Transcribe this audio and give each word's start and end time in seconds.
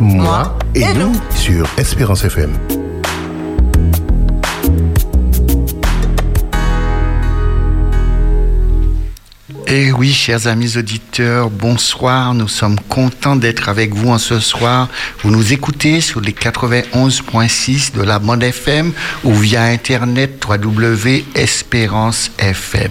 moi 0.00 0.58
et, 0.74 0.84
nous 0.94 1.12
sur 1.34 1.66
Espérance 1.78 2.24
FM. 2.24 2.83
Eh 9.66 9.92
oui, 9.92 10.12
chers 10.12 10.46
amis 10.46 10.76
auditeurs, 10.76 11.48
bonsoir. 11.50 12.34
Nous 12.34 12.48
sommes 12.48 12.78
contents 12.88 13.36
d'être 13.36 13.68
avec 13.68 13.94
vous 13.94 14.10
en 14.10 14.18
ce 14.18 14.40
soir. 14.40 14.88
Vous 15.22 15.30
nous 15.30 15.52
écoutez 15.52 16.00
sur 16.00 16.20
les 16.20 16.32
91.6 16.32 17.94
de 17.94 18.02
la 18.02 18.18
bande 18.18 18.42
FM 18.42 18.92
ou 19.22 19.32
via 19.32 19.62
Internet 19.64 20.44
www.espérance 20.48 22.30
FM. 22.38 22.90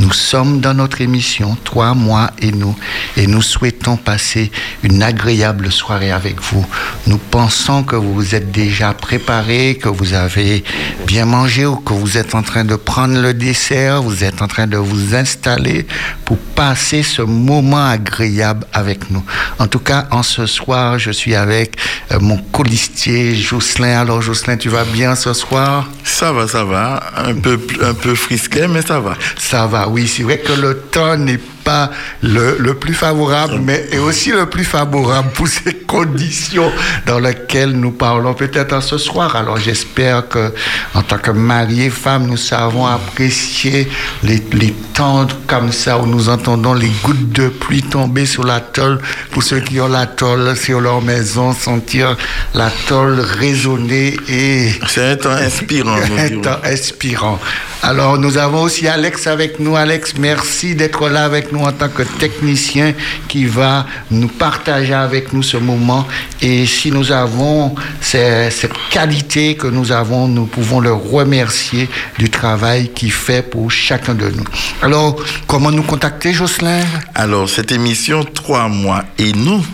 Nous 0.00 0.12
sommes 0.12 0.60
dans 0.60 0.74
notre 0.74 1.00
émission 1.00 1.56
Toi, 1.64 1.94
moi 1.94 2.30
et 2.40 2.52
nous 2.52 2.76
et 3.16 3.26
nous 3.26 3.42
souhaitons 3.42 3.96
passer 3.96 4.50
une 4.82 5.02
agréable 5.02 5.70
soirée 5.70 6.12
avec 6.12 6.40
vous. 6.40 6.66
Nous 7.06 7.18
pensons 7.18 7.82
que 7.82 7.96
vous 7.96 8.14
vous 8.14 8.34
êtes 8.34 8.50
déjà 8.50 8.94
préparés, 8.94 9.78
que 9.80 9.88
vous 9.88 10.14
avez 10.14 10.64
bien 11.06 11.26
mangé 11.26 11.66
ou 11.66 11.76
que 11.76 11.92
vous 11.92 12.16
êtes 12.16 12.34
en 12.34 12.42
train 12.42 12.64
de 12.64 12.76
prendre 12.76 13.20
le 13.20 13.34
dessert, 13.34 14.02
vous 14.02 14.24
êtes 14.24 14.42
en 14.42 14.48
train 14.48 14.66
de 14.66 14.76
vous 14.76 15.14
installer 15.14 15.86
pour 16.24 16.38
passer 16.38 17.02
ce 17.02 17.22
moment 17.22 17.86
agréable 17.86 18.66
avec 18.72 19.10
nous. 19.10 19.24
En 19.58 19.66
tout 19.66 19.78
cas, 19.78 20.06
en 20.10 20.22
ce 20.22 20.46
soir, 20.46 20.98
je 20.98 21.10
suis 21.10 21.34
avec 21.34 21.76
euh, 22.10 22.18
mon 22.20 22.38
colistier 22.38 23.34
Jocelyn. 23.34 24.00
Alors, 24.00 24.22
Jocelyn, 24.22 24.56
tu 24.56 24.68
vas 24.68 24.84
bien 24.84 25.14
ce 25.14 25.32
soir? 25.32 25.88
Ça 26.04 26.32
va, 26.32 26.46
ça 26.48 26.64
va. 26.64 27.02
Un 27.16 27.34
peu, 27.34 27.58
un 27.82 27.94
peu 27.94 28.14
frisqué, 28.14 28.66
mais 28.68 28.82
ça 28.82 29.00
va. 29.00 29.14
Ça 29.38 29.66
va, 29.66 29.88
oui. 29.88 30.06
C'est 30.08 30.22
vrai 30.22 30.38
que 30.38 30.52
le 30.52 30.78
temps 30.78 31.16
n'est 31.16 31.40
pas 31.64 31.90
le, 32.22 32.56
le, 32.58 32.74
plus 32.74 32.94
favorable, 32.94 33.60
mais 33.62 33.86
est 33.92 33.98
aussi 33.98 34.30
le 34.30 34.46
plus 34.46 34.64
favorable 34.64 35.30
pour 35.34 35.48
ces 35.48 35.74
conditions 35.74 36.70
dans 37.06 37.18
lesquelles 37.18 37.72
nous 37.72 37.92
parlons 37.92 38.34
peut-être 38.34 38.82
ce 38.82 38.98
soir. 38.98 39.36
Alors 39.36 39.58
j'espère 39.58 40.28
que, 40.28 40.52
en 40.94 41.02
tant 41.02 41.18
que 41.18 41.30
mari 41.30 41.82
et 41.82 41.90
femme, 41.90 42.26
nous 42.26 42.36
savons 42.36 42.86
apprécier 42.86 43.88
les, 44.22 44.42
les 44.52 44.72
temps 44.94 45.26
comme 45.46 45.72
ça 45.72 45.98
où 45.98 46.06
nous 46.06 46.28
entendons 46.28 46.74
les 46.74 46.90
gouttes 47.02 47.32
de 47.32 47.48
pluie 47.48 47.82
tomber 47.82 48.26
sur 48.26 48.44
la 48.44 48.60
tôle. 48.60 49.00
Pour 49.30 49.42
ceux 49.42 49.60
qui 49.60 49.80
ont 49.80 49.88
la 49.88 50.06
tôle 50.06 50.56
sur 50.56 50.80
leur 50.80 51.02
maison, 51.02 51.52
sentir 51.52 52.16
la 52.54 52.70
tôle 52.88 53.20
résonner 53.20 54.16
et... 54.28 54.72
C'est 54.88 55.12
un 55.12 55.16
temps 55.16 55.30
inspirant. 55.30 55.96
un 56.18 56.40
temps 56.40 56.58
inspirant. 56.64 57.38
Alors 57.84 58.16
nous 58.16 58.38
avons 58.38 58.62
aussi 58.62 58.86
Alex 58.86 59.26
avec 59.26 59.58
nous. 59.58 59.74
Alex, 59.74 60.14
merci 60.16 60.76
d'être 60.76 61.08
là 61.08 61.24
avec 61.24 61.50
nous 61.50 61.62
en 61.62 61.72
tant 61.72 61.88
que 61.88 62.04
technicien 62.04 62.94
qui 63.26 63.44
va 63.44 63.86
nous 64.08 64.28
partager 64.28 64.94
avec 64.94 65.32
nous 65.32 65.42
ce 65.42 65.56
moment. 65.56 66.06
Et 66.40 66.64
si 66.64 66.92
nous 66.92 67.10
avons 67.10 67.74
cette 68.00 68.72
qualité 68.90 69.56
que 69.56 69.66
nous 69.66 69.90
avons, 69.90 70.28
nous 70.28 70.46
pouvons 70.46 70.78
le 70.78 70.92
remercier 70.92 71.88
du 72.20 72.30
travail 72.30 72.90
qu'il 72.92 73.10
fait 73.10 73.42
pour 73.42 73.68
chacun 73.72 74.14
de 74.14 74.28
nous. 74.28 74.44
Alors, 74.80 75.16
comment 75.48 75.72
nous 75.72 75.82
contacter, 75.82 76.32
Jocelyn? 76.32 76.84
Alors, 77.16 77.48
cette 77.48 77.72
émission, 77.72 78.24
Trois 78.24 78.68
mois 78.68 79.04
et 79.18 79.32
nous, 79.32 79.64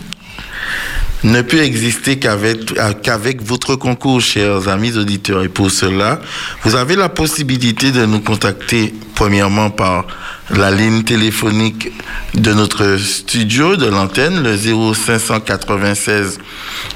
ne 1.23 1.41
peut 1.41 1.61
exister 1.61 2.17
qu'avec, 2.17 2.73
qu'avec 3.01 3.41
votre 3.41 3.75
concours, 3.75 4.21
chers 4.21 4.67
amis 4.67 4.97
auditeurs. 4.97 5.43
Et 5.43 5.49
pour 5.49 5.71
cela, 5.71 6.19
vous 6.63 6.75
avez 6.75 6.95
la 6.95 7.09
possibilité 7.09 7.91
de 7.91 8.05
nous 8.05 8.21
contacter 8.21 8.93
premièrement 9.15 9.69
par 9.69 10.05
la 10.49 10.71
ligne 10.71 11.03
téléphonique 11.03 11.91
de 12.33 12.53
notre 12.53 12.97
studio, 12.97 13.75
de 13.75 13.87
l'antenne, 13.87 14.41
le 14.41 14.55
0596 14.55 16.39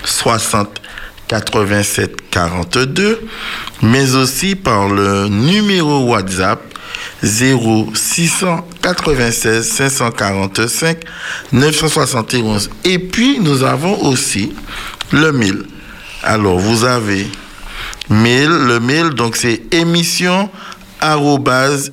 60 0.04 0.80
87 1.28 2.30
42, 2.30 3.22
mais 3.82 4.16
aussi 4.16 4.56
par 4.56 4.88
le 4.90 5.28
numéro 5.28 6.06
WhatsApp 6.06 6.73
0696 7.24 9.64
545 9.64 11.00
971. 11.52 12.70
Et 12.84 13.00
puis, 13.00 13.40
nous 13.40 13.64
avons 13.64 14.00
aussi 14.04 14.54
le 15.12 15.32
mail. 15.32 15.64
Alors, 16.22 16.60
vous 16.60 16.84
avez 16.84 17.28
mail, 18.10 18.50
le 18.50 18.80
mail, 18.80 19.12
donc 19.12 19.36
c'est 19.36 19.74
émission 19.74 20.50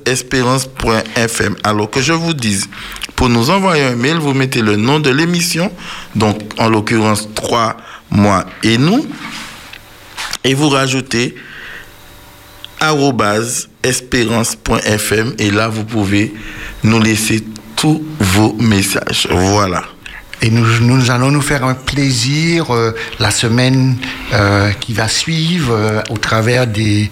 espérance.fm. 0.05 1.55
Alors 1.63 1.89
que 1.89 2.01
je 2.01 2.13
vous 2.13 2.33
dise, 2.33 2.69
pour 3.15 3.29
nous 3.29 3.49
envoyer 3.49 3.83
un 3.83 3.95
mail, 3.95 4.17
vous 4.17 4.33
mettez 4.33 4.61
le 4.61 4.77
nom 4.77 4.99
de 4.99 5.09
l'émission, 5.09 5.71
donc 6.15 6.41
en 6.57 6.69
l'occurrence 6.69 7.27
3 7.35 7.77
mois 8.09 8.45
et 8.63 8.77
nous, 8.77 9.05
et 10.43 10.53
vous 10.53 10.69
rajoutez 10.69 11.35
espérance.fm 13.83 15.33
et 15.37 15.51
là 15.51 15.67
vous 15.67 15.83
pouvez 15.83 16.33
nous 16.83 16.99
laisser 16.99 17.43
tous 17.75 18.03
vos 18.19 18.53
messages. 18.53 19.27
Voilà. 19.31 19.83
Et 20.43 20.49
nous, 20.49 21.11
allons 21.11 21.29
nous 21.29 21.41
faire 21.41 21.63
un 21.65 21.75
plaisir 21.75 22.73
euh, 22.73 22.95
la 23.19 23.29
semaine 23.29 23.95
euh, 24.33 24.71
qui 24.71 24.91
va 24.91 25.07
suivre 25.07 25.71
euh, 25.71 26.01
au 26.09 26.17
travers 26.17 26.65
des, 26.65 27.11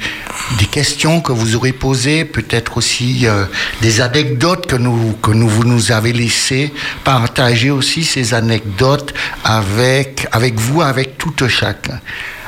questions 0.71 1.21
que 1.21 1.31
vous 1.31 1.55
aurez 1.55 1.71
posées, 1.71 2.25
peut-être 2.25 2.77
aussi 2.77 3.27
des 3.81 4.01
anecdotes 4.01 4.67
que, 4.67 4.75
vous 5.31 5.63
nous 5.63 5.91
avez 5.91 6.13
laissées, 6.13 6.73
partager 7.03 7.69
aussi 7.71 8.03
ces 8.03 8.33
anecdotes 8.33 9.13
avec, 9.43 10.27
avec 10.31 10.59
vous, 10.59 10.81
avec 10.81 11.17
tout 11.17 11.33
chacun. 11.47 11.99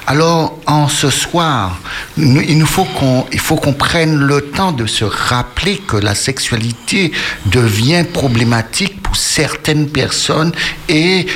Alors, 0.07 0.59
en 0.65 0.87
ce 0.87 1.09
soir, 1.09 1.79
il 2.17 2.57
nous 2.57 2.65
faut 2.65 2.85
qu'on, 2.85 3.25
faut 3.37 3.55
qu'on 3.55 3.73
prenne 3.73 4.15
le 4.17 4.41
temps 4.41 4.71
de 4.71 4.85
se 4.85 5.05
rappeler 5.05 5.77
que 5.77 5.95
la 5.95 6.15
sexualité 6.15 7.11
devient 7.45 8.03
problématique 8.11 9.01
pour 9.01 9.15
certaines 9.15 9.87
personnes 9.87 10.51
et 10.89 11.27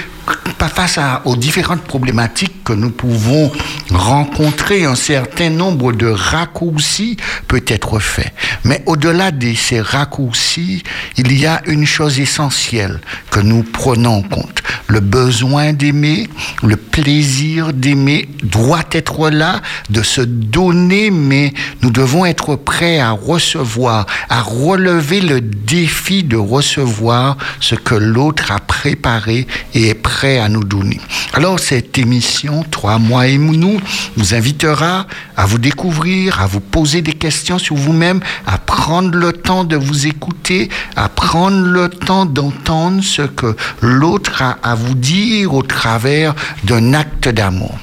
face 0.76 1.00
aux 1.26 1.36
différentes 1.36 1.84
problématiques 1.84 2.64
que 2.64 2.74
nous 2.74 2.90
pouvons 2.90 3.52
rencontrer, 3.92 4.86
un 4.86 4.96
certain 4.96 5.50
nombre 5.50 5.94
de 5.94 6.08
raccourcis 6.08 7.18
peut 7.48 7.64
être 7.68 8.00
fait. 8.00 8.34
Mais 8.64 8.82
au-delà 8.86 9.32
de 9.32 9.54
ces 9.54 9.82
raccourcis, 9.82 10.84
il 11.18 11.38
y 11.38 11.46
a 11.46 11.62
une 11.68 11.86
chose 11.86 12.20
essentielle 12.20 13.00
que 13.30 13.40
nous 13.40 13.64
prenons 13.64 14.16
en 14.18 14.22
compte. 14.24 14.64
Le 14.88 15.00
besoin 15.00 15.74
d'aimer, 15.74 16.28
le 16.64 16.78
plaisir 16.78 17.74
d'aimer 17.74 18.28
doit 18.44 18.84
être 18.92 19.30
là, 19.30 19.62
de 19.90 20.02
se 20.02 20.22
donner, 20.22 21.12
mais 21.12 21.54
nous 21.82 21.92
devons 21.92 22.26
être 22.26 22.56
prêts 22.56 23.00
à 23.00 23.12
recevoir, 23.12 24.06
à 24.30 24.42
relever 24.42 25.22
le 25.22 25.42
défi 25.42 26.24
de 26.24 26.38
recevoir 26.38 27.38
ce 27.60 27.76
que 27.76 27.96
l'autre 27.96 28.52
a 28.52 28.60
préparé 28.60 29.48
et 29.74 29.90
est 29.90 29.94
prêt 29.94 30.15
à 30.24 30.50
nous 30.50 30.64
donner. 30.64 31.00
Alors 31.34 31.60
cette 31.60 31.98
émission, 31.98 32.64
Trois 32.72 33.00
mois 33.00 33.28
et 33.28 33.38
nous, 33.38 33.80
vous 34.16 34.34
invitera 34.34 35.08
à 35.36 35.46
vous 35.46 35.58
découvrir, 35.58 36.42
à 36.42 36.48
vous 36.48 36.60
poser 36.60 37.02
des 37.02 37.14
questions 37.14 37.58
sur 37.58 37.76
vous-même, 37.76 38.20
à 38.46 38.58
prendre 38.58 39.16
le 39.16 39.34
temps 39.34 39.64
de 39.64 39.76
vous 39.76 40.08
écouter, 40.08 40.70
à 40.96 41.10
prendre 41.10 41.66
le 41.66 41.90
temps 41.90 42.26
d'entendre 42.26 43.04
ce 43.04 43.24
que 43.24 43.56
l'autre 43.82 44.42
a 44.42 44.58
à 44.64 44.76
vous 44.76 44.96
dire 44.96 45.54
au 45.54 45.64
travers 45.64 46.34
d'un 46.64 46.94
acte 46.94 47.30
d'amour. 47.30 47.78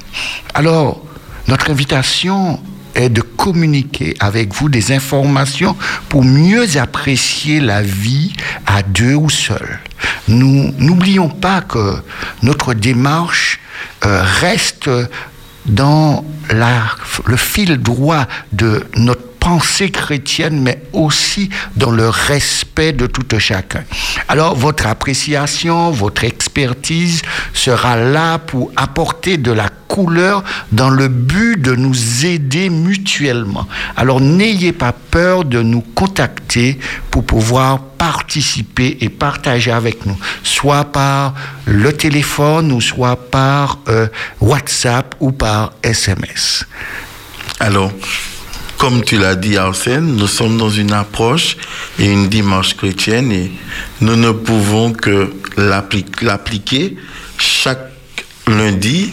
Alors, 0.55 1.03
notre 1.49 1.71
invitation 1.71 2.61
est 2.95 3.09
de 3.09 3.21
communiquer 3.21 4.15
avec 4.21 4.55
vous 4.55 4.69
des 4.69 4.93
informations 4.93 5.77
pour 6.09 6.25
mieux 6.25 6.77
apprécier 6.77 7.61
la 7.61 7.83
vie 7.83 8.33
à 8.67 8.83
deux 8.83 9.15
ou 9.15 9.31
seul. 9.31 9.81
Nous 10.29 10.75
n'oublions 10.79 11.29
pas 11.29 11.61
que 11.61 11.97
notre 12.43 12.75
démarche 12.75 13.61
euh, 14.05 14.23
reste 14.41 14.91
dans 15.67 16.25
la, 16.51 16.83
le 17.27 17.37
fil 17.37 17.77
droit 17.79 18.27
de 18.53 18.85
notre 18.97 19.32
pensée 19.43 19.91
chrétienne, 19.91 20.63
mais 20.63 20.81
aussi 20.93 21.51
dans 21.75 21.91
le 21.91 22.09
respect 22.09 22.93
de 22.93 23.07
tout 23.09 23.27
chacun. 23.39 23.83
Alors, 24.29 24.55
votre 24.55 24.87
appréciation, 24.87 25.91
votre 25.91 26.23
expertise 26.23 27.23
sera 27.53 27.97
là 27.97 28.39
pour 28.39 28.71
apporter 28.77 29.39
de 29.39 29.51
la 29.51 29.69
couleur 29.89 30.45
dans 30.71 30.91
le 30.91 31.09
but 31.09 31.61
de 31.61 31.75
nous 31.75 32.25
aider 32.25 32.71
mutuellement. 32.71 33.67
Alors, 33.97 34.21
n'ayez 34.21 34.73
pas 34.73 34.93
peur 34.93 35.45
de 35.45 35.61
nous 35.61 35.81
contacter 35.81 36.79
pour 37.11 37.25
pouvoir 37.25 37.81
participer 37.81 38.99
et 39.01 39.09
partager 39.09 39.73
avec 39.73 40.07
nous, 40.07 40.17
soit 40.45 40.85
par 40.85 41.35
le 41.65 41.93
téléphone 41.93 42.71
ou 42.71 42.81
soit 42.81 43.17
par 43.17 43.81
euh, 43.89 44.07
WhatsApp 44.41 45.17
ou 45.19 45.33
par 45.33 45.73
SMS. 45.83 46.65
Alors, 47.59 47.93
comme 48.83 49.05
tu 49.05 49.17
l'as 49.17 49.37
dit, 49.37 49.57
Arsène, 49.57 50.17
nous 50.17 50.27
sommes 50.27 50.59
dans 50.59 50.69
une 50.69 50.93
approche 50.93 51.57
et 52.01 52.07
une 52.11 52.29
démarche 52.29 52.77
chrétienne 52.77 53.31
et 53.31 53.53
nous 54.01 54.17
ne 54.17 54.33
pouvons 54.33 54.93
que 54.93 55.33
l'appliquer 55.57 56.97
chaque 57.39 57.93
lundi 58.49 59.13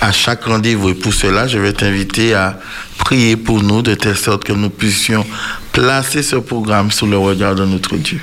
à 0.00 0.12
chaque 0.12 0.44
rendez-vous. 0.44 0.90
Et 0.90 0.94
pour 0.94 1.12
cela, 1.12 1.48
je 1.48 1.58
vais 1.58 1.72
t'inviter 1.72 2.32
à 2.34 2.60
prier 2.98 3.36
pour 3.36 3.60
nous 3.60 3.82
de 3.82 3.96
telle 3.96 4.16
sorte 4.16 4.44
que 4.44 4.52
nous 4.52 4.70
puissions 4.70 5.26
placer 5.72 6.22
ce 6.22 6.36
programme 6.36 6.92
sous 6.92 7.08
le 7.08 7.18
regard 7.18 7.56
de 7.56 7.64
notre 7.64 7.96
Dieu. 7.96 8.20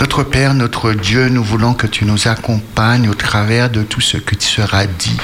Notre 0.00 0.24
Père, 0.24 0.52
notre 0.52 0.94
Dieu, 0.94 1.28
nous 1.28 1.44
voulons 1.44 1.74
que 1.74 1.86
tu 1.86 2.06
nous 2.06 2.26
accompagnes 2.26 3.08
au 3.08 3.14
travers 3.14 3.70
de 3.70 3.84
tout 3.84 4.00
ce 4.00 4.16
qui 4.16 4.44
sera 4.44 4.84
dit, 4.84 5.20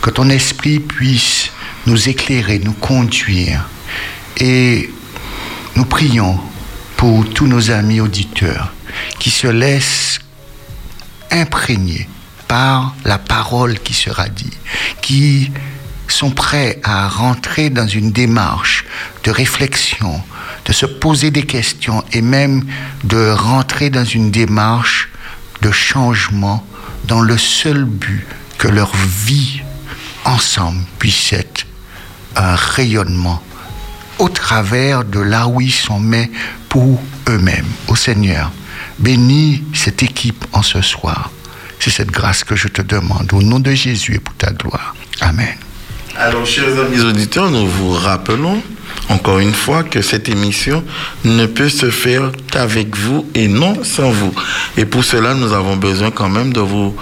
que 0.00 0.10
ton 0.10 0.30
esprit 0.30 0.78
puisse 0.78 1.50
nous 1.86 2.08
éclairer, 2.08 2.58
nous 2.58 2.72
conduire. 2.72 3.68
Et 4.38 4.90
nous 5.76 5.84
prions 5.84 6.38
pour 6.96 7.28
tous 7.30 7.46
nos 7.46 7.70
amis 7.70 8.00
auditeurs 8.00 8.72
qui 9.18 9.30
se 9.30 9.46
laissent 9.46 10.20
imprégner 11.30 12.08
par 12.46 12.94
la 13.04 13.18
parole 13.18 13.78
qui 13.78 13.94
sera 13.94 14.28
dite, 14.28 14.58
qui 15.00 15.50
sont 16.08 16.30
prêts 16.30 16.78
à 16.84 17.08
rentrer 17.08 17.70
dans 17.70 17.86
une 17.86 18.12
démarche 18.12 18.84
de 19.24 19.30
réflexion, 19.30 20.22
de 20.66 20.72
se 20.72 20.86
poser 20.86 21.30
des 21.30 21.44
questions 21.44 22.04
et 22.12 22.22
même 22.22 22.64
de 23.04 23.30
rentrer 23.30 23.88
dans 23.88 24.04
une 24.04 24.30
démarche 24.30 25.08
de 25.62 25.70
changement 25.70 26.64
dans 27.04 27.20
le 27.20 27.38
seul 27.38 27.84
but 27.84 28.26
que 28.58 28.68
leur 28.68 28.94
vie 28.94 29.62
ensemble 30.24 30.84
puisse 30.98 31.32
être 31.32 31.66
un 32.36 32.54
rayonnement 32.54 33.42
au 34.18 34.28
travers 34.28 35.04
de 35.04 35.20
là 35.20 35.48
où 35.48 35.60
ils 35.60 35.72
sont, 35.72 36.00
mais 36.00 36.30
pour 36.68 37.02
eux-mêmes. 37.28 37.66
Au 37.88 37.96
Seigneur, 37.96 38.50
bénis 38.98 39.64
cette 39.74 40.02
équipe 40.02 40.44
en 40.52 40.62
ce 40.62 40.80
soir. 40.80 41.30
C'est 41.78 41.90
cette 41.90 42.10
grâce 42.10 42.44
que 42.44 42.54
je 42.54 42.68
te 42.68 42.82
demande 42.82 43.32
au 43.32 43.42
nom 43.42 43.58
de 43.58 43.72
Jésus 43.72 44.14
et 44.14 44.20
pour 44.20 44.34
ta 44.34 44.52
gloire. 44.52 44.94
Amen. 45.20 45.56
Alors, 46.16 46.46
chers 46.46 46.78
amis 46.78 47.00
auditeurs, 47.00 47.50
nous 47.50 47.66
vous 47.66 47.92
rappelons 47.92 48.62
encore 49.08 49.38
une 49.38 49.52
fois 49.52 49.82
que 49.82 50.00
cette 50.00 50.28
émission 50.28 50.82
ne 51.24 51.46
peut 51.46 51.68
se 51.68 51.90
faire 51.90 52.32
qu'avec 52.50 52.96
vous 52.96 53.26
et 53.34 53.48
non 53.48 53.84
sans 53.84 54.10
vous. 54.10 54.34
Et 54.76 54.84
pour 54.84 55.04
cela, 55.04 55.34
nous 55.34 55.52
avons 55.52 55.76
besoin 55.76 56.10
quand 56.10 56.28
même 56.28 56.52
de 56.52 56.60
vous 56.60 56.94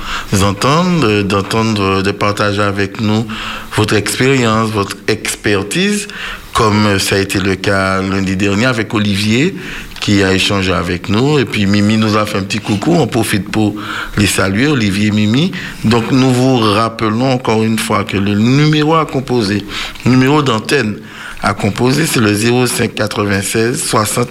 entendre, 0.43 1.23
d'entendre, 1.23 2.03
de 2.03 2.11
partager 2.11 2.63
avec 2.63 3.01
nous 3.01 3.27
votre 3.77 3.95
expérience, 3.95 4.71
votre 4.71 4.97
expertise, 5.09 6.09
comme 6.53 6.99
ça 6.99 7.17
a 7.17 7.19
été 7.19 7.39
le 7.39 7.55
cas 7.55 8.03
lundi 8.03 8.37
dernier 8.37 8.67
avec 8.67 8.93
Olivier, 8.93 9.55
qui 10.01 10.23
a 10.23 10.33
échangé 10.33 10.73
avec 10.73 11.09
nous. 11.09 11.39
Et 11.39 11.45
puis 11.45 11.67
Mimi 11.67 11.97
nous 11.97 12.17
a 12.17 12.27
fait 12.27 12.39
un 12.39 12.43
petit 12.43 12.59
coucou. 12.59 12.95
On 12.95 13.07
profite 13.07 13.49
pour 13.51 13.77
les 14.17 14.27
saluer, 14.27 14.67
Olivier 14.67 15.09
et 15.09 15.11
Mimi. 15.13 15.53
Donc 15.85 16.11
nous 16.11 16.33
vous 16.33 16.59
rappelons 16.59 17.33
encore 17.33 17.63
une 17.63 17.79
fois 17.79 18.05
que 18.05 18.17
le 18.17 18.35
numéro 18.35 18.95
à 18.95 19.07
composer, 19.07 19.65
numéro 20.05 20.43
d'antenne 20.43 20.97
à 21.43 21.55
composer, 21.55 22.05
c'est 22.07 22.21
le 22.21 22.35
05 22.35 22.95
96 22.95 23.83
60 23.83 24.29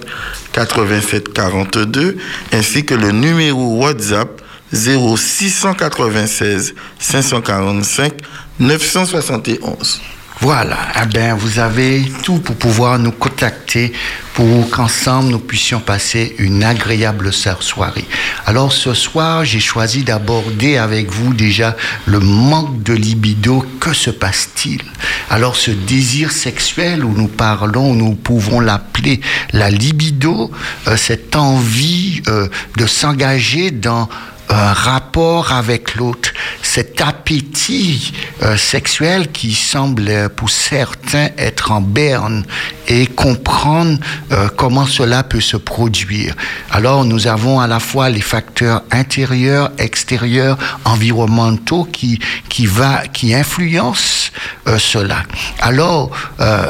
87 0.52 1.34
42, 1.34 2.18
ainsi 2.54 2.86
que 2.86 2.94
le 2.94 3.12
numéro 3.12 3.80
WhatsApp 3.80 4.30
0696 4.72 6.76
545 7.00 8.14
971. 8.60 10.02
Voilà, 10.42 10.78
eh 11.04 11.06
bien, 11.06 11.36
vous 11.36 11.60
avez 11.60 12.10
tout 12.24 12.38
pour 12.38 12.56
pouvoir 12.56 12.98
nous 12.98 13.12
contacter 13.12 13.92
pour 14.34 14.70
qu'ensemble 14.70 15.32
nous 15.32 15.40
puissions 15.40 15.82
passer 15.82 16.34
une 16.40 16.64
agréable 16.64 17.34
soirée. 17.34 18.06
Alors 18.46 18.72
ce 18.72 18.94
soir, 18.94 19.44
j'ai 19.44 19.60
choisi 19.60 20.06
d'aborder 20.06 20.78
avec 20.78 21.12
vous 21.12 21.34
déjà 21.34 21.76
le 22.06 22.22
manque 22.22 22.84
de 22.84 22.94
libido. 22.94 23.66
Que 23.82 23.92
se 23.92 24.12
passe-t-il? 24.12 24.82
Alors 25.30 25.58
ce 25.58 25.72
désir 25.72 26.32
sexuel 26.32 27.04
où 27.04 27.12
nous 27.14 27.28
parlons, 27.28 27.92
où 27.92 27.96
nous 27.96 28.16
pouvons 28.16 28.62
l'appeler 28.62 29.20
la 29.52 29.70
libido, 29.70 30.52
euh, 30.88 30.96
cette 30.96 31.36
envie 31.36 32.22
euh, 32.30 32.48
de 32.78 32.86
s'engager 32.86 33.72
dans 33.72 34.08
un 34.50 34.74
rapport 34.74 35.52
avec 35.52 35.96
l'autre, 35.96 36.32
cet 36.70 37.02
appétit 37.02 38.14
euh, 38.44 38.56
sexuel 38.56 39.32
qui 39.32 39.56
semble 39.56 40.30
pour 40.36 40.52
certains 40.52 41.30
être 41.40 41.72
en 41.72 41.82
berne 41.82 42.46
et 42.88 43.08
comprendre 43.08 43.98
euh, 44.32 44.50
comment 44.56 44.86
cela 44.86 45.24
peut 45.24 45.42
se 45.42 45.58
produire. 45.58 46.36
Alors 46.70 47.06
nous 47.06 47.26
avons 47.26 47.60
à 47.60 47.66
la 47.66 47.80
fois 47.80 48.10
les 48.10 48.22
facteurs 48.22 48.84
intérieurs, 48.92 49.72
extérieurs, 49.80 50.60
environnementaux 50.86 51.86
qui 51.86 52.20
qui 52.50 52.68
va 52.68 53.08
qui 53.08 53.34
influencent 53.34 54.30
euh, 54.68 54.78
cela. 54.78 55.24
Alors 55.62 56.12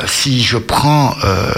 si 0.07 0.41
je 0.43 0.57
prends 0.57 1.13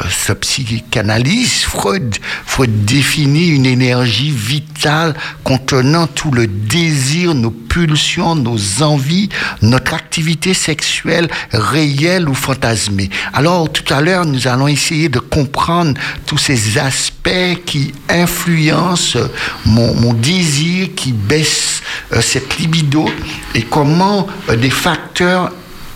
ce 0.09 0.33
psychanalyse, 0.33 1.63
Freud 1.63 2.15
Freud 2.45 2.85
définit 2.85 3.49
une 3.49 3.65
énergie 3.65 4.31
vitale 4.31 5.13
contenant 5.43 6.07
tout 6.07 6.31
le 6.31 6.47
désir, 6.47 7.33
nos 7.33 7.51
pulsions, 7.51 8.30
nos 8.35 8.83
envies, 8.83 9.29
notre 9.61 9.93
activité 9.93 10.53
sexuelle 10.53 11.29
réelle 11.51 12.29
ou 12.29 12.33
fantasmée. 12.33 13.09
Alors 13.33 13.71
tout 13.71 13.93
à 13.93 14.01
l'heure, 14.01 14.25
nous 14.25 14.47
allons 14.47 14.67
essayer 14.67 15.09
de 15.09 15.19
comprendre 15.19 15.99
tous 16.25 16.37
ces 16.37 16.77
aspects 16.77 17.63
qui 17.65 17.93
influencent 18.09 19.19
mon, 19.65 20.13
désir, 20.13 20.89
qui 20.95 21.11
baisse 21.11 21.81
euh, 22.13 22.21
cette 22.21 22.57
libido 22.59 23.09
et 23.55 23.63
comment 23.63 24.27
euh, 24.49 24.55
des 24.55 24.69
facteurs 24.69 25.51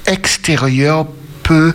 extérieurs 0.05 1.05
peuvent 1.43 1.73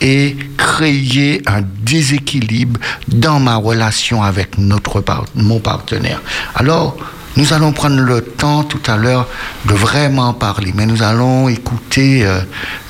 et 0.00 0.36
créer 0.56 1.42
un 1.46 1.62
déséquilibre 1.84 2.80
dans 3.08 3.38
ma 3.38 3.56
relation 3.56 4.22
avec 4.22 4.58
notre 4.58 5.02
mon 5.36 5.60
partenaire. 5.60 6.20
Alors, 6.56 6.96
nous 7.36 7.52
allons 7.52 7.72
prendre 7.72 8.00
le 8.00 8.20
temps 8.20 8.62
tout 8.62 8.80
à 8.86 8.96
l'heure 8.96 9.26
de 9.64 9.72
vraiment 9.72 10.34
parler, 10.34 10.72
mais 10.74 10.86
nous 10.86 11.02
allons 11.02 11.48
écouter 11.48 12.24
euh, 12.26 12.40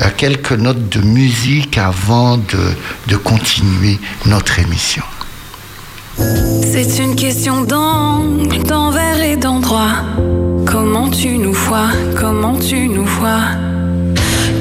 euh, 0.00 0.06
quelques 0.16 0.52
notes 0.52 0.88
de 0.88 1.00
musique 1.00 1.78
avant 1.78 2.36
de, 2.36 3.16
continuer 3.16 3.98
notre 4.26 4.58
émission. 4.58 5.02
C'est 6.18 6.98
une 6.98 7.14
question 7.14 7.62
d'angle, 7.62 8.62
d'envers 8.64 9.22
et 9.22 9.36
d'endroit. 9.36 9.92
Comment 10.66 11.08
tu 11.08 11.38
nous 11.38 11.52
vois, 11.52 11.88
comment 12.18 12.56
tu 12.56 12.88
nous 12.88 13.04
vois? 13.04 13.42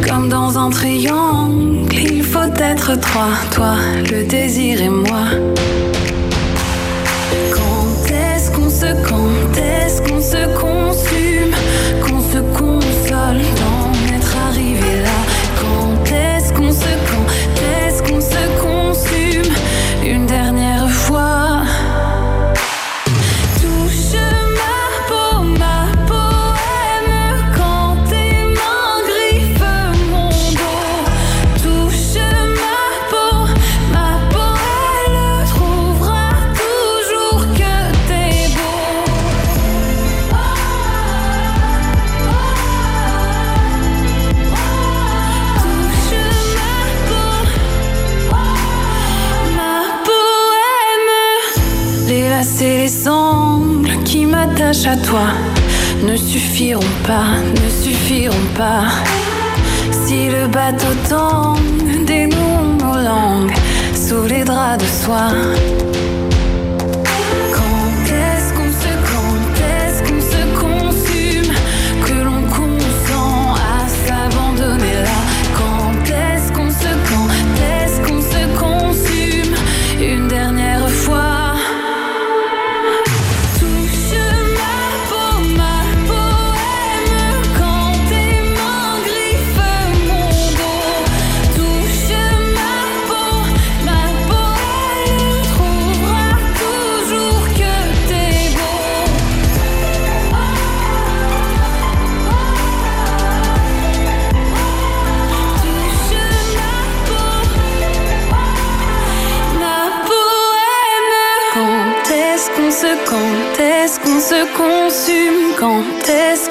Comme 0.08 0.30
dans 0.30 0.58
un 0.58 0.70
triangle, 0.70 1.94
il 1.94 2.24
faut 2.24 2.54
être 2.60 3.00
trois, 3.00 3.32
toi, 3.52 3.76
le 4.12 4.24
désir 4.26 4.82
et 4.82 4.90
moi. 4.90 5.26
quand 7.54 8.12
est-ce 8.14 8.52
qu'on 8.52 8.70
se 8.70 9.02
consume, 10.22 10.71
ne 56.02 56.16
suffiront 56.16 56.80
pas, 57.06 57.36
ne 57.62 57.70
suffiront 57.84 58.48
pas. 58.58 58.86
Si 59.92 60.30
le 60.30 60.48
bateau 60.48 60.94
tangue, 61.10 62.06
dénoue 62.06 62.78
nos 62.80 62.96
langues 62.96 63.54
sous 63.94 64.24
les 64.28 64.46
draps 64.46 64.82
de 64.82 64.88
soie. 64.88 65.91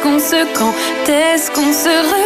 Est-ce 0.00 0.02
qu'on 0.02 0.18
se 0.18 0.54
quand 0.54 0.74
est-ce 1.08 1.50
qu'on 1.50 1.72
se 1.72 2.19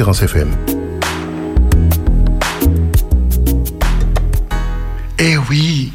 Espérance 0.00 0.22
FM. 0.22 0.56
Eh 5.18 5.36
oui, 5.50 5.92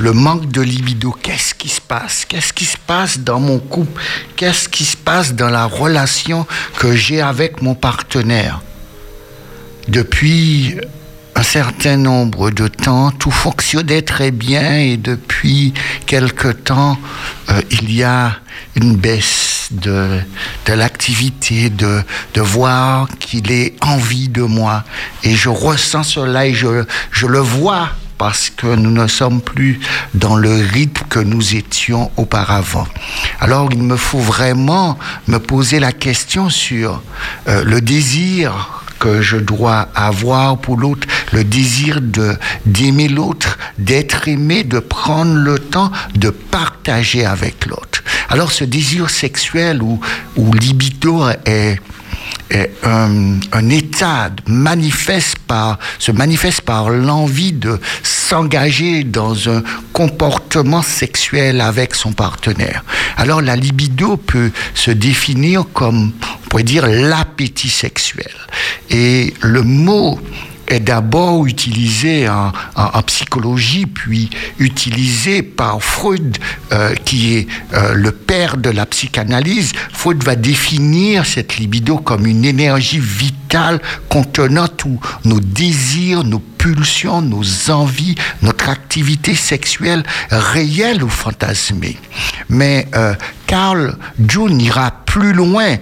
le 0.00 0.12
manque 0.12 0.50
de 0.50 0.60
libido, 0.60 1.12
qu'est-ce 1.12 1.54
qui 1.54 1.68
se 1.68 1.80
passe? 1.80 2.24
Qu'est-ce 2.24 2.52
qui 2.52 2.64
se 2.64 2.76
passe 2.76 3.20
dans 3.20 3.38
mon 3.38 3.60
couple? 3.60 4.02
Qu'est-ce 4.34 4.68
qui 4.68 4.84
se 4.84 4.96
passe 4.96 5.34
dans 5.34 5.50
la 5.50 5.66
relation 5.66 6.48
que 6.80 6.96
j'ai 6.96 7.20
avec 7.20 7.62
mon 7.62 7.76
partenaire? 7.76 8.60
Depuis 9.86 10.74
certain 11.44 11.98
nombre 11.98 12.50
de 12.50 12.66
temps, 12.66 13.12
tout 13.12 13.30
fonctionnait 13.30 14.02
très 14.02 14.30
bien 14.30 14.78
et 14.78 14.96
depuis 14.96 15.72
quelque 16.06 16.48
temps, 16.48 16.98
euh, 17.50 17.60
il 17.70 17.94
y 17.94 18.02
a 18.02 18.38
une 18.74 18.96
baisse 18.96 19.68
de, 19.70 20.20
l'activité, 20.66 21.70
de, 21.70 22.02
voir 22.36 23.08
qu'il 23.20 23.52
ait 23.52 23.74
envie 23.82 24.28
de 24.28 24.42
moi. 24.42 24.84
Et 25.22 25.34
je 25.34 25.48
ressens 25.48 26.02
cela 26.02 26.46
et 26.46 26.54
je, 26.54 26.84
je 27.12 27.26
le 27.26 27.38
vois 27.38 27.90
parce 28.18 28.50
que 28.50 28.74
nous 28.74 28.90
ne 28.90 29.06
sommes 29.06 29.40
plus 29.40 29.80
dans 30.14 30.36
le 30.36 30.54
rythme 30.72 31.04
que 31.08 31.18
nous 31.18 31.56
étions 31.56 32.10
auparavant. 32.16 32.86
Alors 33.40 33.68
il 33.72 33.82
me 33.82 33.96
faut 33.96 34.18
vraiment 34.18 34.98
me 35.28 35.38
poser 35.38 35.78
la 35.78 35.92
question 35.92 36.48
sur 36.48 37.02
euh, 37.48 37.64
le 37.64 37.80
désir 37.80 38.83
que 38.98 39.22
je 39.22 39.36
dois 39.36 39.88
avoir 39.94 40.58
pour 40.58 40.76
l'autre, 40.76 41.06
le 41.32 41.44
désir 41.44 42.00
de 42.00 42.36
d'aimer 42.66 43.08
l'autre, 43.08 43.58
d'être 43.78 44.28
aimé, 44.28 44.64
de 44.64 44.78
prendre 44.78 45.34
le 45.34 45.58
temps 45.58 45.90
de 46.14 46.30
partager 46.30 47.24
avec 47.24 47.66
l'autre. 47.66 48.02
Alors 48.28 48.52
ce 48.52 48.64
désir 48.64 49.10
sexuel 49.10 49.82
ou, 49.82 50.00
ou 50.36 50.52
libido 50.52 51.28
est 51.46 51.54
est 51.54 51.78
un, 52.82 53.38
un 53.52 53.70
état 53.70 54.30
par, 55.46 55.78
se 55.98 56.12
manifeste 56.12 56.60
par 56.62 56.90
l'envie 56.90 57.52
de 57.52 57.80
s'engager 58.02 59.04
dans 59.04 59.48
un 59.48 59.62
comportement 59.92 60.82
sexuel 60.82 61.60
avec 61.60 61.94
son 61.94 62.12
partenaire. 62.12 62.84
Alors 63.16 63.42
la 63.42 63.56
libido 63.56 64.16
peut 64.16 64.50
se 64.74 64.90
définir 64.90 65.64
comme, 65.72 66.12
on 66.22 66.48
pourrait 66.48 66.62
dire, 66.62 66.86
l'appétit 66.86 67.68
sexuel. 67.68 68.32
Et 68.90 69.34
le 69.40 69.62
mot 69.62 70.20
est 70.68 70.80
d'abord 70.80 71.46
utilisé 71.46 72.28
en, 72.28 72.52
psychologie, 73.06 73.86
puis 73.86 74.30
utilisé 74.58 75.42
par 75.42 75.82
Freud, 75.82 76.38
euh, 76.72 76.94
qui 77.04 77.34
est 77.34 77.46
euh, 77.74 77.94
le 77.94 78.12
père 78.12 78.56
de 78.56 78.70
la 78.70 78.86
psychanalyse. 78.86 79.72
Freud 79.92 80.22
va 80.24 80.36
définir 80.36 81.26
cette 81.26 81.56
libido 81.56 81.98
comme 81.98 82.26
une 82.26 82.44
énergie 82.44 83.00
vitale 83.00 83.80
contenant 84.08 84.68
tous 84.68 84.98
nos 85.24 85.40
désirs, 85.40 86.24
nos 86.24 86.38
pulsions, 86.38 87.20
nos 87.20 87.70
envies, 87.70 88.14
notre 88.42 88.68
activité 88.68 89.34
sexuelle 89.34 90.02
réelle 90.30 91.04
ou 91.04 91.08
fantasmée. 91.08 91.98
Mais 92.48 92.88
euh, 92.94 93.14
Carl 93.46 93.96
Jung 94.18 94.60
ira 94.60 94.90
plus 95.14 95.32
loin 95.32 95.76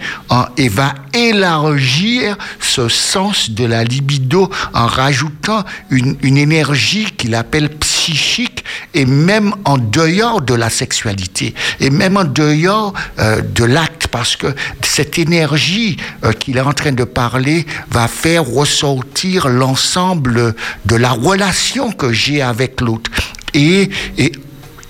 et 0.59 0.69
va 0.69 0.95
élargir 1.15 2.37
ce 2.61 2.89
sens 2.89 3.51
de 3.51 3.65
la 3.65 3.83
libido 3.83 4.51
en 4.75 4.87
rajoutant 4.87 5.65
une, 5.91 6.17
énergie 6.37 7.07
qu'il 7.17 7.35
appelle 7.35 7.71
psychique 7.71 8.65
et 8.95 9.07
même 9.07 9.55
en 9.65 9.79
dehors 9.79 10.43
de 10.43 10.55
la 10.55 10.71
sexualité 10.71 11.55
et 11.81 11.91
même 11.91 12.17
en 12.17 12.25
dehors 12.25 12.93
euh, 13.19 13.41
de 13.41 13.65
l'acte 13.65 14.09
parce 14.09 14.37
que 14.37 14.49
cette 14.83 15.19
énergie 15.19 15.97
euh, 16.25 16.33
qu'il 16.33 16.57
est 16.59 16.63
en 16.63 16.73
train 16.73 16.93
de 16.93 17.05
parler 17.05 17.67
va 17.91 18.09
faire 18.09 18.45
ressortir 18.45 19.49
l'ensemble 19.49 20.55
de 20.85 20.97
la 20.97 21.11
relation 21.13 21.93
que 21.93 22.13
j'ai 22.13 22.43
avec 22.43 22.81
l'autre. 22.81 23.11
Et 23.55 23.91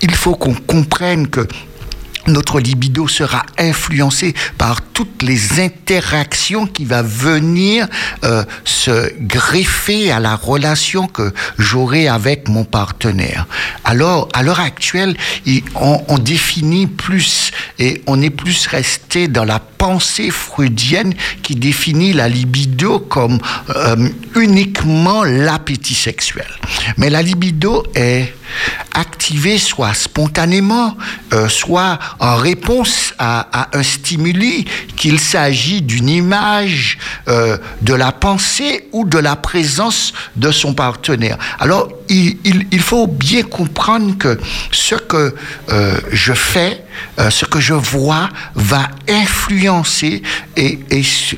il 0.03 0.15
faut 0.15 0.35
qu'on 0.35 0.55
comprenne 0.55 1.29
que 1.29 1.47
notre 2.27 2.61
libido 2.61 3.09
sera 3.09 3.45
influencé 3.59 4.35
par 4.59 4.81
toutes 4.83 5.23
les 5.23 5.61
interactions 5.61 6.67
qui 6.67 6.85
va 6.85 7.03
venir 7.03 7.89
euh, 8.25 8.45
se 8.65 9.13
greffer 9.21 10.13
à 10.13 10.21
la 10.21 10.37
relation 10.37 11.07
que 11.07 11.33
j'aurai 11.59 12.09
avec 12.09 12.49
mon 12.49 12.65
partenaire. 12.65 13.47
Alors, 13.85 14.29
à 14.33 14.43
l'heure 14.43 14.61
actuelle, 14.61 15.17
on, 15.75 16.19
définit 16.19 16.87
plus 16.87 17.51
et 17.79 18.03
on 18.07 18.21
est 18.23 18.31
plus 18.31 18.67
resté 18.67 19.29
dans 19.29 19.45
la 19.45 19.59
pensée 19.59 20.31
freudienne 20.31 21.15
qui 21.43 21.57
définit 21.57 22.13
la 22.13 22.29
libido 22.29 23.01
comme 23.01 23.41
euh, 23.71 24.09
uniquement 24.37 25.25
l'appétit 25.25 25.95
sexuel. 25.95 26.47
Mais 26.97 27.11
la 27.11 27.23
libido 27.23 27.85
est 27.95 28.33
activée 28.95 29.59
soit 29.59 29.95
spontanément, 29.95 30.97
euh, 31.33 31.49
soit 31.49 31.99
en 32.19 32.37
réponse 32.37 33.15
à, 33.19 33.69
un 33.73 33.83
stimuli, 33.83 34.65
qu'il 34.97 35.19
s'agit 35.19 35.83
d'une 35.83 36.09
image, 36.09 36.99
euh, 37.29 37.59
de 37.83 37.95
la 37.95 38.13
pensée 38.13 38.89
ou 38.93 39.05
de 39.05 39.19
la 39.19 39.37
présence 39.37 40.13
de 40.37 40.51
son 40.51 40.75
partenaire. 40.75 41.39
Alors, 41.59 41.89
il, 42.09 42.81
faut 42.81 43.07
bien 43.07 43.43
comprendre 43.43 44.19
que 44.19 44.39
ce 44.71 44.95
que 44.95 45.35
euh, 45.71 45.99
je 46.11 46.33
fais, 46.33 46.85
euh, 47.19 47.31
ce 47.31 47.45
que 47.45 47.61
je 47.61 47.75
vois 47.75 48.29
va 48.55 48.91
influencer 49.09 50.23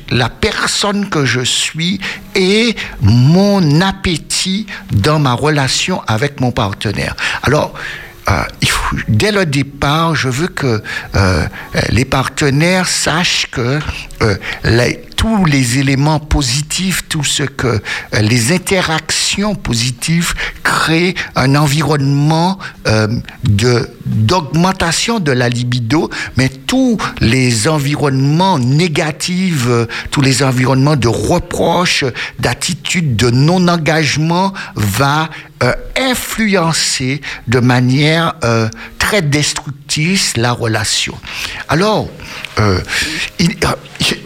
la 0.09 0.29
personne 0.29 1.09
que 1.09 1.25
je 1.25 1.41
suis 1.41 1.99
et 2.35 2.75
mon 3.01 3.81
appétit 3.81 4.65
dans 4.91 5.19
ma 5.19 5.33
relation 5.33 6.01
avec 6.07 6.41
mon 6.41 6.51
partenaire. 6.51 7.15
Alors, 7.43 7.73
euh, 8.29 8.43
faut, 8.67 8.95
dès 9.07 9.31
le 9.31 9.45
départ, 9.45 10.15
je 10.15 10.29
veux 10.29 10.47
que 10.47 10.81
euh, 11.15 11.45
les 11.89 12.05
partenaires 12.05 12.87
sachent 12.87 13.47
que 13.51 13.79
euh, 14.21 14.35
tous 15.15 15.45
les 15.45 15.79
éléments 15.79 16.19
positifs, 16.19 17.03
tout 17.07 17.23
ce 17.23 17.43
que 17.43 17.81
les 18.19 18.51
interactions 18.51 19.24
positives 19.55 20.33
créent 20.63 21.15
un 21.35 21.55
environnement 21.55 22.57
de 23.43 23.89
d'augmentation 24.05 25.19
de 25.19 25.31
la 25.31 25.49
libido, 25.49 26.09
mais 26.37 26.49
tous 26.49 26.97
les 27.21 27.67
environnements 27.67 28.59
négatifs, 28.59 29.67
tous 30.11 30.21
les 30.21 30.43
environnements 30.43 30.95
de 30.95 31.07
reproches, 31.07 32.05
d'attitude 32.39 33.15
de 33.15 33.29
non-engagement 33.29 34.53
va 34.75 35.29
euh, 35.63 35.73
influencer 35.97 37.21
de 37.47 37.59
manière 37.59 38.35
euh, 38.43 38.67
très 38.99 39.21
destructrice 39.21 40.35
la 40.37 40.51
relation. 40.51 41.15
Alors, 41.69 42.09
euh, 42.59 42.79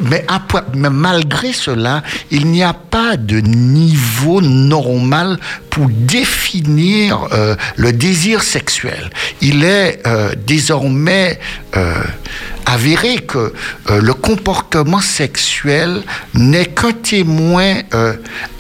mais, 0.01 0.25
malgré 0.73 1.53
cela, 1.53 2.03
il 2.31 2.47
n'y 2.47 2.63
a 2.63 2.73
pas 2.73 3.15
de 3.15 3.39
niveau 3.39 4.41
normal 4.41 4.98
un 4.99 5.09
mal 5.09 5.39
définir 5.87 7.27
euh, 7.31 7.55
le 7.75 7.93
désir 7.93 8.43
sexuel. 8.43 9.09
Il 9.41 9.63
est 9.63 10.01
euh, 10.07 10.33
désormais 10.45 11.39
avéré 12.65 13.17
que 13.19 13.53
le 13.89 14.13
comportement 14.13 15.01
sexuel 15.01 16.01
n'est 16.33 16.65
qu'un 16.65 16.91
témoin 16.91 17.75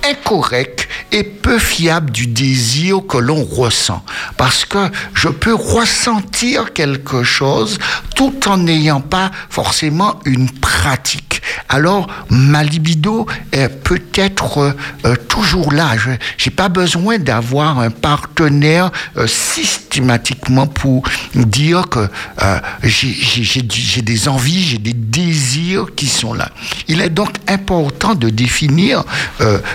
incorrect 0.07 0.87
et 1.11 1.23
peu 1.23 1.59
fiable 1.59 2.11
du 2.11 2.27
désir 2.27 2.99
que 3.07 3.17
l'on 3.17 3.43
ressent. 3.43 4.03
Parce 4.37 4.65
que 4.65 4.89
je 5.13 5.27
peux 5.27 5.53
ressentir 5.53 6.73
quelque 6.73 7.23
chose 7.23 7.79
tout 8.15 8.47
en 8.47 8.57
n'ayant 8.57 9.01
pas 9.01 9.31
forcément 9.49 10.19
une 10.25 10.49
pratique. 10.49 11.41
Alors, 11.67 12.07
ma 12.29 12.63
libido 12.63 13.25
est 13.51 13.69
peut-être 13.69 14.75
euh, 15.05 15.15
toujours 15.27 15.71
là. 15.71 15.97
Je 15.97 16.11
n'ai 16.11 16.55
pas 16.55 16.69
besoin 16.69 17.08
d'avoir 17.17 17.79
un 17.79 17.89
partenaire 17.89 18.91
euh, 19.17 19.25
systématiquement 19.27 20.67
pour 20.67 21.03
dire 21.33 21.89
que 21.89 22.07
euh, 22.43 22.59
j'ai 22.83 24.01
des 24.01 24.27
envies, 24.27 24.61
j'ai 24.63 24.77
des 24.77 24.93
désirs 24.93 25.87
qui 25.95 26.07
sont 26.07 26.33
là. 26.33 26.49
Il 26.87 27.01
est 27.01 27.09
donc 27.09 27.31
important 27.47 28.13
de 28.13 28.29
définir 28.29 29.03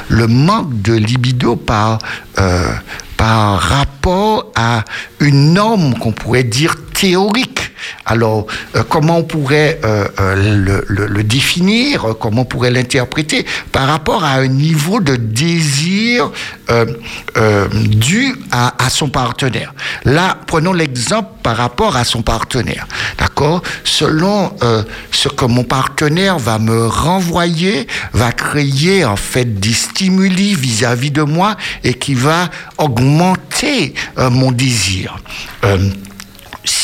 le 0.09 0.27
manque 0.27 0.83
de 0.83 0.95
libido 0.95 1.57
par, 1.57 1.99
par 3.17 3.59
rapport 3.59 4.53
à 4.55 4.85
une 5.21 5.55
norme 5.55 5.95
qu'on 5.99 6.13
pourrait 6.13 6.45
dire 6.45 6.77
théorique 6.93 7.74
alors, 8.07 8.47
euh, 8.77 8.83
comment 8.89 9.19
on 9.19 9.23
pourrait 9.23 9.81
euh, 9.85 10.07
euh, 10.21 10.83
le, 10.89 11.23
définir, 11.23 12.15
comment 12.21 12.43
on 12.43 12.45
pourrait 12.45 12.71
l'interpréter 12.71 13.47
par 13.73 13.87
rapport 13.87 14.25
à 14.25 14.35
un 14.35 14.47
niveau 14.47 15.01
de 15.01 15.17
désir 15.17 16.31
dû 17.75 18.35
à, 18.51 18.75
à, 18.85 18.91
son 18.91 19.09
partenaire? 19.09 19.73
Là, 20.05 20.37
prenons 20.47 20.73
l'exemple 20.73 21.31
par 21.43 21.57
rapport 21.57 21.97
à 21.97 22.05
son 22.05 22.23
partenaire. 22.23 22.87
D'accord? 23.19 23.63
Selon 23.85 24.55
ce 25.11 25.29
que 25.29 25.45
mon 25.47 25.65
partenaire 25.65 26.39
va 26.39 26.59
me 26.59 26.87
renvoyer, 26.87 27.87
va 28.13 28.33
créer 28.33 29.05
en 29.05 29.17
fait 29.17 29.59
des 29.61 29.73
stimuli 29.73 30.55
vis-à-vis 30.55 31.11
de 31.11 31.23
moi 31.23 31.57
et 31.83 31.95
qui 31.95 32.15
va 32.15 32.51
augmenter 32.79 33.95
mon 34.17 34.53
désir 34.53 35.17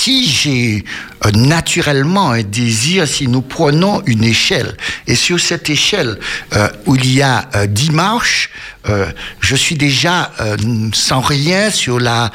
si 0.03 0.27
j'ai 0.27 0.85
euh, 1.27 1.31
naturellement 1.33 2.31
un 2.31 2.43
désir, 2.43 3.07
si 3.07 3.29
nous 3.29 3.43
prenons 3.43 4.03
une 4.07 4.25
échelle, 4.25 4.75
et 5.07 5.15
sur 5.15 5.39
cette 5.39 5.69
échelle 5.69 6.19
euh, 6.55 6.69
où 6.87 6.97
il 6.97 7.13
y 7.13 7.23
a 7.23 7.49
euh, 7.55 7.67
dix 7.67 7.91
marches, 7.91 8.51
je 9.41 9.57
suis 9.57 9.77
déjà 9.77 10.31
sans 10.93 11.21
rien 11.21 11.71
sur 11.71 12.01
la, 12.01 12.31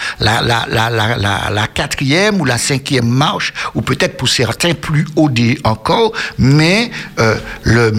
quatrième 1.74 2.40
ou 2.40 2.46
la 2.46 2.58
cinquième 2.58 3.08
marche, 3.08 3.54
ou 3.74 3.82
peut-être 3.82 4.18
pour 4.18 4.30
certains 4.30 4.74
plus 4.74 5.06
haut 5.16 5.30
encore, 5.64 6.14
mais 6.38 6.92
le, 7.64 7.94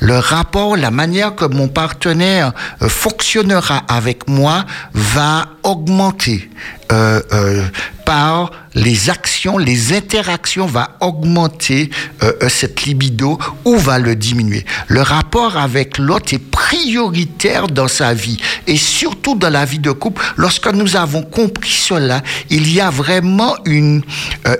le 0.00 0.18
rapport, 0.18 0.76
la 0.76 0.90
manière 0.90 1.34
que 1.34 1.44
mon 1.44 1.68
partenaire 1.68 2.52
fonctionnera 2.80 3.82
avec 3.88 4.28
moi 4.28 4.64
va 4.94 5.46
augmenter. 5.62 6.50
Euh, 6.92 7.20
euh, 7.32 7.64
par 8.04 8.50
les 8.74 9.10
actions, 9.10 9.56
les 9.56 9.92
interactions 9.92 10.66
va 10.66 10.96
augmenter 11.00 11.90
euh, 12.24 12.32
cette 12.48 12.82
libido 12.82 13.38
ou 13.64 13.76
va 13.76 14.00
le 14.00 14.16
diminuer. 14.16 14.64
Le 14.88 15.00
rapport 15.00 15.56
avec 15.56 15.98
l'autre 15.98 16.34
est 16.34 16.38
prioritaire 16.38 17.68
dans 17.68 17.86
sa 17.90 18.14
vie 18.14 18.38
et 18.66 18.76
surtout 18.76 19.34
dans 19.34 19.50
la 19.50 19.64
vie 19.64 19.78
de 19.78 19.90
couple. 19.90 20.22
Lorsque 20.36 20.68
nous 20.68 20.96
avons 20.96 21.22
compris 21.22 21.70
cela, 21.70 22.22
il 22.48 22.72
y 22.72 22.80
a 22.80 22.90
vraiment 22.90 23.56
une, 23.64 24.02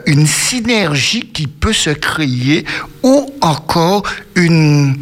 une 0.07 0.27
synergie 0.27 1.31
qui 1.33 1.47
peut 1.47 1.73
se 1.73 1.91
créer 1.91 2.65
ou 3.03 3.33
encore 3.41 4.03
une, 4.35 4.97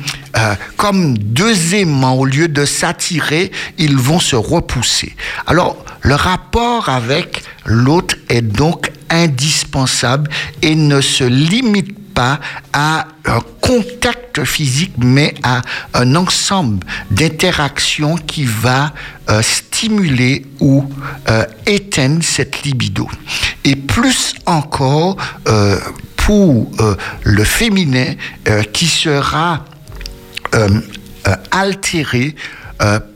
comme 0.76 1.18
deux 1.18 1.74
aimants, 1.74 2.14
au 2.14 2.24
lieu 2.24 2.48
de 2.48 2.64
s'attirer, 2.64 3.50
ils 3.78 3.96
vont 3.96 4.20
se 4.20 4.36
repousser. 4.36 5.14
Alors, 5.46 5.84
le 6.02 6.14
rapport 6.14 6.88
avec 6.88 7.42
l'autre 7.64 8.16
est 8.28 8.42
donc 8.42 8.92
indispensable 9.10 10.30
et 10.62 10.74
ne 10.74 11.00
se 11.00 11.24
limite 11.24 11.97
à 12.18 13.06
un 13.24 13.40
contact 13.60 14.44
physique, 14.44 14.94
mais 14.98 15.34
à 15.42 15.62
un 15.94 16.14
ensemble 16.16 16.86
d'interactions 17.10 18.16
qui 18.16 18.44
va 18.44 18.92
euh, 19.30 19.42
stimuler 19.42 20.46
ou 20.60 20.84
euh, 21.28 21.44
éteindre 21.66 22.22
cette 22.22 22.62
libido. 22.62 23.08
Et 23.64 23.76
plus 23.76 24.34
encore 24.46 25.16
euh, 25.46 25.78
pour 26.16 26.70
le 27.22 27.44
féminin 27.44 28.14
qui 28.74 28.86
sera 28.86 29.64
altéré 31.50 32.34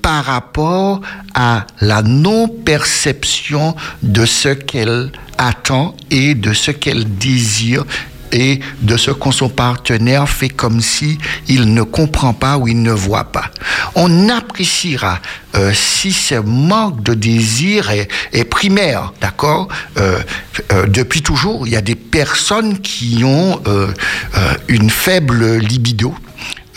par 0.01 0.25
rapport 0.25 1.03
à 1.35 1.67
la 1.83 2.01
non-perception 2.01 3.77
de 4.03 4.25
ce 4.25 4.49
qu'elle 4.49 5.13
attend 5.37 5.95
et 6.11 6.35
de 6.35 6.55
ce 6.55 6.71
qu'elle 6.71 7.19
désire 7.19 7.85
et 8.33 8.61
de 8.81 8.97
ce 8.97 9.11
qu'on 9.11 9.33
son 9.33 9.49
partenaire 9.49 10.29
fait 10.29 10.49
comme 10.49 10.81
si 10.81 11.19
il 11.49 11.73
ne 11.75 11.83
comprend 11.83 12.33
pas 12.33 12.59
ou 12.59 12.69
il 12.69 12.83
ne 12.83 12.93
voit 12.93 13.33
pas. 13.33 13.51
On 13.95 14.29
appréciera 14.29 15.21
euh, 15.55 15.73
si 15.75 16.13
ce 16.13 16.37
manque 16.37 17.03
de 17.03 17.15
désir 17.15 17.91
est, 17.91 18.45
primaire, 18.45 19.13
d'accord 19.21 19.69
euh, 19.99 20.19
Depuis 20.89 21.23
toujours, 21.23 21.67
il 21.67 21.73
y 21.73 21.77
a 21.77 21.83
des 21.83 21.95
personnes 21.95 22.81
qui 22.81 23.23
ont 23.25 23.61
une 24.69 24.91
faible 24.91 25.57
libido, 25.57 26.15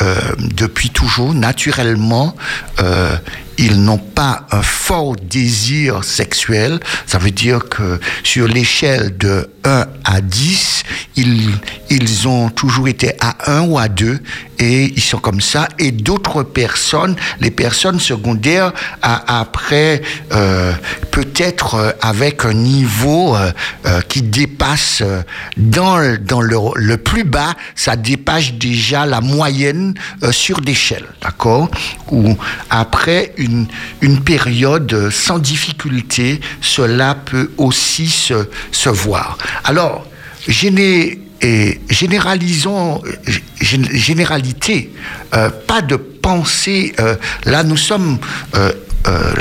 euh, 0.01 0.19
depuis 0.37 0.89
toujours, 0.89 1.33
naturellement, 1.33 2.35
euh, 2.81 3.15
ils 3.57 3.81
n'ont 3.83 3.97
pas 3.97 4.47
un 4.51 4.61
fort 4.61 5.15
désir 5.15 6.03
sexuel. 6.03 6.79
Ça 7.05 7.17
veut 7.17 7.31
dire 7.31 7.67
que 7.69 7.99
sur 8.23 8.47
l'échelle 8.47 9.17
de 9.17 9.49
1 9.63 9.85
à 10.03 10.21
10, 10.21 10.83
ils, 11.15 11.51
ils 11.89 12.27
ont 12.27 12.49
toujours 12.49 12.87
été 12.87 13.13
à 13.19 13.51
1 13.51 13.67
ou 13.67 13.79
à 13.79 13.87
2 13.87 14.19
et 14.59 14.93
ils 14.95 15.01
sont 15.01 15.17
comme 15.17 15.41
ça. 15.41 15.67
Et 15.79 15.91
d'autres 15.91 16.43
personnes, 16.43 17.15
les 17.39 17.51
personnes 17.51 17.99
secondaires, 17.99 18.73
après, 19.01 20.01
euh, 20.33 20.73
peut-être 21.11 21.75
euh, 21.75 21.91
avec 22.01 22.45
un 22.45 22.53
niveau 22.53 23.35
euh, 23.35 23.51
qui 24.07 24.21
dépasse 24.21 25.03
dans, 25.57 26.17
dans 26.21 26.41
le, 26.41 26.57
le, 26.75 26.97
plus 26.97 27.23
bas, 27.23 27.53
ça 27.75 27.95
dépasse 27.95 28.53
déjà 28.53 29.05
la 29.05 29.21
moyenne 29.21 29.93
sur 30.31 30.59
l'échelle, 30.61 31.05
d'accord? 31.21 31.69
Ou 32.11 32.35
après 32.69 33.33
une 34.01 34.21
période 34.21 35.10
sans 35.12 35.39
difficulté, 35.39 36.39
cela 36.62 37.15
peut 37.15 37.51
aussi 37.58 38.08
se, 38.08 38.47
se 38.71 38.89
voir. 38.89 39.38
Alors, 39.63 40.05
et 41.41 41.79
généralisons, 41.89 43.01
généralité, 43.60 44.91
euh, 45.34 45.49
pas 45.67 45.81
de 45.81 45.95
pensée. 45.95 46.93
Euh, 46.99 47.15
là, 47.45 47.63
nous 47.63 47.77
sommes, 47.77 48.17
euh, 48.55 48.71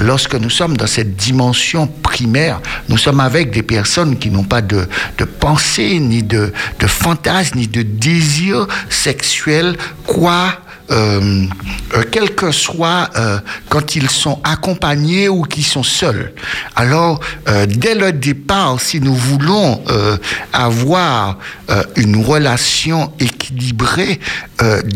lorsque 0.02 0.34
nous 0.34 0.50
sommes 0.50 0.76
dans 0.76 0.86
cette 0.86 1.16
dimension 1.16 1.86
primaire, 1.86 2.60
nous 2.88 2.98
sommes 2.98 3.20
avec 3.20 3.50
des 3.52 3.62
personnes 3.62 4.18
qui 4.18 4.30
n'ont 4.30 4.44
pas 4.44 4.60
de, 4.60 4.86
de 5.18 5.24
pensée, 5.24 5.98
ni 6.00 6.22
de, 6.22 6.52
de 6.80 6.86
fantasme, 6.86 7.58
ni 7.58 7.68
de 7.68 7.82
désir 7.82 8.66
sexuel, 8.90 9.76
quoi 10.06 10.63
euh, 10.90 11.46
euh, 11.94 12.02
quel 12.10 12.34
que 12.34 12.50
soit 12.50 13.08
euh, 13.16 13.38
quand 13.68 13.96
ils 13.96 14.10
sont 14.10 14.40
accompagnés 14.44 15.28
ou 15.28 15.42
qu'ils 15.42 15.64
sont 15.64 15.82
seuls. 15.82 16.32
Alors, 16.76 17.20
euh, 17.48 17.66
dès 17.66 17.94
le 17.94 18.12
départ, 18.12 18.80
si 18.80 19.00
nous 19.00 19.14
voulons 19.14 19.82
avoir 20.52 21.38
une 21.96 22.24
relation 22.24 23.12
équilibrée 23.18 24.20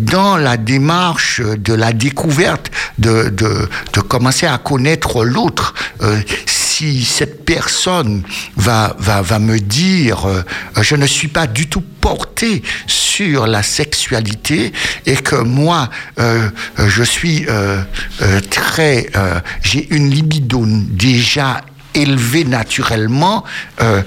dans 0.00 0.36
la 0.36 0.56
démarche 0.56 1.40
de 1.40 1.74
la 1.74 1.92
découverte, 1.92 2.70
de, 2.98 3.28
de, 3.30 3.68
de 3.92 4.00
commencer 4.00 4.46
à 4.46 4.58
connaître 4.58 5.24
l'autre, 5.24 5.74
si 6.78 7.04
cette 7.04 7.44
personne 7.44 8.22
va, 8.56 8.94
me 9.40 9.58
dire 9.58 10.26
euh, 10.26 10.44
je 10.80 10.94
ne 10.94 11.06
suis 11.06 11.26
pas 11.26 11.48
du 11.48 11.66
tout 11.66 11.80
porté 11.80 12.62
sur 12.86 13.48
la 13.48 13.64
sexualité 13.64 14.72
et 15.04 15.16
que 15.16 15.34
moi 15.34 15.90
euh, 16.20 16.48
je 16.78 17.02
suis 17.02 17.46
euh, 17.48 17.82
euh 18.22 18.40
très 18.48 19.08
euh, 19.16 19.40
j'ai 19.62 19.92
une 19.92 20.08
libido 20.08 20.64
déjà 20.66 21.62
élevée 21.94 22.44
naturellement 22.44 23.44
euh, 23.80 24.02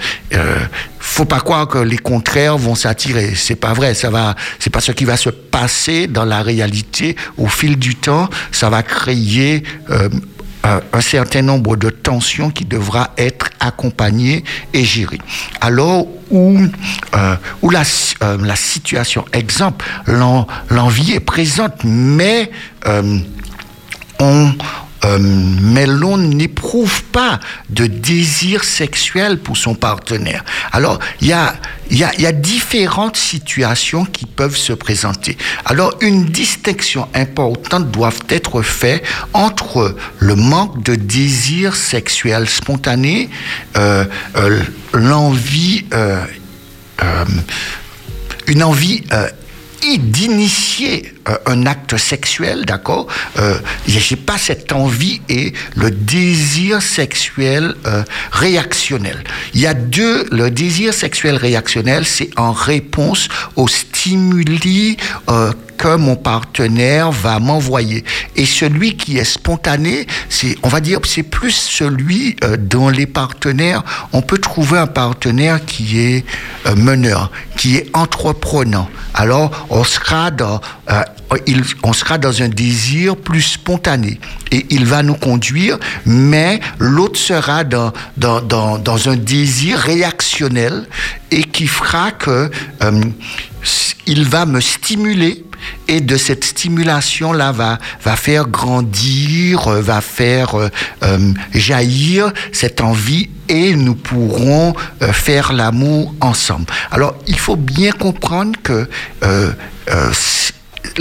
faut 0.99 1.25
pas 1.25 1.41
croire 1.41 1.67
que 1.67 1.79
les 1.79 1.97
contraires 1.97 2.57
vont 2.57 2.75
s'attirer. 2.75 3.33
C'est 3.35 3.55
pas 3.55 3.73
vrai. 3.73 3.93
Ça 3.95 4.09
va 4.09 4.35
c'est 4.59 4.69
pas 4.69 4.79
ce 4.79 4.93
qui 4.93 5.03
va 5.03 5.17
se 5.17 5.29
passer 5.29 6.07
dans 6.07 6.25
la 6.25 6.41
réalité. 6.41 7.17
Au 7.37 7.47
fil 7.47 7.77
du 7.77 7.95
temps 7.95 8.29
ça 8.53 8.69
va 8.69 8.81
créer 8.81 9.63
euh, 9.89 10.07
un 10.63 11.01
certain 11.01 11.41
nombre 11.41 11.75
de 11.75 11.89
tensions 11.89 12.51
qui 12.51 12.65
devra 12.65 13.11
être 13.17 13.49
accompagnées 13.59 14.43
et 14.73 14.83
gérées. 14.83 15.21
Alors 15.59 16.07
où, 16.29 16.57
euh, 17.15 17.35
où 17.61 17.69
la, 17.69 17.83
euh, 18.23 18.37
la 18.45 18.55
situation, 18.55 19.25
exemple, 19.33 19.85
l'envie 20.69 21.13
est 21.13 21.19
présente, 21.19 21.83
mais 21.83 22.51
on, 24.19 24.53
euh, 25.03 25.17
mais 25.19 25.87
l'on 25.87 26.17
n'éprouve 26.17 27.03
pas 27.05 27.39
de 27.69 27.87
désir 27.87 28.63
sexuel 28.63 29.39
pour 29.39 29.57
son 29.57 29.73
partenaire. 29.73 30.43
Alors, 30.71 30.99
il 31.21 31.27
y 31.27 31.33
a, 31.33 31.55
y, 31.89 32.03
a, 32.03 32.13
y 32.19 32.25
a 32.25 32.31
différentes 32.31 33.17
situations 33.17 34.05
qui 34.05 34.27
peuvent 34.27 34.55
se 34.55 34.73
présenter. 34.73 35.37
Alors, 35.65 35.95
une 36.01 36.25
distinction 36.25 37.07
importante 37.15 37.89
doit 37.89 38.13
être 38.29 38.61
faite 38.61 39.03
entre 39.33 39.95
le 40.19 40.35
manque 40.35 40.83
de 40.83 40.93
désir 40.95 41.75
sexuel 41.75 42.47
spontané, 42.47 43.29
euh, 43.77 44.05
euh, 44.35 44.61
l'envie, 44.93 45.85
une 48.47 48.63
envie 48.63 49.03
d'initier 49.97 51.13
euh, 51.29 51.37
un 51.45 51.65
acte 51.65 51.97
sexuel, 51.97 52.65
d'accord 52.65 53.07
euh, 53.37 53.59
J'ai 53.87 54.15
pas 54.15 54.37
cette 54.37 54.71
envie 54.71 55.21
et 55.29 55.53
le 55.75 55.91
désir 55.91 56.81
sexuel 56.81 57.75
euh, 57.85 58.03
réactionnel. 58.31 59.23
Il 59.53 59.61
y 59.61 59.67
a 59.67 59.73
deux, 59.73 60.25
le 60.31 60.49
désir 60.49 60.93
sexuel 60.93 61.35
réactionnel, 61.35 62.05
c'est 62.05 62.29
en 62.37 62.51
réponse 62.51 63.27
aux 63.55 63.67
stimuli 63.67 64.97
euh, 65.29 65.53
que 65.77 65.95
mon 65.95 66.15
partenaire 66.15 67.11
va 67.11 67.39
m'envoyer. 67.39 68.03
Et 68.35 68.45
celui 68.45 68.97
qui 68.97 69.17
est 69.17 69.23
spontané, 69.23 70.07
c'est, 70.29 70.55
on 70.63 70.69
va 70.69 70.79
dire, 70.79 70.99
c'est 71.05 71.23
plus 71.23 71.51
celui 71.51 72.35
dont 72.59 72.89
les 72.89 73.07
partenaires, 73.07 73.83
on 74.13 74.21
peut 74.21 74.37
trouver 74.37 74.77
un 74.77 74.85
partenaire 74.85 75.65
qui 75.65 75.99
est 75.99 76.25
meneur, 76.75 77.31
qui 77.57 77.77
est 77.77 77.89
entreprenant. 77.93 78.89
Alors, 79.15 79.65
on 79.71 79.83
sera 79.83 80.29
dans, 80.29 80.61
il, 81.47 81.63
on 81.83 81.93
sera 81.93 82.17
dans 82.17 82.41
un 82.41 82.49
désir 82.49 83.15
plus 83.15 83.41
spontané 83.41 84.19
et 84.51 84.65
il 84.69 84.85
va 84.85 85.03
nous 85.03 85.15
conduire, 85.15 85.77
mais 86.05 86.59
l'autre 86.79 87.19
sera 87.19 87.63
dans, 87.63 87.93
dans, 88.17 88.41
dans, 88.41 88.77
dans, 88.77 89.09
un 89.09 89.15
désir 89.15 89.77
réactionnel 89.77 90.87
et 91.31 91.43
qui 91.43 91.67
fera 91.67 92.11
que 92.11 92.51
euh, 92.83 93.01
il 94.05 94.25
va 94.25 94.45
me 94.45 94.59
stimuler 94.59 95.45
et 95.87 96.01
de 96.01 96.17
cette 96.17 96.43
stimulation 96.43 97.33
là 97.33 97.51
va 97.51 97.77
va 98.03 98.15
faire 98.15 98.47
grandir, 98.47 99.69
va 99.69 100.01
faire 100.01 100.55
euh, 100.55 100.69
euh, 101.03 101.33
jaillir 101.53 102.31
cette 102.51 102.81
envie 102.81 103.29
et 103.47 103.75
nous 103.75 103.95
pourrons 103.95 104.73
euh, 105.01 105.13
faire 105.13 105.53
l'amour 105.53 106.13
ensemble. 106.21 106.65
Alors 106.91 107.15
il 107.27 107.37
faut 107.37 107.55
bien 107.55 107.91
comprendre 107.91 108.57
que 108.63 108.87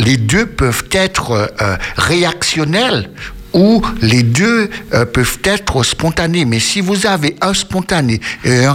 les 0.00 0.16
deux 0.16 0.46
peuvent 0.46 0.84
être 0.92 1.52
réactionnels 1.96 3.10
ou 3.52 3.82
les 4.00 4.22
deux 4.22 4.70
euh, 4.92 5.04
peuvent 5.04 5.38
être 5.44 5.82
spontanés. 5.82 6.44
Mais 6.44 6.60
si 6.60 6.80
vous 6.80 7.06
avez 7.06 7.36
un 7.40 7.54
spontané 7.54 8.20
et 8.44 8.64
un 8.64 8.74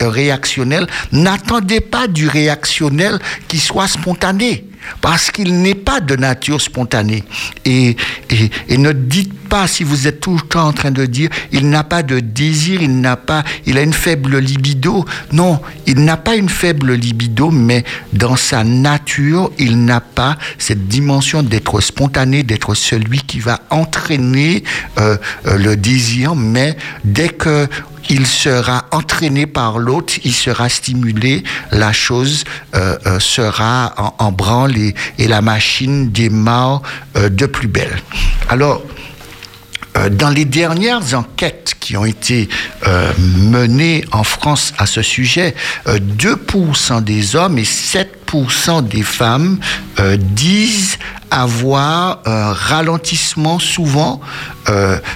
réactionnel, 0.00 0.86
n'attendez 1.12 1.80
pas 1.80 2.06
du 2.06 2.28
réactionnel 2.28 3.18
qui 3.48 3.58
soit 3.58 3.88
spontané 3.88 4.64
parce 5.00 5.30
qu'il 5.30 5.60
n'est 5.60 5.74
pas 5.74 6.00
de 6.00 6.16
nature 6.16 6.60
spontanée. 6.60 7.24
Et, 7.64 7.96
ne 8.70 8.92
dites 8.92 9.32
pas, 9.48 9.66
si 9.66 9.84
vous 9.84 10.06
êtes 10.06 10.20
tout 10.20 10.34
le 10.34 10.40
temps 10.40 10.66
en 10.66 10.72
train 10.72 10.90
de 10.90 11.06
dire, 11.06 11.30
il 11.52 11.68
n'a 11.68 11.84
pas 11.84 12.02
de 12.02 12.20
désir, 12.20 12.82
il 12.82 13.00
n'a 13.00 13.16
pas, 13.16 13.44
il 13.66 13.78
a 13.78 13.82
une 13.82 13.92
faible 13.92 14.38
libido. 14.38 15.04
Non, 15.32 15.60
il 15.86 16.04
n'a 16.04 16.16
pas 16.16 16.36
une 16.36 16.48
faible 16.48 16.94
libido, 16.94 17.50
mais 17.50 17.84
dans 18.12 18.36
sa 18.36 18.64
nature, 18.64 19.50
il 19.58 19.84
n'a 19.84 20.00
pas 20.00 20.36
cette 20.58 20.88
dimension 20.88 21.42
d'être 21.42 21.80
spontané, 21.80 22.42
d'être 22.42 22.74
celui 22.74 23.18
qui 23.20 23.40
va 23.40 23.60
entraîner 23.70 24.64
euh, 24.98 25.16
euh, 25.46 25.58
le 25.58 25.76
désir, 25.76 26.34
mais 26.34 26.76
dès 27.04 27.28
que 27.28 27.68
il 28.10 28.26
sera 28.26 28.86
entraîné 28.90 29.46
par 29.46 29.78
l'autre, 29.78 30.14
il 30.24 30.34
sera 30.34 30.68
stimulé, 30.68 31.42
la 31.70 31.92
chose 31.92 32.44
euh, 32.74 32.96
euh, 33.06 33.18
sera 33.20 34.14
en, 34.18 34.32
branle 34.32 34.76
et, 34.76 34.94
et, 35.18 35.28
la 35.28 35.42
machine 35.42 36.10
démarre 36.10 36.82
euh, 37.16 37.28
de 37.28 37.46
plus 37.46 37.68
belle. 37.68 37.96
Alors, 38.48 38.82
euh, 39.96 40.08
dans 40.08 40.30
les 40.30 40.44
dernières 40.44 41.14
enquêtes 41.14 41.76
qui 41.78 41.96
ont 41.96 42.04
été 42.04 42.48
euh, 42.86 43.12
menées 43.18 44.04
en 44.10 44.24
France 44.24 44.74
à 44.78 44.86
ce 44.86 45.02
sujet, 45.02 45.54
euh, 45.86 45.98
2% 45.98 47.02
des 47.04 47.36
hommes 47.36 47.58
et 47.58 47.64
7% 47.64 48.88
des 48.88 49.04
femmes 49.04 49.58
euh, 50.00 50.16
disent 50.16 50.98
avoir 51.30 52.22
un 52.26 52.52
ralentissement 52.52 53.58
souvent 53.58 54.20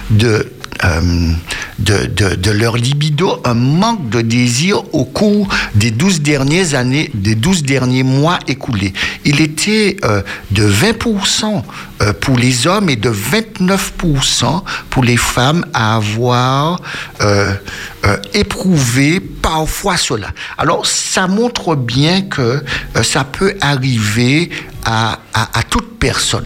de 0.09 0.51
euh, 0.83 1.31
de, 1.79 2.05
de, 2.05 2.35
de, 2.35 2.51
leur 2.51 2.77
libido, 2.77 3.41
un 3.45 3.53
manque 3.53 4.09
de 4.09 4.21
désir 4.21 4.81
au 4.93 5.05
cours 5.05 5.47
des 5.75 5.91
12 5.91 6.21
dernières 6.21 6.73
années, 6.75 7.09
des 7.13 7.35
12 7.35 7.63
derniers 7.63 8.03
mois 8.03 8.39
écoulés. 8.47 8.93
Il 9.25 9.41
était 9.41 9.97
euh, 10.03 10.21
de 10.51 10.69
20% 10.69 11.63
euh, 12.01 12.13
pour 12.13 12.37
les 12.37 12.65
hommes 12.65 12.89
et 12.89 12.95
de 12.95 13.09
29% 13.09 14.63
pour 14.89 15.03
les 15.03 15.17
femmes 15.17 15.65
à 15.73 15.97
avoir 15.97 16.81
euh, 17.21 17.53
euh, 18.05 18.17
éprouvé 18.33 19.19
parfois 19.19 19.97
cela. 19.97 20.29
Alors, 20.57 20.85
ça 20.85 21.27
montre 21.27 21.75
bien 21.75 22.21
que 22.21 22.63
ça 23.03 23.25
peut 23.25 23.55
arriver 23.59 24.49
à, 24.85 25.19
à, 25.33 25.59
à 25.59 25.63
toute 25.63 25.99
personne. 25.99 26.45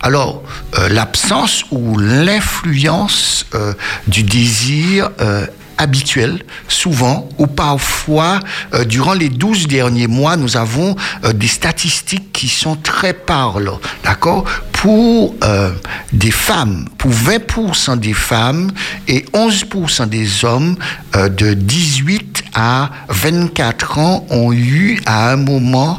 Alors, 0.00 0.42
euh, 0.78 0.88
l'absence 0.88 1.64
ou 1.70 1.98
l'influence 1.98 3.46
euh, 3.54 3.74
du 4.06 4.22
désir 4.22 5.10
euh, 5.20 5.46
habituel, 5.76 6.42
souvent, 6.66 7.28
ou 7.38 7.46
parfois, 7.46 8.40
durant 8.86 9.12
les 9.12 9.28
12 9.28 9.68
derniers 9.68 10.08
mois, 10.08 10.36
nous 10.36 10.56
avons 10.56 10.96
des 11.34 11.46
statistiques 11.46 12.32
qui 12.32 12.48
sont 12.48 12.74
très 12.74 13.12
parlantes, 13.12 13.80
d'accord? 14.02 14.44
Pour 14.80 15.34
euh, 15.42 15.72
des 16.12 16.30
femmes, 16.30 16.84
pour 16.98 17.10
20% 17.10 17.98
des 17.98 18.12
femmes 18.12 18.70
et 19.08 19.24
11% 19.32 20.08
des 20.08 20.44
hommes 20.44 20.76
de 21.14 21.54
18 21.54 22.44
à 22.54 22.90
24 23.08 23.98
ans 23.98 24.26
ont 24.30 24.52
eu 24.52 25.00
à 25.04 25.32
un 25.32 25.36
moment 25.36 25.98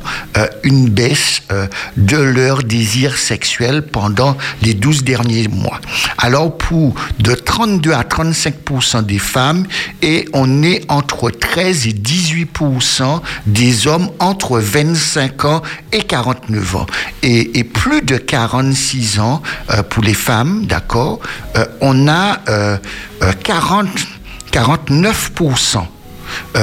une 0.64 0.90
baisse 0.90 1.42
de 1.98 2.18
leur 2.18 2.64
désir 2.64 3.18
sexuel 3.18 3.82
pendant 3.82 4.38
les 4.62 4.74
12 4.74 5.04
derniers 5.04 5.48
mois. 5.48 5.80
Alors, 6.18 6.58
pour 6.58 6.96
de 7.20 7.34
32 7.34 7.92
à 7.92 8.04
35% 8.04 9.06
des 9.06 9.20
femmes, 9.20 9.66
et 10.02 10.28
on 10.34 10.64
est 10.64 10.84
entre 10.90 11.30
13 11.30 11.88
et 11.88 11.92
18% 11.92 13.22
des 13.46 13.88
hommes 13.88 14.10
entre 14.20 14.60
25 14.60 15.46
ans 15.46 15.62
et 15.92 16.04
49 16.04 16.76
ans. 16.76 16.86
Et, 17.24 17.60
et 17.60 17.64
plus 17.64 18.02
de 18.02 18.18
46 18.70 19.20
ans 19.20 19.42
euh, 19.72 19.84
pour 19.84 20.04
les 20.04 20.14
femmes, 20.14 20.66
d'accord, 20.66 21.20
euh, 21.56 21.66
on 21.82 22.08
a 22.08 22.40
euh, 22.50 22.78
40, 23.44 23.88
49% 24.52 25.86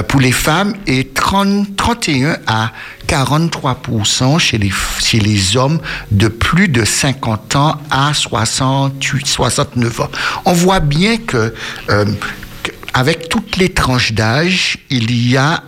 pour 0.07 0.21
les 0.21 0.33
femmes 0.33 0.75
et 0.87 1.09
30, 1.09 1.75
31 1.77 2.37
à 2.47 2.71
43% 3.09 4.39
chez 4.39 4.59
les, 4.59 5.57
hommes 5.57 5.81
de 6.13 6.29
plus 6.29 6.69
de 6.69 6.85
50 6.85 7.57
ans 7.57 7.81
à 7.91 8.15
68, 8.15 9.27
69 9.27 10.01
ans. 10.01 10.11
On 10.45 10.53
voit 10.53 10.81
bien 10.81 11.17
que 11.17 11.53
euh, 11.91 12.05
avec 12.95 13.29
toutes 13.29 13.57
les 13.57 13.71
tranches 13.71 14.13
d'âge, 14.13 14.79
il 14.91 15.29
y 15.29 15.37
a 15.37 15.63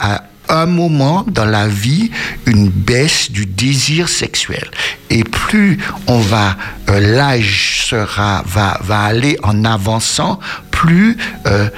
un 0.48 0.66
moment 0.66 1.24
dans 1.28 1.44
la 1.44 1.68
vie 1.68 2.10
une 2.46 2.68
baisse 2.68 3.30
du 3.30 3.46
désir 3.46 4.08
sexuel. 4.08 4.70
Et 5.10 5.24
plus 5.24 5.78
on 6.06 6.18
va, 6.18 6.56
euh, 6.88 7.00
l'âge 7.00 7.86
sera, 7.88 8.42
va, 8.46 8.78
va 8.82 9.00
aller 9.00 9.38
en 9.42 9.64
avançant, 9.64 10.38
plus 10.70 11.16
euh, 11.46 11.68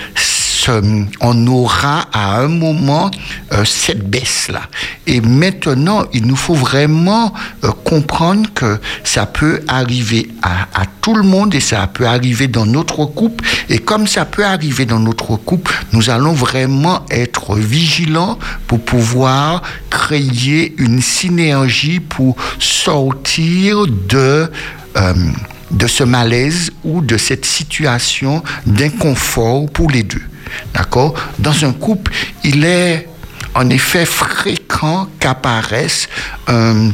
on 1.21 1.47
aura 1.47 2.09
à 2.13 2.41
un 2.41 2.49
moment 2.49 3.11
euh, 3.53 3.65
cette 3.65 4.09
baisse-là. 4.09 4.63
Et 5.07 5.21
maintenant, 5.21 6.05
il 6.13 6.27
nous 6.27 6.37
faut 6.37 6.55
vraiment 6.55 7.33
euh, 7.65 7.71
comprendre 7.85 8.51
que 8.55 8.79
ça 9.05 9.27
peut 9.27 9.61
arriver 9.69 10.29
à, 10.43 10.63
à, 10.75 10.87
tout 11.01 11.15
le 11.15 11.23
monde 11.23 11.55
et 11.55 11.61
ça 11.61 11.87
peut 11.87 12.07
arriver 12.07 12.49
dans 12.49 12.67
notre 12.67 13.05
couple. 13.07 13.45
Et 13.69 13.79
comme 13.79 14.07
ça 14.07 14.25
peut 14.25 14.45
arriver 14.45 14.85
dans 14.85 15.01
notre 15.01 15.37
couple, 15.37 15.73
nous 15.93 16.11
allons 16.11 16.33
vraiment 16.33 17.05
être 17.11 17.57
vigilants 17.57 18.39
pour 18.67 18.81
pouvoir 18.81 19.63
créer 19.89 20.75
une 20.79 21.01
synergie 21.01 22.01
pour 22.01 22.37
sortir 22.59 23.87
de... 23.87 24.51
Euh, 24.97 25.15
de 25.71 25.87
ce 25.87 26.03
malaise 26.03 26.73
ou 26.83 27.01
de 27.01 27.17
cette 27.17 27.45
situation 27.45 28.43
d'inconfort 28.67 29.71
pour 29.71 29.91
les 29.91 30.03
deux. 30.03 30.23
D'accord? 30.75 31.15
Dans 31.39 31.65
un 31.65 31.73
couple, 31.73 32.13
il 32.45 32.65
est 32.65 33.09
en 33.55 33.69
effet 33.71 34.05
fréquent 34.05 35.09
qu'apparaisse 35.19 36.09
un, 36.47 36.91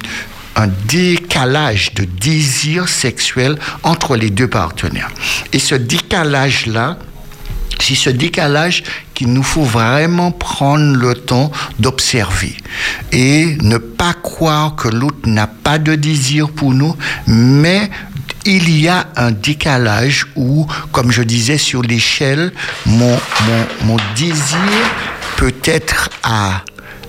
un 0.57 0.69
décalage 0.89 1.93
de 1.95 2.05
désir 2.05 2.89
sexuel 2.89 3.59
entre 3.83 4.17
les 4.17 4.31
deux 4.31 4.49
partenaires. 4.49 5.11
Et 5.53 5.59
ce 5.59 5.75
décalage-là, 5.75 6.99
c'est 7.81 7.95
ce 7.95 8.11
décalage 8.11 8.83
qu'il 9.15 9.33
nous 9.33 9.43
faut 9.43 9.63
vraiment 9.63 10.33
prendre 10.33 10.97
le 10.97 11.15
temps 11.15 11.53
d'observer 11.79 12.57
et 13.13 13.57
ne 13.61 13.77
pas 13.77 14.15
croire 14.15 14.77
que 14.77 14.89
l'autre 14.89 15.29
n'a 15.29 15.47
pas 15.47 15.79
de 15.79 15.95
désir 15.95 16.51
pour 16.51 16.73
nous, 16.73 16.97
mais 17.27 17.91
il 18.47 18.71
y 18.81 18.89
a 18.89 19.09
un 19.17 19.33
décalage 19.33 20.27
où, 20.37 20.67
comme 20.93 21.11
je 21.11 21.23
disais 21.23 21.59
sur 21.59 21.83
l'échelle, 21.83 22.53
mon, 22.87 23.19
désir 24.17 24.59
peut 25.37 25.55
être 25.65 26.11
à, 26.23 26.63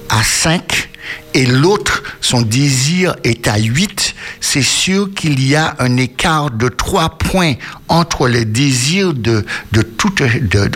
à 0.10 0.24
5 0.24 0.90
et 1.34 1.46
l'autre, 1.46 2.04
son 2.20 2.42
désir 2.42 3.16
est 3.24 3.48
à 3.48 3.58
8, 3.58 4.16
c'est 4.42 4.64
sûr 4.64 5.10
qu'il 5.14 5.46
y 5.46 5.56
a 5.56 5.76
un 5.80 5.96
écart 5.98 6.52
de 6.52 6.68
3 6.68 7.18
points 7.18 7.54
entre 7.88 8.28
le 8.28 8.44
désir 8.44 9.14
de, 9.14 9.46
de 9.72 9.88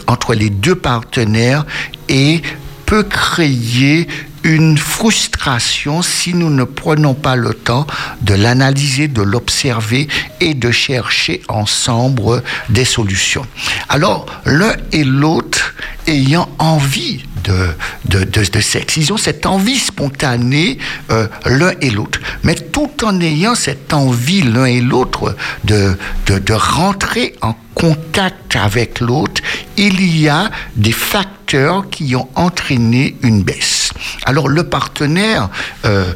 entre 0.08 0.36
les 0.36 0.50
deux 0.50 0.76
partenaires 0.76 1.66
et 2.08 2.42
peut 2.86 3.04
créer 3.04 4.08
une 4.44 4.78
frustration 4.78 6.02
si 6.02 6.34
nous 6.34 6.50
ne 6.50 6.64
prenons 6.64 7.14
pas 7.14 7.36
le 7.36 7.54
temps 7.54 7.86
de 8.22 8.34
l'analyser, 8.34 9.08
de 9.08 9.22
l'observer 9.22 10.08
et 10.40 10.54
de 10.54 10.72
chercher 10.72 11.42
ensemble 11.48 12.44
des 12.70 12.86
solutions. 12.86 13.46
Alors, 13.90 14.26
l'un 14.46 14.76
et 14.92 15.04
l'autre 15.04 15.74
ayant 16.08 16.50
envie 16.60 17.24
de, 17.44 17.70
de, 18.06 18.24
de, 18.24 18.44
de, 18.44 18.60
sexe. 18.60 18.98
Ils 18.98 19.12
ont 19.14 19.18
cette 19.18 19.46
envie 19.46 19.78
spontanée 19.78 20.78
euh, 21.10 21.28
l'un 21.46 21.74
et 21.82 21.90
l'autre. 21.90 22.20
Mais 22.44 22.56
tout 22.56 22.90
en 23.04 23.20
ayant 23.20 23.56
cette 23.56 23.94
envie 23.94 24.42
l'un 24.42 24.66
et 24.66 24.82
l'autre 24.82 25.36
de, 25.64 25.98
de, 26.28 26.40
de 26.40 26.54
rentrer 26.54 27.36
en 27.42 27.56
contact 27.74 28.56
avec 28.56 29.00
l'autre, 29.00 29.42
il 29.78 30.18
y 30.18 30.30
a 30.30 30.52
des 30.76 30.92
facteurs 30.92 31.90
qui 31.90 32.16
ont 32.16 32.30
entraîné 32.36 33.16
une 33.24 33.44
baisse. 33.44 33.81
Alors 34.26 34.48
le 34.48 34.64
partenaire 34.64 35.50
euh, 35.86 36.14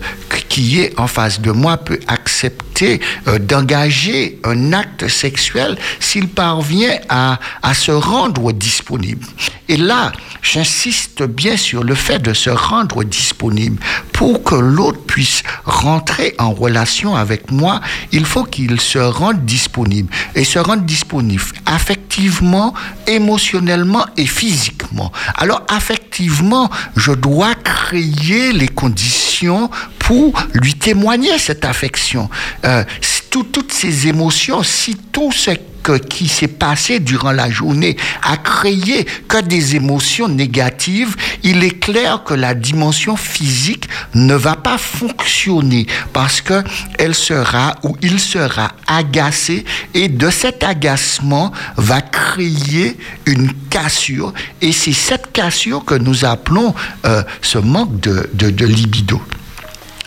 qui 0.50 0.80
est 0.80 0.98
en 1.00 1.08
face 1.08 1.42
de 1.42 1.52
moi 1.52 1.78
peut 1.78 2.00
accepter 2.08 3.02
euh, 3.28 3.40
d'engager 3.40 4.40
un 4.44 4.74
acte 4.74 5.08
sexuel 5.08 5.78
s'il 6.00 6.28
parvient 6.28 6.98
à, 7.10 7.40
à 7.62 7.74
se 7.74 7.92
rendre 7.92 8.52
disponible. 8.52 9.26
Et 9.68 9.78
là, 9.78 10.12
j'insiste 10.42 11.24
bien 11.24 11.58
sur 11.58 11.84
le 11.84 11.96
fait 11.96 12.20
de 12.20 12.34
se 12.34 12.50
rendre 12.50 13.04
disponible. 13.04 13.82
Pour 14.14 14.44
que 14.44 14.56
l'autre 14.56 15.02
puisse 15.06 15.44
rentrer 15.66 16.36
en 16.38 16.52
relation 16.52 17.16
avec 17.16 17.52
moi, 17.52 17.82
il 18.12 18.26
faut 18.26 18.44
qu'il 18.44 18.80
se 18.80 19.00
rende 19.00 19.46
disponible. 19.46 20.10
Et 20.36 20.44
se 20.44 20.60
rendre 20.60 20.84
disponible 20.84 21.44
affectivement, 21.66 22.74
émotionnellement 23.08 24.06
et 24.18 24.26
physiquement. 24.26 25.12
Alors 25.36 25.64
affectivement, 25.68 26.70
je 26.96 27.12
dois 27.12 27.56
créer 27.66 28.54
les 28.54 28.70
conditions 28.70 29.70
pour 30.00 30.42
lui 30.54 30.76
témoigner 30.76 31.38
cette 31.40 31.66
affection. 31.66 32.30
Euh, 32.64 32.84
tout, 33.30 33.44
toutes 33.44 33.74
ces 33.74 34.08
émotions, 34.08 34.64
si 34.64 34.96
tout 34.96 35.32
ce 35.34 35.52
qui 35.94 36.28
s'est 36.28 36.48
passé 36.48 37.00
durant 37.00 37.32
la 37.32 37.50
journée 37.50 37.98
a 38.24 38.38
créé 38.38 39.06
que 39.28 39.42
des 39.42 39.76
émotions 39.76 40.28
négatives, 40.28 41.16
il 41.44 41.64
est 41.64 41.80
clair 41.80 42.24
que 42.24 42.34
la 42.34 42.54
dimension 42.54 43.16
physique 43.16 43.88
ne 44.14 44.36
va 44.36 44.56
pas 44.56 44.78
fonctionner 44.78 45.88
parce 46.14 46.42
que 46.42 46.64
elle 46.98 47.16
sera 47.16 47.76
ou 47.84 47.96
il 48.02 48.20
sera 48.20 48.72
agacé 48.88 49.66
et 49.94 50.08
de 50.08 50.30
cet 50.30 50.64
agacement 50.64 51.52
va 51.78 52.02
créer 52.02 52.98
une 53.26 53.52
cassure 53.70 54.34
et 54.62 54.72
c'est 54.72 54.94
cette 54.94 55.32
cassure 55.32 55.86
que 55.86 55.96
nous 55.96 56.26
appelons 56.26 56.74
euh, 57.06 57.24
ce 57.42 57.58
manque 57.58 58.00
de 58.00 58.66
libido. 58.66 59.22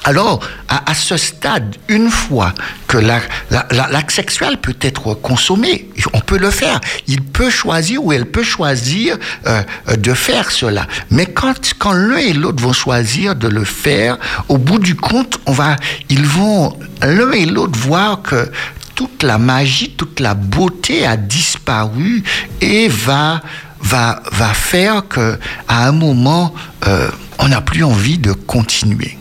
Alors, 0.04 0.40
à, 0.68 0.94
ce 0.94 1.16
stade, 1.16 1.76
une 1.88 2.10
fois 2.10 2.54
que 2.86 2.96
l'acte 2.96 3.30
la, 3.50 3.66
la, 3.70 4.02
sexuel 4.08 4.56
peut 4.58 4.76
être 4.80 5.14
consommé, 5.14 5.90
on 6.12 6.20
peut 6.20 6.38
le 6.38 6.50
faire. 6.50 6.80
Il 7.06 7.22
peut 7.22 7.50
choisir 7.50 8.04
ou 8.04 8.12
elle 8.12 8.26
peut 8.26 8.42
choisir 8.42 9.18
euh, 9.46 9.62
de 9.96 10.14
faire 10.14 10.50
cela. 10.50 10.86
Mais 11.10 11.26
quand, 11.26 11.54
quand 11.78 11.92
l'un 11.92 12.16
et 12.16 12.32
l'autre 12.32 12.62
vont 12.62 12.72
choisir 12.72 13.34
de 13.34 13.48
le 13.48 13.64
faire, 13.64 14.18
au 14.48 14.56
bout 14.56 14.78
du 14.78 14.94
compte, 14.94 15.40
on 15.46 15.52
va, 15.52 15.76
ils 16.08 16.24
vont 16.24 16.78
l'un 17.02 17.32
et 17.32 17.44
l'autre 17.44 17.78
voir 17.78 18.22
que 18.22 18.50
toute 18.94 19.22
la 19.22 19.38
magie, 19.38 19.90
toute 19.90 20.20
la 20.20 20.34
beauté 20.34 21.06
a 21.06 21.16
disparu 21.16 22.24
et 22.60 22.88
va 22.88 23.40
va 23.80 24.20
va 24.32 24.54
faire 24.54 25.06
que 25.06 25.38
à 25.68 25.86
un 25.86 25.92
moment 25.92 26.52
euh, 26.86 27.08
on 27.38 27.48
n'a 27.48 27.60
plus 27.60 27.84
envie 27.84 28.18
de 28.18 28.32
continuer. 28.32 29.16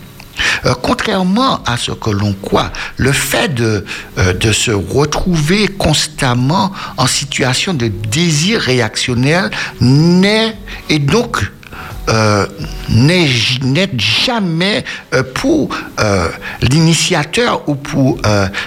Euh, 0.65 0.73
contrairement 0.81 1.63
à 1.65 1.77
ce 1.77 1.91
que 1.91 2.09
l'on 2.09 2.33
croit, 2.33 2.71
le 2.97 3.11
fait 3.11 3.53
de, 3.53 3.85
euh, 4.17 4.33
de 4.33 4.51
se 4.51 4.71
retrouver 4.71 5.67
constamment 5.67 6.71
en 6.97 7.07
situation 7.07 7.73
de 7.73 7.87
désir 7.87 8.61
réactionnel 8.61 9.49
n'est 9.81 10.55
et 10.89 10.99
donc 10.99 11.43
euh, 12.09 12.45
n'est 12.89 13.27
jamais 13.97 14.85
euh, 15.13 15.23
pour 15.33 15.69
euh, 15.99 16.29
l'initiateur 16.61 17.67
ou 17.67 17.75
pour 17.75 18.17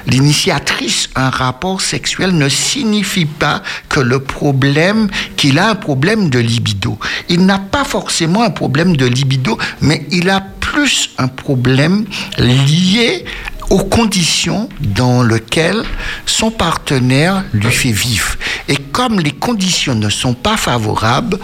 l'initiatrice 0.06 1.08
un 1.14 1.30
rapport 1.30 1.80
sexuel 1.80 2.36
ne 2.36 2.48
signifie 2.48 3.26
pas 3.26 3.62
que 3.88 4.00
le 4.00 4.20
problème, 4.20 5.08
qu'il 5.36 5.58
a 5.58 5.70
un 5.70 5.74
problème 5.74 6.28
de 6.30 6.38
libido. 6.38 6.98
Il 7.28 7.46
n'a 7.46 7.58
pas 7.58 7.84
forcément 7.84 8.42
un 8.42 8.50
problème 8.50 8.96
de 8.96 9.06
libido, 9.06 9.58
mais 9.80 10.06
il 10.10 10.28
a 10.28 10.42
plus 10.60 11.10
un 11.18 11.28
problème 11.28 12.04
lié 12.38 13.24
aux 13.70 13.84
conditions 13.84 14.68
dans 14.80 15.22
lesquelles 15.22 15.82
son 16.26 16.50
partenaire 16.50 17.44
lui 17.52 17.70
fait 17.70 17.92
vivre. 17.92 18.34
Et 18.68 18.76
comme 18.76 19.20
les 19.20 19.30
conditions 19.30 19.94
ne 19.94 20.08
sont 20.08 20.34
pas 20.34 20.56
favorables, 20.56 21.38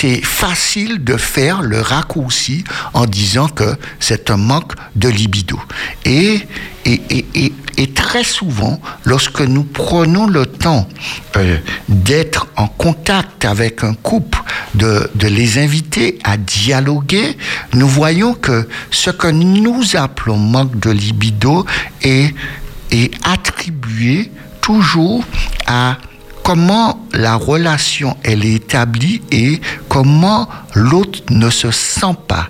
c'est 0.00 0.24
facile 0.24 1.04
de 1.04 1.18
faire 1.18 1.60
le 1.60 1.78
raccourci 1.82 2.64
en 2.94 3.04
disant 3.04 3.48
que 3.48 3.76
c'est 3.98 4.30
un 4.30 4.38
manque 4.38 4.72
de 4.96 5.10
libido. 5.10 5.60
Et, 6.06 6.40
et, 6.86 7.02
et, 7.34 7.52
et, 7.76 7.90
très 7.92 8.24
souvent, 8.24 8.80
lorsque 9.04 9.42
nous 9.42 9.62
prenons 9.62 10.26
le 10.26 10.46
temps 10.46 10.88
euh, 11.36 11.58
d'être 11.88 12.46
en 12.56 12.66
contact 12.66 13.44
avec 13.44 13.84
un 13.84 13.92
couple, 13.92 14.42
de, 14.74 15.10
de 15.14 15.28
les 15.28 15.58
inviter 15.58 16.18
à 16.24 16.38
dialoguer, 16.38 17.36
nous 17.74 17.88
voyons 17.88 18.32
que 18.32 18.66
ce 18.90 19.10
que 19.10 19.26
nous 19.26 19.96
appelons 19.96 20.38
manque 20.38 20.80
de 20.80 20.90
libido 20.90 21.66
est, 22.00 22.34
est 22.90 23.12
attribué 23.22 24.30
toujours 24.62 25.24
à 25.66 25.98
comment 26.42 27.06
la 27.12 27.36
relation 27.36 28.16
elle 28.22 28.44
est 28.44 28.54
établie 28.54 29.22
et 29.30 29.60
comment 29.88 30.48
l'autre 30.74 31.20
ne 31.30 31.50
se 31.50 31.70
sent 31.70 32.16
pas 32.26 32.48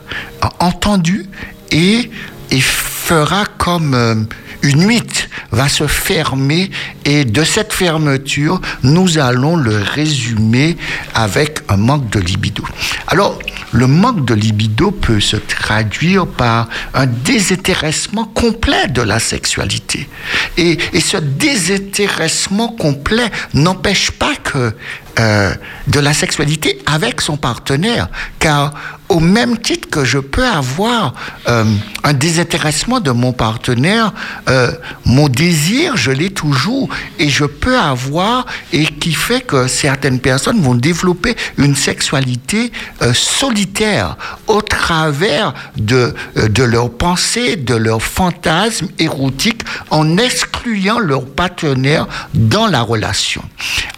entendu 0.59 1.27
et, 1.71 2.11
et 2.51 2.61
fera 2.61 3.45
comme 3.59 3.95
euh, 3.95 4.15
une 4.63 4.87
huit 4.87 5.29
va 5.51 5.69
se 5.69 5.87
fermer 5.87 6.71
et 7.05 7.25
de 7.25 7.45
cette 7.45 7.73
fermeture, 7.73 8.61
nous 8.83 9.19
allons 9.19 9.57
le 9.57 9.77
résumer 9.77 10.77
avec 11.15 11.61
un 11.69 11.77
manque 11.77 12.11
de 12.11 12.21
libido. 12.21 12.65
Alors, 13.07 13.39
le 13.73 13.87
manque 13.87 14.25
de 14.25 14.35
libido 14.35 14.91
peut 14.91 15.21
se 15.21 15.37
traduire 15.37 16.27
par 16.27 16.69
un 16.95 17.07
désintéressement 17.07 18.25
complet 18.25 18.89
de 18.89 19.03
la 19.03 19.19
sexualité. 19.19 20.09
Et, 20.57 20.79
ce 21.01 21.17
désintéressement 21.17 22.69
complet 22.69 23.31
n'empêche 23.55 24.11
pas 24.13 24.35
que 24.37 24.75
euh, 25.19 25.53
de 25.89 25.99
la 25.99 26.15
sexualité 26.15 26.79
avec 26.87 27.21
son 27.21 27.37
partenaire, 27.37 28.09
car 28.39 28.73
au 29.09 29.19
même 29.19 29.59
titre 29.59 29.89
que 29.91 30.05
je 30.05 30.19
peux 30.19 30.47
avoir 30.47 31.15
euh, 31.49 31.65
un 32.05 32.13
désintéressement 32.13 33.01
de 33.01 33.11
mon 33.11 33.33
partenaire, 33.33 34.13
euh, 34.49 34.71
mon 35.05 35.29
désir, 35.29 35.97
je 35.97 36.13
l'ai 36.13 36.31
toujours, 36.31 36.89
et 37.19 37.29
je 37.29 37.45
peux 37.45 37.77
avoir, 37.77 38.47
et 38.73 38.87
qui 38.87 39.13
fait 39.13 39.41
que 39.41 39.67
certaines 39.67 40.21
personnes 40.21 40.61
vont 40.61 40.77
développer 40.77 41.35
une 41.59 41.75
sexualité 41.75 42.71
solitaire 43.13 44.17
au 44.47 44.63
travers 44.63 45.55
de, 45.77 46.15
de 46.37 46.63
leurs 46.63 46.91
pensées, 46.91 47.57
de 47.57 47.75
leurs 47.75 48.03
fantasmes 48.03 48.89
érotiques, 49.01 49.63
en 49.91 50.19
excluant 50.19 51.01
leur 51.01 51.25
partenaire 51.25 52.07
dans 52.35 52.69
la 52.69 52.83
relation. 52.83 53.43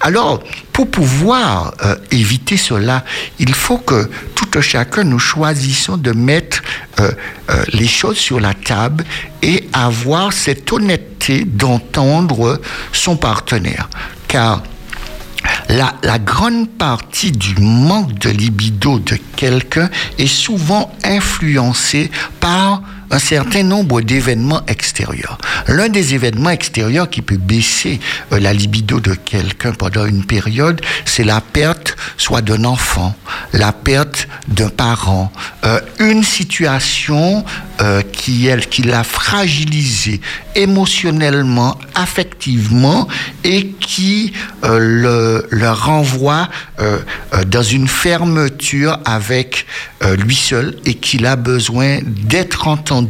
Alors, 0.01 0.43
pour 0.73 0.91
pouvoir 0.91 1.75
euh, 1.85 1.97
éviter 2.11 2.57
cela, 2.57 3.05
il 3.39 3.55
faut 3.55 3.79
que 3.79 4.09
tout 4.35 4.61
chacun 4.61 5.05
nous 5.05 5.19
choisissions 5.19 5.97
de 5.97 6.13
mettre 6.13 6.63
euh, 7.01 7.13
euh, 7.51 7.65
les 7.73 7.87
choses 7.87 8.19
sur 8.19 8.41
la 8.41 8.55
table 8.55 9.05
et 9.43 9.69
avoir 9.73 10.33
cette 10.33 10.71
honnêteté 10.73 11.45
d'entendre 11.45 12.61
son 12.93 13.17
partenaire. 13.17 13.89
Car 14.29 14.63
la, 15.69 15.95
la, 16.03 16.19
grande 16.19 16.69
partie 16.71 17.33
du 17.33 17.55
manque 17.61 18.19
de 18.19 18.31
libido 18.31 18.99
de 18.99 19.19
quelqu'un 19.37 19.91
est 20.19 20.27
souvent 20.27 20.93
influencée 21.05 22.11
par 22.41 22.83
un 23.13 23.19
certain 23.19 23.63
nombre 23.63 24.01
d'événements 24.01 24.63
extérieurs. 24.67 25.39
L'un 25.69 25.89
des 25.91 26.15
événements 26.15 26.51
extérieurs 26.51 27.11
qui 27.11 27.21
peut 27.21 27.37
baisser 27.37 28.01
euh, 28.33 28.41
la 28.41 28.53
libido 28.55 29.01
de 29.01 29.15
quelqu'un 29.15 29.73
pendant 29.73 30.07
une 30.07 30.25
période, 30.25 30.81
c'est 31.05 31.25
la 31.25 31.41
perte 31.41 31.95
soit 32.17 32.41
d'un 32.41 32.65
enfant, 32.65 33.15
la 33.53 33.73
perte 33.73 34.29
d'un 34.49 34.71
parent, 34.71 35.31
euh, 35.65 35.79
une 35.99 36.25
situation 36.25 37.45
euh, 37.81 38.01
qui, 38.01 38.47
elle, 38.47 38.67
qui 38.67 38.83
l'a 38.83 39.05
fragilisé 39.05 40.21
émotionnellement, 40.55 41.79
affectivement 41.95 43.09
et 43.45 43.69
qui 43.69 44.33
le, 44.63 45.47
le, 45.51 45.71
renvoie 45.71 46.49
dans 47.47 47.63
une 47.63 47.89
fermeture 47.89 48.99
avec 49.05 49.67
lui 50.19 50.37
seul 50.37 50.77
et 50.85 50.95
qu'il 50.95 51.25
a 51.25 51.37
besoin 51.37 52.01
d'être 52.05 52.69
entendu 52.69 53.02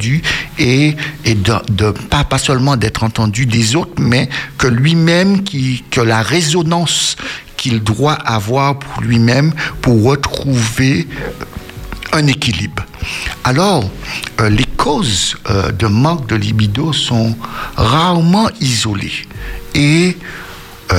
et, 0.58 0.96
de, 1.24 1.90
pas, 1.90 2.38
seulement 2.38 2.76
d'être 2.76 3.04
entendu 3.04 3.46
des 3.46 3.76
autres, 3.76 4.00
mais 4.00 4.28
que 4.58 4.66
lui-même, 4.66 5.42
qui, 5.42 5.84
que 5.90 6.00
la 6.00 6.22
résonance 6.22 7.16
qu'il 7.56 7.82
doit 7.82 8.14
avoir 8.14 8.78
pour 8.78 9.02
lui-même 9.02 9.52
pour 9.80 10.02
retrouver 10.02 11.06
un 12.12 12.26
équilibre. 12.26 12.84
Alors, 13.44 13.88
euh, 14.40 14.50
les 14.50 14.64
causes 14.76 15.36
euh, 15.48 15.72
de 15.72 15.86
manque 15.86 16.28
de 16.28 16.36
libido 16.36 16.92
sont 16.92 17.36
rarement 17.76 18.48
isolées 18.60 19.26
et 19.74 20.08
euh, 20.08 20.51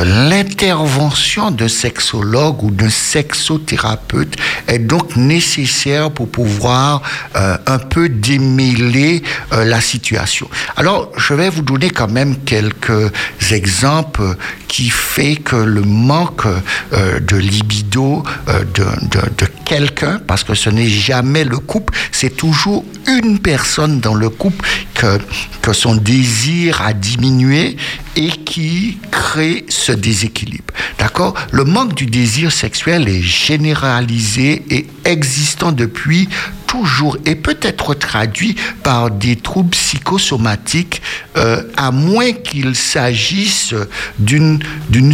l'intervention 0.04 1.52
d'un 1.52 1.68
sexologue 1.68 2.64
ou 2.64 2.72
d'un 2.72 2.90
sexothérapeute 2.90 4.36
est 4.68 4.80
donc 4.80 5.16
nécessaire 5.16 6.12
pour 6.12 6.30
pouvoir 6.30 7.02
euh, 7.36 7.58
un 7.68 7.80
peu 7.80 8.10
démêler 8.10 9.24
euh, 9.52 9.66
la 9.66 9.82
situation. 9.82 10.50
Alors, 10.76 11.12
je 11.18 11.34
vais 11.34 11.50
vous 11.50 11.62
donner 11.62 11.90
quand 11.90 12.10
même 12.10 12.38
quelques 12.38 13.12
exemples 13.52 14.36
qui 14.68 14.90
fait 14.90 15.36
que 15.36 15.56
le 15.56 15.82
manque 15.82 16.48
de 16.92 17.36
libido 17.38 18.24
de, 18.48 18.84
de, 18.84 19.22
de 19.38 19.46
quelqu'un, 19.66 20.20
parce 20.26 20.44
que 20.44 20.56
ce 20.56 20.70
n'est 20.72 20.90
jamais 20.90 21.44
le 21.44 21.60
couple, 21.60 21.94
c'est 22.12 22.36
toujours 22.36 22.84
une 23.08 23.40
personne 23.40 24.00
dans 24.00 24.16
le 24.16 24.30
couple 24.30 24.66
que, 24.96 25.20
que 25.62 25.74
son 25.74 25.96
désir 25.96 26.82
a 26.82 26.94
diminué 26.94 27.78
et 28.16 28.30
qui 28.30 28.98
crée 29.12 29.66
ce 29.70 29.92
déséquilibre. 29.92 30.74
D'accord? 31.00 31.34
Le 31.52 31.64
manque 31.64 31.96
du 31.96 32.06
désir 32.06 32.52
sexuel 32.52 33.08
est 33.08 33.22
généralisé 33.22 34.64
et 34.70 34.88
existant 35.06 35.72
depuis 35.72 36.30
toujours 36.74 37.18
et 37.26 37.36
peut 37.36 37.60
être 37.62 37.94
traduit 37.94 38.56
par 38.82 39.12
des 39.12 39.36
troubles 39.36 39.70
psychosomatiques, 39.70 41.04
euh, 41.38 41.62
à 41.78 41.92
moins 41.92 42.32
qu'il 42.32 42.76
s'agisse 42.76 43.76
d'une 44.18 44.58
d'une 44.90 45.14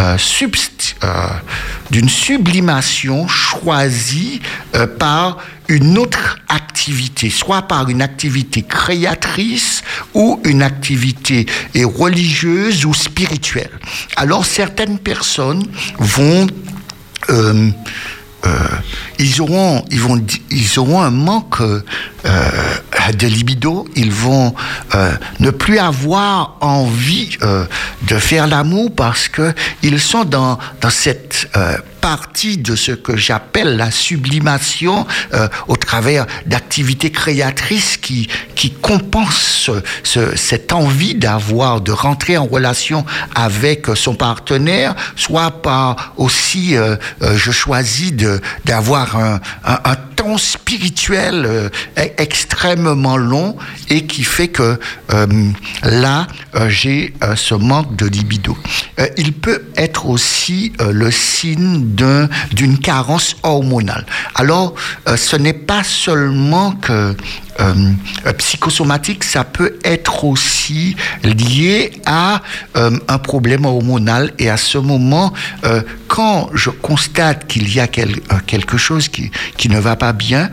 euh, 0.00 0.16
euh, 1.02 1.08
d'une 1.90 2.08
sublimation 2.08 3.26
choisie 3.26 4.40
par 5.00 5.38
une 5.68 5.98
autre 5.98 6.38
activité, 6.48 7.30
soit 7.30 7.62
par 7.62 7.88
une 7.88 8.02
activité 8.02 8.62
créatrice 8.62 9.82
ou 10.14 10.40
une 10.44 10.62
activité 10.62 11.46
religieuse 11.74 12.84
ou 12.84 12.94
spirituelle. 12.94 13.70
Alors 14.16 14.44
certaines 14.44 14.98
personnes 14.98 15.64
vont 15.98 16.46
euh, 17.30 17.70
ils 19.18 19.40
auront, 19.40 19.84
ils 19.90 20.00
vont, 20.00 20.20
ils 20.50 20.78
auront 20.78 21.00
un 21.00 21.10
manque 21.10 21.60
euh, 21.60 21.80
de 23.14 23.26
libido. 23.26 23.86
Ils 23.94 24.12
vont 24.12 24.54
ne 25.40 25.50
plus 25.50 25.78
avoir 25.78 26.56
envie 26.60 27.36
de 27.40 28.18
faire 28.18 28.46
l'amour 28.46 28.94
parce 28.94 29.28
que 29.28 29.54
ils 29.82 30.00
sont 30.00 30.24
dans 30.24 30.58
dans 30.80 30.90
cette 30.90 31.48
partie 32.02 32.58
de 32.58 32.74
ce 32.74 32.92
que 32.92 33.16
j'appelle 33.16 33.76
la 33.76 33.90
sublimation 33.90 35.06
euh, 35.32 35.48
au 35.68 35.76
travers 35.76 36.26
d'activités 36.46 37.10
créatrices 37.10 37.96
qui, 37.96 38.28
qui 38.62 38.70
compensent 38.70 39.72
ce, 40.04 40.36
cette 40.36 40.72
envie 40.72 41.16
d'avoir, 41.16 41.80
de 41.80 41.90
rentrer 41.90 42.36
en 42.36 42.44
relation 42.44 43.04
avec 43.34 43.88
son 43.96 44.14
partenaire, 44.14 44.94
soit 45.16 45.50
par 45.50 46.12
aussi, 46.16 46.76
euh, 46.76 46.94
euh, 47.22 47.36
je 47.36 47.50
choisis 47.50 48.12
d'avoir 48.64 49.16
un, 49.16 49.40
un, 49.64 49.96
temps 50.14 50.38
spirituel 50.38 51.44
euh, 51.44 51.68
e-, 51.98 52.12
extrêmement 52.18 53.16
long 53.16 53.56
et 53.88 54.06
qui 54.06 54.22
fait 54.22 54.46
que 54.46 54.78
là, 55.82 56.28
j'ai 56.68 57.14
ce 57.34 57.54
manque 57.54 57.96
de 57.96 58.06
libido. 58.06 58.56
il 59.16 59.32
peut 59.32 59.64
être 59.76 60.06
aussi 60.06 60.72
le 60.80 61.10
signe 61.10 61.84
d'une 62.52 62.78
carence 62.78 63.36
hormonale. 63.42 64.06
Alors, 64.34 64.74
ce 65.16 65.36
n'est 65.36 65.52
pas 65.52 65.84
seulement 65.84 66.72
que 66.72 67.14
euh, 67.60 67.74
euh, 68.26 68.32
psychosomatique, 68.34 69.24
ça 69.24 69.44
peut 69.44 69.78
être 69.84 70.24
aussi 70.24 70.96
lié 71.22 71.92
à 72.06 72.42
un 72.74 73.18
problème 73.18 73.64
hormonal. 73.64 74.32
Et 74.38 74.48
à 74.48 74.56
ce 74.56 74.78
moment, 74.78 75.32
quand 76.08 76.50
je 76.54 76.70
constate 76.70 77.46
qu'il 77.46 77.72
y 77.72 77.80
a 77.80 77.86
quelque 77.86 78.76
chose 78.76 79.08
qui, 79.08 79.30
qui 79.56 79.68
ne 79.68 79.78
va 79.78 79.96
pas 79.96 80.12
bien, 80.12 80.50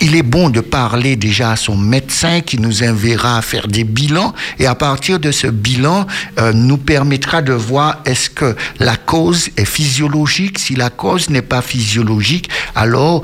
il 0.00 0.14
est 0.14 0.22
bon 0.22 0.50
de 0.50 0.60
parler 0.60 1.16
déjà 1.16 1.52
à 1.52 1.56
son 1.56 1.76
médecin 1.76 2.40
qui 2.40 2.58
nous 2.58 2.82
enverra 2.82 3.38
à 3.38 3.42
faire 3.42 3.66
des 3.66 3.84
bilans. 3.84 4.34
Et 4.58 4.66
à 4.66 4.74
partir 4.74 5.18
de 5.18 5.32
ce 5.32 5.46
bilan, 5.46 6.06
nous 6.54 6.78
permettra 6.78 7.42
de 7.42 7.52
voir 7.52 8.00
est-ce 8.04 8.30
que 8.30 8.56
la 8.78 8.96
cause 8.96 9.48
est 9.56 9.64
physiologique. 9.64 10.58
Si 10.58 10.74
la 10.74 10.90
cause 10.90 11.30
n'est 11.30 11.42
pas 11.42 11.62
physiologique, 11.62 12.50
alors 12.74 13.22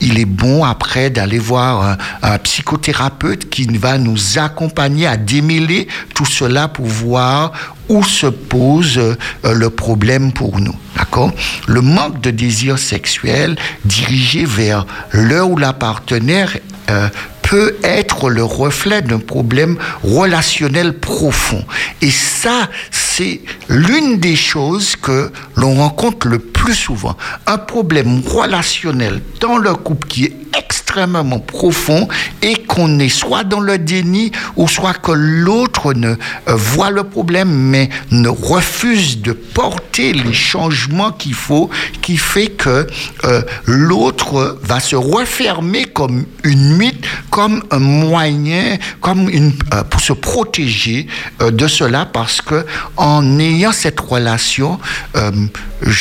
il 0.00 0.18
est 0.18 0.26
bon 0.26 0.64
après 0.64 1.10
d'aller 1.10 1.38
voir 1.38 1.96
un, 2.22 2.38
psychothérapeute 2.38 3.48
qui 3.48 3.66
va 3.78 3.98
nous 3.98 4.38
accompagner 4.38 5.06
à 5.06 5.16
démêler 5.16 5.88
tout 6.14 6.26
cela 6.26 6.68
pour 6.68 6.86
voir 6.86 7.52
où 7.88 8.02
se 8.02 8.26
pose 8.26 8.98
euh, 8.98 9.14
le 9.54 9.70
problème 9.70 10.32
pour 10.32 10.60
nous. 10.60 10.74
D'accord? 10.96 11.32
Le 11.66 11.80
manque 11.80 12.20
de 12.20 12.30
désir 12.30 12.78
sexuel 12.78 13.56
dirigé 13.84 14.44
vers 14.44 14.86
le 15.12 15.42
ou 15.44 15.56
la 15.56 15.72
partenaire 15.72 16.56
euh, 16.90 17.08
peut 17.42 17.76
être 17.84 18.28
le 18.28 18.42
reflet 18.42 19.02
d'un 19.02 19.20
problème 19.20 19.78
relationnel 20.02 20.98
profond. 20.98 21.64
Et 22.02 22.10
ça, 22.10 22.68
c'est 22.90 23.40
l'une 23.68 24.18
des 24.18 24.34
choses 24.34 24.96
que 24.96 25.30
l'on 25.54 25.76
rencontre 25.76 26.26
le 26.26 26.40
plus 26.66 26.74
souvent. 26.74 27.16
Un 27.46 27.58
problème 27.58 28.22
relationnel 28.26 29.22
dans 29.40 29.56
le 29.56 29.72
couple 29.74 30.08
qui 30.08 30.24
est 30.24 30.36
extrêmement 30.56 31.38
profond 31.38 32.08
et 32.42 32.54
qu'on 32.64 32.98
est 32.98 33.08
soit 33.08 33.44
dans 33.44 33.60
le 33.60 33.78
déni 33.78 34.32
ou 34.56 34.66
soit 34.66 34.94
que 34.94 35.12
l'autre 35.12 35.92
ne 35.92 36.08
euh, 36.08 36.16
voit 36.46 36.90
le 36.90 37.04
problème 37.04 37.50
mais 37.50 37.88
ne 38.10 38.28
refuse 38.28 39.20
de 39.20 39.32
porter 39.32 40.12
les 40.12 40.32
changements 40.32 41.12
qu'il 41.12 41.34
faut, 41.34 41.70
qui 42.02 42.16
fait 42.16 42.48
que 42.48 42.86
euh, 43.24 43.42
l'autre 43.66 44.58
va 44.62 44.80
se 44.80 44.96
refermer 44.96 45.84
comme 45.84 46.24
une 46.42 46.76
mythe, 46.76 47.04
comme 47.30 47.62
un 47.70 47.78
moyen, 47.78 48.78
comme 49.00 49.28
une, 49.28 49.52
euh, 49.74 49.84
pour 49.84 50.00
se 50.00 50.14
protéger 50.14 51.06
de 51.40 51.68
cela 51.68 52.06
parce 52.06 52.40
que 52.40 52.64
en 52.96 53.38
ayant 53.38 53.72
cette 53.72 54.00
relation, 54.00 54.78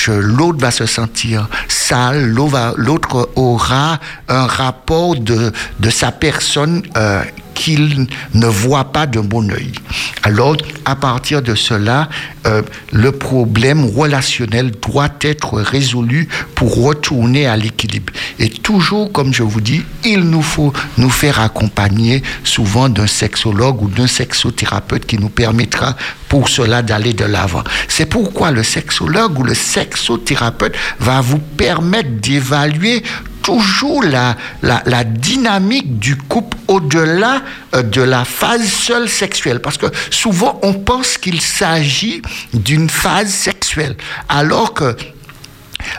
l'autre 0.08 0.55
va 0.60 0.72
se 0.72 0.86
sentir 0.86 1.48
sale, 1.68 2.22
l'autre 2.26 3.30
aura 3.36 4.00
un 4.28 4.46
rapport 4.48 5.16
de, 5.16 5.52
sa 5.90 6.12
personne 6.12 6.84
euh, 6.98 7.24
qu'il 7.56 8.06
ne 8.36 8.46
voit 8.46 8.92
pas 8.92 9.08
de 9.08 9.20
bon 9.20 9.50
oeil. 9.50 9.72
Alors, 10.22 10.56
à 10.86 10.96
partir 10.96 11.42
de 11.42 11.56
cela, 11.56 12.10
euh, 12.46 12.62
le 12.92 13.12
problème 13.12 13.86
relationnel 13.86 14.72
doit 14.72 15.10
être 15.22 15.60
résolu 15.60 16.28
pour 16.54 16.84
retourner 16.84 17.48
à 17.48 17.58
l'équilibre. 17.58 18.14
Et 18.38 18.50
toujours, 18.50 19.12
comme 19.12 19.34
je 19.34 19.42
vous 19.42 19.62
dis, 19.62 19.84
il 20.04 20.20
nous 20.20 20.44
faut 20.44 20.74
nous 20.98 21.10
faire 21.10 21.40
accompagner 21.40 22.22
souvent 22.44 22.90
d'un 22.90 23.08
sexologue 23.08 23.82
ou 23.82 23.88
d'un 23.88 24.08
sexothérapeute 24.08 25.06
qui 25.06 25.18
nous 25.18 25.30
permettra 25.30 25.96
pour 26.30 26.50
cela 26.50 26.82
d'aller 26.82 27.14
de 27.14 27.26
l'avant. 27.26 27.64
C'est 27.88 28.06
pourquoi 28.06 28.52
le 28.52 28.64
sexologue 28.64 29.40
ou 29.40 29.44
le 29.44 29.54
sexothérapeute 29.54 30.76
va 31.00 31.22
vous 31.22 31.40
permettre 31.40 32.10
d'évaluer 32.22 33.04
toujours 33.46 34.04
la, 34.04 34.36
la, 34.64 35.04
dynamique 35.04 36.00
du 36.00 36.16
couple 36.16 36.58
au-delà 36.68 37.44
euh, 37.76 37.84
de 37.84 38.02
la 38.02 38.26
phase 38.26 38.68
seule 38.68 39.08
sexuelle. 39.08 39.62
Parce 39.62 39.78
que 39.78 39.86
souvent, 40.10 40.60
on 40.64 40.74
pense 40.74 41.20
qu'il 41.20 41.40
s'agit 41.42 42.24
d'une 42.56 42.90
phase 42.90 43.30
sexuelle, 43.30 43.96
alors 44.30 44.74
que 44.74 44.98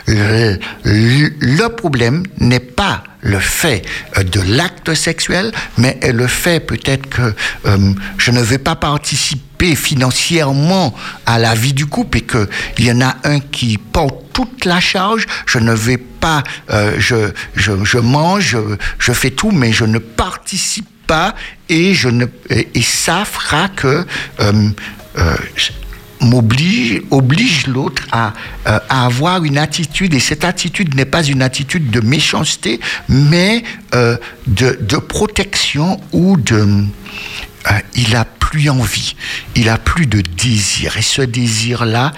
le, 0.07 1.67
problème 1.67 2.23
n'est 2.39 2.59
pas 2.59 3.03
le 3.21 3.39
fait 3.39 3.83
euh, 4.17 4.23
de 4.23 4.41
l'acte 4.41 4.93
sexuel, 4.93 5.51
mais 5.77 5.99
le 6.03 6.27
fait 6.27 6.59
peut-être 6.59 7.09
que 7.09 7.33
euh, 7.65 7.93
je 8.17 8.31
ne 8.31 8.41
vais 8.41 8.57
pas 8.57 8.75
participer 8.75 9.75
financièrement 9.75 10.93
à 11.25 11.39
la 11.39 11.55
vie 11.55 11.73
du 11.73 11.85
couple 11.87 12.19
et 12.19 12.21
qu'il 12.21 12.85
y 12.85 12.91
en 12.91 13.01
a 13.01 13.17
un 13.23 13.39
qui 13.39 13.77
porte 13.77 14.31
toute 14.33 14.65
la 14.65 14.79
charge, 14.79 15.25
je 15.45 15.57
ne 15.57 15.73
vais 15.73 15.97
pas, 15.97 16.43
euh, 16.69 16.95
je, 16.99 17.97
mange, 17.97 18.57
je, 18.99 19.11
fais 19.13 19.31
tout, 19.31 19.51
mais 19.51 19.71
je 19.71 19.85
ne 19.85 19.97
participe 19.97 20.87
pas 21.07 21.33
et 21.69 21.95
ça 22.81 23.25
fera 23.25 23.69
que 23.69 24.05
oblige 26.21 27.67
l'autre 27.67 28.03
à, 28.11 28.33
euh, 28.67 28.79
à, 28.89 29.05
avoir 29.05 29.43
une 29.43 29.57
attitude, 29.57 30.13
et 30.13 30.19
cette 30.19 30.43
attitude 30.43 30.95
n'est 30.95 31.05
pas 31.05 31.23
une 31.23 31.41
attitude 31.41 31.89
de 31.89 32.01
méchanceté, 32.01 32.79
mais 33.09 33.63
euh, 33.95 34.17
de, 34.47 34.77
de, 34.81 34.97
protection 34.97 35.99
ou 36.11 36.37
de... 36.37 36.85
Euh, 37.69 37.79
il 37.95 38.15
a 38.15 38.25
plus 38.25 38.69
envie, 38.69 39.15
il 39.55 39.67
a 39.67 39.77
plus 39.77 40.05
de 40.05 40.21
désir, 40.21 40.95
et 40.97 41.01
ce 41.01 41.21
désir-là 41.21 42.13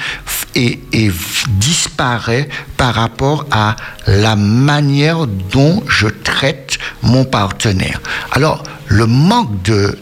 disparaît 1.59 2.49
par 2.77 2.95
rapport 2.95 3.45
à 3.51 3.75
la 4.07 4.35
manière 4.35 5.27
dont 5.27 5.83
je 5.87 6.07
traite 6.07 6.77
mon 7.01 7.25
partenaire. 7.25 8.01
Alors, 8.31 8.63
le 8.87 9.05
manque 9.05 9.61
de, 9.63 9.97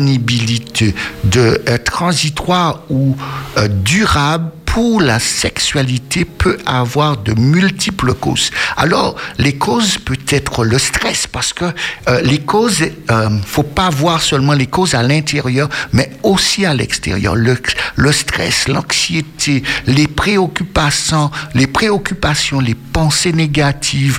disponibilité, 0.00 0.94
de 1.24 1.60
euh, 1.68 1.78
transitoire 1.78 2.82
ou 2.88 3.16
euh, 3.58 3.68
durable 3.68 4.50
pour 4.64 5.02
la 5.02 5.18
sexualité 5.18 6.24
peut 6.24 6.56
avoir 6.64 7.18
de 7.18 7.38
multiples 7.38 8.14
causes. 8.14 8.50
Alors, 8.78 9.16
les 9.36 9.58
causes 9.58 9.98
peut 9.98 10.16
être 10.30 10.64
le 10.64 10.78
stress, 10.78 11.26
parce 11.26 11.52
que 11.52 11.66
euh, 12.08 12.22
les 12.22 12.38
causes, 12.38 12.82
euh, 13.10 13.28
faut 13.44 13.64
pas 13.64 13.90
voir 13.90 14.22
seulement 14.22 14.54
les 14.54 14.66
causes 14.66 14.94
à 14.94 15.02
l'intérieur, 15.02 15.68
mais 15.92 16.10
aussi 16.22 16.64
à 16.64 16.72
l'extérieur. 16.72 17.36
Le, 17.36 18.12
stress, 18.12 18.66
l'anxiété, 18.68 19.62
les 19.86 20.06
préoccupations, 20.06 21.30
les 21.54 21.66
préoccupations, 21.66 22.58
les 22.60 22.74
pensées 22.74 23.34
négatives, 23.34 24.18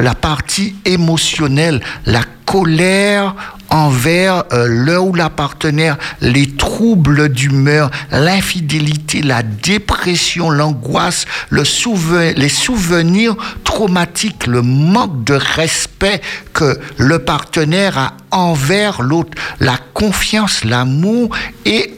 la 0.00 0.14
partie 0.14 0.74
émotionnelle, 0.86 1.80
la 2.06 2.22
colère 2.46 3.34
envers 3.70 4.44
euh, 4.52 4.66
le 4.68 5.00
ou 5.00 5.14
la 5.14 5.30
partenaire, 5.30 5.96
les 6.20 6.48
troubles 6.48 7.28
d'humeur, 7.28 7.90
l'infidélité, 8.10 9.22
la 9.22 9.42
dépression, 9.42 10.50
l'angoisse, 10.50 11.24
le 11.48 11.62
les 12.36 12.48
souvenirs 12.48 13.36
traumatiques, 13.64 14.46
le 14.46 14.62
manque 14.62 15.24
de 15.24 15.34
respect 15.34 16.20
que 16.52 16.78
le 16.96 17.20
partenaire 17.20 17.98
a 17.98 18.12
envers 18.30 19.02
l'autre, 19.02 19.36
la 19.60 19.78
confiance, 19.94 20.64
l'amour 20.64 21.30
et 21.64 21.94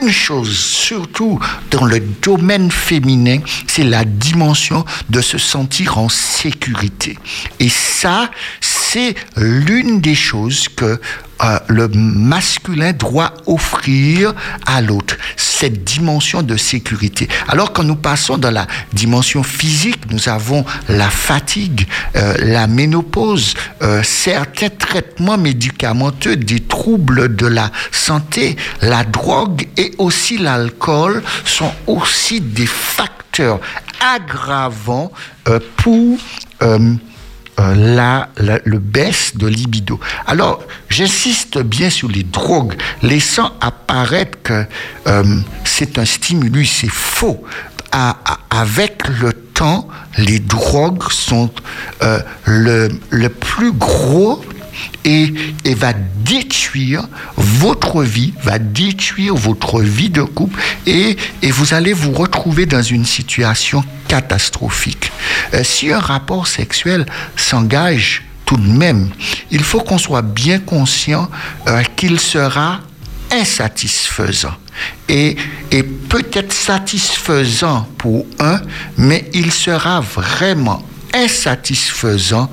une 0.00 0.10
chose, 0.10 0.56
surtout 0.56 1.40
dans 1.70 1.84
le 1.84 2.00
domaine 2.00 2.70
féminin, 2.70 3.38
c'est 3.66 3.82
la 3.82 4.04
dimension 4.04 4.84
de 5.10 5.20
se 5.20 5.38
sentir 5.38 5.98
en 5.98 6.08
sécurité. 6.08 7.18
Et 7.58 7.68
ça, 7.68 8.30
c'est 8.92 9.14
l'une 9.36 10.02
des 10.02 10.14
choses 10.14 10.68
que 10.68 11.00
euh, 11.42 11.58
le 11.68 11.88
masculin 11.88 12.92
doit 12.92 13.32
offrir 13.46 14.34
à 14.66 14.82
l'autre, 14.82 15.16
cette 15.34 15.82
dimension 15.82 16.42
de 16.42 16.58
sécurité. 16.58 17.26
Alors 17.48 17.72
quand 17.72 17.84
nous 17.84 17.96
passons 17.96 18.36
dans 18.36 18.50
la 18.50 18.66
dimension 18.92 19.42
physique, 19.42 20.10
nous 20.10 20.28
avons 20.28 20.66
la 20.90 21.08
fatigue, 21.08 21.86
euh, 22.16 22.34
la 22.38 22.66
ménopause, 22.66 23.54
euh, 23.80 24.02
certains 24.02 24.68
traitements 24.68 25.38
médicamenteux, 25.38 26.36
des 26.36 26.60
troubles 26.60 27.34
de 27.34 27.46
la 27.46 27.70
santé, 27.92 28.56
la 28.82 29.04
drogue 29.04 29.68
et 29.78 29.92
aussi 29.96 30.36
l'alcool 30.36 31.22
sont 31.46 31.72
aussi 31.86 32.42
des 32.42 32.66
facteurs 32.66 33.58
aggravants 34.00 35.10
pour 35.78 36.18
euh, 37.60 37.74
la, 37.74 38.28
le 38.38 38.78
baisse 38.78 39.36
de 39.36 39.46
libido. 39.46 40.00
Alors, 40.26 40.62
j'insiste 40.88 41.58
bien 41.58 41.90
sur 41.90 42.08
les 42.08 42.22
drogues, 42.22 42.74
laissant 43.02 43.52
apparaître 43.60 44.38
que 44.42 44.64
euh, 45.06 45.22
c'est 45.64 45.98
un 45.98 46.04
stimulus, 46.06 46.66
c'est 46.80 46.90
faux. 46.90 47.44
avec 48.50 49.06
le 49.20 49.34
temps, 49.34 49.86
les 50.16 50.38
drogues 50.38 51.02
sont 51.10 51.50
euh, 52.02 52.20
le, 52.46 52.88
le 53.10 53.28
plus 53.28 53.72
gros 53.72 54.42
et, 55.04 55.32
va 55.76 55.92
détruire 55.92 57.08
votre 57.36 58.02
vie, 58.02 58.32
va 58.42 58.58
détruire 58.58 59.34
votre 59.34 59.80
vie 59.80 60.10
de 60.10 60.22
couple 60.22 60.60
et, 60.86 61.16
et 61.42 61.50
vous 61.50 61.74
allez 61.74 61.92
vous 61.92 62.12
retrouver 62.12 62.66
dans 62.66 62.82
une 62.82 63.04
situation 63.04 63.84
catastrophique. 64.08 65.10
Euh, 65.54 65.64
si 65.64 65.90
un 65.90 65.98
rapport 65.98 66.46
sexuel 66.46 67.06
s'engage 67.36 68.22
tout 68.44 68.56
de 68.56 68.66
même, 68.66 69.10
il 69.50 69.62
faut 69.62 69.80
qu'on 69.80 69.98
soit 69.98 70.22
bien 70.22 70.58
conscient 70.58 71.30
euh, 71.68 71.82
qu'il 71.96 72.20
sera 72.20 72.80
insatisfaisant. 73.30 74.54
Et, 75.08 75.36
et 75.70 75.82
peut-être 75.82 76.52
satisfaisant 76.52 77.88
pour 77.98 78.26
un, 78.38 78.60
mais 78.96 79.30
il 79.32 79.52
sera 79.52 80.00
vraiment 80.00 80.82
insatisfaisant 81.14 82.50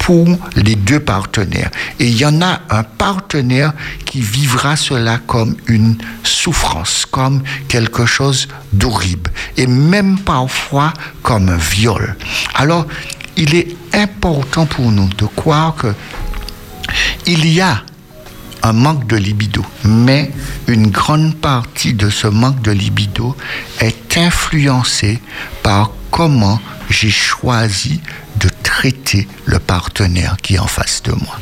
pour 0.00 0.26
les 0.56 0.74
deux 0.74 0.98
partenaires. 0.98 1.70
Et 2.00 2.08
il 2.08 2.16
y 2.16 2.24
en 2.24 2.42
a 2.42 2.60
un 2.70 2.82
partenaire 2.82 3.72
qui 4.04 4.20
vivra 4.20 4.74
cela 4.74 5.18
comme 5.26 5.56
une 5.66 5.96
souffrance, 6.24 7.06
comme 7.06 7.42
quelque 7.68 8.06
chose 8.06 8.48
d'horrible, 8.72 9.30
et 9.56 9.66
même 9.66 10.18
parfois 10.18 10.92
comme 11.22 11.48
un 11.48 11.56
viol. 11.56 12.16
Alors, 12.54 12.86
il 13.36 13.54
est 13.54 13.76
important 13.94 14.66
pour 14.66 14.90
nous 14.90 15.08
de 15.08 15.26
croire 15.26 15.74
que 15.76 15.94
il 17.26 17.46
y 17.46 17.60
a 17.60 17.82
un 18.62 18.72
manque 18.72 19.06
de 19.06 19.16
libido, 19.16 19.64
mais 19.84 20.30
une 20.66 20.90
grande 20.90 21.36
partie 21.36 21.94
de 21.94 22.10
ce 22.10 22.26
manque 22.26 22.60
de 22.62 22.70
libido 22.70 23.36
est 23.80 24.18
influencée 24.18 25.18
par 25.62 25.90
comment 26.10 26.60
j'ai 26.90 27.10
choisi 27.10 28.00
de 28.36 28.48
traiter 28.62 29.28
le 29.44 29.58
partenaire 29.58 30.36
qui 30.42 30.54
est 30.54 30.58
en 30.58 30.66
face 30.66 31.02
de 31.02 31.12
moi. 31.12 31.38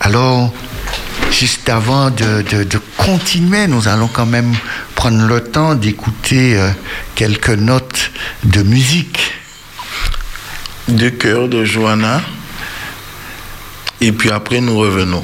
Alors, 0.00 0.52
juste 1.30 1.68
avant 1.68 2.10
de, 2.10 2.44
continuer, 2.96 3.66
nous 3.66 3.88
allons 3.88 4.08
quand 4.08 4.26
même 4.26 4.54
prendre 4.94 5.26
le 5.26 5.40
temps 5.42 5.74
d'écouter 5.74 6.58
euh, 6.58 6.70
quelques 7.14 7.50
notes 7.50 8.10
de 8.44 8.62
musique. 8.62 9.32
de 10.88 11.08
cœur 11.08 11.48
de 11.48 11.64
Johanna. 11.64 12.20
Et 14.02 14.12
puis 14.12 14.30
après, 14.30 14.60
nous 14.60 14.78
revenons. 14.78 15.22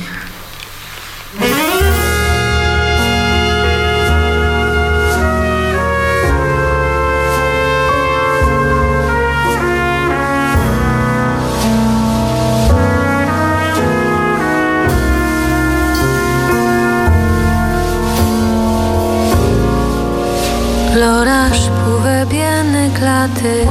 L'orage 20.99 21.71
pouvait 21.85 22.25
bien 22.27 22.65
éclater 22.87 23.67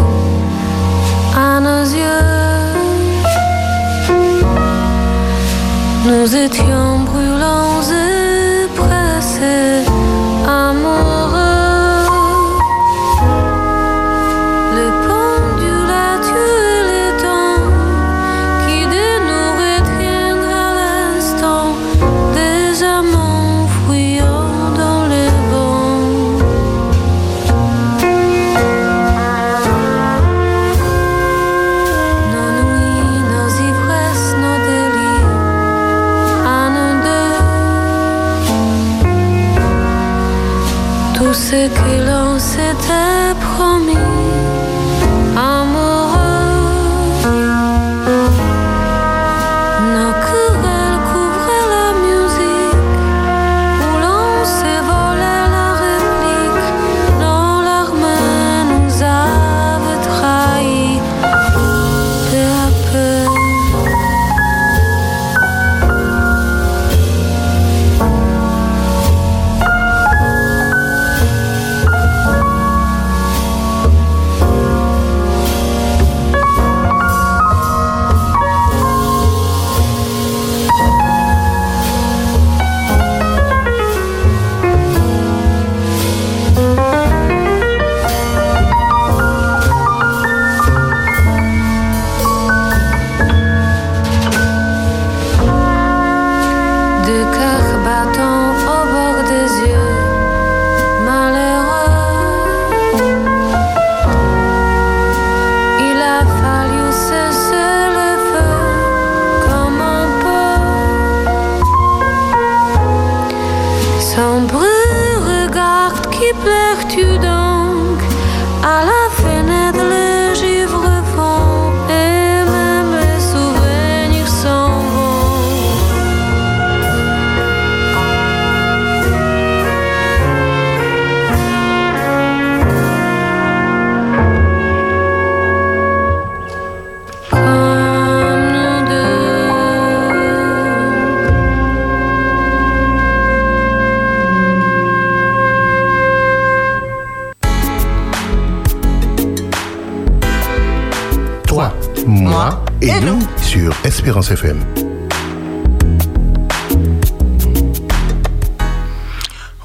Nous 6.26 6.36
étions 6.36 6.65
brûlants 6.65 6.84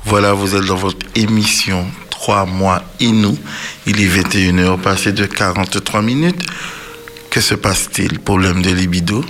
Voilà, 0.04 0.32
vous 0.32 0.56
êtes 0.56 0.64
dans 0.64 0.76
votre 0.76 1.06
émission 1.14 1.86
3 2.10 2.46
mois 2.46 2.82
et 2.98 3.12
nous. 3.12 3.38
Il 3.86 4.00
est 4.00 4.08
21h, 4.08 4.80
passé 4.80 5.12
de 5.12 5.24
43 5.24 6.02
minutes. 6.02 6.42
Que 7.30 7.40
se 7.40 7.54
passe-t-il? 7.54 8.18
Problème 8.18 8.60
de 8.60 8.70
libido? 8.70 9.24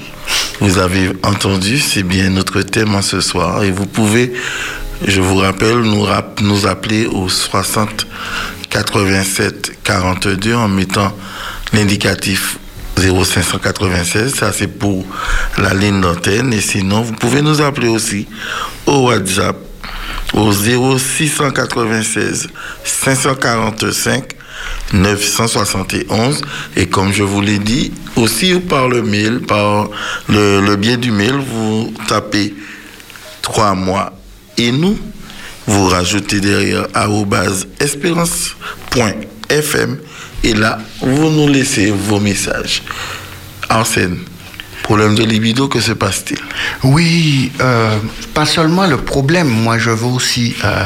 Vous 0.60 0.78
avez 0.78 1.10
entendu, 1.22 1.78
c'est 1.78 2.02
bien 2.02 2.30
notre 2.30 2.62
thème 2.62 2.94
en 2.94 3.02
ce 3.02 3.20
soir. 3.20 3.62
Et 3.62 3.70
vous 3.70 3.86
pouvez, 3.86 4.32
je 5.06 5.20
vous 5.20 5.36
rappelle, 5.36 5.80
nous, 5.80 6.06
nous 6.40 6.66
appeler 6.66 7.06
au 7.06 7.28
60 7.28 8.06
87 8.70 9.82
42 9.84 10.54
en 10.54 10.68
mettant 10.68 11.14
l'indicatif 11.72 12.56
0596. 13.00 14.34
Ça, 14.34 14.52
c'est 14.52 14.68
pour 14.68 15.04
la 15.58 15.74
ligne 15.74 16.00
d'antenne. 16.00 16.52
Et 16.52 16.60
sinon, 16.60 17.02
vous 17.02 17.14
pouvez 17.14 17.42
nous 17.42 17.60
appeler 17.60 17.88
aussi 17.88 18.28
au 18.86 19.08
WhatsApp 19.08 19.56
au 20.32 20.52
0696 20.52 22.48
545 22.84 24.36
971 24.92 26.42
et 26.76 26.86
comme 26.86 27.12
je 27.12 27.22
vous 27.22 27.40
l'ai 27.40 27.58
dit 27.58 27.92
aussi 28.16 28.58
par 28.60 28.88
le 28.88 29.02
mail 29.02 29.40
par 29.40 29.88
le, 30.28 30.76
biais 30.76 30.96
du 30.96 31.10
mail 31.10 31.34
vous 31.34 31.92
tapez 32.06 32.54
trois 33.42 33.74
mois 33.74 34.12
et 34.58 34.72
nous 34.72 34.98
vous 35.66 35.86
rajoutez 35.86 36.40
derrière 36.40 36.86
arobase 36.94 37.68
espérance.fm 37.78 39.98
et 40.42 40.54
là 40.54 40.78
vous 41.00 41.30
nous 41.30 41.48
laissez 41.48 41.90
vos 41.90 42.20
messages. 42.20 42.82
Arsène 43.68 44.18
problème 44.90 45.14
de 45.14 45.22
libido 45.22 45.68
que 45.68 45.80
se 45.80 45.92
passe-t-il? 45.92 46.40
Oui, 46.82 47.52
euh, 47.60 47.96
pas 48.34 48.44
seulement 48.44 48.88
le 48.88 48.96
problème, 48.96 49.46
moi 49.46 49.78
je 49.78 49.90
veux 49.90 50.08
aussi 50.08 50.56
euh, 50.64 50.84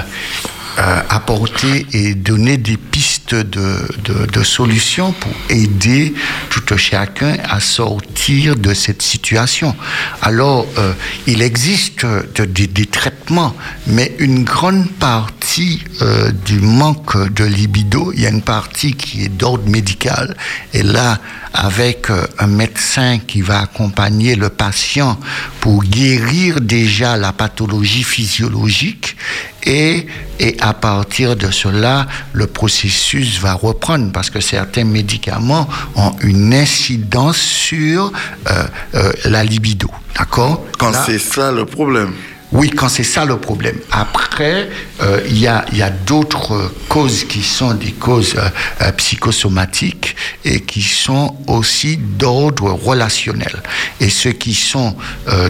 euh, 0.78 1.00
apporter 1.09 1.86
et 1.94 2.14
donner 2.14 2.59
des 2.59 2.76
pistes 2.76 3.13
de, 3.32 4.42
solutions 4.42 5.12
pour 5.12 5.32
aider 5.48 6.12
tout 6.50 6.76
chacun 6.76 7.36
à 7.48 7.60
sortir 7.60 8.56
de 8.56 8.74
cette 8.74 9.00
situation. 9.02 9.74
Alors, 10.20 10.66
euh, 10.78 10.92
il 11.26 11.40
existe 11.40 12.04
de- 12.04 12.44
des- 12.44 12.66
des 12.66 12.86
traitements, 12.86 13.54
mais 13.86 14.14
une 14.18 14.44
grande 14.44 14.90
partie 14.90 15.82
euh, 16.02 16.30
du 16.44 16.58
manque 16.58 17.16
de 17.32 17.44
libido, 17.44 18.12
il 18.14 18.20
y 18.22 18.26
a 18.26 18.30
une 18.30 18.42
partie 18.42 18.94
qui 18.94 19.22
est 19.24 19.28
d'ordre 19.28 19.68
médical, 19.68 20.36
et 20.72 20.82
là, 20.82 21.20
avec 21.52 22.10
euh, 22.10 22.26
un 22.40 22.48
médecin 22.48 23.18
qui 23.18 23.40
va 23.40 23.60
accompagner 23.60 24.34
le 24.34 24.48
patient 24.50 25.18
pour 25.60 25.84
guérir 25.84 26.60
déjà 26.60 27.16
la 27.16 27.32
pathologie 27.32 28.02
physiologique 28.02 29.16
et, 29.64 30.06
et 30.38 30.56
à 30.60 30.74
partir 30.74 31.36
de 31.36 31.50
cela, 31.50 32.06
le 32.32 32.46
processus 32.46 33.38
va 33.40 33.54
reprendre 33.54 34.12
parce 34.12 34.30
que 34.30 34.40
certains 34.40 34.84
médicaments 34.84 35.68
ont 35.96 36.12
une 36.22 36.52
incidence 36.54 37.38
sur 37.38 38.12
euh, 38.50 38.64
euh, 38.94 39.12
la 39.24 39.44
libido. 39.44 39.88
D'accord? 40.18 40.64
Quand 40.78 40.92
c'est 41.06 41.18
ça 41.18 41.50
le 41.50 41.64
problème 41.64 42.12
Oui, 42.55 42.70
quand 42.70 42.88
c'est 42.88 43.02
ça 43.02 43.24
le 43.24 43.36
problème. 43.36 43.76
Après, 43.90 44.70
euh, 45.02 45.20
il 45.28 45.38
y 45.38 45.48
a, 45.48 45.64
d'autres 46.07 46.72
causes 46.88 47.24
qui 47.24 47.42
sont 47.42 47.74
des 47.74 47.90
causes 47.90 48.36
euh, 48.36 48.48
euh, 48.82 48.92
psychosomatiques 48.92 50.14
et 50.44 50.61
qui 50.61 50.80
sont 50.82 51.36
aussi 51.48 51.96
d'ordre 51.96 52.70
relationnel. 52.70 53.61
Et 53.98 54.09
ceux 54.09 54.30
qui 54.30 54.55
sont 54.55 54.94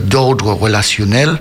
d'ordre 0.02 0.52
relationnel, 0.52 1.38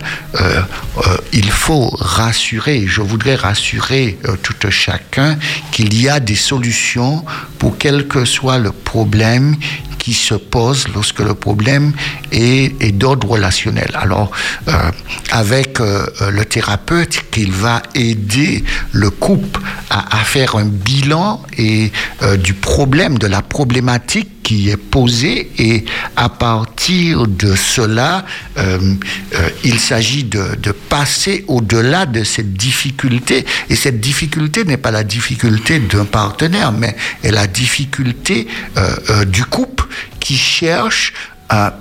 il 1.32 1.50
faut 1.52 1.90
rassurer, 2.00 2.86
je 2.88 3.02
voudrais 3.02 3.36
rassurer 3.36 4.18
tout 4.42 4.56
un 4.64 4.72
chacun 4.72 5.38
qu'il 5.72 6.00
y 6.00 6.10
a 6.10 6.20
des 6.20 6.36
solutions 6.36 7.24
pour 7.60 7.78
quel 7.78 8.08
que 8.08 8.26
soit 8.26 8.58
le 8.58 8.72
problème 8.72 9.56
qui 10.04 10.14
se 10.14 10.36
pose 10.36 10.86
lorsque 10.94 11.22
le 11.22 11.34
problème 11.34 11.94
est, 12.34 12.92
d'ordre 12.92 13.30
relationnel. 13.30 13.90
Alors, 13.94 14.32
euh, 14.68 14.92
avec 15.32 15.80
euh, 15.80 16.06
euh, 16.22 16.30
le 16.30 16.44
thérapeute, 16.44 17.22
qu'il 17.32 17.54
va 17.54 17.82
aider 17.96 18.66
le 18.92 19.10
couple 19.10 19.62
à, 19.90 20.18
faire 20.26 20.56
un 20.56 20.66
bilan 20.66 21.42
et 21.58 21.92
du 22.40 22.54
problème, 22.56 23.18
de 23.20 23.28
la 23.28 23.42
problématique 23.44 24.43
qui 24.44 24.70
est 24.70 24.78
posée 24.78 25.50
et 25.58 25.86
à 26.16 26.30
partir 26.30 27.28
de 27.28 27.56
cela, 27.56 28.26
euh, 28.58 28.96
euh, 29.36 29.50
il 29.64 29.80
s'agit 29.80 30.26
de, 30.26 30.72
passer 30.90 31.46
au-delà 31.48 32.06
de 32.06 32.24
cette 32.24 32.54
difficulté. 32.54 33.46
Et 33.70 33.76
cette 33.76 34.00
difficulté 34.00 34.66
n'est 34.66 34.78
pas 34.78 34.92
la 34.92 35.04
difficulté 35.04 35.80
d'un 35.80 36.06
partenaire, 36.06 36.72
mais 36.72 36.96
est 37.24 37.32
la 37.32 37.48
difficulté 37.48 38.48
euh, 38.78 39.26
du 39.26 39.46
couple 39.46 39.86
qui 40.20 40.38
cherche 40.38 41.14
à, 41.50 41.74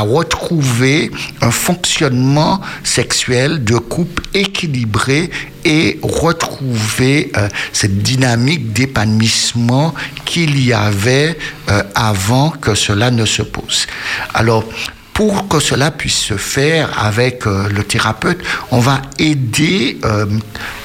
retrouver 0.00 1.10
un 1.42 1.50
fonctionnement 1.50 2.60
sexuel 2.82 3.62
de 3.62 3.76
couple 3.76 4.22
équilibré 4.34 5.30
et 5.64 5.98
retrouver 6.02 7.30
euh, 7.36 7.48
cette 7.72 8.02
dynamique 8.02 8.72
d'épanouissement 8.72 9.94
qu'il 10.24 10.58
y 10.64 10.72
avait 10.72 11.38
euh, 11.68 11.82
avant 11.94 12.50
que 12.50 12.74
cela 12.74 13.10
ne 13.10 13.24
se 13.26 13.42
pose. 13.42 13.86
Alors, 14.34 14.64
pour 15.12 15.48
que 15.48 15.60
cela 15.60 15.90
puisse 15.90 16.16
se 16.16 16.38
faire 16.38 16.98
avec 16.98 17.46
euh, 17.46 17.68
le 17.68 17.84
thérapeute, 17.84 18.38
on 18.70 18.80
va 18.80 19.02
aider 19.18 19.98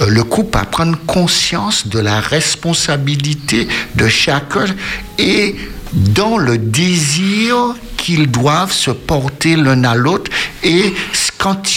le 0.06 0.24
couple 0.24 0.58
à 0.58 0.66
prendre 0.66 0.98
conscience 1.08 1.88
de 1.88 2.00
la 2.00 2.20
responsabilité 2.20 3.68
de 3.96 4.08
chacun 4.10 4.66
et 5.18 5.56
dans 5.94 6.38
le 6.38 6.58
désir 6.58 7.76
qu'ils 7.98 8.30
doivent 8.30 8.74
se 8.74 8.92
porter 8.92 9.56
l'un 9.56 9.84
à 9.84 9.96
l'autre 9.96 10.32
et 10.64 10.94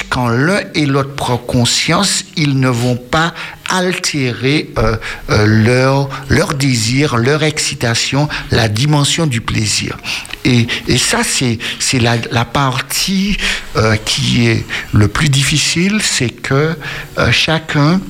quand, 0.09 0.29
l'un 0.29 0.61
et 0.75 0.87
l'autre 0.87 1.15
prend 1.15 1.37
conscience, 1.37 2.25
ils 2.37 2.59
ne 2.59 2.69
vont 2.69 2.97
pas 2.97 3.35
altérer 3.69 4.71
euh, 4.79 4.97
euh, 5.29 6.09
leur, 6.29 6.55
désir, 6.55 7.19
leur 7.19 7.43
excitation, 7.43 8.29
la 8.51 8.69
dimension 8.69 9.27
du 9.27 9.43
plaisir. 9.43 9.99
Et, 10.45 10.67
ça, 10.97 11.19
c'est 11.23 11.59
la, 12.01 12.45
partie 12.47 13.37
euh, 13.77 13.97
qui 13.97 14.47
est 14.47 14.65
le 14.95 15.09
plus 15.09 15.29
difficile, 15.29 16.01
c'est 16.03 16.31
que 16.31 16.75
chacun 17.31 18.01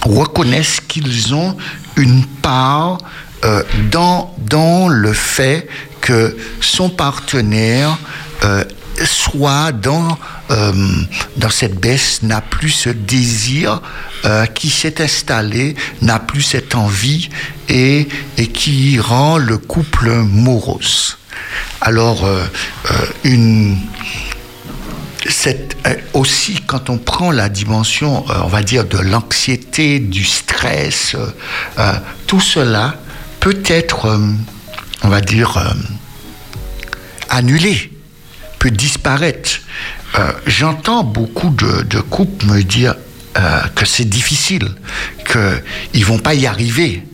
reconnaisse 0.00 0.80
qu'ils 0.88 1.34
ont 1.34 1.56
une 1.96 2.24
part 2.24 2.98
euh, 3.44 3.62
dans, 3.90 4.34
dans 4.38 4.88
le 4.88 5.12
fait 5.12 5.68
que 6.00 6.36
son 6.60 6.88
partenaire 6.88 7.98
euh, 8.44 8.64
soit 9.04 9.72
dans, 9.72 10.18
euh, 10.50 10.72
dans 11.36 11.50
cette 11.50 11.78
baisse, 11.78 12.22
n'a 12.22 12.40
plus 12.40 12.70
ce 12.70 12.90
désir 12.90 13.82
qui 14.54 14.70
s'est 14.70 15.00
installé, 15.00 15.76
n'a 16.02 16.18
plus 16.18 16.42
cette 16.42 16.74
envie 16.74 17.28
et, 17.68 18.08
et 18.38 18.48
qui 18.48 18.98
rend 18.98 19.38
le 19.38 19.56
couple 19.56 20.10
morose. 20.10 21.18
Alors, 21.80 22.28
une, 23.22 23.78
cette, 25.28 25.76
aussi, 26.12 26.60
quand 26.66 26.90
on 26.90 26.98
prend 26.98 27.30
la 27.30 27.48
dimension, 27.48 28.24
on 28.26 28.48
va 28.48 28.64
dire, 28.64 28.84
de 28.84 28.98
l'anxiété, 28.98 30.00
du 30.00 30.24
stress, 30.24 31.14
tout 32.26 32.40
cela 32.40 32.96
peut 33.46 33.62
être, 33.68 34.06
euh, 34.06 34.18
on 35.04 35.08
va 35.08 35.20
dire, 35.20 35.56
euh, 35.56 35.72
annulé, 37.30 37.92
peut 38.58 38.72
disparaître. 38.72 39.60
Euh, 40.18 40.32
J'entends 40.48 41.04
beaucoup 41.04 41.50
de, 41.50 41.82
de 41.82 42.00
couples 42.00 42.44
me 42.46 42.64
dire 42.64 42.96
euh, 43.38 43.60
que 43.76 43.86
c'est 43.86 44.04
difficile, 44.04 44.68
qu'ils 45.30 46.04
vont 46.04 46.18
pas 46.18 46.34
y 46.34 46.48
arriver. 46.48 47.04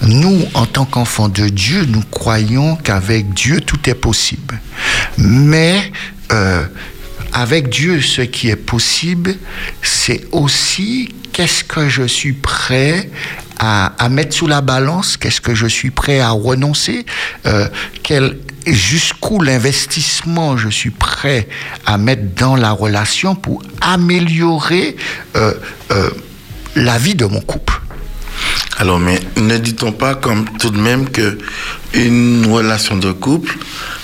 Nous, 0.00 0.48
en 0.54 0.64
tant 0.64 0.86
qu'enfants 0.86 1.28
de 1.28 1.50
Dieu, 1.50 1.84
nous 1.84 2.02
croyons 2.10 2.76
qu'avec 2.76 3.34
Dieu, 3.34 3.60
tout 3.60 3.90
est 3.90 3.94
possible. 3.94 4.58
Mais 5.18 5.92
avec 7.32 7.68
Dieu, 7.68 8.00
ce 8.00 8.22
qui 8.22 8.48
est 8.48 8.56
possible, 8.56 9.36
c'est 9.82 10.26
aussi 10.32 11.14
qu'est-ce 11.32 11.64
que 11.64 11.88
je 11.88 12.02
suis 12.02 12.32
prêt 12.32 13.10
à, 13.58 14.08
mettre 14.08 14.34
sous 14.34 14.46
la 14.46 14.62
balance, 14.62 15.18
qu'est-ce 15.18 15.40
que 15.40 15.54
je 15.54 15.66
suis 15.66 15.90
prêt 15.90 16.18
à 16.18 16.30
renoncer, 16.30 17.04
euh, 17.46 17.68
jusqu'où 18.66 19.42
l'investissement 19.42 20.56
je 20.56 20.68
suis 20.70 20.90
prêt 20.90 21.46
à 21.84 21.98
mettre 21.98 22.22
dans 22.36 22.56
la 22.56 22.72
relation 22.72 23.34
pour 23.34 23.62
améliorer 23.82 24.96
euh, 25.36 25.52
euh, 25.90 26.10
la 26.74 26.96
vie 26.96 27.14
de 27.14 27.26
mon 27.26 27.40
couple. 27.40 27.80
Alors, 28.78 28.98
mais 28.98 29.20
ne 29.36 29.58
dit-on 29.58 29.92
pas 29.92 30.14
comme 30.14 30.46
tout 30.58 30.70
de 30.70 30.78
même 30.78 31.10
que 31.10 31.38
une 31.92 32.46
relation 32.50 32.96
de 32.96 33.12
couple 33.12 33.58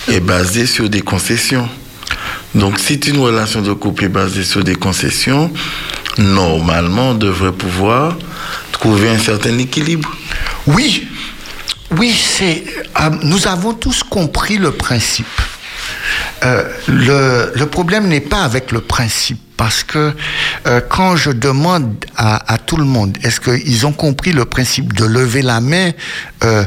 est 0.08 0.20
basée 0.20 0.66
sur 0.66 0.90
des 0.90 1.00
concessions? 1.00 1.68
Donc, 2.56 2.78
si 2.80 2.94
une 2.94 3.18
relation 3.18 3.60
de 3.60 3.72
couple 3.74 4.04
est 4.04 4.08
basée 4.08 4.42
sur 4.42 4.64
des 4.64 4.74
concessions, 4.74 5.52
normalement, 6.16 7.10
on 7.10 7.14
devrait 7.14 7.52
pouvoir 7.52 8.16
trouver 8.72 9.10
un 9.10 9.18
certain 9.18 9.56
équilibre. 9.58 10.10
Oui, 10.66 11.06
oui, 11.98 12.12
c'est. 12.12 12.64
euh, 13.00 13.10
nous 13.22 13.46
avons 13.46 13.74
tous 13.74 14.02
compris 14.02 14.56
le 14.56 14.72
principe. 14.72 15.26
Euh, 16.44 16.64
le, 16.88 17.52
le 17.54 17.66
problème 17.66 18.08
n'est 18.08 18.20
pas 18.22 18.42
avec 18.42 18.72
le 18.72 18.80
principe, 18.80 19.38
parce 19.56 19.82
que 19.82 20.12
euh, 20.66 20.80
quand 20.88 21.16
je 21.16 21.30
demande 21.30 22.04
à, 22.16 22.58
tout 22.58 22.76
le 22.76 22.84
monde, 22.84 23.16
est-ce 23.22 23.40
qu'ils 23.40 23.86
ont 23.86 23.92
compris 23.92 24.32
le 24.32 24.44
principe 24.44 24.92
de 24.92 25.04
lever 25.04 25.42
la 25.42 25.60
main 25.60 25.92
euh, 26.44 26.64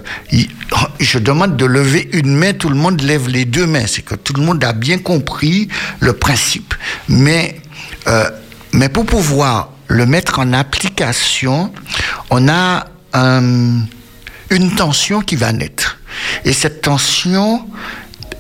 Je 1.00 1.20
demande 1.20 1.58
de 1.58 1.66
lever 1.66 2.10
une 2.14 2.36
main, 2.36 2.54
tout 2.54 2.70
le 2.70 2.76
monde 2.76 3.02
lève 3.02 3.28
les 3.28 3.46
deux 3.46 3.68
mains. 3.68 3.86
C'est 3.88 4.02
que 4.02 4.16
tout 4.16 4.34
le 4.34 4.44
monde 4.44 4.64
a 4.64 4.74
bien 4.74 4.98
compris 4.98 5.68
le 6.00 6.14
principe. 6.14 6.74
Mais, 7.08 7.62
euh, 8.08 8.30
mais 8.74 8.90
pour 8.90 9.06
pouvoir 9.06 9.72
le 9.88 10.06
mettre 10.06 10.40
en 10.40 10.54
application, 10.54 11.72
on 12.30 12.48
a 12.48 12.86
un 13.14 13.82
une 14.50 14.76
tension 14.76 15.22
qui 15.22 15.36
va 15.36 15.52
naître. 15.52 15.98
Et 16.46 16.54
cette 16.54 16.82
tension 16.82 17.66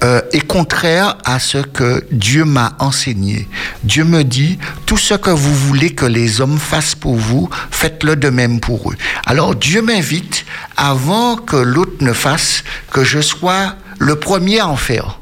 euh, 0.03 0.21
est 0.31 0.45
contraire 0.45 1.17
à 1.25 1.39
ce 1.39 1.57
que 1.57 2.05
Dieu 2.11 2.45
m'a 2.45 2.75
enseigné. 2.79 3.47
Dieu 3.83 4.03
me 4.03 4.23
dit, 4.23 4.57
tout 4.85 4.97
ce 4.97 5.13
que 5.13 5.29
vous 5.29 5.53
voulez 5.53 5.91
que 5.91 6.05
les 6.05 6.41
hommes 6.41 6.57
fassent 6.57 6.95
pour 6.95 7.15
vous, 7.15 7.49
faites-le 7.71 8.15
de 8.15 8.29
même 8.29 8.59
pour 8.59 8.91
eux. 8.91 8.95
Alors 9.25 9.55
Dieu 9.55 9.81
m'invite, 9.81 10.45
avant 10.77 11.35
que 11.35 11.57
l'autre 11.57 12.01
ne 12.01 12.13
fasse, 12.13 12.63
que 12.91 13.03
je 13.03 13.19
sois 13.19 13.75
le 13.97 14.15
premier 14.15 14.59
à 14.59 14.67
en 14.67 14.77
faire. 14.77 15.19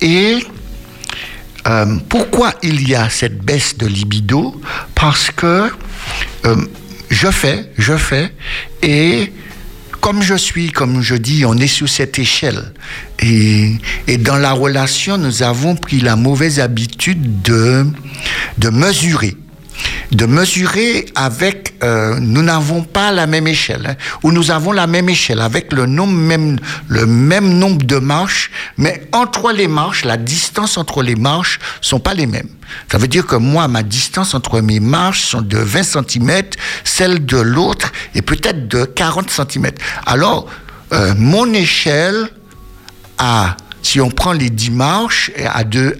Et 0.00 0.44
euh, 1.66 1.96
pourquoi 2.08 2.52
il 2.62 2.86
y 2.88 2.94
a 2.94 3.08
cette 3.10 3.38
baisse 3.38 3.76
de 3.78 3.86
libido? 3.86 4.60
Parce 4.94 5.30
que 5.30 5.70
euh, 6.44 6.56
je 7.08 7.30
fais, 7.30 7.70
je 7.78 7.96
fais, 7.96 8.32
et 8.82 9.32
comme 10.00 10.22
je 10.22 10.34
suis, 10.34 10.72
comme 10.72 11.02
je 11.02 11.14
dis, 11.14 11.44
on 11.44 11.56
est 11.56 11.66
sur 11.66 11.88
cette 11.88 12.18
échelle. 12.18 12.72
Et, 13.22 13.78
dans 14.18 14.36
la 14.36 14.52
relation, 14.52 15.18
nous 15.18 15.42
avons 15.42 15.76
pris 15.76 16.00
la 16.00 16.16
mauvaise 16.16 16.60
habitude 16.60 17.42
de, 17.42 17.86
de 18.58 18.70
mesurer 18.70 19.36
de 20.12 20.26
mesurer 20.26 21.06
avec, 21.14 21.74
euh, 21.82 22.18
nous 22.20 22.42
n'avons 22.42 22.82
pas 22.82 23.12
la 23.12 23.26
même 23.26 23.46
échelle, 23.46 23.86
hein, 23.86 23.94
ou 24.22 24.32
nous 24.32 24.50
avons 24.50 24.72
la 24.72 24.86
même 24.86 25.08
échelle 25.08 25.40
avec 25.40 25.72
le, 25.72 25.86
nombre 25.86 26.12
même, 26.12 26.58
le 26.88 27.06
même 27.06 27.58
nombre 27.58 27.84
de 27.84 27.96
marches, 27.96 28.50
mais 28.76 29.08
entre 29.12 29.52
les 29.52 29.68
marches, 29.68 30.04
la 30.04 30.16
distance 30.16 30.76
entre 30.76 31.02
les 31.02 31.14
marches 31.14 31.60
sont 31.80 32.00
pas 32.00 32.14
les 32.14 32.26
mêmes. 32.26 32.48
Ça 32.90 32.98
veut 32.98 33.08
dire 33.08 33.26
que 33.26 33.36
moi, 33.36 33.68
ma 33.68 33.82
distance 33.82 34.34
entre 34.34 34.60
mes 34.60 34.80
marches 34.80 35.22
sont 35.22 35.42
de 35.42 35.58
20 35.58 35.82
cm, 35.82 36.42
celle 36.84 37.24
de 37.24 37.38
l'autre 37.38 37.92
est 38.14 38.22
peut-être 38.22 38.68
de 38.68 38.84
40 38.84 39.30
cm. 39.30 39.70
Alors, 40.06 40.46
euh, 40.92 41.14
mon 41.16 41.52
échelle 41.52 42.28
si 43.82 44.00
on 44.00 44.10
prend 44.10 44.32
les 44.32 44.50
10 44.50 44.70
marches, 44.70 45.30
a, 45.44 45.64
deux, 45.64 45.96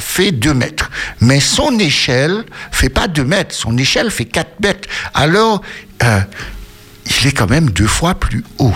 fait 0.00 0.32
2 0.32 0.54
mètres. 0.54 0.90
Mais 1.20 1.40
son 1.40 1.78
échelle 1.78 2.44
fait 2.70 2.88
pas 2.88 3.08
2 3.08 3.24
mètres, 3.24 3.54
son 3.54 3.76
échelle 3.78 4.10
fait 4.10 4.26
4 4.26 4.60
mètres. 4.60 4.88
Alors, 5.14 5.62
euh, 6.02 6.20
il 7.06 7.26
est 7.28 7.32
quand 7.32 7.50
même 7.50 7.70
deux 7.70 7.86
fois 7.86 8.14
plus 8.14 8.44
haut. 8.58 8.74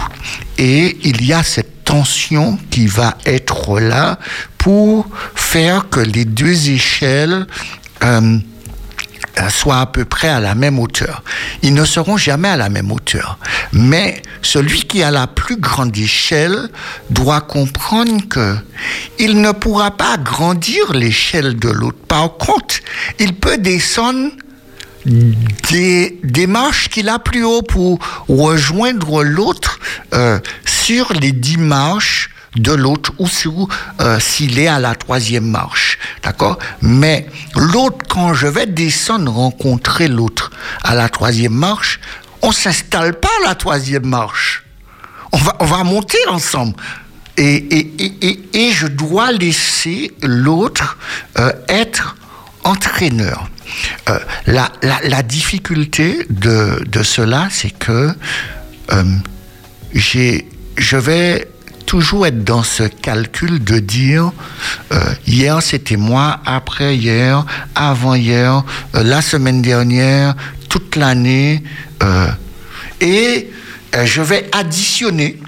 Et 0.58 0.96
il 1.02 1.24
y 1.24 1.32
a 1.32 1.42
cette 1.42 1.84
tension 1.84 2.58
qui 2.70 2.86
va 2.86 3.16
être 3.24 3.78
là 3.78 4.18
pour 4.58 5.06
faire 5.34 5.88
que 5.88 6.00
les 6.00 6.24
deux 6.24 6.70
échelles 6.70 7.46
euh, 8.02 8.38
soient 9.50 9.80
à 9.80 9.86
peu 9.86 10.04
près 10.04 10.28
à 10.28 10.40
la 10.40 10.54
même 10.54 10.78
hauteur. 10.78 11.22
Ils 11.62 11.74
ne 11.74 11.84
seront 11.84 12.16
jamais 12.16 12.48
à 12.48 12.56
la 12.56 12.68
même 12.68 12.90
hauteur. 12.90 13.38
Mais 13.72 14.22
celui 14.42 14.82
qui 14.82 15.02
a 15.02 15.10
la 15.10 15.26
plus 15.26 15.56
grande 15.56 15.96
échelle 15.96 16.68
doit 17.10 17.40
comprendre 17.40 18.26
que 18.28 18.56
il 19.18 19.40
ne 19.40 19.52
pourra 19.52 19.90
pas 19.90 20.16
grandir 20.16 20.92
l'échelle 20.92 21.56
de 21.56 21.68
l'autre. 21.68 21.98
Par 22.08 22.36
contre, 22.36 22.76
il 23.18 23.34
peut 23.34 23.58
descendre 23.58 24.30
des, 25.04 26.18
des 26.24 26.46
marches 26.46 26.88
qu'il 26.88 27.08
a 27.08 27.18
plus 27.18 27.44
haut 27.44 27.62
pour 27.62 27.98
rejoindre 28.28 29.22
l'autre 29.22 29.78
euh, 30.14 30.38
sur 30.64 31.12
les 31.12 31.32
dix 31.32 31.58
marches 31.58 32.30
de 32.56 32.72
l'autre 32.72 33.12
ou 33.18 33.28
euh, 34.00 34.18
s'il 34.20 34.58
est 34.58 34.66
à 34.66 34.78
la 34.78 34.94
troisième 34.94 35.46
marche. 35.46 35.98
D'accord? 36.22 36.58
Mais 36.80 37.26
l'autre, 37.54 37.98
quand 38.08 38.34
je 38.34 38.46
vais 38.46 38.66
descendre 38.66 39.32
rencontrer 39.32 40.08
l'autre 40.08 40.50
à 40.82 40.94
la 40.94 41.08
troisième 41.08 41.54
marche, 41.54 42.00
on 42.42 42.52
s'installe 42.52 43.18
pas 43.18 43.30
à 43.42 43.48
la 43.48 43.54
troisième 43.54 44.06
marche. 44.06 44.64
On 45.32 45.38
va, 45.38 45.56
on 45.60 45.66
va 45.66 45.84
monter 45.84 46.18
ensemble. 46.28 46.74
Et, 47.36 47.56
et, 47.56 48.04
et, 48.22 48.40
et, 48.54 48.72
je 48.72 48.86
dois 48.86 49.30
laisser 49.30 50.12
l'autre 50.22 50.96
euh, 51.38 51.52
être 51.68 52.16
entraîneur. 52.64 53.50
Euh, 54.08 54.18
la, 54.46 54.72
la, 54.82 55.22
difficulté 55.22 56.24
de, 56.30 56.82
de 56.86 57.02
cela, 57.02 57.48
c'est 57.50 57.70
que 57.70 58.14
euh, 58.92 59.04
je 59.92 60.96
vais 60.96 61.48
toujours 61.86 62.26
être 62.26 62.44
dans 62.44 62.62
ce 62.62 62.82
calcul 62.82 63.62
de 63.62 63.78
dire 63.78 64.32
euh, 64.92 64.98
hier 65.26 65.62
c'était 65.62 65.96
moi, 65.96 66.40
après 66.44 66.96
hier, 66.96 67.46
avant 67.74 68.14
hier, 68.14 68.64
euh, 68.94 69.02
la 69.02 69.22
semaine 69.22 69.62
dernière, 69.62 70.34
toute 70.68 70.96
l'année, 70.96 71.62
euh, 72.02 72.28
et 73.00 73.50
je 74.04 74.20
vais 74.20 74.48
additionner. 74.52 75.40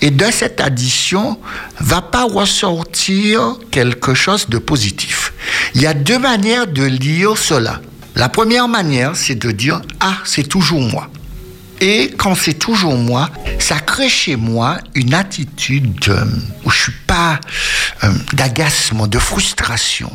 Et 0.00 0.10
de 0.10 0.26
cette 0.30 0.60
addition 0.60 1.38
va 1.80 2.00
pas 2.02 2.24
ressortir 2.24 3.56
quelque 3.70 4.14
chose 4.14 4.48
de 4.48 4.58
positif. 4.58 5.32
Il 5.74 5.82
y 5.82 5.86
a 5.86 5.94
deux 5.94 6.18
manières 6.18 6.66
de 6.66 6.84
lire 6.84 7.36
cela. 7.38 7.80
La 8.14 8.28
première 8.28 8.68
manière, 8.68 9.16
c'est 9.16 9.34
de 9.34 9.50
dire 9.50 9.80
ah 10.00 10.18
c'est 10.24 10.48
toujours 10.48 10.80
moi. 10.80 11.08
Et 11.80 12.12
quand 12.16 12.34
c'est 12.34 12.54
toujours 12.54 12.96
moi, 12.96 13.30
ça 13.58 13.78
crée 13.80 14.08
chez 14.08 14.36
moi 14.36 14.78
une 14.94 15.14
attitude 15.14 16.14
où 16.64 16.70
je 16.70 16.82
suis 16.84 16.92
pas 17.06 17.40
euh, 18.04 18.12
d'agacement, 18.32 19.06
de 19.06 19.18
frustration, 19.18 20.10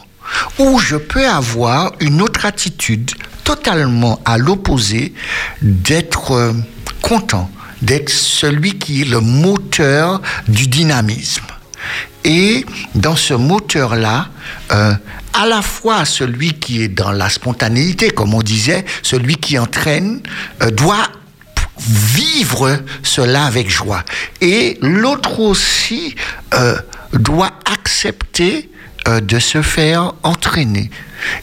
où 0.57 0.79
je 0.79 0.95
peux 0.95 1.27
avoir 1.27 1.91
une 1.99 2.21
autre 2.21 2.45
attitude 2.45 3.11
totalement 3.43 4.19
à 4.25 4.37
l'opposé 4.37 5.13
d'être 5.61 6.31
euh, 6.31 6.53
content, 7.01 7.49
d'être 7.81 8.09
celui 8.09 8.77
qui 8.77 9.01
est 9.01 9.05
le 9.05 9.19
moteur 9.19 10.21
du 10.47 10.67
dynamisme. 10.67 11.45
Et 12.23 12.65
dans 12.95 13.15
ce 13.15 13.33
moteur-là, 13.33 14.27
euh, 14.71 14.93
à 15.33 15.45
la 15.45 15.61
fois 15.61 16.05
celui 16.05 16.53
qui 16.53 16.83
est 16.83 16.89
dans 16.89 17.11
la 17.11 17.29
spontanéité, 17.29 18.09
comme 18.09 18.33
on 18.33 18.41
disait, 18.41 18.85
celui 19.03 19.35
qui 19.35 19.57
entraîne, 19.57 20.21
doit 20.73 21.07
vivre 21.79 22.79
cela 23.03 23.45
avec 23.45 23.69
joie. 23.69 24.03
Et 24.41 24.77
l'autre 24.81 25.39
aussi 25.39 26.15
euh, 26.53 26.75
doit 27.13 27.51
accepter 27.65 28.69
euh, 29.07 29.21
de 29.21 29.39
se 29.39 29.61
faire 29.61 30.13
entraîner. 30.23 30.89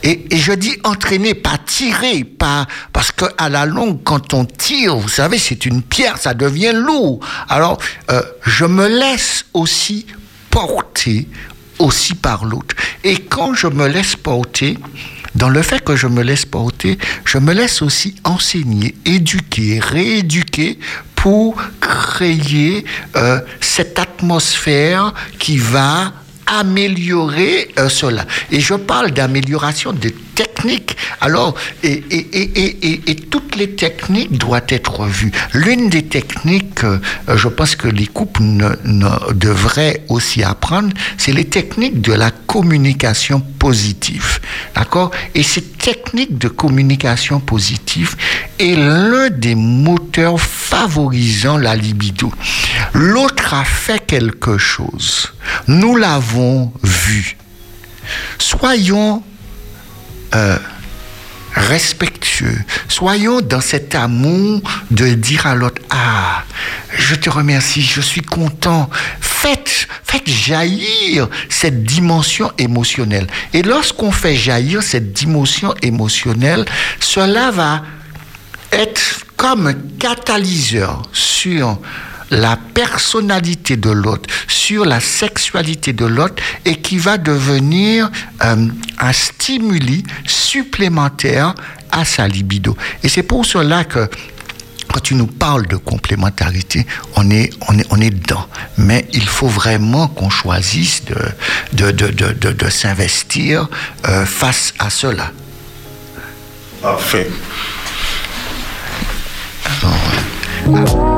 Et, 0.03 0.27
je 0.37 0.53
dis 0.53 0.77
entraîner, 0.85 1.35
pas 1.35 1.59
tirer, 1.65 2.25
pas 2.25 2.67
parce 2.93 3.13
que 3.13 3.25
à 3.39 3.49
la 3.49 3.67
longue, 3.67 4.03
quand 4.05 4.35
on 4.35 4.45
tire, 4.45 4.97
vous 4.97 5.09
savez, 5.09 5.39
c'est 5.39 5.67
une 5.67 5.83
pierre, 5.83 6.19
ça 6.19 6.35
devient 6.35 6.73
lourd. 6.75 7.21
Alors, 7.49 7.79
euh, 8.11 8.23
je 8.43 8.65
me 8.65 8.87
laisse 8.87 9.47
aussi 9.55 10.07
porter 10.51 11.29
aussi 11.79 12.15
par 12.15 12.45
l'autre. 12.45 12.75
Et 13.05 13.17
quand 13.17 13.55
je 13.55 13.67
me 13.67 13.87
laisse 13.87 14.17
porter, 14.17 14.79
dans 15.37 15.51
le 15.51 15.63
fait 15.63 15.85
que 15.85 15.97
je 15.97 16.07
me 16.07 16.23
laisse 16.23 16.45
porter, 16.45 16.99
je 17.25 17.39
me 17.39 17.53
laisse 17.53 17.83
aussi 17.83 18.17
enseigner, 18.25 18.95
éduquer, 19.05 19.79
rééduquer 19.81 20.79
pour 21.15 21.57
créer 21.81 22.85
euh, 23.17 23.41
cette 23.61 23.99
atmosphère 23.99 25.13
qui 25.39 25.59
va 25.59 26.13
améliorer 26.47 27.69
euh, 27.79 27.89
cela. 27.89 28.25
Et 28.51 28.61
je 28.61 28.75
parle 28.75 29.11
d'amélioration 29.11 29.93
des 29.93 30.13
techniques. 30.35 30.97
Alors, 31.21 31.55
et, 31.83 32.05
et, 32.11 32.27
et, 32.33 33.11
et, 33.11 33.15
toutes 33.17 33.57
les 33.57 33.71
techniques 33.71 34.37
doivent 34.37 34.63
être 34.69 35.05
vues. 35.05 35.33
L'une 35.53 35.89
des 35.89 36.05
techniques, 36.05 36.85
euh, 36.85 36.99
je 37.35 37.49
pense 37.49 37.75
que 37.75 37.89
les 37.89 38.07
couples 38.07 38.43
ne, 38.43 38.69
devraient 39.33 40.05
aussi 40.09 40.43
apprendre, 40.43 40.91
c'est 41.19 41.33
les 41.33 41.47
techniques 41.47 42.01
de 42.01 42.13
la 42.13 42.31
communication 42.31 43.41
positive. 43.41 44.41
D'accord? 44.75 45.11
Et 45.35 45.43
cette 45.43 45.76
technique 45.87 46.37
de 46.37 46.49
communication 46.49 47.39
positive 47.39 48.17
est 48.59 48.75
l'un 48.75 49.31
des 49.31 49.55
moteurs 49.55 50.41
favorisant 50.41 51.59
la 51.59 51.77
libido. 51.77 52.33
L'autre 52.93 53.55
a 53.55 53.63
fait 53.63 54.05
quelque 54.05 54.59
chose. 54.59 55.33
Nous 55.69 55.95
l'avons 55.95 56.73
vu. 56.83 57.37
Soyons 58.37 59.23
euh, 60.35 60.59
respectueux. 61.57 62.59
Soyons 62.89 63.41
dans 63.41 63.61
cet 63.61 63.95
amour 63.95 64.61
de 64.91 65.09
dire 65.09 65.47
à 65.47 65.55
l'autre, 65.55 65.83
ah, 65.91 66.45
je 66.97 67.15
te 67.15 67.31
remercie, 67.31 67.83
je 67.83 68.01
suis 68.01 68.23
content. 68.23 68.91
Faites, 69.21 69.89
faites 70.05 70.29
jaillir 70.29 71.29
cette 71.49 71.83
dimension 71.85 72.53
émotionnelle. 72.59 73.27
Et 73.53 73.63
lorsqu'on 73.63 74.13
fait 74.13 74.37
jaillir 74.37 74.83
cette 74.83 75.13
dimension 75.13 75.75
émotionnelle, 75.83 76.65
cela 77.01 77.51
va 77.51 77.83
être 78.73 79.25
comme 79.37 79.67
un 79.67 79.75
catalyseur 79.99 81.03
sur 81.13 81.79
la 82.31 82.57
personnalité 82.57 83.77
de 83.77 83.91
l'autre, 83.91 84.29
sur 84.49 84.85
la 84.85 85.01
sexualité 85.01 85.93
de 85.93 86.07
l'autre 86.07 86.43
et 86.65 86.81
qui 86.81 86.99
va 86.99 87.19
devenir 87.19 88.11
euh, 88.45 88.69
un 88.99 89.13
stimuli 89.13 90.05
supplémentaire 90.27 91.55
à 91.93 92.05
sa 92.05 92.27
libido. 92.27 92.77
Et 93.03 93.09
c'est 93.09 93.23
pour 93.23 93.47
cela 93.47 93.85
que 93.85 94.09
quand 94.93 95.01
tu 95.01 95.15
nous 95.15 95.27
parles 95.27 95.67
de 95.67 95.77
complémentarité, 95.77 96.87
on 97.17 97.31
est, 97.31 97.51
on 97.69 97.79
est, 97.79 97.87
on 97.91 98.01
est 98.01 98.11
dedans. 98.11 98.47
Mais 98.79 99.07
il 99.13 99.27
faut 99.27 99.49
vraiment 99.49 100.09
qu'on 100.09 100.31
choisisse 100.31 101.05
de, 101.05 101.17
de, 101.73 101.91
de, 101.91 102.07
de, 102.09 102.33
de, 102.33 102.53
de 102.53 102.69
s'investir 102.71 103.69
euh, 104.09 104.25
face 104.25 104.73
à 104.79 104.91
cela. 104.91 105.33
Parfait. 106.81 107.31
Alors, 109.65 111.16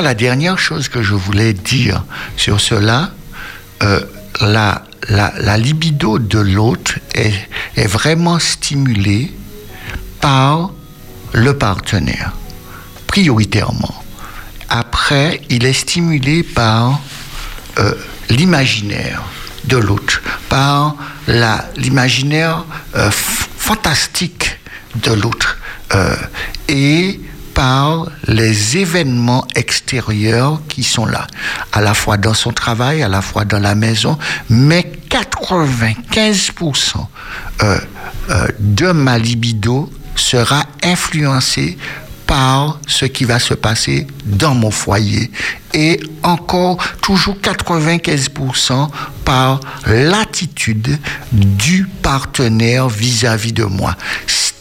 la 0.00 0.14
dernière 0.14 0.58
chose 0.58 0.88
que 0.88 1.02
je 1.02 1.14
voulais 1.14 1.52
dire 1.52 2.04
sur 2.36 2.60
cela, 2.60 3.10
euh, 3.82 4.00
la, 4.40 4.84
la, 5.08 5.32
la, 5.38 5.58
libido 5.58 6.18
de 6.18 6.38
l'autre 6.38 6.98
est, 7.14 7.86
vraiment 7.86 8.38
stimulée 8.38 9.32
par 10.20 10.70
le 11.32 11.56
partenaire, 11.56 12.32
prioritairement. 13.06 14.02
Après, 14.68 15.40
il 15.48 15.64
est 15.64 15.72
stimulé 15.72 16.42
par 16.42 17.00
euh, 17.78 17.94
l'imaginaire 18.28 19.22
de 19.64 19.76
l'autre, 19.76 20.22
par 20.48 20.96
l'imaginaire 21.76 22.64
euh, 22.96 23.10
fantastique 23.10 24.58
de 24.96 25.12
l'autre. 25.12 25.58
et 26.68 27.20
par 27.56 28.06
les 28.28 28.76
événements 28.76 29.46
extérieurs 29.54 30.60
qui 30.68 30.82
sont 30.84 31.06
là, 31.06 31.26
à 31.72 31.80
la 31.80 31.94
fois 31.94 32.18
dans 32.18 32.34
son 32.34 32.52
travail, 32.52 33.02
à 33.02 33.08
la 33.08 33.22
fois 33.22 33.46
dans 33.46 33.58
la 33.58 33.74
maison, 33.74 34.18
mais 34.50 34.92
95% 35.08 37.06
euh, 37.62 37.78
euh, 38.28 38.48
de 38.58 38.92
ma 38.92 39.18
libido 39.18 39.90
sera 40.16 40.64
influencé 40.82 41.78
par 42.26 42.80
ce 42.86 43.04
qui 43.04 43.24
va 43.24 43.38
se 43.38 43.54
passer 43.54 44.06
dans 44.24 44.54
mon 44.54 44.70
foyer 44.70 45.30
et 45.74 46.00
encore 46.22 46.78
toujours 47.00 47.36
95% 47.36 48.88
par 49.24 49.60
l'attitude 49.86 50.98
du 51.32 51.86
partenaire 52.02 52.88
vis-à-vis 52.88 53.52
de 53.52 53.64
moi. 53.64 53.94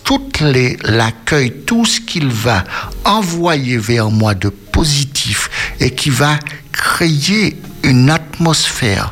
Tout 0.03 0.32
les, 0.41 0.78
l'accueil, 0.84 1.51
tout 1.66 1.86
ce 1.86 1.99
qu'il 1.99 2.28
va 2.28 2.63
envoyer 3.05 3.78
vers 3.78 4.11
moi 4.11 4.36
de 4.36 4.49
positif 4.49 5.49
et 5.80 5.89
qui 5.89 6.11
va 6.11 6.38
créer 6.72 7.59
une 7.84 8.09
atmosphère 8.09 9.11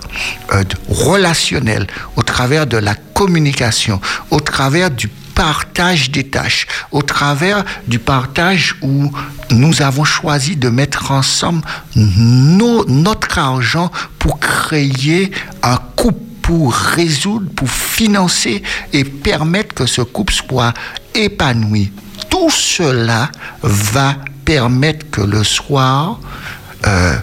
euh, 0.51 0.64
relationnelle 0.89 1.88
au 2.16 2.24
travers 2.24 2.68
de 2.68 2.78
la 2.78 2.95
communication, 2.95 4.01
au 4.30 4.39
travers 4.39 4.91
du 4.91 5.10
partage 5.36 6.11
des 6.11 6.25
tâches, 6.25 6.67
au 6.91 7.01
travers 7.01 7.63
du 7.88 7.99
partage 7.99 8.75
où 8.81 9.11
nous 9.51 9.81
avons 9.81 10.03
choisi 10.03 10.55
de 10.55 10.69
mettre 10.69 11.11
ensemble 11.11 11.61
nos, 11.95 12.86
notre 12.86 13.38
argent 13.39 13.91
pour 14.19 14.39
créer 14.39 15.31
un 15.61 15.77
couple 15.95 16.19
pour 16.43 16.73
résoudre, 16.73 17.49
pour 17.55 17.69
financer 17.69 18.61
et 18.91 19.05
permettre 19.05 19.73
que 19.73 19.86
ce 19.86 20.01
couple 20.01 20.34
soit 20.34 20.73
épanoui. 21.15 21.91
Tout 22.29 22.49
cela 22.49 23.31
va 23.61 24.17
permettre 24.43 25.09
que 25.09 25.21
le 25.21 25.43
soir, 25.43 26.19
euh, 26.86 27.15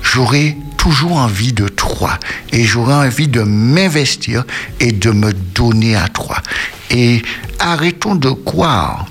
j'aurai 0.00 0.56
toujours 0.76 1.16
envie 1.16 1.52
de 1.52 1.66
toi 1.66 2.18
et 2.52 2.62
j'aurai 2.64 2.94
envie 2.94 3.26
de 3.26 3.42
m'investir 3.42 4.44
et 4.78 4.92
de 4.92 5.10
me 5.10 5.32
donner 5.32 5.96
à 5.96 6.08
toi. 6.08 6.36
Et 6.90 7.22
arrêtons 7.58 8.14
de 8.14 8.30
croire 8.30 9.06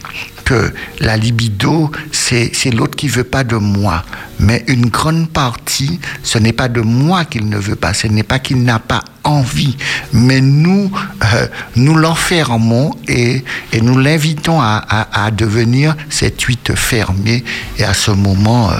que 0.48 0.74
la 1.02 1.18
libido, 1.18 1.92
c'est 2.12 2.72
l'autre 2.74 2.96
qui 2.96 3.10
veut 3.10 3.26
pas 3.26 3.44
de 3.44 3.58
moi. 3.58 4.04
Mais 4.40 4.64
une 4.68 4.86
grande 4.86 5.30
partie, 5.30 6.00
ce 6.24 6.38
n'est 6.38 6.54
pas 6.54 6.70
de 6.70 6.80
moi 6.80 7.26
qu'il 7.26 7.50
ne 7.50 7.58
veut 7.58 7.76
pas, 7.76 7.94
ce 7.94 8.08
n'est 8.08 8.24
pas 8.24 8.40
qu'il 8.40 8.64
n'a 8.64 8.80
pas 8.80 9.04
envie, 9.26 9.76
mais 10.14 10.40
nous, 10.40 10.90
euh, 11.34 11.48
nous 11.76 11.96
l'enfermons 11.96 12.92
et, 13.10 13.44
et 13.74 13.82
nous 13.82 13.98
l'invitons 13.98 14.62
à, 14.62 14.86
à, 15.12 15.32
devenir 15.32 15.98
cette 16.10 16.42
huître 16.44 16.78
fermée. 16.78 17.44
Et 17.78 17.84
à 17.84 17.94
ce 17.94 18.12
moment, 18.12 18.72
euh, 18.72 18.76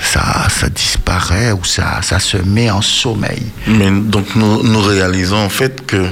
ça, 0.00 0.48
ça 0.48 0.68
disparaît 0.70 1.52
ou 1.52 1.64
ça, 1.64 2.00
ça 2.02 2.18
se 2.18 2.38
met 2.38 2.70
en 2.70 2.80
sommeil. 2.80 3.42
Mais 3.66 3.90
donc 3.90 4.34
nous, 4.36 4.62
nous 4.62 4.80
réalisons 4.80 5.36
en 5.36 5.50
fait 5.50 5.84
que 5.86 6.06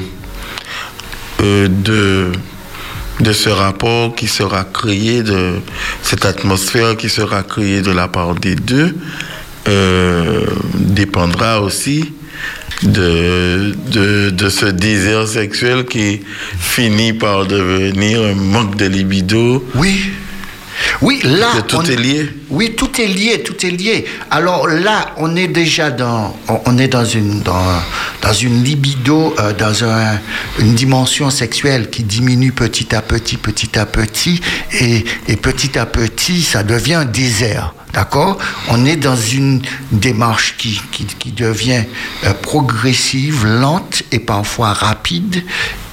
euh, 1.42 1.68
de, 1.68 2.32
de 3.20 3.32
ce 3.32 3.48
rapport 3.48 4.14
qui 4.14 4.26
sera 4.26 4.64
créé, 4.64 5.22
de 5.22 5.60
cette 6.02 6.24
atmosphère 6.24 6.96
qui 6.96 7.08
sera 7.08 7.42
créée 7.42 7.82
de 7.82 7.90
la 7.90 8.08
part 8.08 8.34
des 8.34 8.54
deux, 8.54 8.96
euh, 9.68 10.46
dépendra 10.74 11.60
aussi 11.60 12.12
de, 12.82 13.74
de, 13.90 14.30
de, 14.30 14.48
ce 14.48 14.66
désir 14.66 15.26
sexuel 15.26 15.86
qui 15.86 16.20
finit 16.58 17.12
par 17.12 17.46
devenir 17.46 18.22
un 18.22 18.34
manque 18.34 18.76
de 18.76 18.86
libido. 18.86 19.66
Oui. 19.74 20.10
Oui, 21.02 21.20
là. 21.22 21.48
Que 21.56 21.60
tout 21.62 21.76
on, 21.76 21.82
est 21.82 21.96
lié. 21.96 22.30
Oui, 22.50 22.74
tout 22.76 23.00
est 23.00 23.06
lié, 23.06 23.42
tout 23.42 23.66
est 23.66 23.70
lié. 23.70 24.04
Alors 24.30 24.66
là, 24.66 25.14
on 25.18 25.36
est 25.36 25.48
déjà 25.48 25.90
dans, 25.90 26.36
on 26.64 26.78
est 26.78 26.88
dans 26.88 27.04
une, 27.04 27.40
dans, 27.40 27.82
dans 28.22 28.32
une 28.32 28.62
libido, 28.62 29.34
euh, 29.38 29.52
dans 29.52 29.84
un, 29.84 30.18
une 30.58 30.74
dimension 30.74 31.30
sexuelle 31.30 31.90
qui 31.90 32.02
diminue 32.02 32.52
petit 32.52 32.94
à 32.94 33.02
petit, 33.02 33.36
petit 33.36 33.78
à 33.78 33.86
petit, 33.86 34.40
et, 34.80 35.04
et 35.28 35.36
petit 35.36 35.78
à 35.78 35.86
petit, 35.86 36.42
ça 36.42 36.62
devient 36.62 36.94
un 36.94 37.04
désert. 37.04 37.74
D'accord? 37.92 38.36
On 38.68 38.84
est 38.84 38.96
dans 38.96 39.16
une 39.16 39.62
démarche 39.90 40.56
qui, 40.58 40.80
qui, 40.92 41.06
qui 41.06 41.32
devient 41.32 41.84
euh, 42.24 42.34
progressive, 42.34 43.46
lente 43.46 44.02
et 44.12 44.18
parfois 44.18 44.74
rapide, 44.74 45.42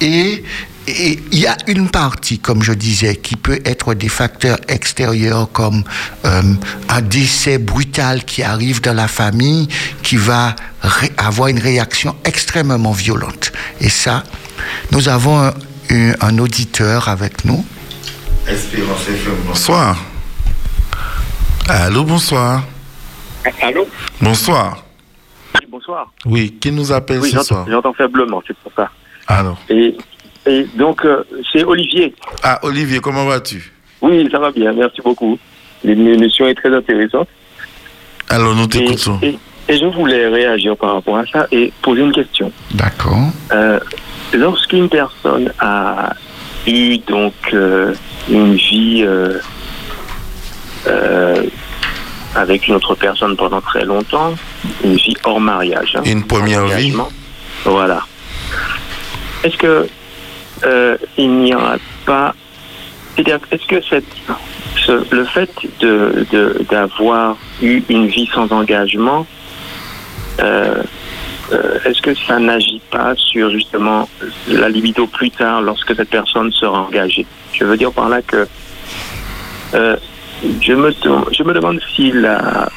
et 0.02 0.44
et 0.86 1.18
il 1.32 1.38
y 1.38 1.46
a 1.46 1.56
une 1.66 1.88
partie, 1.88 2.38
comme 2.38 2.62
je 2.62 2.72
disais, 2.72 3.16
qui 3.16 3.36
peut 3.36 3.60
être 3.64 3.94
des 3.94 4.08
facteurs 4.08 4.58
extérieurs 4.68 5.50
comme 5.50 5.82
euh, 6.24 6.42
un 6.88 7.02
décès 7.02 7.58
brutal 7.58 8.24
qui 8.24 8.42
arrive 8.42 8.80
dans 8.82 8.92
la 8.92 9.08
famille, 9.08 9.68
qui 10.02 10.16
va 10.16 10.54
avoir 11.16 11.48
une 11.48 11.58
réaction 11.58 12.14
extrêmement 12.24 12.92
violente. 12.92 13.52
Et 13.80 13.88
ça, 13.88 14.24
nous 14.92 15.08
avons 15.08 15.38
un, 15.40 15.52
un 16.20 16.38
auditeur 16.38 17.08
avec 17.08 17.44
nous. 17.44 17.64
Espérance 18.46 19.08
FM, 19.08 19.36
bonsoir. 19.46 19.96
Allô, 21.66 22.04
bonsoir. 22.04 22.62
Allô? 23.62 23.86
Bonsoir. 24.20 24.84
Oui, 25.54 25.66
bonsoir. 25.70 26.12
Oui, 26.26 26.58
qui 26.60 26.70
nous 26.70 26.92
appelle 26.92 27.20
oui, 27.20 27.30
ce 27.30 27.42
soir? 27.42 27.64
J'entends 27.68 27.94
faiblement, 27.94 28.42
c'est 28.46 28.56
pour 28.58 28.72
ça. 28.76 28.90
Alors. 29.26 29.58
Et 29.70 29.96
et 30.46 30.66
donc, 30.74 31.04
euh, 31.04 31.24
c'est 31.52 31.64
Olivier. 31.64 32.14
Ah, 32.42 32.58
Olivier, 32.62 33.00
comment 33.00 33.24
vas-tu? 33.24 33.72
Oui, 34.00 34.28
ça 34.30 34.38
va 34.38 34.50
bien, 34.50 34.72
merci 34.72 35.00
beaucoup. 35.02 35.38
L'émission 35.82 36.46
est 36.46 36.54
très 36.54 36.74
intéressante. 36.74 37.28
Alors, 38.28 38.54
nous 38.54 38.66
t'écoutons. 38.66 39.18
Et, 39.22 39.28
et, 39.28 39.74
et, 39.74 39.78
je 39.78 39.86
voulais 39.86 40.28
réagir 40.28 40.76
par 40.76 40.94
rapport 40.94 41.18
à 41.18 41.26
ça 41.26 41.46
et 41.52 41.72
poser 41.82 42.02
une 42.02 42.12
question. 42.12 42.50
D'accord. 42.72 43.30
Euh, 43.52 43.78
Lorsqu'une 44.32 44.88
personne 44.88 45.52
a 45.60 46.12
eu 46.66 46.98
donc 46.98 47.34
euh, 47.52 47.94
une 48.28 48.54
vie 48.56 49.06
avec 52.34 52.66
une 52.66 52.74
autre 52.74 52.94
personne 52.94 53.36
pendant 53.36 53.60
très 53.60 53.84
longtemps, 53.84 54.34
une 54.82 54.96
vie 54.96 55.14
hors 55.24 55.40
mariage. 55.40 55.96
Hein, 55.96 56.02
une 56.04 56.24
première 56.24 56.66
vie. 56.66 56.92
Voilà. 57.64 58.00
Est-ce 59.44 59.56
que 59.56 59.86
euh, 60.66 60.96
il 61.16 61.30
n'y 61.30 61.54
aura 61.54 61.76
pas. 62.06 62.34
C'est-à-dire, 63.14 63.38
est-ce 63.50 63.66
que 63.66 63.80
le 65.14 65.24
fait 65.24 65.50
d'avoir 66.70 67.36
eu 67.62 67.82
une 67.88 68.06
vie 68.06 68.28
sans 68.34 68.50
engagement, 68.50 69.26
euh, 70.40 70.82
euh, 71.52 71.78
est-ce 71.84 72.02
que 72.02 72.14
ça 72.14 72.38
n'agit 72.38 72.82
pas 72.90 73.14
sur 73.16 73.50
justement 73.50 74.08
la 74.48 74.68
libido 74.68 75.06
plus 75.06 75.30
tard 75.30 75.62
lorsque 75.62 75.94
cette 75.94 76.10
personne 76.10 76.50
sera 76.52 76.80
engagée? 76.80 77.26
Je 77.52 77.64
veux 77.64 77.76
dire 77.76 77.92
par 77.92 78.08
là 78.08 78.20
que 78.22 78.48
je, 79.72 80.72
me, 80.72 80.90
je 81.32 81.42
me 81.42 81.54
demande 81.54 81.80
si 81.94 82.10
la, 82.10 82.68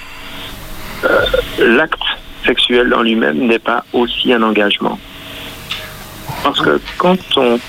l'acte 1.59 2.01
sexuel 2.45 2.93
en 2.93 3.01
lui-même 3.01 3.47
n'est 3.47 3.59
pas 3.59 3.83
aussi 3.93 4.33
un 4.33 4.43
engagement. 4.43 4.99
Parce 6.43 6.59
que 6.61 6.79
quand 6.97 7.17
on, 7.37 7.59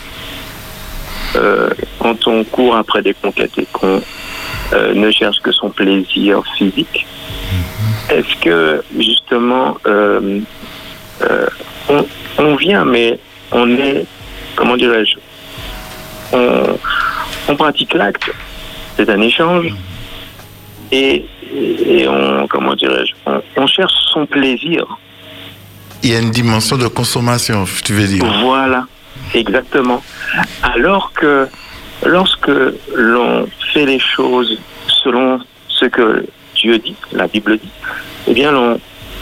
euh, 1.36 1.70
quand 1.98 2.26
on 2.26 2.44
court 2.44 2.76
après 2.76 3.02
des 3.02 3.14
conquêtes 3.14 3.58
et 3.58 3.66
qu'on 3.72 4.00
euh, 4.72 4.94
ne 4.94 5.10
cherche 5.10 5.40
que 5.40 5.52
son 5.52 5.70
plaisir 5.70 6.42
physique, 6.56 7.06
est-ce 8.10 8.36
que 8.40 8.82
justement 8.98 9.76
euh, 9.86 10.40
on, 11.88 12.06
on, 12.38 12.56
vient, 12.56 12.84
mais 12.84 13.18
on 13.52 13.68
est, 13.76 14.06
comment 14.56 14.76
dirais-je, 14.76 15.16
on, 16.32 16.78
on 17.48 17.56
pratique 17.56 17.94
l'acte, 17.94 18.30
c'est 18.96 19.08
un 19.10 19.20
échange, 19.20 19.74
et, 20.92 21.24
et 21.52 22.08
on, 22.08 22.46
comment 22.48 22.74
dirais-je, 22.74 23.12
on, 23.26 23.42
on 23.56 23.66
cherche 23.66 23.92
son 24.12 24.26
plaisir. 24.26 24.86
Il 26.02 26.12
y 26.12 26.16
a 26.16 26.20
une 26.20 26.30
dimension 26.30 26.76
de 26.76 26.86
consommation, 26.86 27.64
tu 27.84 27.92
veux 27.92 28.06
dire. 28.06 28.24
Voilà, 28.42 28.86
exactement. 29.34 30.02
Alors 30.62 31.12
que 31.12 31.48
lorsque 32.04 32.50
l'on 32.94 33.46
fait 33.72 33.86
les 33.86 33.98
choses 33.98 34.58
selon 34.86 35.40
ce 35.68 35.86
que 35.86 36.26
Dieu 36.54 36.78
dit, 36.78 36.96
la 37.12 37.26
Bible 37.26 37.58
dit, 37.58 37.70
eh 38.26 38.34
bien, 38.34 38.52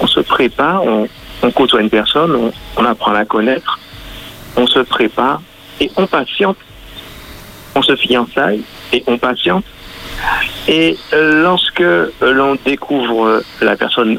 on, 0.01 0.07
se 0.07 0.21
prépare, 0.21 0.83
on, 0.85 1.09
côtoie 1.53 1.81
une 1.81 1.91
personne, 1.91 2.35
on, 2.35 2.53
on 2.77 2.85
apprend 2.85 3.13
à 3.13 3.15
la 3.15 3.25
connaître, 3.25 3.79
on 4.57 4.67
se 4.67 4.81
prépare 4.81 5.41
et 5.81 5.91
on 5.97 6.07
patiente. 6.07 6.57
On 7.75 7.83
se 7.83 7.95
fiançaille 7.95 8.63
et 8.93 9.05
on 9.07 9.19
patiente. 9.19 9.65
Et 10.67 10.97
lorsque 11.13 11.85
l'on 12.21 12.57
découvre 12.65 13.43
la 13.61 13.77
personne 13.77 14.19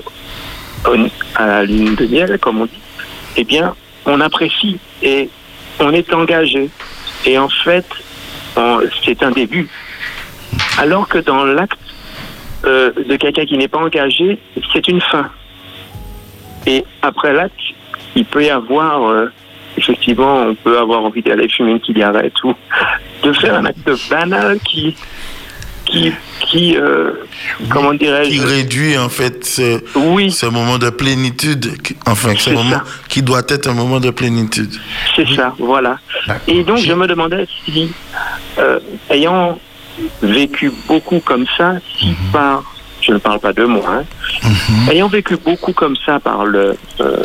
à 1.36 1.46
la 1.46 1.64
ligne 1.66 1.96
de 1.96 2.06
miel, 2.06 2.38
comme 2.40 2.62
on 2.62 2.66
dit, 2.66 2.82
eh 3.36 3.44
bien, 3.44 3.76
on 4.06 4.22
apprécie 4.22 4.80
et 5.02 5.30
on 5.80 5.92
est 5.92 6.14
engagé. 6.14 6.70
Et 7.26 7.38
en 7.38 7.50
fait, 7.50 7.86
c'est 9.04 9.24
un 9.24 9.32
début. 9.32 9.70
Alors 10.78 11.08
que 11.08 11.20
dans 11.20 11.44
l'acte 11.46 11.78
euh, 12.66 12.92
de 12.92 13.16
quelqu'un 13.16 13.46
qui 13.46 13.58
n'est 13.58 13.68
pas 13.68 13.80
engagé, 13.80 14.40
c'est 14.74 14.88
une 14.88 15.02
fin. 15.02 15.30
Et 16.66 16.84
après 17.02 17.34
l'acte, 17.34 17.56
il 18.16 18.26
peut 18.26 18.44
y 18.44 18.50
avoir, 18.50 19.08
euh, 19.08 19.28
effectivement, 19.78 20.42
on 20.42 20.56
peut 20.56 20.78
avoir 20.78 21.04
envie 21.04 21.22
d'aller 21.22 21.48
fumer 21.48 21.72
une 21.72 21.84
cigarette 21.84 22.34
ou 22.44 22.54
de 23.24 23.32
faire 23.34 23.56
un 23.56 23.66
acte 23.66 23.90
banal 24.10 24.60
qui, 24.60 24.96
qui, 25.88 26.12
qui 26.50 26.78
euh, 26.78 27.12
comment 27.70 27.92
Qui 27.92 27.98
dirais-je, 28.00 28.42
réduit 28.46 28.98
en 28.98 29.10
fait 29.10 29.44
ce, 29.46 29.82
oui, 29.96 30.32
ce 30.32 30.46
moment 30.46 30.78
de 30.78 30.90
plénitude, 30.90 31.82
qui- 31.82 31.96
enfin 32.06 32.34
ce 32.38 32.50
moment 32.52 32.72
ça. 32.78 32.84
qui 33.10 33.22
doit 33.22 33.44
être 33.48 33.68
un 33.68 33.74
moment 33.74 34.00
de 34.00 34.10
plénitude. 34.12 34.74
c'est 35.16 35.28
ça, 35.36 35.54
voilà. 35.60 35.98
Et 36.48 36.64
donc, 36.64 36.78
je 36.80 36.94
me 36.94 37.08
demandais 37.08 37.48
si, 37.66 37.92
euh, 38.60 38.80
ayant 39.10 39.58
vécu 40.22 40.72
beaucoup 40.88 41.20
comme 41.20 41.46
ça, 41.58 41.74
si 41.98 42.16
par, 42.32 42.64
je 43.02 43.14
ne 43.14 43.18
parle 43.18 43.40
pas 43.40 43.54
de 43.54 43.64
moi, 43.64 43.84
hein, 44.44 44.50
ayant 44.92 45.08
vécu 45.08 45.38
beaucoup 45.38 45.74
comme 45.74 45.96
ça 46.06 46.20
par 46.20 46.46
le, 46.46 46.76
euh, 47.00 47.24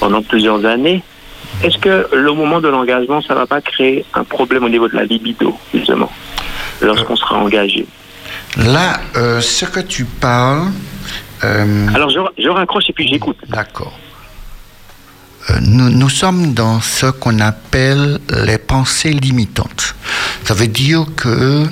pendant 0.00 0.22
plusieurs 0.22 0.64
années, 0.64 1.02
est-ce 1.62 1.78
que 1.78 2.08
le 2.14 2.32
moment 2.32 2.60
de 2.60 2.68
l'engagement, 2.68 3.22
ça 3.22 3.34
va 3.34 3.46
pas 3.46 3.60
créer 3.60 4.04
un 4.14 4.24
problème 4.24 4.64
au 4.64 4.68
niveau 4.68 4.88
de 4.88 4.96
la 4.96 5.04
libido, 5.04 5.56
justement, 5.72 6.10
lorsqu'on 6.80 7.16
sera 7.16 7.36
engagé? 7.36 7.86
Là, 8.56 9.00
euh, 9.16 9.40
ce 9.40 9.64
que 9.64 9.80
tu 9.80 10.04
parles. 10.04 10.68
euh, 11.44 11.88
Alors, 11.94 12.10
je, 12.10 12.18
je 12.42 12.48
raccroche 12.48 12.84
et 12.88 12.92
puis 12.92 13.08
j'écoute. 13.08 13.36
D'accord. 13.48 13.98
Euh, 15.50 15.54
Nous, 15.60 15.90
nous 15.90 16.08
sommes 16.08 16.54
dans 16.54 16.80
ce 16.80 17.06
qu'on 17.06 17.38
appelle 17.40 18.18
les 18.44 18.58
pensées 18.58 19.10
limitantes. 19.12 19.94
Ça 20.44 20.54
veut 20.54 20.68
dire 20.68 21.04
que 21.16 21.64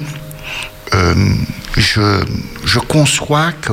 je, 1.76 2.22
je 2.64 2.78
conçois 2.80 3.53
que 3.53 3.72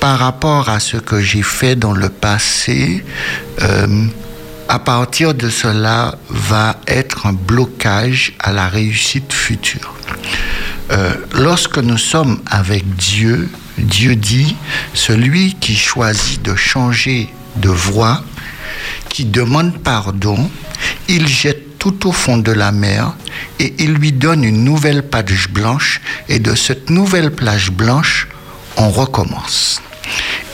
par 0.00 0.18
rapport 0.18 0.68
à 0.68 0.78
ce 0.78 0.96
que 0.96 1.20
j'ai 1.20 1.42
fait 1.42 1.74
dans 1.74 1.92
le 1.92 2.08
passé, 2.08 3.04
à 4.68 4.78
partir 4.78 5.34
de 5.34 5.48
cela 5.48 6.16
va 6.28 6.76
être 6.86 7.26
un 7.26 7.32
blocage 7.32 8.34
à 8.38 8.52
la 8.52 8.68
réussite 8.68 9.32
future. 9.32 9.94
Euh, 10.90 11.14
lorsque 11.32 11.78
nous 11.78 11.98
sommes 11.98 12.40
avec 12.46 12.84
Dieu, 12.96 13.48
Dieu 13.78 14.16
dit, 14.16 14.56
celui 14.94 15.54
qui 15.54 15.76
choisit 15.76 16.42
de 16.42 16.54
changer 16.54 17.28
de 17.56 17.68
voie, 17.68 18.22
qui 19.08 19.24
demande 19.24 19.78
pardon, 19.78 20.50
il 21.08 21.26
jette 21.26 21.78
tout 21.78 22.08
au 22.08 22.12
fond 22.12 22.38
de 22.38 22.52
la 22.52 22.72
mer 22.72 23.12
et 23.58 23.74
il 23.78 23.94
lui 23.94 24.12
donne 24.12 24.44
une 24.44 24.64
nouvelle 24.64 25.02
page 25.02 25.48
blanche 25.50 26.00
et 26.28 26.38
de 26.38 26.54
cette 26.54 26.90
nouvelle 26.90 27.30
plage 27.30 27.70
blanche, 27.70 28.28
on 28.76 28.90
recommence. 28.90 29.80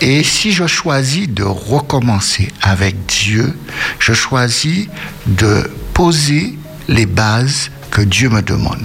Et 0.01 0.23
si 0.23 0.53
je 0.53 0.67
choisis 0.67 1.29
de 1.29 1.45
recommencer 1.45 2.49
avec 2.61 3.07
Dieu, 3.07 3.57
je 3.99 4.13
choisis 4.13 4.89
de 5.27 5.71
poser 5.95 6.59
les 6.89 7.07
bases 7.07 7.71
que 7.91 8.03
Dieu 8.03 8.29
me 8.29 8.43
demande 8.43 8.83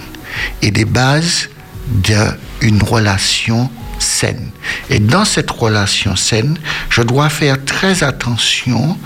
et 0.61 0.71
les 0.71 0.85
bases 0.85 1.49
d'une 1.87 2.83
relation 2.83 3.69
saine. 3.99 4.51
Et 4.89 4.99
dans 4.99 5.25
cette 5.25 5.49
relation 5.49 6.15
saine, 6.15 6.57
je 6.89 7.01
dois 7.01 7.29
faire 7.29 7.63
très 7.63 8.03
attention 8.03 8.97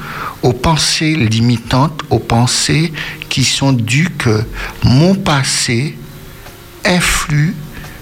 aux 0.42 0.54
pensées 0.54 1.16
limitantes, 1.16 2.02
aux 2.10 2.20
pensées 2.20 2.92
qui 3.30 3.44
sont 3.44 3.72
dues 3.72 4.10
que 4.18 4.44
mon 4.84 5.16
passé 5.16 5.98
influe 6.86 7.56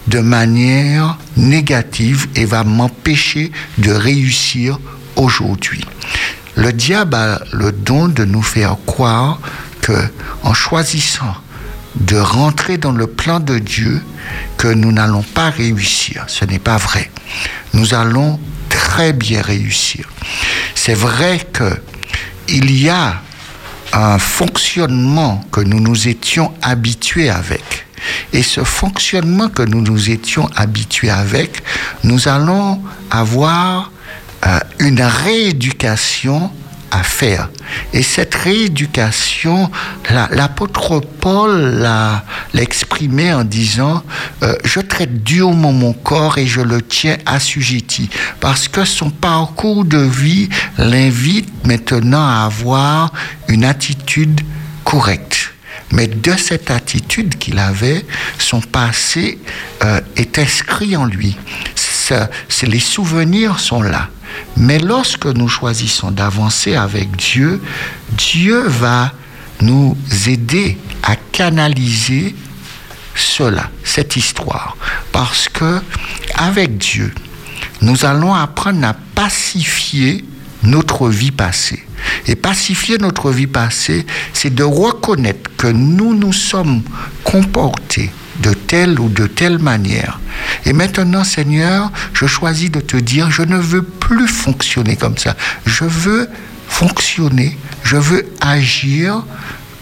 de 0.10 0.20
manière 0.20 1.18
négative 1.38 2.28
et 2.36 2.46
va 2.46 2.64
m'empêcher 2.64 3.52
de 3.78 3.92
réussir 3.92 4.80
aujourd'hui. 5.16 5.86
Le 6.56 6.74
diable 6.74 7.16
a 7.16 7.42
le 7.52 7.72
don 7.72 8.08
de 8.08 8.26
nous 8.26 8.42
faire 8.42 8.76
croire 8.86 9.40
que 9.82 9.94
en 10.44 10.54
choisissant 10.54 11.36
de 11.96 12.18
rentrer 12.18 12.78
dans 12.78 12.92
le 12.92 13.08
plan 13.08 13.40
de 13.40 13.60
Dieu, 13.60 14.02
que 14.58 14.68
nous 14.68 14.92
n'allons 14.92 15.24
pas 15.24 15.50
réussir. 15.50 16.26
Ce 16.28 16.46
n'est 16.46 16.60
pas 16.60 16.78
vrai. 16.78 17.10
Nous 17.74 17.94
allons 17.94 18.40
très 18.70 19.14
bien 19.14 19.42
réussir. 19.42 20.08
C'est 20.76 20.94
vrai 20.94 21.40
que 21.52 21.82
il 22.48 22.72
y 22.72 22.90
a 22.90 23.22
un 23.94 24.18
fonctionnement 24.20 25.44
que 25.52 25.62
nous 25.62 25.80
nous 25.80 26.08
étions 26.08 26.54
habitués 26.62 27.30
avec. 27.30 27.88
Et 28.34 28.44
ce 28.44 28.64
fonctionnement 28.64 29.50
que 29.50 29.64
nous 29.64 29.82
nous 29.82 30.10
étions 30.10 30.50
habitués 30.56 31.10
avec, 31.10 31.64
nous 32.04 32.28
allons 32.28 32.82
avoir 33.12 33.92
euh, 34.46 34.60
une 34.80 35.02
rééducation 35.02 36.52
à 36.92 37.04
faire. 37.04 37.50
Et 37.94 38.02
cette 38.02 38.34
rééducation, 38.34 39.70
la- 40.10 40.28
l'apôtre 40.32 41.00
Paul 41.22 41.86
exprimé 42.58 43.32
en 43.32 43.44
disant, 43.44 44.04
euh, 44.42 44.56
je 44.64 44.80
traite 44.80 45.24
durement 45.24 45.72
mon 45.72 45.94
corps 45.94 46.38
et 46.40 46.48
je 46.48 46.62
le 46.62 46.82
tiens 46.82 47.18
assujetti, 47.28 48.10
parce 48.40 48.68
que 48.68 48.86
son 48.86 49.12
parcours 49.12 49.86
de 49.86 50.00
vie 50.00 50.50
l'invite 50.80 51.50
maintenant 51.66 52.26
à 52.28 52.46
avoir 52.46 53.12
une 53.48 53.66
attitude 53.66 54.42
correcte. 54.84 55.49
Mais 55.92 56.08
de 56.08 56.34
cette 56.36 56.70
attitude 56.72 57.38
qu'il 57.38 57.58
avait, 57.60 58.06
son 58.38 58.62
passé 58.62 59.40
euh, 59.84 60.02
est 60.16 60.38
inscrit 60.38 60.96
en 60.96 61.06
lui. 61.06 61.36
Ça- 61.76 62.30
les 62.64 62.80
souvenirs 62.80 63.60
sont 63.60 63.82
là. 63.82 64.10
Mais 64.56 64.78
lorsque 64.80 65.26
nous 65.26 65.48
choisissons 65.48 66.12
d'avancer 66.12 66.76
avec 66.76 67.16
Dieu, 67.16 67.62
Dieu 68.12 68.62
va 68.68 69.12
nous 69.62 69.98
aider 70.28 70.78
à 71.04 71.16
canaliser 71.16 72.36
cela, 73.16 73.70
cette 73.84 74.16
histoire. 74.16 74.78
Parce 75.12 75.50
que 75.50 75.82
avec 76.36 76.78
Dieu, 76.78 77.14
nous 77.82 78.06
allons 78.06 78.34
apprendre 78.34 78.86
à 78.88 78.94
pacifier 78.94 80.24
notre 80.64 81.10
vie 81.10 81.32
passée. 81.32 81.84
Et 82.28 82.36
pacifier 82.36 82.98
notre 82.98 83.32
vie 83.32 83.48
passée, 83.48 84.06
c'est 84.34 84.54
de 84.54 84.64
reconnaître 84.64 85.50
que 85.58 85.68
nous 85.68 86.16
nous 86.16 86.34
sommes 86.34 86.82
comportés 87.24 88.12
de 88.42 88.54
telle 88.54 89.00
ou 89.00 89.10
de 89.10 89.28
telle 89.28 89.60
manière. 89.60 90.20
Et 90.66 90.74
maintenant, 90.74 91.24
Seigneur, 91.24 91.92
je 92.14 92.26
choisis 92.26 92.72
de 92.72 92.80
te 92.80 92.98
dire, 92.98 93.32
je 93.32 93.42
ne 93.42 93.58
veux 93.58 93.84
plus 93.84 94.28
fonctionner 94.28 94.96
comme 94.96 95.18
ça. 95.18 95.36
Je 95.66 95.84
veux 95.84 96.30
fonctionner, 96.68 97.58
je 97.84 97.98
veux 97.98 98.26
agir 98.42 99.24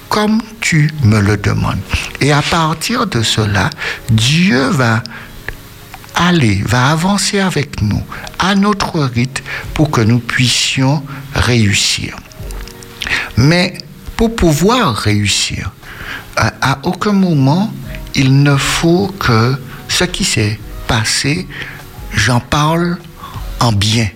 comme 0.09 0.41
tu 0.61 0.89
me 1.03 1.20
le 1.20 1.38
demandes. 1.38 1.80
Et 2.22 2.32
à 2.32 2.41
partir 2.41 3.07
de 3.07 3.22
cela, 3.22 3.70
Dieu 4.09 4.70
va 4.70 5.03
aller, 6.18 6.61
va 6.65 6.89
avancer 6.89 7.39
avec 7.39 7.82
nous 7.82 8.01
à 8.39 8.55
notre 8.55 8.99
rythme 8.99 9.43
pour 9.74 9.91
que 9.91 10.01
nous 10.01 10.20
puissions 10.20 11.03
réussir. 11.34 12.15
Mais 13.38 13.78
pour 14.15 14.36
pouvoir 14.36 14.95
réussir, 14.95 15.72
à, 16.36 16.51
à 16.61 16.80
aucun 16.84 17.13
moment, 17.13 17.72
il 18.15 18.41
ne 18.43 18.57
faut 18.57 19.07
que 19.20 19.55
ce 19.88 20.03
qui 20.03 20.24
s'est 20.24 20.59
passé, 20.88 21.47
j'en 22.13 22.39
parle 22.39 22.97
en 23.59 23.72
bien. 23.72 24.09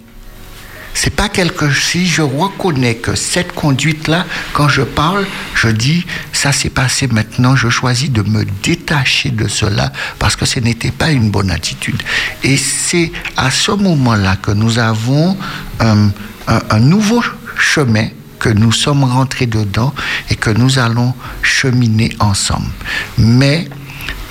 C'est 0.93 1.15
pas 1.15 1.29
quelque 1.29 1.71
si 1.71 2.05
je 2.07 2.21
reconnais 2.21 2.95
que 2.95 3.15
cette 3.15 3.53
conduite-là, 3.53 4.25
quand 4.53 4.67
je 4.67 4.81
parle, 4.81 5.25
je 5.55 5.69
dis 5.69 6.05
ça 6.33 6.51
s'est 6.51 6.69
passé 6.69 7.07
maintenant, 7.07 7.55
je 7.55 7.69
choisis 7.69 8.11
de 8.11 8.21
me 8.21 8.45
détacher 8.61 9.29
de 9.29 9.47
cela 9.47 9.91
parce 10.19 10.35
que 10.35 10.45
ce 10.45 10.59
n'était 10.59 10.91
pas 10.91 11.11
une 11.11 11.31
bonne 11.31 11.49
attitude. 11.49 12.01
Et 12.43 12.57
c'est 12.57 13.11
à 13.37 13.49
ce 13.51 13.71
moment-là 13.71 14.35
que 14.35 14.51
nous 14.51 14.79
avons 14.79 15.37
un, 15.79 16.09
un- 16.47 16.61
un 16.69 16.79
nouveau 16.79 17.23
chemin 17.57 18.07
que 18.39 18.49
nous 18.49 18.71
sommes 18.71 19.03
rentrés 19.03 19.45
dedans 19.45 19.93
et 20.29 20.35
que 20.35 20.49
nous 20.49 20.77
allons 20.79 21.13
cheminer 21.41 22.09
ensemble. 22.19 22.69
Mais 23.17 23.67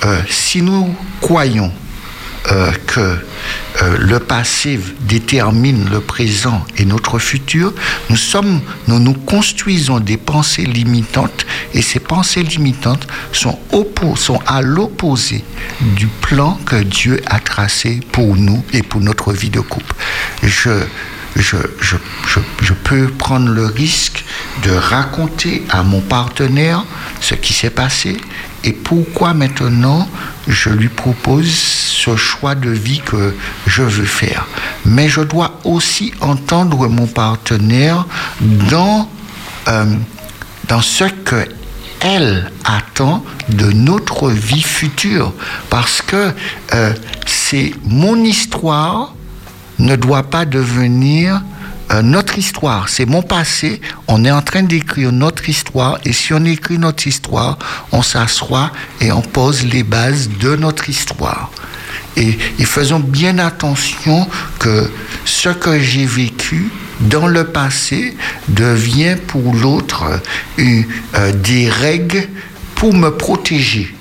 euh, 0.05 0.21
si 0.29 0.61
nous 0.61 0.93
croyons 1.21 1.71
euh, 2.49 2.71
que 2.87 2.99
euh, 2.99 3.97
le 3.99 4.19
passé 4.19 4.79
détermine 5.01 5.89
le 5.91 6.01
présent 6.01 6.65
et 6.77 6.85
notre 6.85 7.19
futur, 7.19 7.71
nous 8.09 8.15
sommes, 8.15 8.61
nous 8.87 8.99
nous 8.99 9.13
construisons 9.13 9.99
des 9.99 10.17
pensées 10.17 10.63
limitantes 10.65 11.45
et 11.75 11.83
ces 11.83 11.99
pensées 11.99 12.41
limitantes 12.41 13.05
sont, 13.31 13.59
sont 14.15 14.39
à 14.47 14.63
l'opposé 14.63 15.43
du 15.81 16.07
plan 16.07 16.57
que 16.65 16.77
Dieu 16.77 17.21
a 17.27 17.39
tracé 17.39 17.99
pour 18.11 18.35
nous 18.35 18.63
et 18.73 18.81
pour 18.81 19.01
notre 19.01 19.33
vie 19.33 19.51
de 19.51 19.59
couple. 19.59 19.95
Je, 20.41 20.71
je, 21.35 21.57
je, 21.79 21.95
je, 22.27 22.39
je 22.61 22.73
peux 22.73 23.07
prendre 23.07 23.49
le 23.49 23.65
risque 23.67 24.25
de 24.63 24.71
raconter 24.71 25.63
à 25.69 25.83
mon 25.83 26.01
partenaire 26.01 26.83
ce 27.19 27.35
qui 27.35 27.53
s'est 27.53 27.69
passé 27.69 28.17
et 28.63 28.73
pourquoi 28.73 29.33
maintenant 29.33 30.07
je 30.47 30.69
lui 30.69 30.89
propose 30.89 31.51
ce 31.51 32.15
choix 32.15 32.55
de 32.55 32.69
vie 32.69 33.01
que 33.05 33.35
je 33.67 33.83
veux 33.83 34.05
faire. 34.05 34.47
Mais 34.85 35.07
je 35.09 35.21
dois 35.21 35.59
aussi 35.63 36.13
entendre 36.21 36.87
mon 36.87 37.07
partenaire 37.07 38.05
dans, 38.39 39.09
euh, 39.67 39.85
ce 40.81 41.03
que 41.03 41.47
elle 41.99 42.51
attend 42.65 43.23
de 43.49 43.71
notre 43.71 44.29
vie 44.29 44.63
future. 44.63 45.33
Parce 45.69 46.01
que 46.01 46.33
euh, 46.73 46.93
mon 47.85 48.15
histoire 48.23 49.13
ne 49.77 49.95
doit 49.95 50.23
pas 50.23 50.45
devenir 50.45 51.41
euh, 51.91 52.01
notre 52.01 52.37
histoire, 52.37 52.87
c'est 52.89 53.05
mon 53.05 53.21
passé. 53.21 53.81
On 54.07 54.23
est 54.23 54.31
en 54.31 54.41
train 54.41 54.63
d'écrire 54.63 55.11
notre 55.11 55.49
histoire. 55.49 55.97
Et 56.05 56.13
si 56.13 56.33
on 56.33 56.45
écrit 56.45 56.77
notre 56.77 57.05
histoire, 57.07 57.57
on 57.91 58.01
s'assoit 58.01 58.71
et 59.01 59.11
on 59.11 59.21
pose 59.21 59.65
les 59.65 59.83
bases 59.83 60.29
de 60.39 60.55
notre 60.55 60.89
histoire. 60.89 61.51
Et, 62.15 62.37
et 62.59 62.65
faisons 62.65 62.99
bien 62.99 63.39
attention 63.39 64.27
que 64.59 64.89
ce 65.25 65.49
que 65.49 65.79
j'ai 65.79 66.05
vécu 66.05 66.69
dans 67.01 67.27
le 67.27 67.45
passé 67.45 68.15
devient 68.47 69.17
pour 69.27 69.53
l'autre 69.53 70.05
euh, 70.59 70.81
euh, 71.15 71.31
des 71.33 71.69
règles 71.69 72.27
pour 72.75 72.93
me 72.93 73.09
protéger. 73.09 73.93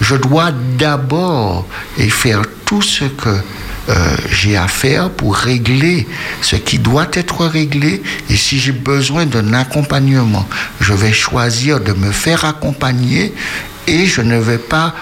Je 0.00 0.16
dois 0.16 0.50
d'abord 0.78 1.66
faire 1.96 2.42
tout 2.64 2.80
ce 2.82 3.04
que 3.04 3.36
euh, 3.90 4.16
j'ai 4.30 4.56
à 4.56 4.68
faire 4.68 5.10
pour 5.10 5.34
régler 5.34 6.06
ce 6.42 6.56
qui 6.56 6.78
doit 6.78 7.08
être 7.12 7.44
réglé. 7.46 8.02
Et 8.28 8.36
si 8.36 8.58
j'ai 8.60 8.72
besoin 8.72 9.26
d'un 9.26 9.52
accompagnement, 9.52 10.46
je 10.80 10.92
vais 10.92 11.12
choisir 11.12 11.80
de 11.80 11.92
me 11.92 12.12
faire 12.12 12.44
accompagner 12.44 13.34
et 13.86 14.06
je 14.06 14.20
ne 14.22 14.38
vais 14.38 14.58
pas 14.58 14.94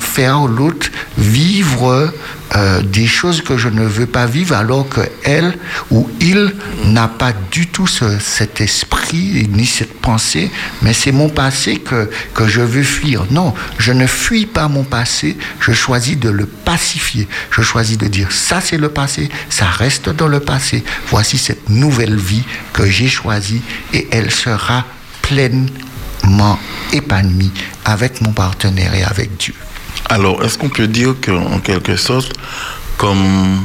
faire 0.00 0.40
l'autre 0.46 0.88
vivre 1.16 2.12
euh, 2.54 2.80
des 2.82 3.06
choses 3.06 3.42
que 3.42 3.56
je 3.56 3.68
ne 3.68 3.84
veux 3.84 4.06
pas 4.06 4.26
vivre 4.26 4.54
alors 4.54 4.88
que 4.88 5.00
elle 5.24 5.56
ou 5.90 6.08
il 6.20 6.54
n'a 6.84 7.08
pas 7.08 7.32
du 7.50 7.66
tout 7.66 7.86
cet 7.86 8.60
esprit 8.60 9.48
ni 9.50 9.66
cette 9.66 10.00
pensée, 10.00 10.50
mais 10.82 10.92
c'est 10.92 11.12
mon 11.12 11.28
passé 11.28 11.78
que, 11.78 12.08
que 12.34 12.46
je 12.46 12.60
veux 12.60 12.82
fuir. 12.82 13.26
Non, 13.30 13.52
je 13.78 13.92
ne 13.92 14.06
fuis 14.06 14.46
pas 14.46 14.68
mon 14.68 14.84
passé, 14.84 15.36
je 15.60 15.72
choisis 15.72 16.18
de 16.18 16.28
le 16.28 16.46
pacifier. 16.46 17.28
Je 17.50 17.62
choisis 17.62 17.98
de 17.98 18.06
dire 18.06 18.30
ça 18.32 18.60
c'est 18.60 18.78
le 18.78 18.88
passé, 18.88 19.28
ça 19.50 19.66
reste 19.66 20.08
dans 20.10 20.28
le 20.28 20.40
passé. 20.40 20.84
Voici 21.08 21.38
cette 21.38 21.68
nouvelle 21.68 22.16
vie 22.16 22.44
que 22.72 22.86
j'ai 22.88 23.08
choisie 23.08 23.62
et 23.92 24.08
elle 24.12 24.30
sera 24.30 24.84
pleine 25.22 25.68
épanoui 26.92 27.50
avec 27.84 28.20
mon 28.20 28.32
partenaire 28.32 28.94
et 28.94 29.04
avec 29.04 29.36
Dieu. 29.36 29.54
Alors, 30.08 30.44
est-ce 30.44 30.56
qu'on 30.58 30.68
peut 30.68 30.86
dire 30.86 31.14
qu'en 31.24 31.58
quelque 31.60 31.96
sorte, 31.96 32.32
comme 32.96 33.62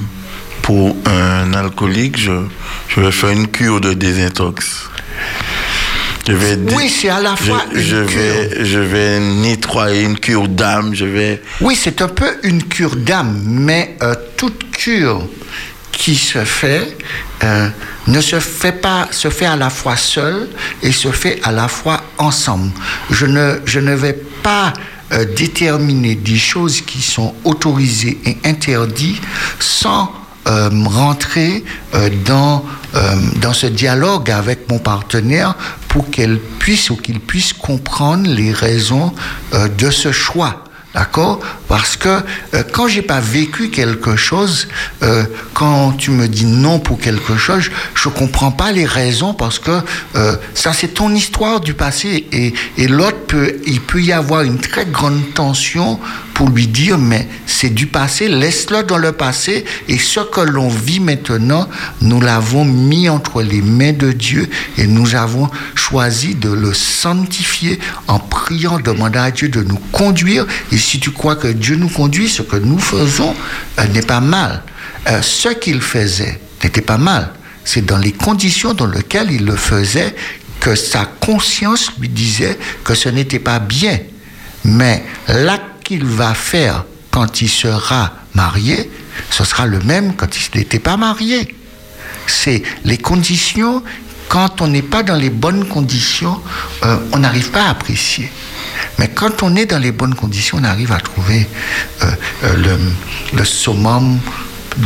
pour 0.62 0.96
un 1.06 1.54
alcoolique, 1.54 2.18
je, 2.18 2.32
je 2.88 3.02
vais 3.02 3.12
faire 3.12 3.30
une 3.30 3.48
cure 3.48 3.82
de 3.82 3.94
désintox? 3.94 4.90
Je 6.28 6.34
vais 6.34 6.58
oui, 6.76 6.88
c'est 6.88 7.10
à 7.10 7.20
la 7.20 7.36
fois 7.36 7.66
je, 7.74 7.80
je 7.80 7.96
vais, 7.96 8.64
je 8.66 8.80
vais 8.80 9.20
nettoyer 9.20 10.04
une 10.04 10.18
cure 10.20 10.48
d'âme. 10.48 10.94
Je 10.94 11.06
vais. 11.06 11.42
Oui, 11.62 11.76
c'est 11.76 12.02
un 12.02 12.08
peu 12.08 12.38
une 12.44 12.64
cure 12.64 12.96
d'âme, 12.96 13.42
mais 13.44 13.98
euh, 14.04 14.14
toute 14.38 14.70
cure 14.72 15.28
qui 15.92 16.16
se 16.16 16.44
fait 16.44 16.98
euh, 17.44 17.70
ne 18.08 18.22
se 18.22 18.40
fait 18.40 18.72
pas, 18.72 19.08
se 19.12 19.30
fait 19.30 19.46
à 19.46 19.56
la 19.56 19.70
fois 19.70 19.96
seul 19.96 20.50
et 20.82 20.92
se 20.92 21.12
fait 21.12 21.40
à 21.44 21.52
la 21.52 21.68
fois 21.68 22.02
ensemble. 22.18 22.72
Je 23.10 23.26
ne, 23.26 23.60
je 23.66 23.80
ne 23.80 23.94
vais 23.94 24.14
pas 24.14 24.74
euh, 25.12 25.26
déterminer 25.36 26.16
des 26.16 26.38
choses 26.38 26.82
qui 26.82 27.02
sont 27.02 27.36
autorisées 27.44 28.18
et 28.26 28.38
interdites 28.48 29.22
sans 29.60 30.12
euh, 30.48 30.70
rentrer 30.86 31.64
dans, 32.26 32.66
dans 33.36 33.54
ce 33.54 33.68
dialogue 33.68 34.32
avec 34.32 34.68
mon 34.70 34.80
partenaire 34.80 35.54
pour 35.88 36.10
qu'elle 36.10 36.40
puisse 36.40 36.90
ou 36.90 36.96
qu'il 36.96 37.20
puisse 37.20 37.54
comprendre 37.54 38.28
les 38.28 38.52
raisons 38.52 39.14
de 39.54 39.92
ce 39.92 40.12
choix. 40.12 40.64
D'accord? 40.94 41.40
Parce 41.70 41.96
que 41.96 42.10
euh, 42.10 42.64
quand 42.74 42.90
j'ai 42.90 43.02
pas 43.02 43.22
vécu 43.22 43.70
quelque 43.70 44.18
chose, 44.18 44.68
euh, 45.04 45.24
quand 45.54 45.94
tu 45.94 46.12
me 46.12 46.28
dis 46.28 46.46
non 46.46 46.80
pour 46.80 47.00
quelque 47.00 47.38
chose, 47.38 47.72
je 47.96 48.10
comprends 48.10 48.52
pas 48.52 48.74
les 48.74 48.86
raisons 48.86 49.34
parce 49.34 49.58
que 49.58 49.72
euh, 50.16 50.36
ça 50.54 50.74
c'est 50.74 50.90
ton 50.90 51.16
histoire 51.16 51.62
du 51.62 51.74
passé 51.74 52.28
et, 52.34 52.54
et 52.78 52.88
l'autre 52.90 53.26
peut, 53.26 53.56
il 53.66 53.80
peut 53.80 54.02
y 54.02 54.12
avoir 54.12 54.42
une 54.42 54.60
très 54.60 54.86
grande 54.86 55.34
tension 55.34 55.98
pour 56.34 56.50
lui 56.50 56.68
dire 56.68 56.98
mais 56.98 57.28
c'est 57.46 57.70
du 57.70 57.88
passé, 57.88 58.28
laisse-le 58.28 58.84
dans 58.84 58.98
le 58.98 59.14
passé 59.14 59.64
et 59.88 59.98
ce 59.98 60.20
que 60.20 60.42
l'on 60.42 60.68
vit 60.68 61.00
maintenant, 61.00 61.70
nous 62.02 62.20
l'avons 62.20 62.66
mis 62.66 63.08
entre 63.08 63.42
les 63.42 63.62
mains 63.62 63.94
de 63.94 64.12
Dieu 64.12 64.50
et 64.78 64.88
nous 64.88 65.16
avons 65.16 65.50
choisi 65.76 66.36
de 66.36 66.52
le 66.52 66.74
sanctifier 66.74 67.80
en 68.08 68.20
priant, 68.20 68.80
demandant 68.80 69.22
à 69.22 69.32
Dieu 69.32 69.50
de 69.50 69.64
nous 69.64 69.80
conduire 69.92 70.46
et 70.72 70.78
si 70.82 71.00
tu 71.00 71.12
crois 71.12 71.36
que 71.36 71.48
Dieu 71.48 71.76
nous 71.76 71.90
conduit, 71.90 72.28
ce 72.28 72.42
que 72.42 72.58
nous 72.58 72.80
faisons 72.80 73.34
euh, 73.80 73.88
n'est 73.88 74.02
pas 74.02 74.20
mal. 74.20 74.64
Euh, 75.08 75.22
ce 75.22 75.50
qu'il 75.50 75.82
faisait 75.82 76.40
n'était 76.64 76.82
pas 76.82 76.98
mal. 76.98 77.32
C'est 77.64 77.86
dans 77.86 77.98
les 77.98 78.12
conditions 78.12 78.74
dans 78.74 78.88
lesquelles 78.88 79.32
il 79.32 79.46
le 79.46 79.56
faisait 79.56 80.16
que 80.60 80.76
sa 80.76 81.06
conscience 81.06 81.92
lui 82.00 82.10
disait 82.10 82.58
que 82.84 82.94
ce 82.94 83.10
n'était 83.10 83.40
pas 83.40 83.60
bien. 83.60 84.00
Mais 84.64 85.04
l'acte 85.28 85.84
qu'il 85.84 86.06
va 86.06 86.34
faire 86.34 86.86
quand 87.10 87.42
il 87.42 87.50
sera 87.50 88.14
marié, 88.34 88.90
ce 89.30 89.44
sera 89.44 89.66
le 89.66 89.80
même 89.80 90.16
quand 90.16 90.28
il 90.38 90.58
n'était 90.60 90.80
pas 90.80 90.98
marié. 90.98 91.56
C'est 92.28 92.64
les 92.86 92.98
conditions, 92.98 93.84
quand 94.30 94.62
on 94.62 94.68
n'est 94.68 94.82
pas 94.82 95.04
dans 95.04 95.16
les 95.16 95.30
bonnes 95.30 95.68
conditions, 95.68 96.40
euh, 96.84 96.98
on 97.12 97.20
n'arrive 97.20 97.50
pas 97.52 97.64
à 97.66 97.72
apprécier. 97.72 98.32
Mais 99.00 99.10
quand 99.10 99.44
on 99.44 99.56
est 99.56 99.66
dans 99.66 99.80
les 99.80 99.92
bonnes 99.92 100.16
conditions, 100.16 100.58
on 100.62 100.64
arrive 100.64 100.92
à 100.92 101.00
trouver 101.00 101.48
euh, 102.04 102.06
euh, 102.44 102.56
le, 102.56 103.38
le 103.38 103.46
summum 103.46 104.20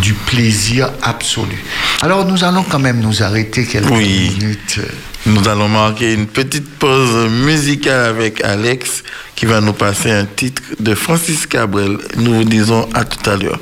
du 0.01 0.13
plaisir 0.13 0.89
absolu. 1.01 1.63
Alors 2.01 2.25
nous 2.25 2.43
allons 2.43 2.63
quand 2.63 2.79
même 2.79 2.99
nous 2.99 3.21
arrêter 3.23 3.65
quelques 3.65 3.89
minutes. 3.91 4.79
Nous 5.27 5.47
allons 5.47 5.69
marquer 5.69 6.13
une 6.13 6.27
petite 6.27 6.69
pause 6.77 7.29
musicale 7.29 8.05
avec 8.05 8.43
Alex 8.43 9.03
qui 9.35 9.45
va 9.45 9.61
nous 9.61 9.73
passer 9.73 10.11
un 10.11 10.25
titre 10.25 10.61
de 10.79 10.93
Francis 10.95 11.47
Cabrel. 11.47 11.97
Nous 12.17 12.33
vous 12.35 12.43
disons 12.43 12.87
à 12.93 13.05
tout 13.05 13.29
à 13.29 13.35
l'heure. 13.35 13.59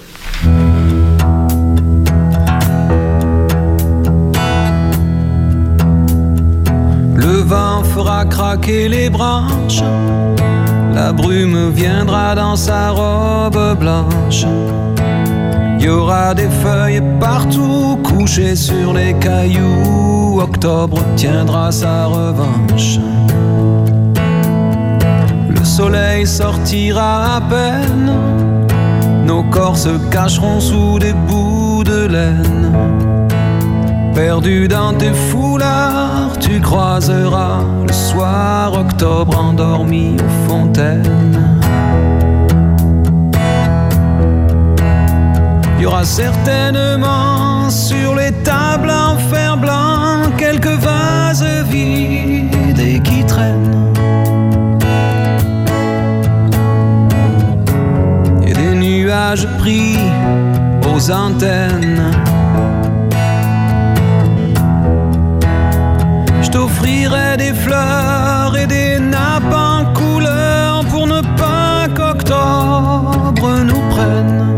Vent 7.43 7.83
fera 7.83 8.25
craquer 8.25 8.89
les 8.89 9.09
branches 9.09 9.83
la 10.93 11.11
brume 11.11 11.71
viendra 11.71 12.35
dans 12.35 12.55
sa 12.55 12.91
robe 12.91 13.77
blanche. 13.79 14.45
Il 15.79 15.85
y 15.85 15.89
aura 15.89 16.33
des 16.35 16.49
feuilles 16.49 17.01
partout 17.19 17.99
couchées 18.03 18.55
sur 18.55 18.93
les 18.93 19.13
cailloux. 19.15 20.39
Octobre 20.39 20.99
tiendra 21.15 21.71
sa 21.71 22.05
revanche. 22.05 22.99
Le 25.49 25.65
soleil 25.65 26.27
sortira 26.27 27.37
à 27.37 27.41
peine. 27.41 28.13
Nos 29.25 29.43
corps 29.43 29.77
se 29.77 29.97
cacheront 30.11 30.59
sous 30.59 30.99
des 30.99 31.13
bouts 31.13 31.83
de 31.83 32.05
laine. 32.05 32.71
Perdu 34.13 34.67
dans 34.67 34.93
tes 34.93 35.13
foulards, 35.13 36.02
tu 36.43 36.59
croiseras 36.59 37.61
le 37.87 37.93
soir 37.93 38.73
octobre 38.73 39.37
endormi 39.37 40.17
aux 40.19 40.49
fontaines. 40.49 41.39
Il 45.77 45.83
y 45.83 45.85
aura 45.85 46.03
certainement 46.03 47.69
sur 47.69 48.15
les 48.15 48.31
tables 48.43 48.91
en 48.91 49.17
fer 49.17 49.57
blanc 49.57 50.31
quelques 50.37 50.77
vases 50.89 51.45
vides 51.69 52.79
et 52.79 52.99
qui 52.99 53.23
traînent. 53.23 53.93
Et 58.45 58.53
des 58.53 58.75
nuages 58.75 59.47
pris 59.59 59.97
aux 60.93 61.11
antennes. 61.11 62.32
T'offrirai 66.83 67.37
des 67.37 67.53
fleurs 67.53 68.55
et 68.57 68.67
des 68.67 68.99
nappes 68.99 69.53
en 69.53 69.93
couleur 69.93 70.83
pour 70.89 71.07
ne 71.07 71.21
pas 71.37 71.87
qu'octobre 71.95 73.49
nous 73.65 73.81
prenne. 73.89 74.55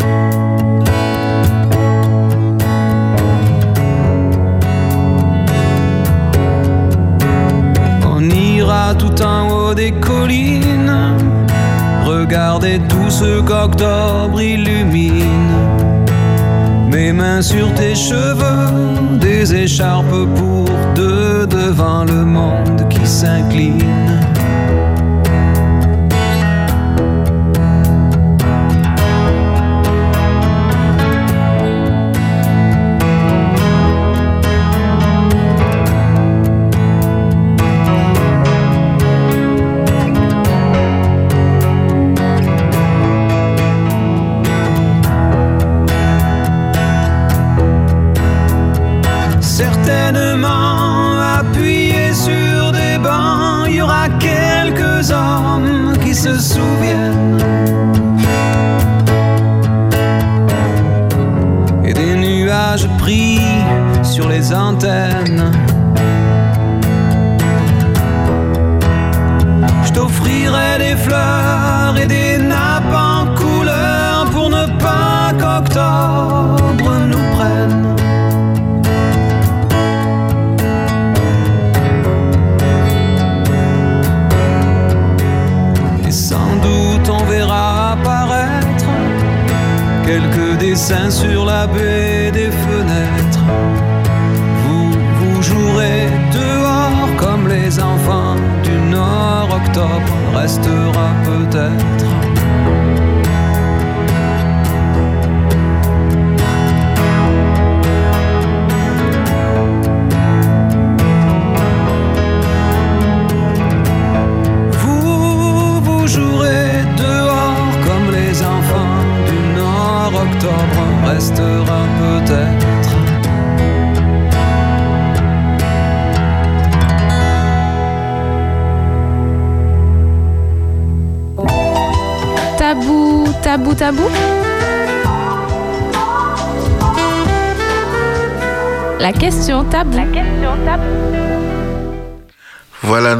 On 8.08 8.22
ira 8.30 8.96
tout 8.96 9.22
en 9.22 9.50
haut 9.50 9.74
des 9.74 9.92
collines, 9.92 10.94
regarder 12.06 12.80
tout 12.90 13.10
ce 13.10 13.42
qu'octobre 13.42 14.42
illumine. 14.42 15.54
Mes 16.92 17.12
mains 17.12 17.42
sur 17.42 17.74
tes 17.74 17.96
cheveux, 17.96 18.85
des 19.46 19.56
écharpes 19.56 20.26
pour 20.36 20.66
deux 20.96 21.46
devant 21.46 22.04
le 22.04 22.26
monde 22.26 22.88
qui 22.90 23.06
s'incline. 23.06 24.15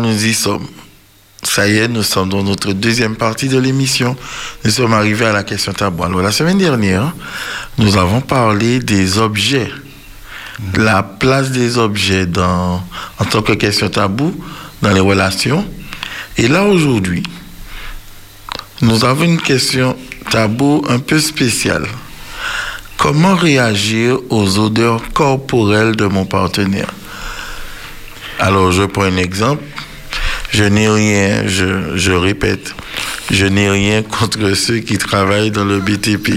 Nous 0.06 0.26
y 0.26 0.34
sommes. 0.34 0.68
Ça 1.44 1.68
y 1.68 1.78
est, 1.78 1.88
nous 1.88 2.04
sommes 2.04 2.30
dans 2.30 2.44
notre 2.44 2.74
deuxième 2.74 3.16
partie 3.16 3.48
de 3.48 3.60
l'émission. 3.60 4.16
Nous 4.64 4.72
sommes 4.72 4.94
arrivés 4.94 5.26
à 5.26 5.34
la 5.34 5.44
question 5.44 5.74
tabou. 5.74 6.04
Alors, 6.04 6.22
la 6.22 6.32
semaine 6.32 6.58
dernière, 6.58 7.14
nous 7.78 7.98
avons 7.98 8.22
parlé 8.22 8.80
des 8.80 9.20
objets, 9.20 9.70
la 10.76 11.04
place 11.04 11.52
des 11.52 11.78
objets 11.78 12.26
dans, 12.26 12.84
en 13.20 13.26
tant 13.26 13.42
que 13.42 13.54
question 13.54 13.90
tabou 13.90 14.34
dans 14.82 14.92
les 14.92 15.00
relations. 15.00 15.66
Et 16.38 16.48
là, 16.48 16.64
aujourd'hui, 16.64 17.24
nous 18.82 19.06
avons 19.06 19.26
une 19.26 19.42
question 19.42 19.96
tabou 20.32 20.84
un 20.90 21.00
peu 21.00 21.20
spéciale. 21.20 21.86
Comment 22.98 23.36
réagir 23.36 24.18
aux 24.30 24.58
odeurs 24.58 25.02
corporelles 25.14 25.96
de 25.96 26.06
mon 26.06 26.26
partenaire? 26.26 26.90
Alors, 28.40 28.72
je 28.72 28.84
prends 28.84 29.04
un 29.04 29.18
exemple. 29.18 29.64
Je 30.56 30.64
n'ai 30.64 30.88
rien, 30.88 31.46
je, 31.48 31.98
je 31.98 32.14
répète, 32.14 32.74
je 33.30 33.46
n'ai 33.46 33.70
rien 33.70 34.04
contre 34.04 34.54
ceux 34.54 34.78
qui 34.78 34.98
travaillent 34.98 35.52
dans 35.52 35.66
le 35.66 35.82
BTP. 35.82 36.30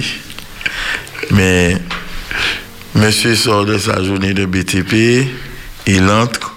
Mais 1.30 1.76
monsieur 2.96 3.36
sort 3.36 3.64
de 3.64 3.78
sa 3.78 4.02
journée 4.02 4.34
de 4.34 4.44
BTP, 4.44 5.24
il 5.86 6.02
entre, 6.10 6.56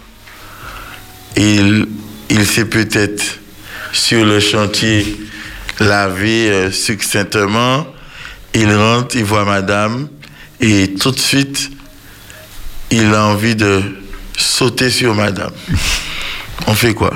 il, 1.38 1.85
il 2.31 2.47
s'est 2.47 2.65
peut-être 2.65 3.23
sur 3.93 4.25
le 4.25 4.39
chantier 4.39 5.19
lavé 5.79 6.49
euh, 6.49 6.71
succinctement, 6.71 7.85
il 8.55 8.73
rentre, 8.73 9.17
il 9.17 9.23
voit 9.23 9.45
madame, 9.45 10.09
et 10.61 10.95
tout 10.99 11.11
de 11.11 11.19
suite, 11.19 11.69
il 12.89 13.13
a 13.13 13.27
envie 13.27 13.55
de 13.55 13.83
sauter 14.35 14.89
sur 14.89 15.13
madame. 15.13 15.53
On 16.65 16.73
fait 16.73 16.95
quoi? 16.95 17.13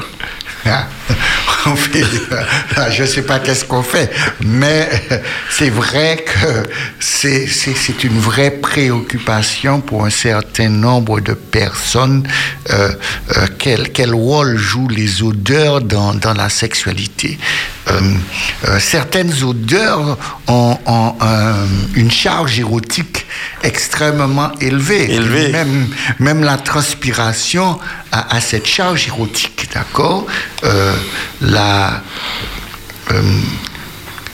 On 1.67 1.75
fait, 1.75 2.03
je 2.91 3.01
ne 3.01 3.07
sais 3.07 3.23
pas 3.23 3.39
qu'est-ce 3.39 3.65
qu'on 3.65 3.81
fait, 3.81 4.11
mais 4.43 4.87
c'est 5.49 5.69
vrai 5.71 6.23
que 6.23 6.63
c'est, 6.99 8.03
une 8.03 8.19
vraie 8.19 8.51
préoccupation 8.51 9.81
pour 9.81 10.05
un 10.05 10.11
certain 10.11 10.69
nombre 10.69 11.21
de 11.21 11.33
personnes. 11.33 12.27
Euh, 12.69 12.91
euh, 13.37 13.47
quel, 13.57 13.91
quel 13.91 14.13
rôle 14.13 14.57
jouent 14.57 14.89
les 14.89 15.23
odeurs 15.23 15.81
dans, 15.81 16.13
dans 16.13 16.33
la 16.33 16.49
sexualité 16.49 17.39
Euh, 17.39 17.39
euh, 17.39 17.74
Certaines 18.79 19.43
odeurs 19.43 20.17
ont, 20.47 20.77
ont, 20.85 21.15
euh, 21.21 21.65
une 21.95 22.09
charge 22.11 22.59
érotique 22.59 23.25
extrêmement 23.63 24.51
élevée. 24.59 25.19
Même, 25.51 25.87
même 26.19 26.43
la 26.43 26.57
transpiration 26.57 27.79
a, 28.11 28.35
a 28.35 28.41
cette 28.41 28.65
charge 28.67 29.07
érotique, 29.07 29.69
d'accord? 29.73 30.25
Euh, 30.63 30.95
la, 31.41 32.01
euh, 33.11 33.21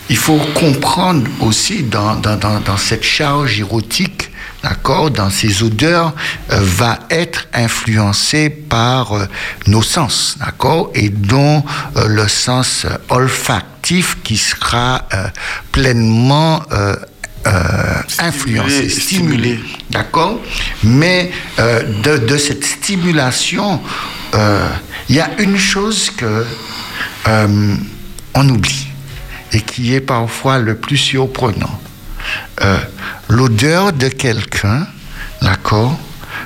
il 0.09 0.17
faut 0.17 0.39
comprendre 0.53 1.29
aussi 1.41 1.83
dans, 1.83 2.15
dans, 2.15 2.35
dans, 2.37 2.59
dans 2.59 2.77
cette 2.77 3.03
charge 3.03 3.59
érotique, 3.59 4.30
d'accord, 4.63 5.11
dans 5.11 5.29
ces 5.29 5.63
odeurs, 5.63 6.13
euh, 6.51 6.59
va 6.61 6.99
être 7.09 7.47
influencé 7.53 8.49
par 8.49 9.13
euh, 9.13 9.25
nos 9.67 9.81
sens, 9.81 10.37
d'accord, 10.39 10.91
et 10.93 11.09
dont 11.09 11.63
euh, 11.95 12.07
le 12.07 12.27
sens 12.27 12.85
olfactif 13.09 14.17
qui 14.23 14.37
sera 14.37 15.07
euh, 15.13 15.27
pleinement 15.71 16.63
euh, 16.71 16.95
euh, 17.47 18.01
influencé, 18.19 18.87
stimulé, 18.89 19.59
d'accord 19.89 20.39
Mais 20.83 21.31
euh, 21.59 21.81
de, 22.03 22.17
de 22.17 22.37
cette 22.37 22.63
stimulation, 22.63 23.81
euh, 24.35 24.67
il 25.09 25.15
y 25.15 25.19
a 25.19 25.29
une 25.39 25.57
chose 25.57 26.11
que 26.11 26.45
euh, 27.27 27.75
on 28.35 28.49
oublie 28.49 28.87
et 29.53 29.61
qui 29.61 29.93
est 29.95 30.01
parfois 30.01 30.59
le 30.59 30.75
plus 30.75 30.97
surprenant. 30.97 31.79
Euh, 32.61 32.77
L'odeur 33.31 33.93
de 33.93 34.09
quelqu'un, 34.09 34.85
d'accord, 35.41 35.97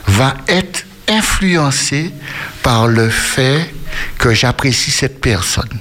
va 0.05 0.35
être 0.47 0.85
influencée 1.09 2.13
par 2.61 2.87
le 2.87 3.09
fait 3.09 3.73
que 4.19 4.35
j'apprécie 4.35 4.91
cette 4.91 5.19
personne. 5.19 5.79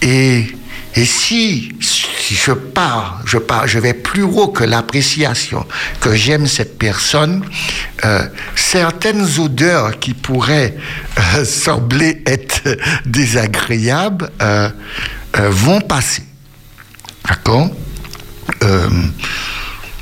Et, 0.00 0.46
si, 0.94 1.74
je 1.80 2.52
pars, 2.52 3.20
je 3.24 3.38
pars, 3.38 3.66
je 3.66 3.80
vais 3.80 3.94
plus 3.94 4.22
haut 4.22 4.46
que 4.46 4.62
l'appréciation, 4.62 5.66
que 6.00 6.14
j'aime 6.14 6.46
cette 6.46 6.78
personne, 6.78 7.44
euh, 8.04 8.28
certaines 8.54 9.26
odeurs 9.40 9.98
qui 9.98 10.14
pourraient 10.14 10.76
euh, 11.34 11.44
sembler 11.44 12.22
être 12.26 12.62
désagréables 13.06 14.30
euh, 14.40 14.70
vont 15.34 15.80
passer. 15.80 16.22
D'accord 17.28 17.70
Euh, 18.62 18.88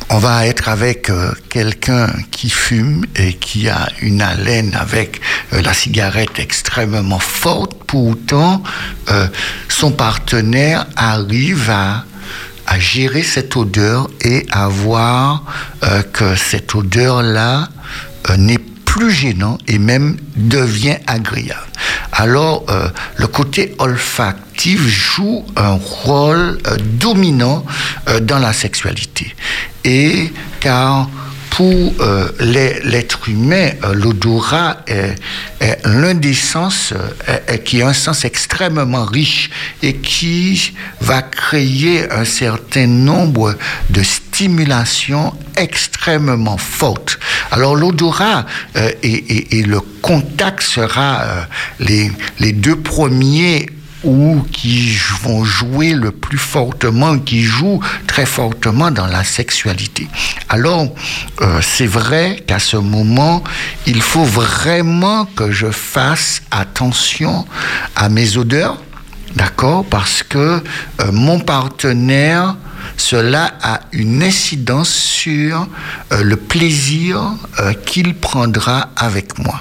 on 0.09 0.19
va 0.19 0.47
être 0.47 0.69
avec 0.69 1.11
euh, 1.11 1.33
quelqu'un 1.49 2.09
qui 2.31 2.49
fume 2.49 3.05
et 3.17 3.35
qui 3.35 3.69
a 3.69 3.89
une 4.01 4.23
haleine 4.23 4.73
avec 4.75 5.21
euh, 5.53 5.61
la 5.63 5.75
cigarette 5.75 6.39
extrêmement 6.39 7.19
forte. 7.19 7.73
Pourtant, 7.87 8.63
euh, 9.11 9.27
son 9.69 9.91
partenaire 9.91 10.87
arrive 10.95 11.71
à, 11.71 12.05
à 12.69 12.79
gérer 12.79 13.25
cette 13.25 13.57
odeur 13.57 14.09
et 14.23 14.47
à 14.51 14.69
voir 14.69 15.43
que 16.13 16.35
cette 16.35 16.75
odeur-là 16.75 17.69
n'est 18.37 18.59
plus 18.97 19.11
gênant 19.11 19.59
et 19.69 19.79
même 19.79 20.17
devient 20.37 20.97
agréable. 21.07 21.69
Alors, 22.13 22.65
euh, 22.71 22.89
le 23.19 23.27
côté 23.27 23.75
olfactif 23.79 24.81
joue 24.87 25.45
un 25.55 25.75
rôle 25.75 26.59
euh, 26.67 26.77
dominant 26.81 27.67
euh, 28.09 28.21
dans 28.21 28.39
la 28.39 28.55
sexualité. 28.55 29.35
Et 29.85 30.33
car 30.61 31.11
pour 31.51 31.95
l'être 32.39 33.31
humain, 33.31 33.71
l'odorat 33.95 34.83
est, 34.87 35.15
est 35.61 35.87
l'un 35.87 36.13
des 36.13 36.35
sens 36.35 36.93
qui 37.65 37.81
a 37.81 37.89
un 37.89 37.95
sens 37.95 38.27
extrêmement 38.27 39.07
riche 39.07 39.49
et 39.83 39.97
qui 39.97 40.75
va 41.01 41.23
créer 41.23 42.13
un 42.13 42.27
certain 42.27 42.87
nombre 42.87 43.57
de 43.89 44.03
stimulations 44.37 45.33
extrêmement 45.57 46.59
fortes. 46.59 47.19
Alors 47.53 47.75
l'odorat 47.75 48.45
euh, 48.77 48.91
et, 49.03 49.63
le 49.63 49.81
contact 50.03 50.63
sera 50.63 51.23
euh, 51.23 51.43
les, 51.81 52.53
deux 52.53 52.77
premiers 52.77 53.65
ou 54.05 54.47
qui 54.53 54.95
vont 55.23 55.43
jouer 55.43 55.95
le 55.95 56.11
plus 56.11 56.37
fortement, 56.37 57.19
qui 57.19 57.45
jouent 57.45 57.81
très 58.07 58.27
fortement 58.27 58.91
dans 58.91 59.07
la 59.07 59.25
sexualité. 59.25 60.07
Alors, 60.51 60.87
euh, 61.41 61.61
c'est 61.63 61.87
vrai 61.87 62.45
qu'à 62.47 62.59
ce 62.59 62.77
moment, 62.77 63.43
il 63.87 64.03
faut 64.03 64.25
vraiment 64.25 65.25
que 65.25 65.51
je 65.51 65.71
fasse 65.71 66.43
attention 66.51 67.47
à 67.97 68.11
mes 68.11 68.37
odeurs, 68.37 68.83
d'accord 69.35 69.87
Parce 69.87 70.23
que 70.23 70.63
mon 71.11 71.41
partenaire, 71.41 72.55
cela 72.97 73.55
a 73.63 73.81
une 73.93 74.23
incidence 74.23 74.91
sur 74.91 75.67
euh, 76.13 76.23
le 76.23 76.37
plaisir 76.37 77.23
euh, 77.61 77.73
qu'il 77.73 78.15
prendra 78.15 78.91
avec 78.97 79.39
moi. 79.39 79.61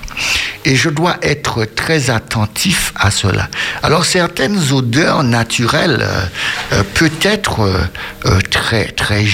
Et 0.66 0.76
je 0.76 0.90
dois 0.90 1.18
être 1.22 1.66
très 1.66 2.10
attentif 2.10 2.92
à 2.96 3.12
cela. 3.12 3.50
Alors 3.84 4.06
certaines 4.06 4.72
odeurs 4.72 5.24
naturelles 5.24 6.02
euh, 6.02 6.26
euh, 6.74 6.84
peut 6.96 7.12
être 7.22 7.70
très 8.50 8.86
très 8.86 9.26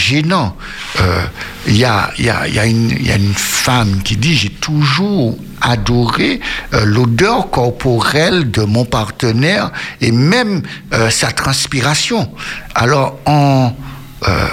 Il 1.67 1.77
y, 1.77 1.85
a, 1.85 2.11
y, 2.17 2.29
a, 2.29 2.47
y, 2.47 2.59
a 2.59 2.65
y 2.67 3.11
a 3.11 3.15
une 3.15 3.33
femme 3.35 4.01
qui 4.03 4.17
dit 4.17 4.35
j'ai 4.35 4.49
toujours 4.49 5.37
adoré 5.61 6.39
euh, 6.73 6.85
l'odeur 6.85 7.49
corporelle 7.49 8.51
de 8.51 8.63
mon 8.63 8.85
partenaire 8.85 9.71
et 10.01 10.11
même 10.11 10.61
euh, 10.93 11.09
sa 11.09 11.31
transpiration. 11.31 12.31
Alors 12.75 13.19
en 13.25 13.73
euh, 14.27 14.47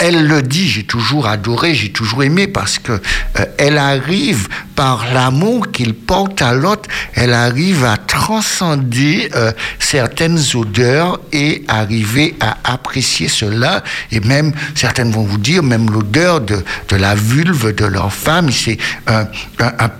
elle 0.00 0.26
le 0.26 0.42
dit, 0.42 0.68
j'ai 0.68 0.84
toujours 0.84 1.26
adoré, 1.26 1.74
j'ai 1.74 1.92
toujours 1.92 2.22
aimé 2.22 2.46
parce 2.46 2.78
que 2.78 2.92
euh, 2.92 3.44
elle 3.58 3.76
arrive 3.76 4.48
par 4.74 5.12
l'amour 5.12 5.70
qu'il 5.70 5.94
porte 5.94 6.40
à 6.40 6.54
l'autre, 6.54 6.88
elle 7.14 7.34
arrive 7.34 7.84
à 7.84 7.98
transcender 7.98 9.30
euh, 9.36 9.52
certaines 9.78 10.40
odeurs 10.54 11.20
et 11.32 11.64
arriver 11.68 12.34
à 12.40 12.56
apprécier 12.64 13.28
cela. 13.28 13.84
Et 14.10 14.20
même 14.20 14.52
certaines 14.74 15.10
vont 15.10 15.24
vous 15.24 15.38
dire, 15.38 15.62
même 15.62 15.90
l'odeur 15.90 16.40
de, 16.40 16.64
de 16.88 16.96
la 16.96 17.14
vulve 17.14 17.74
de 17.74 17.84
leur 17.84 18.12
femme, 18.12 18.50
c'est 18.50 18.78
un, 19.06 19.26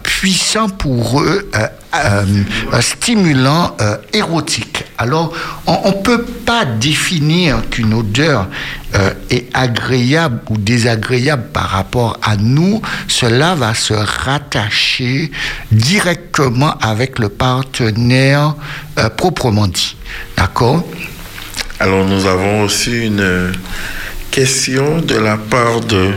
puissant 0.02 0.68
pour 0.68 1.20
eux. 1.20 1.50
Euh, 1.92 2.24
euh, 2.72 2.80
stimulant 2.80 3.76
euh, 3.80 3.96
érotique. 4.12 4.84
Alors, 4.96 5.32
on 5.66 5.88
ne 5.88 6.02
peut 6.02 6.22
pas 6.22 6.64
définir 6.64 7.68
qu'une 7.68 7.94
odeur 7.94 8.46
est 9.30 9.46
agréable 9.54 10.40
ou 10.50 10.58
désagréable 10.58 11.44
par 11.52 11.68
rapport 11.70 12.18
à 12.22 12.36
nous. 12.36 12.82
Cela 13.06 13.54
va 13.54 13.72
se 13.72 13.94
rattacher 13.94 15.30
directement 15.70 16.76
avec 16.80 17.20
le 17.20 17.28
partenaire 17.28 18.56
proprement 19.16 19.68
dit. 19.68 19.96
D'accord? 20.36 20.84
Alors 21.78 22.04
nous 22.04 22.26
avons 22.26 22.64
reçu 22.64 23.04
une 23.04 23.52
question 24.32 25.00
de 25.00 25.14
la 25.14 25.36
part 25.36 25.80
de 25.80 26.10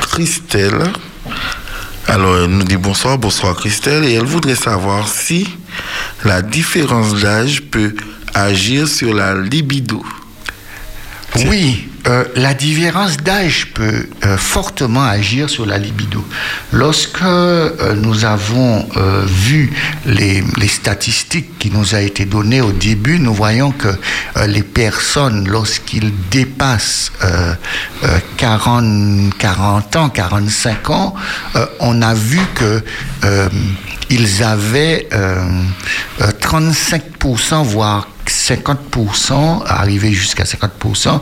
Christelle. 0.00 0.92
Alors 2.08 2.36
elle 2.36 2.50
nous 2.50 2.64
dit 2.64 2.76
bonsoir, 2.76 3.16
bonsoir 3.16 3.56
Christelle, 3.56 4.04
et 4.04 4.14
elle 4.14 4.24
voudrait 4.24 4.56
savoir 4.56 5.08
si 5.08 5.48
la 6.24 6.42
différence 6.42 7.20
d'âge 7.20 7.62
peut 7.62 7.94
agir 8.34 8.88
sur 8.88 9.14
la 9.14 9.34
libido. 9.34 10.04
Oui, 11.46 11.88
euh, 12.06 12.24
la 12.34 12.54
différence 12.54 13.16
d'âge 13.16 13.72
peut 13.74 14.08
euh, 14.24 14.36
fortement 14.36 15.04
agir 15.04 15.48
sur 15.48 15.66
la 15.66 15.78
libido. 15.78 16.24
Lorsque 16.72 17.22
euh, 17.22 17.94
nous 17.94 18.24
avons 18.24 18.88
vu 19.26 19.72
les, 20.06 20.42
statistiques 20.68 21.58
qui 21.58 21.70
nous 21.70 21.94
a 21.94 22.00
été 22.00 22.24
données 22.24 22.60
au 22.60 22.72
début, 22.72 23.18
nous 23.18 23.34
voyons 23.34 23.72
que 23.72 23.88
les 24.46 24.62
personnes, 24.62 25.48
lorsqu'ils 25.48 26.12
dépassent 26.30 27.12
euh, 27.22 27.54
euh, 28.04 28.18
40, 28.36 29.36
40 29.38 29.96
ans, 29.96 30.08
45 30.08 30.90
ans, 30.90 31.14
on 31.80 32.02
a 32.02 32.14
vu 32.14 32.40
que 32.54 32.82
euh, 33.24 33.48
ils 34.10 34.42
avaient 34.42 35.08
euh, 35.12 35.46
euh, 36.20 36.30
35%, 36.40 37.62
voire 37.62 38.08
50%, 38.26 39.64
arrivé 39.66 40.12
jusqu'à 40.12 40.44
50%, 40.44 41.20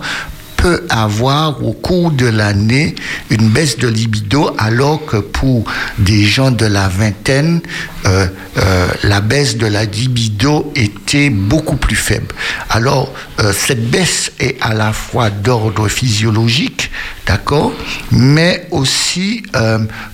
peut 0.61 0.85
avoir 0.91 1.65
au 1.65 1.73
cours 1.73 2.11
de 2.11 2.27
l'année 2.27 2.95
une 3.31 3.49
baisse 3.49 3.78
de 3.78 3.89
libido 3.89 4.55
alors 4.59 5.05
que 5.07 5.16
pour 5.16 5.65
des 5.99 6.24
gens 6.24 6.51
de 6.51 6.66
la 6.66 6.89
vingtaine, 6.89 7.62
euh, 8.07 8.27
euh, 8.59 8.89
la 9.03 9.23
baisse 9.23 9.57
de 9.57 9.66
la 9.66 9.87
libido 9.87 10.70
était 10.77 11.31
beaucoup 11.31 11.77
plus 11.77 11.97
faible. 11.97 12.35
Alors 12.69 13.11
euh, 13.41 13.55
cette 13.55 13.91
baisse 13.91 14.32
est 14.39 14.61
à 14.61 14.74
la 14.74 14.93
fois 14.93 15.31
d'ordre 15.31 15.89
physiologique, 15.89 16.91
d'accord, 17.27 17.73
mais 18.11 18.66
aussi 18.70 19.43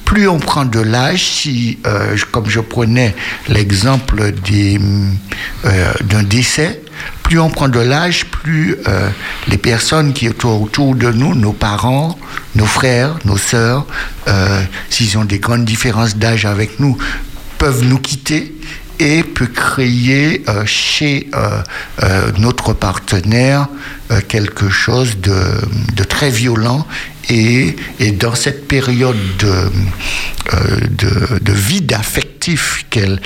plus 0.05 0.29
on 0.29 0.39
prend 0.39 0.65
de 0.65 0.81
l'âge, 0.81 1.25
si, 1.25 1.79
comme 2.31 2.49
je 2.49 2.61
prenais 2.61 3.15
l'exemple 3.49 4.33
d'un 5.63 6.23
décès, 6.23 6.83
plus 7.27 7.41
on 7.41 7.51
prend 7.51 7.69
de 7.69 7.81
l'âge, 7.81 8.27
plus 8.27 8.77
euh, 8.87 9.11
les 9.49 9.59
personnes 9.59 10.13
qui 10.13 10.29
sont 10.41 10.63
autour 10.63 10.95
de 10.95 11.11
nous, 11.11 11.35
nos 11.35 11.53
parents, 11.53 12.17
nos 12.55 12.67
frères, 12.67 13.19
nos 13.25 13.37
sœurs, 13.37 13.85
euh, 14.29 14.63
s'ils 14.91 15.19
ont 15.19 15.25
des 15.25 15.41
grandes 15.41 15.65
différences 15.65 16.17
d'âge 16.17 16.45
avec 16.45 16.79
nous, 16.79 16.97
peuvent 17.59 17.83
nous 17.83 17.99
quitter 17.99 18.55
et 19.01 19.25
peut 19.25 19.49
créer 19.49 20.45
euh, 20.49 20.65
chez 20.67 21.29
notre 22.39 22.73
partenaire 22.73 23.67
quelque 24.29 24.69
chose 24.69 25.19
de, 25.19 26.05
très 26.05 26.31
violent 26.31 26.87
et, 27.29 27.75
et 27.99 28.13
dans 28.13 28.37
cette 28.37 28.69
période 28.69 29.17
de, 29.39 29.73
de, 30.91 31.39
de 31.41 31.53
vide 31.53 31.93
affectif 31.93 32.87
qu'elle 32.89 33.21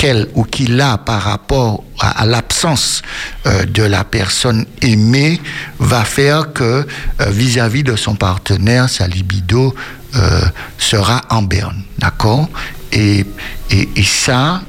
qu'elle 0.00 0.28
ou 0.34 0.44
qu'il 0.44 0.80
a 0.80 0.96
par 0.96 1.20
rapport 1.20 1.84
à, 2.00 2.24
l'absence 2.24 3.02
euh, 3.46 3.66
de 3.66 3.82
la 3.82 4.02
personne 4.02 4.64
aimée 4.80 5.38
va 5.78 6.04
faire 6.04 6.54
que 6.54 6.86
euh, 7.20 7.26
vis-à-vis 7.28 7.82
de 7.82 7.96
son 7.96 8.14
partenaire, 8.14 8.88
sa 8.88 9.06
libido 9.06 9.74
euh, 10.16 10.40
sera 10.78 11.20
en 11.28 11.42
berne, 11.42 11.82
d'accord? 11.98 12.48
Et, 12.92 13.26
et, 13.70 13.88
et 13.94 14.02
ça, 14.02 14.62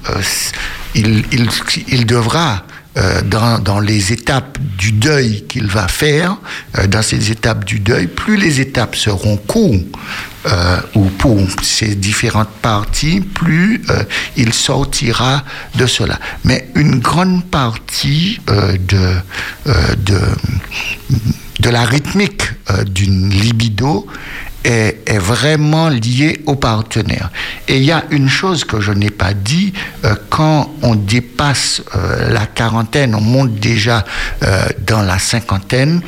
il, 0.95 1.23
il, 1.31 1.47
il 1.87 2.05
devra 2.05 2.63
euh, 2.97 3.21
dans, 3.21 3.79
les 3.79 4.11
étapes 4.11 4.57
du 4.77 4.91
deuil 4.91 5.45
qu'il 5.47 5.67
va 5.67 5.87
faire, 5.87 6.35
euh, 6.77 6.87
dans 6.87 7.01
ces 7.01 7.31
étapes 7.31 7.63
du 7.63 7.79
deuil, 7.79 8.07
plus 8.07 8.35
les 8.35 8.59
étapes 8.59 8.97
seront 8.97 9.37
courtes, 9.37 9.85
euh, 10.45 10.77
ou 10.95 11.05
pour 11.05 11.39
ces 11.63 11.95
différentes 11.95 12.51
parties, 12.61 13.21
plus 13.21 13.81
il 14.35 14.51
sortira 14.53 15.45
de 15.75 15.85
cela. 15.85 16.19
Mais 16.43 16.67
une 16.75 16.99
grande 16.99 17.45
partie 17.45 18.39
de, 18.47 19.15
de, 19.95 20.19
de 21.61 21.69
la 21.69 21.85
rythmique 21.85 22.43
d'une 22.87 23.29
libido 23.29 24.05
est, 24.63 25.17
vraiment 25.17 25.89
lié 25.89 26.41
au 26.45 26.55
partenaire. 26.55 27.29
Et 27.67 27.77
il 27.77 27.83
y 27.83 27.91
a 27.91 28.05
une 28.11 28.29
chose 28.29 28.63
que 28.63 28.79
je 28.79 28.91
n'ai 28.91 29.09
pas 29.09 29.33
dit, 29.33 29.73
euh, 30.03 30.15
quand 30.29 30.73
on 30.81 30.95
dépasse 30.95 31.83
euh, 31.95 32.31
la 32.31 32.45
quarantaine, 32.45 33.15
on 33.15 33.21
monte 33.21 33.55
déjà 33.55 34.05
euh, 34.43 34.65
dans 34.85 35.01
la 35.01 35.19
cinquantaine, 35.19 36.01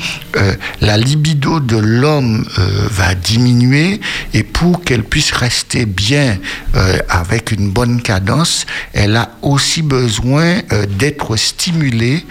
la 0.82 0.98
libido 0.98 1.60
de 1.60 1.78
l'homme 1.78 2.46
va 2.90 3.14
diminuer 3.14 4.02
et 4.34 4.44
pour 4.44 4.84
qu'elle 4.84 5.04
puisse 5.04 5.32
rester 5.32 5.86
bien 5.86 6.38
avec 7.08 7.52
une 7.52 7.70
bonne 7.70 8.02
cadence, 8.02 8.66
elle 8.94 9.16
a 9.16 9.30
aussi 9.42 9.84
besoin 9.84 10.62
d'être 10.98 11.36
stimulée 11.36 12.26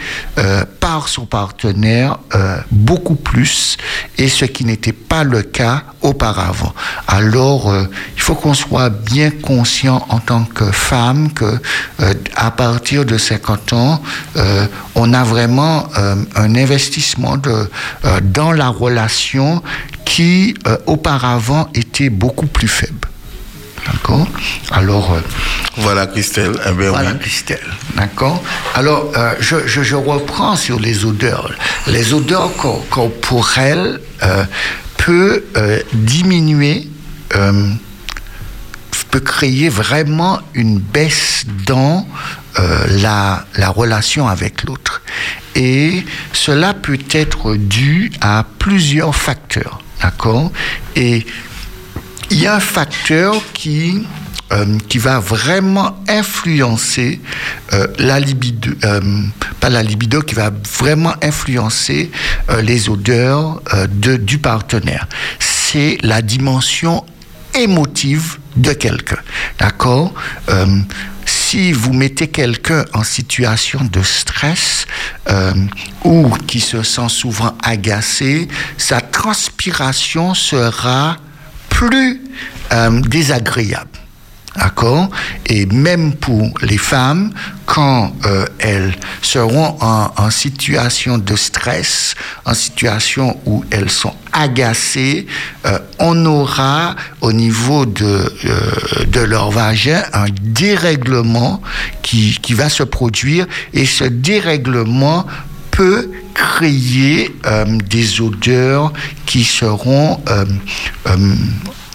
par 0.81 1.09
son 1.09 1.27
partenaire 1.27 2.19
beaucoup 2.71 3.15
plus 3.15 3.77
et 4.19 4.29
ce 4.29 4.45
qui 4.45 4.65
n'était 4.65 4.93
pas 4.93 5.23
le 5.23 5.43
cas 5.43 5.85
auparavant. 6.13 6.73
Alors, 7.09 7.71
euh, 7.71 7.85
il 8.17 8.23
faut 8.23 8.35
qu'on 8.35 8.55
soit 8.55 8.91
bien 8.91 9.31
conscient 9.31 10.05
en 10.09 10.21
tant 10.21 10.45
que 10.45 10.67
femme 10.71 11.33
que 11.33 11.45
euh, 12.01 12.15
à 12.37 12.51
partir 12.51 13.05
de 13.05 13.17
50 13.19 13.73
ans, 13.73 14.03
euh, 14.37 14.67
on 14.95 15.13
a 15.15 15.25
vraiment 15.25 15.89
un 16.37 16.55
investissement 16.55 17.37
de, 17.37 17.71
dans 18.23 18.53
la 18.53 18.69
relation 18.69 19.63
qui 20.05 20.55
auparavant 20.87 21.69
était 21.75 22.11
beaucoup 22.11 22.47
plus 22.47 22.69
faible. 22.69 23.09
D'accord? 23.87 24.27
Alors, 24.71 25.15
euh, 25.15 25.21
Voilà, 25.79 26.07
Christelle. 26.07 26.53
Eh 26.69 26.71
voilà, 26.71 27.11
oui. 27.13 27.19
Christelle. 27.19 27.67
D'accord? 27.97 28.41
Alors, 28.77 29.11
euh, 29.17 29.33
je, 29.41 29.57
je- 29.67 29.83
je 29.83 29.97
reprends 29.97 30.55
sur 30.55 30.79
les 30.79 31.05
odeurs. 31.05 31.51
Les 31.89 32.13
odeurs 32.15 32.55
cor- 32.57 32.85
corporelles 32.91 34.01
euh, 34.23 34.45
peut 35.05 35.45
euh, 35.57 35.81
diminuer, 35.93 36.89
euh, 37.35 37.71
peut 39.11 39.21
créer 39.21 39.69
vraiment 39.69 40.39
une 40.55 40.79
baisse 40.79 41.45
dans 41.67 42.07
euh, 42.59 42.87
la, 43.03 43.45
la 43.57 43.69
relation 43.69 44.29
avec 44.29 44.63
l'autre. 44.63 45.03
Et 45.55 46.05
cela 46.33 46.73
peut 46.73 46.99
être 47.11 47.57
dû 47.57 48.13
à 48.21 48.47
plusieurs 48.59 49.15
facteurs. 49.15 49.83
D'accord? 50.01 50.53
Et 50.97 51.27
il 52.31 52.41
y 52.41 52.47
a 52.47 52.55
un 52.55 52.61
facteur 52.61 53.35
qui, 53.53 54.07
euh, 54.53 54.79
qui 54.89 54.99
va 54.99 55.19
vraiment 55.19 55.97
influencer 56.09 57.21
euh, 57.73 57.87
la 57.99 58.21
libido, 58.21 58.71
euh, 58.85 59.01
pas 59.61 59.71
la 59.71 59.83
libido, 59.83 60.23
qui 60.23 60.35
va 60.35 60.51
vraiment 60.79 61.15
influencer 61.23 62.11
euh, 62.51 62.63
les 62.63 62.89
odeurs 62.89 63.63
de, 63.91 64.17
du 64.17 64.39
partenaire. 64.39 65.09
C'est 65.39 65.99
la 66.03 66.23
dimension 66.23 67.05
émotive 67.55 68.39
de 68.57 68.73
quelqu'un. 68.73 69.19
D'accord? 69.59 70.13
Si 71.25 71.73
vous 71.73 71.93
mettez 71.93 72.29
quelqu'un 72.29 72.85
en 72.95 73.05
situation 73.05 73.81
de 73.93 74.03
stress 74.03 74.87
euh, 75.31 75.53
ou 76.05 76.31
qui 76.47 76.61
se 76.61 76.83
sent 76.83 77.09
souvent 77.09 77.57
agacé, 77.63 78.49
sa 78.77 79.01
transpiration 79.01 80.35
sera 80.35 81.17
plus 81.69 82.23
euh, 82.73 83.01
désagréable. 83.01 84.02
D'accord 84.57 85.09
Et 85.47 85.65
même 85.67 86.15
pour 86.15 86.53
les 86.61 86.77
femmes, 86.77 87.33
quand 87.65 88.13
euh, 88.27 88.45
elles 88.59 88.95
seront 89.23 89.79
en, 89.81 90.11
en 90.17 90.31
situation 90.31 91.17
de 91.17 91.37
stress, 91.37 92.15
en 92.45 92.53
situation 92.53 93.39
où 93.47 93.65
elles 93.71 93.91
sont 93.91 94.15
agacées, 94.33 95.27
euh, 95.65 95.79
on 95.99 96.27
aura 96.27 96.97
au 97.23 97.33
niveau 97.33 97.87
de, 97.87 98.05
euh, 98.45 99.05
de 99.07 99.21
leur 99.21 99.51
vagin 99.51 100.03
un 100.13 100.27
dérèglement 100.43 101.63
qui, 102.03 102.39
qui 102.43 102.53
va 102.53 102.69
se 102.69 102.83
produire 102.83 103.47
et 103.73 103.87
ce 103.87 104.05
dérèglement 104.05 105.27
peut 105.71 106.11
créer 106.35 107.35
euh, 107.47 107.65
des 107.89 108.21
odeurs 108.21 108.93
qui 109.27 109.45
seront 109.45 110.21
euh, 110.29 110.45
euh, 111.09 111.35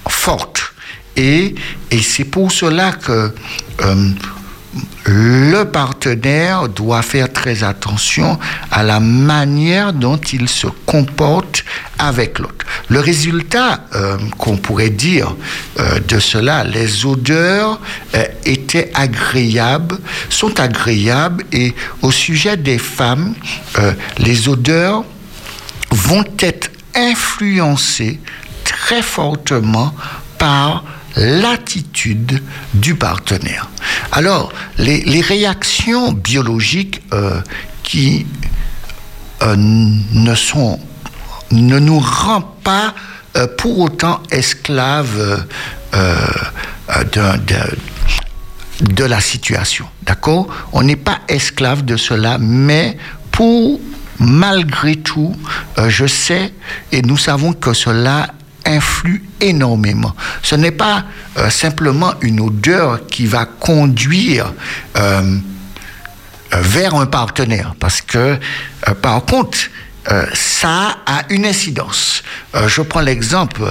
fortes. 0.10 0.74
Et, 1.18 1.56
c'est 2.02 2.26
pour 2.26 2.52
cela 2.52 2.92
que 2.92 3.34
euh, 3.82 4.10
le 5.06 5.64
partenaire 5.64 6.70
doit 6.70 7.02
faire 7.02 7.32
très 7.34 7.64
attention 7.64 8.38
à 8.70 8.84
la 8.84 9.00
manière 9.00 9.94
dont 9.94 10.18
il 10.18 10.48
se 10.48 10.68
comporte 10.86 11.66
avec 11.98 12.38
l'autre. 12.38 12.66
Le 12.90 13.00
résultat 13.00 13.86
euh, 13.96 14.18
qu'on 14.38 14.58
pourrait 14.58 14.92
dire 14.92 15.36
euh, 15.80 16.00
de 16.08 16.20
cela, 16.20 16.64
les 16.64 17.06
odeurs 17.06 17.80
étaient 18.46 18.92
agréables, 18.94 19.98
sont 20.30 20.60
agréables 20.60 21.46
et 21.52 21.74
au 22.04 22.12
sujet 22.12 22.56
des 22.58 22.78
femmes, 22.78 23.34
les 24.20 24.48
odeurs 24.50 25.04
vont 25.92 26.24
être 26.40 26.70
influencées 26.96 28.20
très 28.64 29.02
fortement 29.02 29.94
par 30.38 30.84
l'attitude 31.18 32.42
du 32.74 32.96
partenaire. 32.96 33.70
Alors, 34.12 34.52
les, 34.78 35.22
réactions 35.22 36.14
biologiques 36.14 37.02
euh, 37.12 37.42
qui 37.84 38.26
euh, 39.42 39.56
ne 39.56 40.34
nous 41.80 42.00
rend 42.00 42.42
pas 42.42 42.94
euh, 43.36 43.48
pour 43.58 43.80
autant 43.80 44.22
esclaves 44.32 45.46
de 48.82 49.04
la 49.04 49.20
situation. 49.20 49.88
D'accord? 50.04 50.48
On 50.72 50.84
n'est 50.84 50.96
pas 50.96 51.20
esclave 51.28 51.84
de 51.84 51.98
cela, 51.98 52.38
mais 52.38 52.98
pour 53.32 53.80
malgré 54.20 54.96
tout, 54.96 55.36
je 55.88 56.06
sais 56.06 56.54
et 56.92 57.02
nous 57.02 57.18
savons 57.18 57.54
que 57.54 57.74
cela 57.74 58.28
influe 58.68 59.24
énormément. 59.42 60.16
Ce 60.44 60.56
n'est 60.56 60.72
pas 60.72 61.06
euh, 61.38 61.50
simplement 61.50 62.14
une 62.22 62.40
odeur 62.40 63.08
qui 63.08 63.26
va 63.26 63.46
conduire 63.46 64.54
euh, 64.98 65.38
euh, 66.54 66.62
vers 66.62 66.96
un 66.96 67.06
partenaire, 67.06 67.76
parce 67.80 68.02
que 68.02 68.38
par 69.02 69.26
contre, 69.26 69.58
ça 70.34 71.00
a 71.06 71.24
une 71.30 71.46
incidence. 71.46 72.24
Je 72.68 72.82
prends 72.82 73.02
l'exemple 73.02 73.62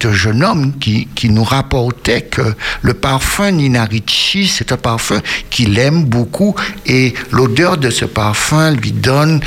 de 0.00 0.10
jeune 0.10 0.42
homme 0.42 0.76
qui, 0.80 1.08
nous 1.30 1.44
rapportait 1.44 2.22
que 2.22 2.42
le 2.82 2.94
parfum 2.94 3.52
Nina 3.52 3.84
Ricci, 3.84 4.48
c'est 4.48 4.72
un 4.72 4.78
parfum 4.78 5.20
qu'il 5.48 5.78
aime 5.78 6.02
beaucoup 6.02 6.56
et 6.86 7.14
l'odeur 7.30 7.76
de 7.76 7.90
ce 7.90 8.04
parfum 8.04 8.72
lui 8.72 8.90
donne 8.90 9.40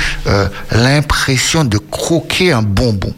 l'impression 0.70 1.64
de 1.64 1.76
croquer 1.76 2.52
un 2.52 2.62
bonbon. 2.62 3.14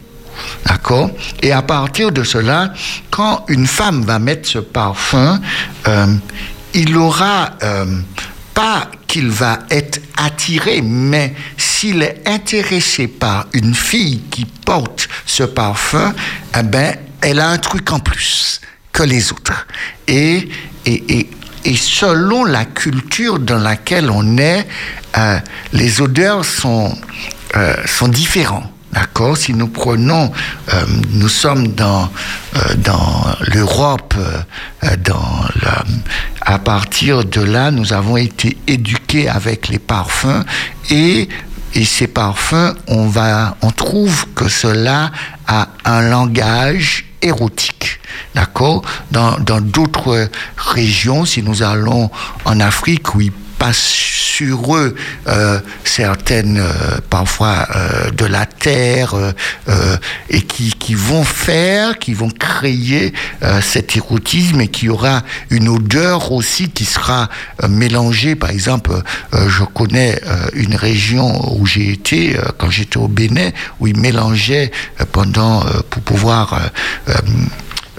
D'accord? 0.65 1.09
Et 1.41 1.51
à 1.51 1.61
partir 1.61 2.11
de 2.11 2.23
cela, 2.23 2.73
quand 3.11 3.45
une 3.47 3.67
femme 3.67 4.03
va 4.03 4.19
mettre 4.19 4.47
ce 4.47 4.59
parfum, 4.59 5.39
euh, 5.87 6.15
il 6.73 6.95
aura 6.97 7.51
euh, 7.63 7.85
pas 8.53 8.89
qu'il 9.07 9.29
va 9.29 9.59
être 9.69 10.01
attiré, 10.17 10.81
mais 10.81 11.35
s'il 11.57 12.01
est 12.01 12.23
intéressé 12.25 13.07
par 13.07 13.47
une 13.53 13.75
fille 13.75 14.21
qui 14.31 14.45
porte 14.45 15.07
ce 15.25 15.43
parfum, 15.43 16.13
eh 16.57 16.63
ben, 16.63 16.95
elle 17.21 17.39
a 17.39 17.49
un 17.49 17.57
truc 17.57 17.91
en 17.91 17.99
plus 17.99 18.59
que 18.91 19.03
les 19.03 19.31
autres. 19.31 19.67
Et, 20.07 20.49
et, 20.85 21.19
et, 21.19 21.29
et 21.65 21.75
selon 21.75 22.43
la 22.43 22.65
culture 22.65 23.39
dans 23.39 23.59
laquelle 23.59 24.09
on 24.09 24.37
est, 24.37 24.67
euh, 25.17 25.39
les 25.73 26.01
odeurs 26.01 26.43
sont, 26.43 26.97
sont 27.85 28.07
différentes. 28.07 28.72
D'accord 28.93 29.37
Si 29.37 29.53
nous 29.53 29.69
prenons, 29.69 30.31
euh, 30.71 30.85
nous 31.13 31.27
sommes 31.27 31.69
dans, 31.69 32.11
euh, 32.55 32.75
dans 32.77 33.25
l'Europe, 33.53 34.13
euh, 34.17 34.87
à 36.41 36.59
partir 36.59 37.25
de 37.25 37.41
là, 37.41 37.71
nous 37.71 37.93
avons 37.93 38.17
été 38.17 38.55
éduqués 38.67 39.27
avec 39.27 39.69
les 39.69 39.79
parfums 39.79 40.43
et, 40.91 41.27
et 41.73 41.85
ces 41.85 42.05
parfums, 42.07 42.75
on, 42.87 43.07
va, 43.07 43.57
on 43.63 43.71
trouve 43.71 44.25
que 44.35 44.47
cela 44.47 45.11
a 45.47 45.69
un 45.85 46.01
langage 46.01 47.05
érotique. 47.23 47.99
D'accord 48.35 48.83
Dans 49.11 49.39
d'autres 49.61 50.29
régions, 50.55 51.25
si 51.25 51.41
nous 51.41 51.63
allons 51.63 52.11
en 52.45 52.59
Afrique 52.59 53.07
ils 53.19 53.31
passe 53.57 54.13
sur 54.33 54.75
eux 54.75 54.95
euh, 55.27 55.59
certaines, 55.83 56.57
euh, 56.57 56.97
parfois, 57.09 57.67
euh, 57.75 58.09
de 58.11 58.25
la 58.25 58.45
terre, 58.45 59.15
et 60.29 60.41
qui, 60.41 60.71
qui 60.71 60.95
vont 60.95 61.23
faire, 61.23 61.99
qui 61.99 62.13
vont 62.13 62.29
créer 62.29 63.13
cet 63.61 63.95
érotisme 63.95 64.61
et 64.61 64.67
qui 64.67 64.89
aura 64.89 65.21
une 65.49 65.67
odeur 65.67 66.31
aussi 66.31 66.69
qui 66.69 66.85
sera 66.85 67.29
mélangée. 67.67 68.35
Par 68.35 68.49
exemple, 68.49 68.91
je 69.33 69.63
connais 69.63 70.21
une 70.53 70.75
région 70.75 71.55
où 71.57 71.65
j'ai 71.65 71.91
été, 71.91 72.37
quand 72.57 72.69
j'étais 72.69 72.97
au 72.97 73.07
Bénin, 73.07 73.49
où 73.79 73.87
ils 73.87 73.99
mélangeaient 73.99 74.71
pendant, 75.11 75.63
pour 75.89 76.01
pouvoir... 76.01 76.59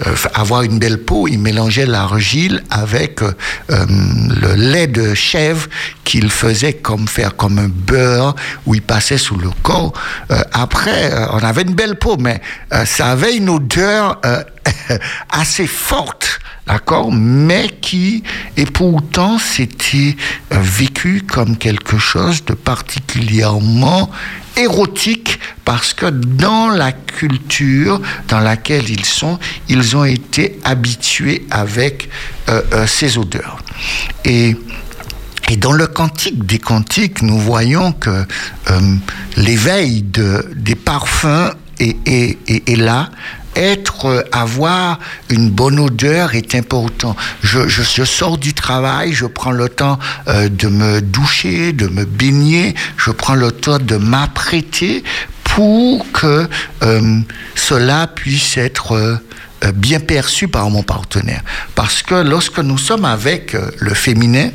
euh, 0.05 0.13
avoir 0.33 0.63
une 0.63 0.77
belle 0.77 0.97
peau, 0.97 1.25
il 1.27 1.39
mélangeait 1.39 1.85
l'argile 1.85 2.63
avec 2.69 3.21
euh, 3.21 3.31
euh, 3.69 3.85
le 3.87 4.55
lait 4.55 4.87
de 4.87 5.13
chèvre 5.13 5.67
qu'il 6.03 6.29
faisait 6.29 6.73
comme 6.73 7.07
faire 7.07 7.37
comme 7.37 7.59
un 7.59 7.69
beurre 7.69 8.35
où 8.65 8.75
il 8.75 8.81
passait 8.81 9.17
sous 9.17 9.37
le 9.37 9.49
corps. 9.63 9.93
Après, 10.51 11.11
on 11.31 11.39
avait 11.39 11.63
une 11.63 11.73
belle 11.73 11.95
peau, 11.95 12.17
mais 12.17 12.41
ça 12.85 13.07
avait 13.07 13.35
une 13.35 13.49
odeur 13.49 14.21
assez 15.31 15.65
forte, 15.65 16.39
d'accord, 16.67 17.11
mais 17.11 17.69
qui, 17.81 18.23
et 18.55 18.65
pourtant, 18.65 19.39
c'était 19.39 20.15
vécu 20.51 21.23
comme 21.27 21.57
quelque 21.57 21.97
chose 21.97 22.45
de 22.45 22.53
particulièrement 22.53 24.11
érotique 24.57 25.39
parce 25.65 25.95
que 25.95 26.05
dans 26.05 26.69
la 26.69 26.91
culture 26.91 27.99
dans 28.27 28.39
laquelle 28.39 28.89
ils 28.89 29.03
sont, 29.03 29.39
ils 29.67 29.97
ont 29.97 30.05
été 30.05 30.59
habitués 30.63 31.45
avec 31.51 32.09
euh, 32.47 32.61
euh, 32.73 32.87
ces 32.87 33.17
odeurs. 33.17 33.57
Et 34.23 34.55
et 35.47 35.57
dans 35.57 35.73
le 35.73 35.85
cantique 35.85 36.43
des 36.47 36.57
cantiques, 36.57 37.21
nous 37.21 37.37
voyons 37.37 37.91
que 37.91 38.09
euh, 38.09 38.95
l'éveil 39.37 40.01
de, 40.01 40.43
des 40.55 40.73
parfums 40.73 41.51
est, 41.79 41.95
est, 42.07 42.67
est, 42.67 42.75
là. 42.75 43.11
Être, 43.55 44.25
avoir 44.31 44.97
une 45.29 45.51
bonne 45.51 45.77
odeur 45.79 46.33
est 46.33 46.55
important. 46.55 47.15
Je, 47.43 47.67
je, 47.67 48.03
sors 48.03 48.39
du 48.39 48.55
travail, 48.55 49.13
je 49.13 49.27
prends 49.27 49.51
le 49.51 49.69
temps 49.69 49.99
de 50.27 50.67
me 50.67 50.99
doucher, 50.99 51.73
de 51.73 51.87
me 51.87 52.05
baigner, 52.05 52.73
je 52.97 53.11
prends 53.11 53.35
le 53.35 53.51
temps 53.51 53.77
de 53.77 53.97
m'apprêter 53.97 55.03
pour 55.55 56.05
que 56.11 56.49
euh, 56.83 57.19
cela 57.55 58.07
puisse 58.07 58.57
être 58.57 58.91
euh, 58.91 59.71
bien 59.73 60.01
perçu 60.01 60.49
par 60.49 60.69
mon 60.69 60.83
partenaire. 60.83 61.41
Parce 61.75 62.03
que 62.03 62.15
lorsque 62.15 62.59
nous 62.59 62.77
sommes 62.77 63.05
avec 63.05 63.55
euh, 63.55 63.71
le 63.79 63.93
féminin, 63.93 64.49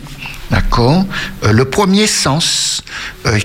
D'accord 0.50 1.04
Le 1.44 1.64
premier 1.64 2.08
sens 2.08 2.82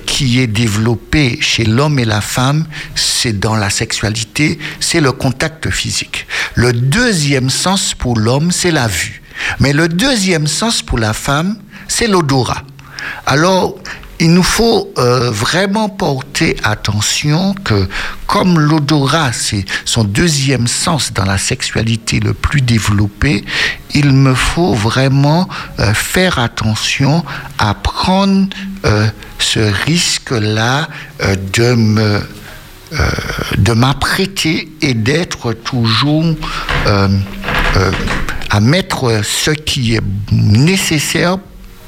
qui 0.08 0.40
est 0.40 0.48
développé 0.48 1.38
chez 1.40 1.64
l'homme 1.64 2.00
et 2.00 2.06
la 2.06 2.20
femme, 2.20 2.66
c'est 2.96 3.40
dans 3.40 3.56
la 3.56 3.70
sexualité, 3.70 4.58
c'est 4.80 5.02
le 5.02 5.12
contact 5.12 5.70
physique. 5.70 6.26
Le 6.56 6.74
deuxième 6.74 7.52
sens 7.52 7.94
pour 7.94 8.18
l'homme, 8.18 8.52
c'est 8.52 8.72
la 8.72 8.88
vue. 8.88 9.22
Mais 9.60 9.72
le 9.72 9.88
deuxième 9.88 10.48
sens 10.48 10.82
pour 10.82 10.98
la 10.98 11.14
femme, 11.14 11.58
c'est 11.88 12.08
l'odorat. 12.08 12.64
Alors, 13.28 13.76
il 14.20 14.34
nous 14.34 14.44
faut 14.44 14.94
euh, 14.98 15.30
vraiment 15.30 15.90
porter 15.90 16.56
attention 16.64 17.54
que 17.64 17.88
comme 18.28 18.60
l'odorat, 18.60 19.34
c'est 19.34 19.66
son 19.84 20.04
deuxième 20.04 20.68
sens 20.68 21.12
dans 21.14 21.26
la 21.26 21.38
sexualité 21.38 22.20
le 22.20 22.34
plus 22.34 22.62
développé, 22.62 23.44
il 23.94 24.12
me 24.12 24.34
faut 24.34 24.74
vraiment 24.74 25.50
euh, 25.80 25.94
faire 25.94 26.40
attention 26.40 27.24
à 27.58 27.74
prendre 27.74 28.48
euh, 28.86 29.08
ce 29.40 29.60
risque-là 29.60 30.88
de 31.54 32.22
de 33.58 33.74
m'apprêter 33.74 34.72
et 34.82 34.94
d'être 34.94 35.54
toujours 35.54 36.36
à 38.50 38.60
mettre 38.62 39.22
ce 39.24 39.52
qui 39.52 39.96
est 39.96 40.02
nécessaire 40.32 41.38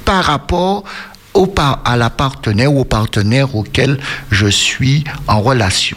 par 0.04 0.24
rapport 0.24 0.84
au 1.38 1.46
par- 1.46 1.80
à 1.84 1.96
la 1.96 2.10
ou 2.66 2.80
au 2.80 2.84
partenaire 2.84 3.54
auquel 3.54 3.98
je 4.30 4.48
suis 4.48 5.04
en 5.28 5.40
relation. 5.40 5.96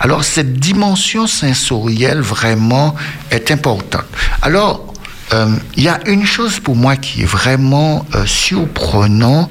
Alors 0.00 0.24
cette 0.24 0.54
dimension 0.54 1.26
sensorielle 1.26 2.20
vraiment 2.20 2.94
est 3.30 3.50
importante. 3.50 4.06
Alors 4.42 4.94
euh, 5.32 5.46
il 5.76 5.82
y 5.82 5.88
a 5.88 6.00
une 6.06 6.24
chose 6.24 6.58
pour 6.60 6.76
moi 6.76 6.96
qui 6.96 7.22
est 7.22 7.26
vraiment 7.26 8.06
euh, 8.14 8.24
surprenant 8.26 9.50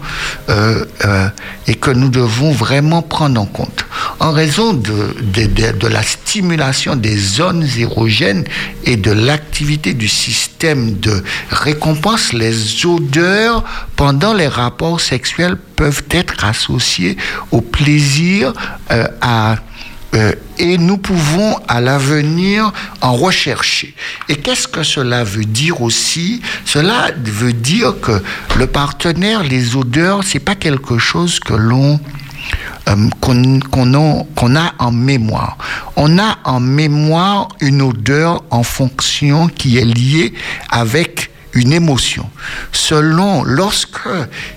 euh, 0.49 0.85
euh, 1.05 1.29
et 1.67 1.75
que 1.75 1.91
nous 1.91 2.09
devons 2.09 2.51
vraiment 2.51 3.01
prendre 3.01 3.39
en 3.39 3.45
compte. 3.45 3.85
En 4.19 4.31
raison 4.31 4.73
de, 4.73 5.15
de, 5.21 5.45
de, 5.45 5.77
de 5.77 5.87
la 5.87 6.01
stimulation 6.03 6.95
des 6.95 7.17
zones 7.17 7.67
érogènes 7.77 8.45
et 8.85 8.97
de 8.97 9.11
l'activité 9.11 9.93
du 9.93 10.07
système 10.07 10.97
de 10.99 11.23
récompense, 11.51 12.33
les 12.33 12.85
odeurs 12.85 13.63
pendant 13.95 14.33
les 14.33 14.47
rapports 14.47 15.01
sexuels 15.01 15.57
peuvent 15.75 16.03
être 16.11 16.43
associées 16.43 17.17
au 17.51 17.61
plaisir, 17.61 18.53
euh, 18.91 19.07
à 19.21 19.57
euh, 20.15 20.33
et 20.57 20.77
nous 20.77 20.97
pouvons 20.97 21.57
à 21.67 21.81
l'avenir 21.81 22.71
en 23.01 23.13
rechercher. 23.13 23.93
Et 24.29 24.35
qu'est-ce 24.37 24.67
que 24.67 24.83
cela 24.83 25.23
veut 25.23 25.45
dire 25.45 25.81
aussi? 25.81 26.41
Cela 26.65 27.11
veut 27.23 27.53
dire 27.53 27.99
que 28.01 28.23
le 28.57 28.67
partenaire, 28.67 29.43
les 29.43 29.75
odeurs, 29.75 30.23
c'est 30.23 30.39
pas 30.39 30.55
quelque 30.55 30.97
chose 30.97 31.39
que 31.39 31.53
l'on 31.53 31.99
euh, 32.87 33.09
qu'on 33.19 34.55
a 34.55 34.73
en 34.79 34.91
mémoire. 34.91 35.57
On 35.97 36.17
a 36.17 36.37
en 36.45 36.61
mémoire 36.61 37.49
une 37.59 37.81
odeur 37.81 38.43
en 38.49 38.63
fonction 38.63 39.47
qui 39.49 39.77
est 39.77 39.85
liée 39.85 40.33
avec 40.69 41.31
une 41.57 41.73
émotion. 41.73 42.29
Selon, 42.71 43.43
lorsque, 43.43 44.07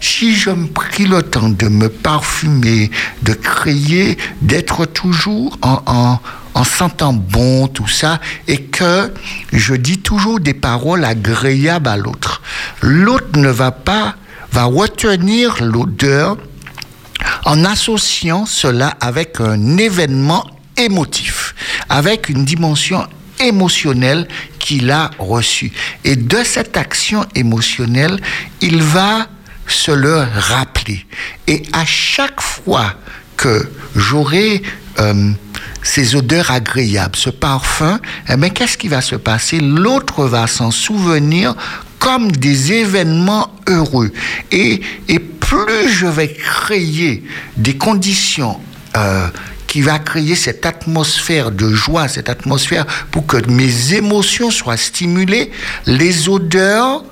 si 0.00 0.34
je 0.34 0.50
me 0.50 0.66
pris 0.66 1.06
le 1.06 1.22
temps 1.22 1.48
de 1.48 1.68
me 1.68 1.88
parfumer, 1.88 2.90
de 3.22 3.32
créer, 3.32 4.18
d'être 4.42 4.84
toujours 4.84 5.58
en, 5.62 5.82
en, 5.86 6.20
en 6.54 6.64
sentant 6.64 7.12
bon, 7.12 7.68
tout 7.68 7.88
ça, 7.88 8.20
et 8.48 8.62
que 8.62 9.12
je 9.52 9.74
dis 9.74 9.98
toujours 9.98 10.40
des 10.40 10.54
paroles 10.54 11.04
agréables 11.04 11.88
à 11.88 11.96
l'autre, 11.96 12.42
l'autre 12.82 13.38
ne 13.38 13.48
va 13.48 13.70
pas, 13.70 14.16
va 14.52 14.64
retenir 14.64 15.62
l'odeur 15.62 16.36
en 17.44 17.64
associant 17.64 18.46
cela 18.46 18.96
avec 19.00 19.40
un 19.40 19.78
événement 19.78 20.46
émotif, 20.76 21.54
avec 21.88 22.28
une 22.28 22.44
dimension 22.44 23.06
émotionnelle 23.40 24.28
qu'il 24.58 24.90
a 24.90 25.10
reçue. 25.18 25.72
Et 26.04 26.16
de 26.16 26.38
cette 26.44 26.76
action 26.76 27.24
émotionnelle, 27.34 28.20
il 28.60 28.82
va 28.82 29.28
se 29.66 29.90
le 29.90 30.24
rappeler. 30.34 31.06
Et 31.46 31.62
à 31.72 31.84
chaque 31.84 32.40
fois 32.40 32.94
que 33.36 33.68
j'aurai 33.96 34.62
euh, 34.98 35.32
ces 35.82 36.14
odeurs 36.14 36.50
agréables, 36.50 37.16
ce 37.16 37.30
parfum, 37.30 38.00
eh 38.28 38.36
bien, 38.36 38.50
qu'est-ce 38.50 38.76
qui 38.76 38.88
va 38.88 39.00
se 39.00 39.16
passer? 39.16 39.60
L'autre 39.60 40.24
va 40.24 40.46
s'en 40.46 40.70
souvenir 40.70 41.54
comme 41.98 42.32
des 42.32 42.72
événements 42.72 43.54
heureux. 43.66 44.10
Et, 44.50 44.80
et 45.08 45.18
plus 45.18 45.88
je 45.88 46.06
vais 46.06 46.32
créer 46.32 47.22
des 47.56 47.76
conditions 47.76 48.60
euh, 48.96 49.28
qui 49.70 49.82
va 49.82 50.00
créer 50.00 50.34
cette 50.34 50.66
atmosphère 50.66 51.52
de 51.52 51.72
joie, 51.72 52.08
cette 52.08 52.28
atmosphère 52.28 52.84
pour 53.12 53.24
que 53.24 53.36
mes 53.48 53.94
émotions 53.94 54.50
soient 54.50 54.76
stimulées, 54.76 55.52
les 55.86 56.28
odeurs 56.28 57.04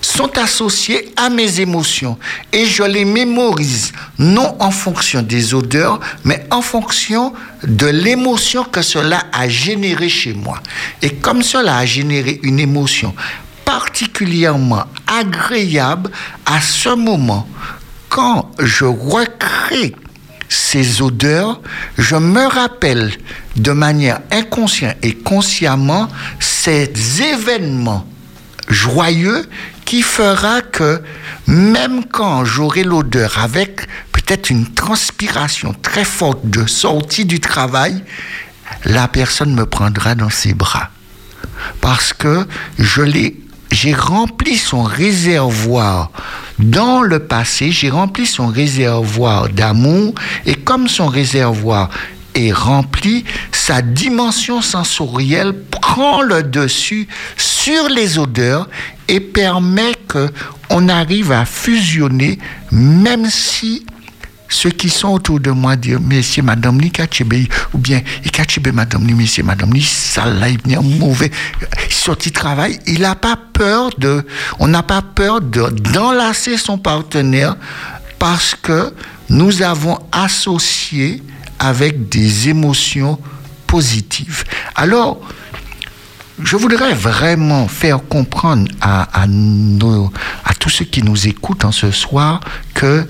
sont 0.00 0.38
associées 0.38 1.12
à 1.16 1.30
mes 1.30 1.58
émotions. 1.58 2.16
Et 2.52 2.64
je 2.64 2.84
les 2.84 3.04
mémorise 3.04 3.92
non 4.20 4.54
en 4.60 4.70
fonction 4.70 5.20
des 5.20 5.52
odeurs 5.52 5.98
mais 6.22 6.46
en 6.52 6.62
fonction 6.62 7.32
de 7.64 7.88
l'émotion 7.88 8.62
que 8.62 8.82
cela 8.82 9.24
a 9.32 9.48
généré 9.48 10.08
chez 10.08 10.32
moi. 10.32 10.62
Et 11.02 11.10
comme 11.14 11.42
cela 11.42 11.78
a 11.78 11.86
généré 11.86 12.38
une 12.44 12.60
émotion 12.60 13.16
particulièrement 13.64 14.84
agréable 15.08 16.12
à 16.46 16.60
ce 16.60 16.90
moment 16.90 17.48
quand 18.08 18.52
je 18.60 18.84
recrée 18.84 19.92
ces 20.48 21.02
odeurs, 21.02 21.60
je 21.98 22.16
me 22.16 22.46
rappelle 22.46 23.12
de 23.56 23.72
manière 23.72 24.20
inconsciente 24.30 24.96
et 25.02 25.14
consciemment 25.14 26.08
ces 26.40 26.92
événements 27.22 28.06
joyeux 28.68 29.48
qui 29.84 30.02
fera 30.02 30.60
que 30.60 31.00
même 31.46 32.04
quand 32.04 32.44
j'aurai 32.44 32.82
l'odeur 32.82 33.38
avec 33.38 33.86
peut-être 34.12 34.50
une 34.50 34.72
transpiration 34.72 35.74
très 35.80 36.04
forte 36.04 36.40
de 36.44 36.66
sortie 36.66 37.24
du 37.24 37.40
travail, 37.40 38.02
la 38.84 39.06
personne 39.06 39.54
me 39.54 39.66
prendra 39.66 40.14
dans 40.14 40.30
ses 40.30 40.54
bras. 40.54 40.90
Parce 41.80 42.12
que 42.12 42.46
je 42.78 43.02
l'ai 43.02 43.40
j'ai 43.72 43.94
rempli 43.94 44.56
son 44.56 44.82
réservoir 44.82 46.10
dans 46.58 47.02
le 47.02 47.18
passé, 47.18 47.70
j'ai 47.70 47.90
rempli 47.90 48.26
son 48.26 48.46
réservoir 48.46 49.48
d'amour 49.48 50.14
et 50.46 50.54
comme 50.54 50.88
son 50.88 51.06
réservoir 51.06 51.90
est 52.34 52.52
rempli, 52.52 53.24
sa 53.52 53.82
dimension 53.82 54.60
sensorielle 54.60 55.54
prend 55.70 56.22
le 56.22 56.42
dessus 56.42 57.08
sur 57.36 57.88
les 57.88 58.18
odeurs 58.18 58.68
et 59.08 59.20
permet 59.20 59.94
que 60.08 60.30
on 60.68 60.88
arrive 60.88 61.32
à 61.32 61.44
fusionner 61.44 62.38
même 62.72 63.30
si 63.30 63.86
ceux 64.48 64.70
qui 64.70 64.88
sont 64.88 65.08
autour 65.08 65.40
de 65.40 65.50
moi 65.50 65.76
disent 65.76 65.98
Monsieur, 66.00 66.42
Madame 66.42 66.80
Li 66.80 66.90
Kachebe, 66.90 67.46
ou 67.72 67.78
bien 67.78 68.00
Kachebe, 68.32 68.72
Madame 68.72 69.06
Li, 69.06 69.14
Monsieur, 69.14 69.42
Madame 69.42 69.72
Li, 69.72 69.82
ça 69.82 70.26
là, 70.26 70.48
il 70.48 70.58
vient 70.64 70.80
mauvais. 70.80 71.30
Sorti 71.90 72.32
travail, 72.32 72.78
il 72.86 73.00
n'a 73.00 73.14
pas 73.14 73.36
peur 73.52 73.90
de, 73.98 74.24
on 74.58 74.68
n'a 74.68 74.82
pas 74.82 75.02
peur 75.02 75.40
de, 75.40 75.68
d'enlacer 75.70 76.56
son 76.56 76.78
partenaire 76.78 77.56
parce 78.18 78.54
que 78.54 78.92
nous 79.28 79.62
avons 79.62 79.98
associé 80.12 81.22
avec 81.58 82.08
des 82.08 82.48
émotions 82.48 83.18
positives. 83.66 84.44
Alors, 84.74 85.20
je 86.42 86.56
voudrais 86.56 86.92
vraiment 86.92 87.66
faire 87.66 88.06
comprendre 88.06 88.70
à, 88.80 89.22
à, 89.22 89.26
nos, 89.26 90.12
à 90.44 90.54
tous 90.54 90.68
ceux 90.68 90.84
qui 90.84 91.02
nous 91.02 91.26
écoutent 91.26 91.64
en 91.64 91.72
ce 91.72 91.90
soir 91.90 92.40
que 92.74 93.06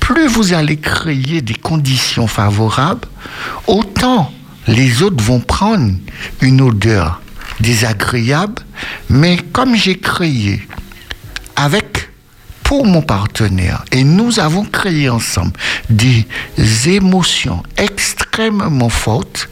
plus 0.00 0.26
vous 0.26 0.52
allez 0.52 0.76
créer 0.76 1.42
des 1.42 1.54
conditions 1.54 2.26
favorables, 2.26 3.06
autant 3.66 4.32
les 4.66 5.02
autres 5.02 5.22
vont 5.22 5.40
prendre 5.40 5.92
une 6.40 6.60
odeur 6.60 7.20
désagréable, 7.60 8.62
mais 9.08 9.38
comme 9.52 9.74
j'ai 9.74 9.98
créé 9.98 10.66
avec 11.56 12.10
pour 12.62 12.84
mon 12.84 13.00
partenaire 13.00 13.84
et 13.92 14.04
nous 14.04 14.40
avons 14.40 14.64
créé 14.64 15.08
ensemble 15.08 15.52
des 15.88 16.26
émotions 16.86 17.62
extrêmement 17.78 18.90
fortes, 18.90 19.48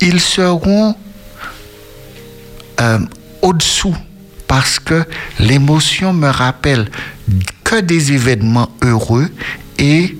ils 0.00 0.20
seront 0.20 0.94
euh, 2.80 3.00
au-dessous 3.42 3.96
parce 4.48 4.80
que 4.80 5.04
l'émotion 5.38 6.12
me 6.12 6.28
rappelle 6.28 6.90
que 7.62 7.80
des 7.80 8.12
événements 8.12 8.70
heureux 8.82 9.28
et 9.78 10.16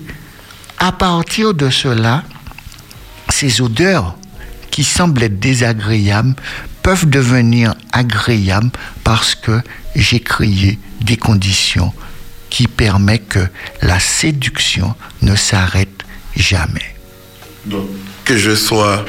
à 0.77 0.93
partir 0.93 1.53
de 1.53 1.69
cela, 1.69 2.23
ces 3.29 3.59
odeurs 3.59 4.15
qui 4.71 4.83
semblent 4.83 5.23
être 5.23 5.39
désagréables 5.39 6.35
peuvent 6.83 7.09
devenir 7.09 7.73
agréables 7.91 8.71
parce 9.03 9.35
que 9.35 9.59
j'ai 9.95 10.19
créé 10.21 10.79
des 11.01 11.17
conditions 11.17 11.91
qui 12.49 12.67
permettent 12.67 13.27
que 13.27 13.47
la 13.81 13.99
séduction 13.99 14.95
ne 15.21 15.35
s'arrête 15.35 16.03
jamais. 16.35 16.95
Que 18.25 18.37
je 18.37 18.55
sois 18.55 19.05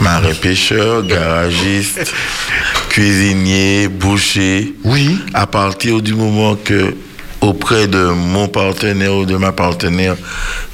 marin 0.00 0.34
pêcheur, 0.34 1.02
garagiste, 1.04 2.12
cuisinier, 2.88 3.88
boucher, 3.88 4.74
oui. 4.84 5.18
à 5.34 5.46
partir 5.46 6.00
du 6.00 6.14
moment 6.14 6.56
que 6.56 6.94
auprès 7.40 7.88
de 7.88 8.06
mon 8.06 8.48
partenaire 8.48 9.14
ou 9.14 9.26
de 9.26 9.36
ma 9.36 9.52
partenaire, 9.52 10.16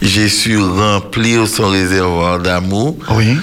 j'ai 0.02 0.28
su 0.28 0.58
remplir 0.58 1.48
son 1.48 1.68
réservoir 1.68 2.38
d'amour. 2.38 2.96
Oui. 3.10 3.36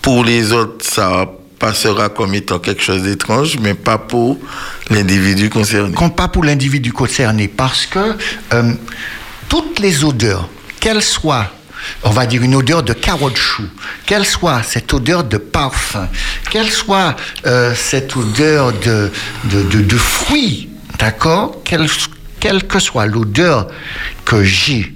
Pour 0.00 0.24
les 0.24 0.52
autres, 0.52 0.84
ça 0.84 1.28
passera 1.58 2.08
comme 2.08 2.34
étant 2.34 2.58
quelque 2.58 2.82
chose 2.82 3.02
d'étrange, 3.02 3.58
mais 3.60 3.74
pas 3.74 3.98
pour 3.98 4.38
l'individu 4.88 5.50
concerné. 5.50 5.94
Pas 6.16 6.28
pour 6.28 6.44
l'individu 6.44 6.92
concerné, 6.92 7.48
parce 7.48 7.84
que 7.86 8.16
euh, 8.54 8.72
toutes 9.48 9.78
les 9.78 10.04
odeurs, 10.04 10.48
qu'elles 10.80 11.02
soient 11.02 11.50
on 12.02 12.10
va 12.10 12.26
dire 12.26 12.42
une 12.42 12.54
odeur 12.54 12.82
de 12.82 12.92
carotte 12.92 13.36
chou, 13.36 13.64
quelle 14.06 14.26
soit 14.26 14.62
cette 14.62 14.92
odeur 14.92 15.24
de 15.24 15.36
parfum, 15.36 16.08
quelle 16.50 16.70
soit 16.70 17.16
euh, 17.46 17.74
cette 17.74 18.16
odeur 18.16 18.72
de, 18.72 19.10
de, 19.44 19.62
de, 19.62 19.82
de 19.82 19.96
fruits, 19.96 20.70
d'accord? 20.98 21.62
Quelle, 21.64 21.88
quelle 22.38 22.66
que 22.66 22.78
soit 22.78 23.06
l'odeur 23.06 23.68
que 24.24 24.42
j'ai, 24.42 24.94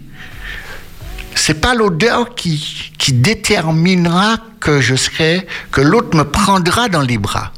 c'est 1.34 1.60
pas 1.60 1.74
l'odeur 1.74 2.34
qui, 2.34 2.92
qui 2.98 3.12
déterminera 3.12 4.38
que 4.60 4.80
je 4.80 4.94
serai, 4.94 5.46
que 5.72 5.80
l'autre 5.80 6.16
me 6.16 6.24
prendra 6.24 6.88
dans 6.88 7.02
les 7.02 7.18
bras. 7.18 7.52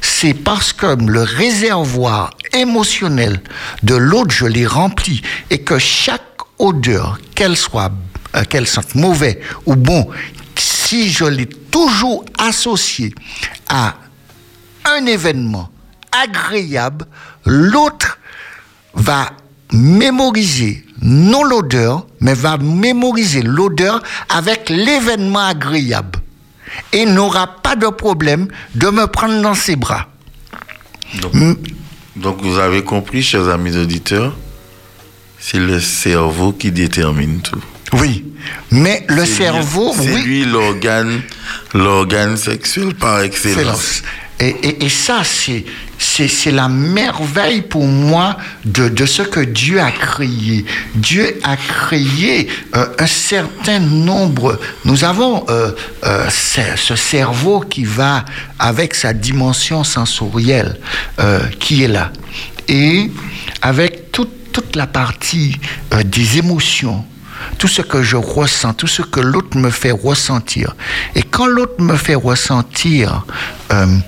C'est 0.00 0.32
parce 0.32 0.72
que 0.72 0.86
le 0.86 1.22
réservoir 1.22 2.30
émotionnel 2.54 3.42
de 3.82 3.94
l'autre, 3.94 4.30
je 4.30 4.46
l'ai 4.46 4.66
rempli 4.66 5.20
et 5.50 5.60
que 5.60 5.78
chaque 5.78 6.22
odeur, 6.58 7.18
qu'elle 7.34 7.56
soit, 7.56 7.92
euh, 8.36 8.44
qu'elle 8.44 8.66
sente 8.66 8.94
mauvais 8.94 9.40
ou 9.66 9.76
bon, 9.76 10.08
si 10.56 11.10
je 11.10 11.24
l'ai 11.24 11.46
toujours 11.46 12.24
associé 12.38 13.14
à 13.68 13.94
un 14.84 15.06
événement 15.06 15.70
agréable, 16.12 17.06
l'autre 17.44 18.18
va 18.94 19.30
mémoriser 19.72 20.84
non 21.02 21.44
l'odeur, 21.44 22.06
mais 22.20 22.34
va 22.34 22.56
mémoriser 22.56 23.42
l'odeur 23.42 24.02
avec 24.28 24.70
l'événement 24.70 25.46
agréable 25.46 26.20
et 26.92 27.04
n'aura 27.04 27.46
pas 27.46 27.76
de 27.76 27.88
problème 27.88 28.48
de 28.74 28.88
me 28.88 29.06
prendre 29.06 29.40
dans 29.42 29.54
ses 29.54 29.76
bras. 29.76 30.08
Donc 32.16 32.42
vous 32.42 32.58
avez 32.58 32.82
compris, 32.82 33.22
chers 33.22 33.48
amis 33.48 33.76
auditeurs, 33.76 34.34
c'est 35.48 35.60
le 35.60 35.78
cerveau 35.80 36.52
qui 36.52 36.72
détermine 36.72 37.40
tout. 37.40 37.62
Oui, 37.92 38.24
mais 38.72 39.04
le 39.08 39.24
cerveau, 39.24 39.94
c'est 39.96 40.12
oui. 40.12 40.22
lui 40.22 40.44
l'organe, 40.44 41.22
l'organe 41.72 42.36
sexuel 42.36 42.94
par 42.94 43.20
excellence. 43.20 44.02
Et, 44.40 44.48
et, 44.48 44.84
et, 44.84 44.88
ça, 44.88 45.22
c'est, 45.22 45.64
c'est, 45.98 46.26
c'est 46.26 46.50
la 46.50 46.68
merveille 46.68 47.62
pour 47.62 47.86
moi 47.86 48.36
de, 48.64 48.88
de, 48.88 49.06
ce 49.06 49.22
que 49.22 49.38
Dieu 49.40 49.80
a 49.80 49.92
créé. 49.92 50.64
Dieu 50.96 51.38
a 51.44 51.56
créé 51.56 52.48
euh, 52.74 52.86
un 52.98 53.06
certain 53.06 53.78
nombre. 53.78 54.58
Nous 54.84 55.04
avons 55.04 55.46
euh, 55.48 55.70
euh, 56.04 56.28
ce, 56.28 56.60
ce, 56.74 56.96
cerveau 56.96 57.60
qui 57.60 57.84
va 57.84 58.24
avec 58.58 58.94
sa 58.94 59.12
dimension 59.12 59.84
sensorielle 59.84 60.76
qui 61.60 61.84
est 61.84 61.88
là. 61.88 62.12
Et 62.68 63.10
avec 63.62 64.10
toute, 64.10 64.35
toute 64.56 64.74
la 64.74 64.86
partie 64.86 65.54
des 66.06 66.38
émotions 66.38 67.04
tout 67.58 67.68
ce 67.68 67.82
que 67.82 68.02
je 68.02 68.16
ressens, 68.16 68.72
tout 68.72 68.86
ce 68.86 69.02
que 69.02 69.20
l'autre 69.20 69.58
me 69.58 69.68
fait 69.70 69.90
ressentir. 69.90 70.74
Et 71.14 71.22
quand 71.22 71.46
l'autre 71.46 71.82
me 71.82 71.94
fait 71.96 72.14
ressentir 72.14 73.26
euh, 73.70 73.98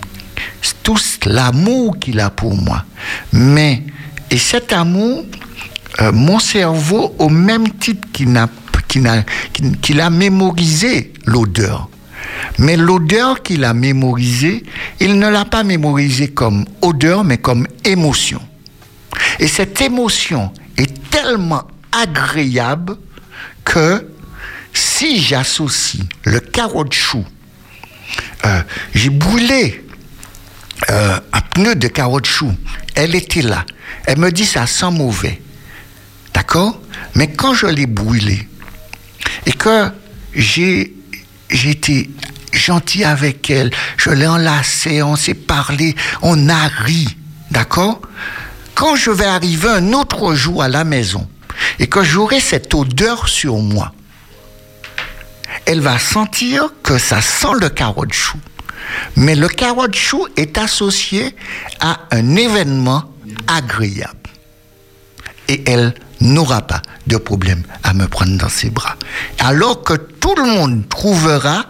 tout 0.82 0.96
l'amour 1.26 1.98
qu'il 1.98 2.20
a 2.20 2.30
pour 2.30 2.56
moi, 2.56 2.84
mais, 3.32 3.82
et 4.30 4.38
cet 4.38 4.72
amour, 4.72 5.26
euh, 6.00 6.12
mon 6.12 6.38
cerveau, 6.38 7.14
au 7.18 7.28
même 7.28 7.70
titre 7.74 8.08
qu'il 8.12 8.34
a, 8.36 8.48
qu'il 8.88 9.06
a, 9.06 9.22
qu'il 9.82 10.00
a 10.00 10.08
mémorisé 10.08 11.12
l'odeur, 11.26 11.90
mais 12.58 12.78
l'odeur 12.78 13.42
qu'il 13.42 13.64
a 13.64 13.74
mémorisée, 13.74 14.64
il 15.00 15.18
ne 15.18 15.28
l'a 15.28 15.44
pas 15.44 15.62
mémorisée 15.62 16.28
comme 16.28 16.64
odeur, 16.80 17.24
mais 17.24 17.36
comme 17.36 17.66
émotion. 17.84 18.40
Et 19.38 19.48
cette 19.48 19.80
émotion 19.80 20.52
est 20.76 21.10
tellement 21.10 21.66
agréable 21.92 22.96
que 23.64 24.06
si 24.72 25.20
j'associe 25.20 26.02
le 26.24 26.40
caoutchouc, 26.40 27.24
euh, 28.44 28.62
j'ai 28.94 29.10
brûlé 29.10 29.84
euh, 30.90 31.18
un 31.32 31.40
pneu 31.40 31.74
de 31.74 31.88
caoutchouc, 31.88 32.52
elle 32.94 33.14
était 33.14 33.42
là, 33.42 33.64
elle 34.06 34.18
me 34.18 34.30
dit 34.30 34.46
ça 34.46 34.66
sent 34.66 34.90
mauvais, 34.90 35.40
d'accord? 36.34 36.80
Mais 37.14 37.32
quand 37.32 37.54
je 37.54 37.66
l'ai 37.66 37.86
brûlé 37.86 38.48
et 39.46 39.52
que 39.52 39.90
j'ai 40.34 40.94
été 41.50 42.10
gentil 42.52 43.04
avec 43.04 43.50
elle, 43.50 43.70
je 43.96 44.10
l'ai 44.10 44.26
enlacée, 44.26 45.02
on 45.02 45.16
s'est 45.16 45.34
parlé, 45.34 45.94
on 46.22 46.48
a 46.48 46.68
ri, 46.68 47.16
d'accord? 47.50 48.00
Quand 48.78 48.94
je 48.94 49.10
vais 49.10 49.24
arriver 49.24 49.68
un 49.68 49.92
autre 49.92 50.36
jour 50.36 50.62
à 50.62 50.68
la 50.68 50.84
maison, 50.84 51.26
et 51.80 51.88
que 51.88 52.04
j'aurai 52.04 52.38
cette 52.38 52.72
odeur 52.74 53.28
sur 53.28 53.56
moi, 53.56 53.92
elle 55.66 55.80
va 55.80 55.98
sentir 55.98 56.68
que 56.84 56.96
ça 56.96 57.20
sent 57.20 57.54
le 57.60 57.70
caoutchouc. 57.70 58.38
Mais 59.16 59.34
le 59.34 59.48
caoutchouc 59.48 60.28
est 60.36 60.58
associé 60.58 61.34
à 61.80 62.02
un 62.12 62.36
événement 62.36 63.02
agréable. 63.48 64.30
Et 65.48 65.68
elle 65.68 65.92
n'aura 66.20 66.62
pas 66.62 66.82
de 67.08 67.16
problème 67.16 67.64
à 67.82 67.94
me 67.94 68.06
prendre 68.06 68.38
dans 68.38 68.48
ses 68.48 68.70
bras. 68.70 68.94
Alors 69.40 69.82
que 69.82 69.94
tout 69.94 70.36
le 70.36 70.44
monde 70.44 70.88
trouvera 70.88 71.64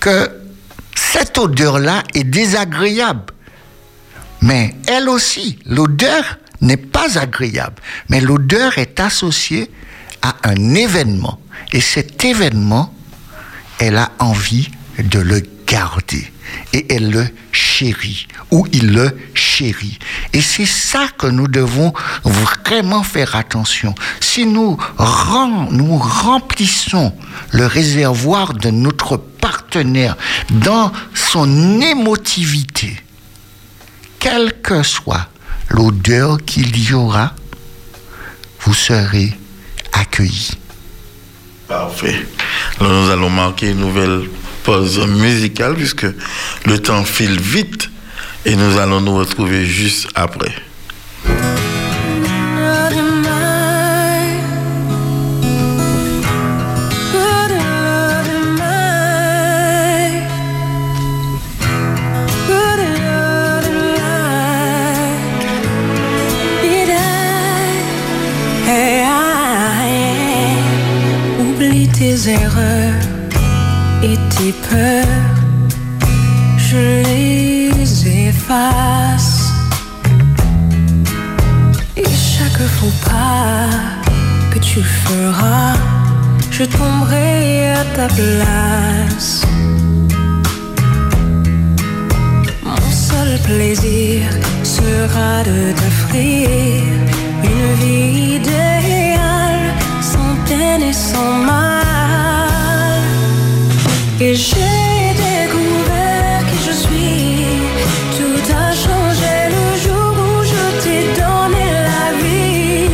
que 0.00 0.28
cette 0.96 1.38
odeur-là 1.38 2.02
est 2.14 2.24
désagréable. 2.24 3.32
Mais 4.42 4.74
elle 4.86 5.08
aussi, 5.08 5.58
l'odeur 5.66 6.38
n'est 6.60 6.76
pas 6.76 7.18
agréable, 7.18 7.82
mais 8.08 8.20
l'odeur 8.20 8.78
est 8.78 9.00
associée 9.00 9.70
à 10.22 10.36
un 10.44 10.74
événement. 10.74 11.40
Et 11.72 11.80
cet 11.80 12.24
événement, 12.24 12.94
elle 13.78 13.96
a 13.96 14.10
envie 14.18 14.68
de 14.98 15.18
le 15.18 15.42
garder. 15.66 16.30
Et 16.72 16.92
elle 16.92 17.10
le 17.10 17.26
chérit, 17.52 18.26
ou 18.50 18.66
il 18.72 18.92
le 18.92 19.16
chérit. 19.34 19.98
Et 20.32 20.40
c'est 20.40 20.66
ça 20.66 21.06
que 21.16 21.28
nous 21.28 21.46
devons 21.46 21.92
vraiment 22.24 23.04
faire 23.04 23.36
attention. 23.36 23.94
Si 24.20 24.46
nous, 24.46 24.76
rem- 24.98 25.68
nous 25.70 25.96
remplissons 25.96 27.14
le 27.52 27.66
réservoir 27.66 28.52
de 28.54 28.70
notre 28.70 29.16
partenaire 29.16 30.16
dans 30.50 30.90
son 31.14 31.80
émotivité, 31.80 32.96
quelle 34.20 34.52
que 34.62 34.84
soit 34.84 35.26
l'odeur 35.70 36.38
qu'il 36.44 36.78
y 36.78 36.92
aura, 36.92 37.34
vous 38.60 38.74
serez 38.74 39.32
accueillis. 39.92 40.52
Parfait. 41.66 42.26
Nous 42.80 43.10
allons 43.10 43.30
marquer 43.30 43.70
une 43.70 43.80
nouvelle 43.80 44.28
pause 44.62 44.98
musicale 45.06 45.74
puisque 45.74 46.06
le 46.66 46.78
temps 46.78 47.04
file 47.04 47.40
vite 47.40 47.90
et 48.44 48.54
nous 48.54 48.78
allons 48.78 49.00
nous 49.00 49.16
retrouver 49.16 49.64
juste 49.64 50.08
après. 50.14 50.54
Tes 72.00 72.30
erreurs 72.30 73.02
et 74.02 74.16
tes 74.34 74.52
peurs, 74.68 75.34
je 76.56 77.02
les 77.04 78.28
efface. 78.28 79.52
Et 81.98 82.10
chaque 82.32 82.62
faux 82.76 82.96
pas 83.04 83.68
que 84.50 84.58
tu 84.60 84.80
feras, 84.82 85.76
je 86.50 86.64
tomberai 86.64 87.72
à 87.72 87.84
ta 87.96 88.08
place. 88.18 89.42
Mon 92.64 92.90
seul 93.08 93.30
plaisir 93.48 94.22
sera 94.62 95.32
de 95.50 95.58
t'offrir 95.78 96.48
une 97.52 97.70
vie 97.80 98.36
idéale, 98.36 99.68
sans 100.00 100.32
peine 100.48 100.82
et 100.82 100.94
sans 100.94 101.34
mal. 101.44 101.89
Et 104.22 104.34
j'ai 104.34 105.14
découvert 105.16 106.44
qui 106.50 106.58
je 106.66 106.72
suis. 106.72 107.46
Tout 108.18 108.52
a 108.52 108.70
changé 108.84 109.34
le 109.56 109.66
jour 109.82 110.12
où 110.12 110.44
je 110.44 110.64
t'ai 110.82 111.02
donné 111.18 111.64
la 111.90 112.06
vie. 112.20 112.90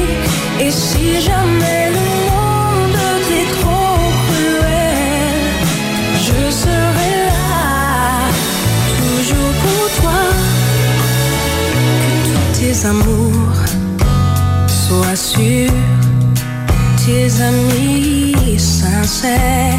Et 0.65 0.71
si 0.71 1.21
jamais 1.21 1.91
le 1.97 2.07
monde 2.29 2.99
t'est 3.27 3.51
trop 3.59 3.99
cruel, 4.29 5.43
je 6.27 6.43
serai 6.63 7.13
là, 7.33 8.31
toujours 9.01 9.55
pour 9.65 9.85
toi. 10.01 10.21
Que 12.03 12.13
tous 12.29 12.61
tes 12.61 12.87
amours 12.87 13.65
soient 14.69 15.17
sûrs, 15.17 15.73
tes 17.05 17.43
amis 17.43 18.61
sincères. 18.61 19.76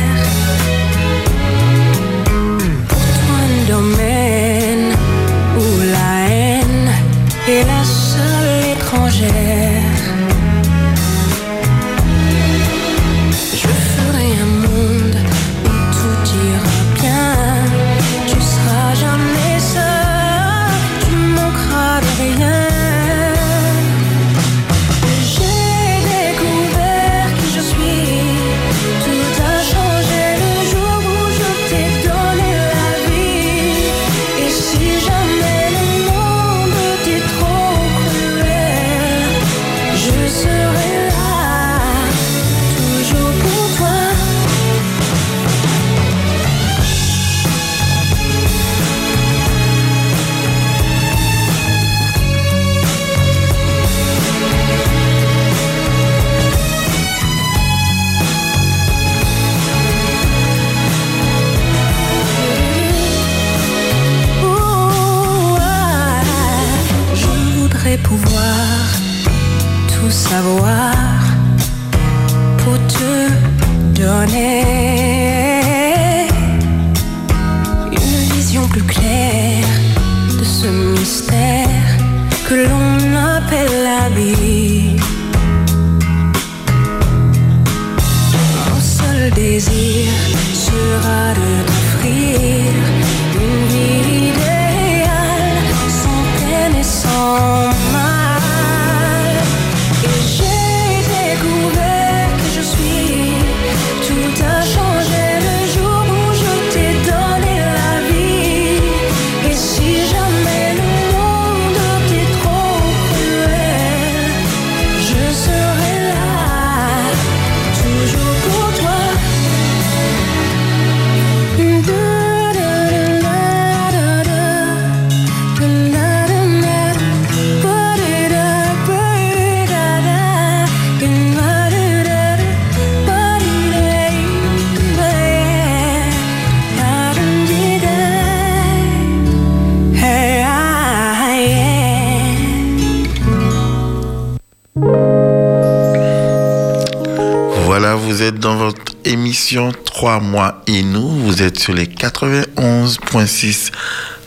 Émission 150.18 150.20
3 150.20 150.20
mois 150.22 150.62
et 150.68 150.84
nous. 150.84 151.08
Vous 151.26 151.42
êtes 151.42 151.60
sur 151.60 151.74
les 151.74 151.86
91.6 151.86 153.72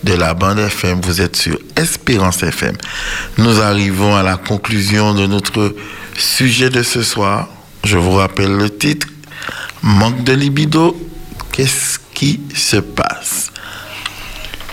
de 0.04 0.14
la 0.14 0.34
bande 0.34 0.58
FM. 0.58 1.00
Vous 1.00 1.20
êtes 1.20 1.36
sur 1.36 1.58
Espérance 1.76 2.42
FM. 2.42 2.76
Nous 3.38 3.60
arrivons 3.60 4.14
à 4.16 4.22
la 4.22 4.36
conclusion 4.36 5.14
de 5.14 5.26
notre 5.26 5.74
sujet 6.16 6.70
de 6.70 6.82
ce 6.82 7.02
soir. 7.02 7.48
Je 7.84 7.96
vous 7.98 8.12
rappelle 8.12 8.52
le 8.52 8.70
titre. 8.70 9.06
Manque 9.82 10.24
de 10.24 10.32
libido. 10.32 10.96
Qu'est-ce 11.52 11.98
qui 12.14 12.40
se 12.54 12.76
passe? 12.76 13.50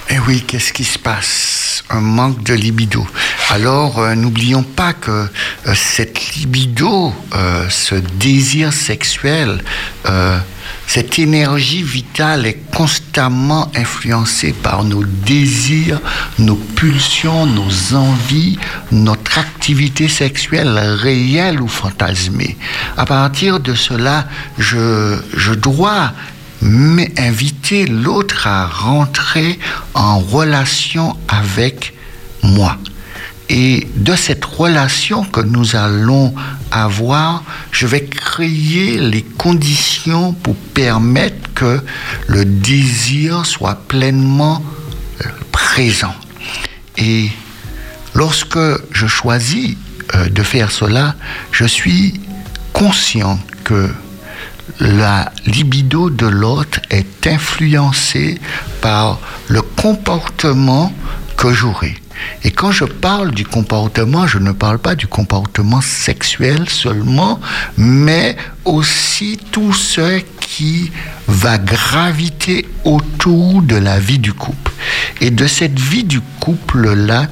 Eh 0.09 0.19
oui, 0.27 0.43
qu'est-ce 0.47 0.71
qui 0.71 0.83
se 0.83 0.99
passe? 0.99 1.83
Un 1.89 2.01
manque 2.01 2.43
de 2.43 2.53
libido. 2.53 3.05
Alors, 3.49 3.99
euh, 3.99 4.15
n'oublions 4.15 4.63
pas 4.63 4.93
que 4.93 5.11
euh, 5.11 5.73
cette 5.73 6.35
libido, 6.35 7.13
euh, 7.35 7.67
ce 7.69 7.95
désir 7.95 8.71
sexuel, 8.73 9.61
euh, 10.05 10.37
cette 10.97 11.19
énergie 11.19 11.83
vitale 11.83 12.47
est 12.47 12.57
constamment 12.73 13.71
influencée 13.75 14.51
par 14.51 14.83
nos 14.83 15.03
désirs, 15.03 15.99
nos 16.39 16.55
pulsions, 16.55 17.45
nos 17.45 17.95
envies, 17.95 18.57
notre 18.91 19.37
activité 19.37 20.07
sexuelle 20.07 20.75
réelle 20.75 21.61
ou 21.61 21.67
fantasmée. 21.67 22.57
À 22.97 23.05
partir 23.05 23.59
de 23.59 23.75
cela, 23.75 24.25
je, 24.57 25.53
dois 25.53 26.13
mais 26.63 27.11
inviter 27.19 27.85
l'autre 27.85 28.47
à 28.47 28.65
rentrer 28.65 29.59
en 29.93 30.17
relation 30.17 31.15
avec 31.27 31.93
moi. 32.41 32.75
Et 33.49 33.87
de 33.97 34.15
cette 34.15 34.43
relation 34.45 35.23
que 35.25 35.41
nous 35.41 35.75
allons 35.75 36.33
avoir, 36.83 37.43
je 37.71 37.87
vais 37.87 38.05
créer 38.05 38.97
les 38.97 39.23
conditions 39.23 40.33
pour 40.33 40.55
permettre 40.55 41.53
que 41.53 41.81
le 42.27 42.45
désir 42.45 43.45
soit 43.45 43.75
pleinement 43.87 44.63
euh, 45.21 45.29
présent. 45.51 46.13
Et 46.97 47.29
lorsque 48.13 48.59
je 48.91 49.07
choisis 49.07 49.75
euh, 50.15 50.29
de 50.29 50.43
faire 50.43 50.71
cela, 50.71 51.15
je 51.51 51.65
suis 51.65 52.19
conscient 52.73 53.39
que 53.63 53.89
la 54.79 55.31
libido 55.45 56.09
de 56.09 56.27
l'autre 56.27 56.79
est 56.89 57.27
influencée 57.27 58.39
par 58.81 59.19
le 59.47 59.61
comportement 59.61 60.93
que 61.37 61.53
j'aurai. 61.53 61.95
Et 62.43 62.51
quand 62.51 62.71
je 62.71 62.85
parle 62.85 63.31
du 63.31 63.45
comportement, 63.45 64.27
je 64.27 64.39
ne 64.39 64.51
parle 64.51 64.79
pas 64.79 64.95
du 64.95 65.07
comportement 65.07 65.81
sexuel 65.81 66.69
seulement, 66.69 67.39
mais 67.77 68.37
aussi 68.65 69.37
tout 69.51 69.73
ce 69.73 70.21
qui 70.39 70.91
va 71.27 71.57
graviter 71.57 72.67
autour 72.83 73.61
de 73.61 73.75
la 73.75 73.99
vie 73.99 74.19
du 74.19 74.33
couple. 74.33 74.71
Et 75.21 75.31
de 75.31 75.47
cette 75.47 75.79
vie 75.79 76.03
du 76.03 76.21
couple-là, 76.39 77.27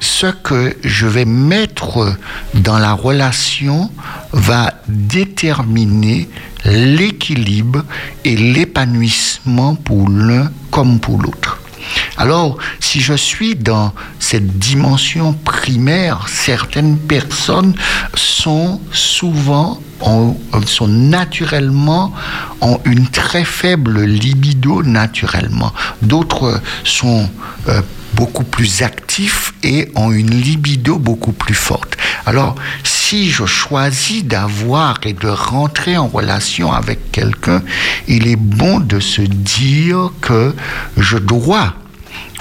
ce 0.00 0.26
que 0.26 0.76
je 0.82 1.06
vais 1.06 1.26
mettre 1.26 2.16
dans 2.54 2.78
la 2.78 2.94
relation 2.94 3.90
va 4.32 4.74
déterminer 4.88 6.28
l'équilibre 6.64 7.84
et 8.24 8.36
l'épanouissement 8.36 9.74
pour 9.74 10.08
l'un 10.08 10.50
comme 10.70 11.00
pour 11.00 11.20
l'autre. 11.20 11.60
Alors, 12.16 12.58
si 12.80 13.00
je 13.00 13.14
suis 13.14 13.54
dans 13.54 13.92
cette 14.18 14.58
dimension 14.58 15.32
primaire, 15.32 16.26
certaines 16.28 16.98
personnes 16.98 17.74
sont 18.14 18.80
souvent, 18.92 19.80
ont- 20.00 20.36
sont 20.66 20.88
naturellement, 20.88 22.12
ont 22.60 22.80
une 22.84 23.06
très 23.08 23.44
faible 23.44 24.02
libido 24.02 24.82
naturellement. 24.82 25.72
D'autres 26.02 26.60
sont 26.84 27.28
euh, 27.68 27.82
beaucoup 28.14 28.44
plus 28.44 28.82
actifs 28.82 29.54
et 29.62 29.90
ont 29.94 30.10
une 30.10 30.30
libido 30.30 30.98
beaucoup 30.98 31.32
plus 31.32 31.54
forte. 31.54 31.96
Alors, 32.26 32.54
je 33.10 33.44
choisis 33.44 34.24
d'avoir 34.24 34.98
et 35.04 35.12
de 35.12 35.28
rentrer 35.28 35.96
en 35.96 36.06
relation 36.06 36.72
avec 36.72 37.10
quelqu'un, 37.10 37.62
il 38.06 38.28
est 38.28 38.36
bon 38.36 38.80
de 38.80 39.00
se 39.00 39.22
dire 39.22 40.12
que 40.20 40.54
je 40.96 41.18
dois 41.18 41.74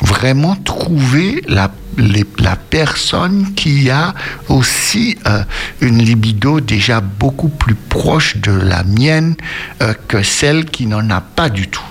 vraiment 0.02 0.56
trouver 0.56 1.44
la 1.48 2.56
personne 2.70 3.54
qui 3.56 3.90
a 3.90 4.14
aussi 4.48 5.18
euh, 5.28 5.44
une 5.82 6.02
libido 6.02 6.62
déjà 6.62 7.02
beaucoup 7.02 7.50
plus 7.50 7.76
proche 7.76 8.38
de 8.38 8.52
la 8.52 8.84
mienne 8.84 9.36
euh, 9.82 9.94
que 10.08 10.24
celle 10.24 10.66
qui 10.66 10.86
n'en 10.86 11.10
a 11.10 11.20
pas 11.20 11.50
du 11.50 11.68
tout. 11.68 11.84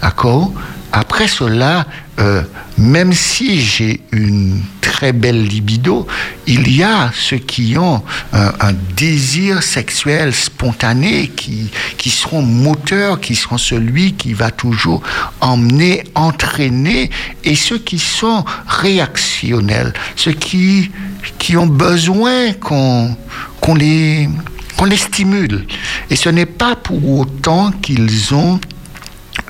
D'accord? 0.00 0.52
Après 0.92 1.26
cela, 1.26 1.86
euh, 2.20 2.42
même 2.76 3.14
si 3.14 3.60
j'ai 3.60 4.02
une 4.12 4.60
très 4.82 5.12
belle 5.12 5.44
libido, 5.44 6.06
il 6.46 6.70
y 6.70 6.82
a 6.82 7.10
ceux 7.14 7.38
qui 7.38 7.78
ont 7.78 8.02
euh, 8.34 8.52
un 8.60 8.74
désir 8.94 9.62
sexuel 9.62 10.34
spontané, 10.34 11.28
qui, 11.28 11.70
qui 11.96 12.10
seront 12.10 12.42
moteurs, 12.42 13.20
qui 13.20 13.34
seront 13.34 13.56
celui 13.56 14.12
qui 14.12 14.34
va 14.34 14.50
toujours 14.50 15.02
emmener, 15.40 16.04
entraîner, 16.14 17.10
et 17.42 17.54
ceux 17.54 17.78
qui 17.78 17.98
sont 17.98 18.44
réactionnels, 18.66 19.94
ceux 20.14 20.32
qui, 20.32 20.90
qui 21.38 21.56
ont 21.56 21.66
besoin 21.66 22.52
qu'on 22.52 23.16
qu'on 23.62 23.76
les, 23.76 24.28
qu'on 24.76 24.84
les 24.84 24.96
stimule. 24.96 25.64
Et 26.10 26.16
ce 26.16 26.28
n'est 26.28 26.46
pas 26.46 26.74
pour 26.76 27.20
autant 27.20 27.70
qu'ils 27.70 28.34
ont 28.34 28.60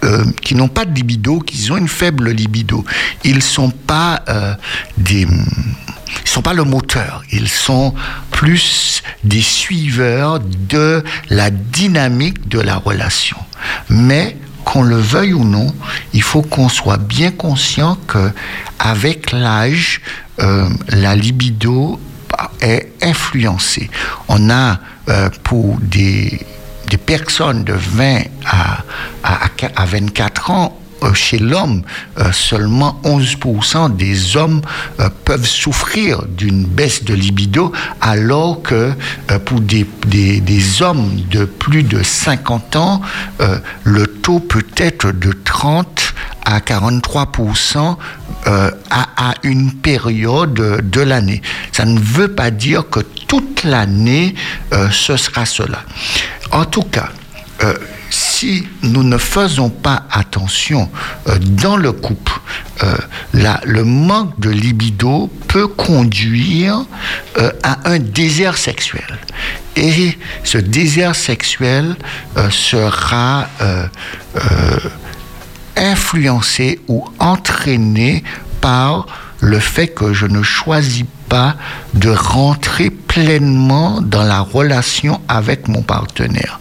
euh, 0.05 0.25
qui 0.41 0.57
n'ont 0.57 0.69
pas 0.69 0.85
de 0.85 0.93
libido, 0.93 1.39
qui 1.39 1.71
ont 1.71 1.77
une 1.77 1.87
faible 1.87 2.31
libido. 2.31 2.85
Ils 3.23 3.41
sont 3.41 3.71
pas 3.71 4.25
euh, 4.29 4.53
des, 4.99 5.21
ils 5.21 6.29
sont 6.29 6.43
pas 6.43 6.55
le 6.55 6.65
moteur. 6.65 7.23
Ils 7.31 7.49
sont 7.49 7.95
plus 8.33 9.05
des 9.23 9.43
suiveurs 9.43 10.41
de 10.41 11.05
la 11.31 11.51
dynamique 11.51 12.49
de 12.49 12.59
la 12.59 12.77
relation. 12.77 13.37
Mais 13.91 14.37
qu'on 14.65 14.83
le 14.83 14.97
veuille 14.97 15.35
ou 15.35 15.45
non, 15.45 15.73
il 16.13 16.23
faut 16.23 16.43
qu'on 16.43 16.69
soit 16.69 16.99
bien 16.99 17.31
conscient 17.31 17.97
que 18.09 18.33
avec 18.81 19.31
l'âge, 19.31 20.01
euh, 20.41 20.69
la 20.89 21.15
libido 21.15 22.01
est 22.61 22.89
influencée. 23.03 23.89
On 24.29 24.51
a 24.51 24.81
pour 25.43 25.79
des 25.81 26.41
des 26.93 26.99
personnes 26.99 27.65
de 27.65 27.73
20 27.73 28.21
à, 28.45 28.83
à, 29.25 29.49
à 29.77 29.87
24 29.87 30.51
ans, 30.51 30.79
chez 31.15 31.39
l'homme, 31.39 31.83
euh, 32.19 32.33
seulement 32.33 33.01
11% 33.05 33.97
des 33.97 34.37
hommes 34.37 34.63
euh, 35.01 35.09
peuvent 35.25 35.47
souffrir 35.47 36.23
d'une 36.27 36.65
baisse 36.65 37.05
de 37.05 37.15
libido, 37.15 37.73
alors 38.01 38.63
que 38.63 38.93
euh, 39.31 39.39
pour 39.39 39.61
des, 39.61 39.87
des, 40.07 40.83
hommes 40.83 41.21
de 41.31 41.45
plus 41.45 41.83
de 41.83 42.03
50 42.03 42.77
ans, 42.77 43.01
euh, 43.41 43.59
le 43.85 44.07
taux 44.07 44.41
peut 44.41 44.67
être 44.77 45.13
de 45.13 45.33
30 45.45 46.15
à 46.45 46.59
43% 46.59 47.97
euh, 48.47 48.71
à, 48.91 49.35
une 49.45 49.73
période 49.73 50.55
de 50.55 51.01
l'année. 51.01 51.43
Ça 51.71 51.85
ne 51.85 51.99
veut 51.99 52.29
pas 52.29 52.51
dire 52.51 52.89
que 52.91 53.01
toute 53.01 53.65
l'année, 53.65 54.35
euh, 54.73 54.89
ce 54.91 55.17
sera 55.17 55.47
cela. 55.47 55.79
En 56.51 56.65
tout 56.65 56.83
cas, 56.83 57.11
euh, 57.65 57.75
si 58.11 58.67
nous 58.83 59.03
ne 59.05 59.17
faisons 59.19 59.71
pas 59.71 60.05
attention 60.11 60.91
euh, 61.29 61.39
dans 61.39 61.77
le 61.77 61.93
couple, 61.93 62.33
euh, 62.83 62.95
la- 63.35 63.61
le 63.65 63.85
manque 63.85 64.39
de 64.41 64.51
libido 64.51 65.31
peut 65.49 65.69
conduire 65.69 66.85
à 67.63 67.79
un 67.89 67.99
désert 67.99 68.57
sexuel. 68.59 69.05
Et 69.77 70.19
ce 70.45 70.59
désert 70.59 71.15
sexuel 71.15 71.95
sera 72.51 73.47
influencé 75.77 76.81
ou 76.89 77.05
entraîné 77.19 78.23
par 78.61 79.07
le 79.41 79.59
fait 79.59 79.89
que 79.89 80.13
je 80.13 80.27
ne 80.27 80.43
choisis 80.43 81.05
pas 81.05 81.09
de 81.95 82.11
rentrer 82.11 82.91
pleinement 82.91 84.01
dans 84.01 84.25
la 84.25 84.41
relation 84.41 85.21
avec 85.29 85.69
mon 85.69 85.83
partenaire. 85.83 86.61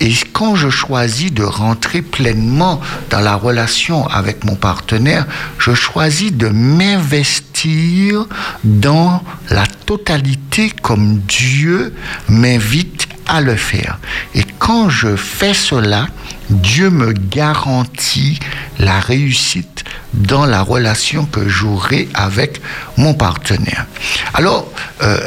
Et 0.00 0.14
quand 0.32 0.54
je 0.54 0.70
choisis 0.70 1.30
de 1.30 1.42
rentrer 1.42 2.00
pleinement 2.00 2.80
dans 3.10 3.20
la 3.20 3.34
relation 3.34 4.06
avec 4.06 4.44
mon 4.44 4.54
partenaire, 4.54 5.26
je 5.58 5.74
choisis 5.74 6.32
de 6.32 6.48
m'investir 6.48 8.26
dans 8.64 9.22
la 9.50 9.66
totalité 9.66 10.72
comme 10.82 11.18
Dieu 11.18 11.92
m'invite 12.28 13.08
à 13.26 13.42
le 13.42 13.56
faire. 13.56 13.98
Et 14.34 14.44
quand 14.58 14.88
je 14.88 15.16
fais 15.16 15.52
cela, 15.52 16.06
Dieu 16.50 16.90
me 16.90 17.12
garantit 17.12 18.38
la 18.78 18.98
réussite 18.98 19.84
dans 20.14 20.46
la 20.46 20.62
relation 20.62 21.24
que 21.24 21.48
j'aurai 21.48 22.08
avec 22.14 22.60
mon 22.96 23.14
partenaire. 23.14 23.86
Alors, 24.34 24.68
euh, 25.02 25.18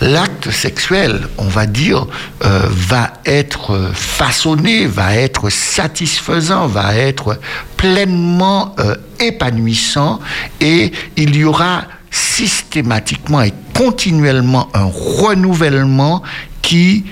l'acte 0.00 0.50
sexuel, 0.50 1.26
on 1.38 1.48
va 1.48 1.66
dire, 1.66 2.06
euh, 2.44 2.68
va 2.70 3.12
être 3.26 3.90
façonné, 3.92 4.86
va 4.86 5.16
être 5.16 5.50
satisfaisant, 5.50 6.66
va 6.66 6.94
être 6.94 7.38
pleinement 7.76 8.74
euh, 8.78 8.94
épanouissant 9.18 10.20
et 10.60 10.92
il 11.16 11.36
y 11.36 11.44
aura 11.44 11.84
systématiquement 12.10 13.42
et 13.42 13.52
continuellement 13.74 14.68
un 14.74 14.90
renouvellement 14.92 16.22
qui, 16.62 17.04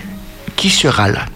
qui 0.56 0.70
sera 0.70 1.09
là. 1.09 1.26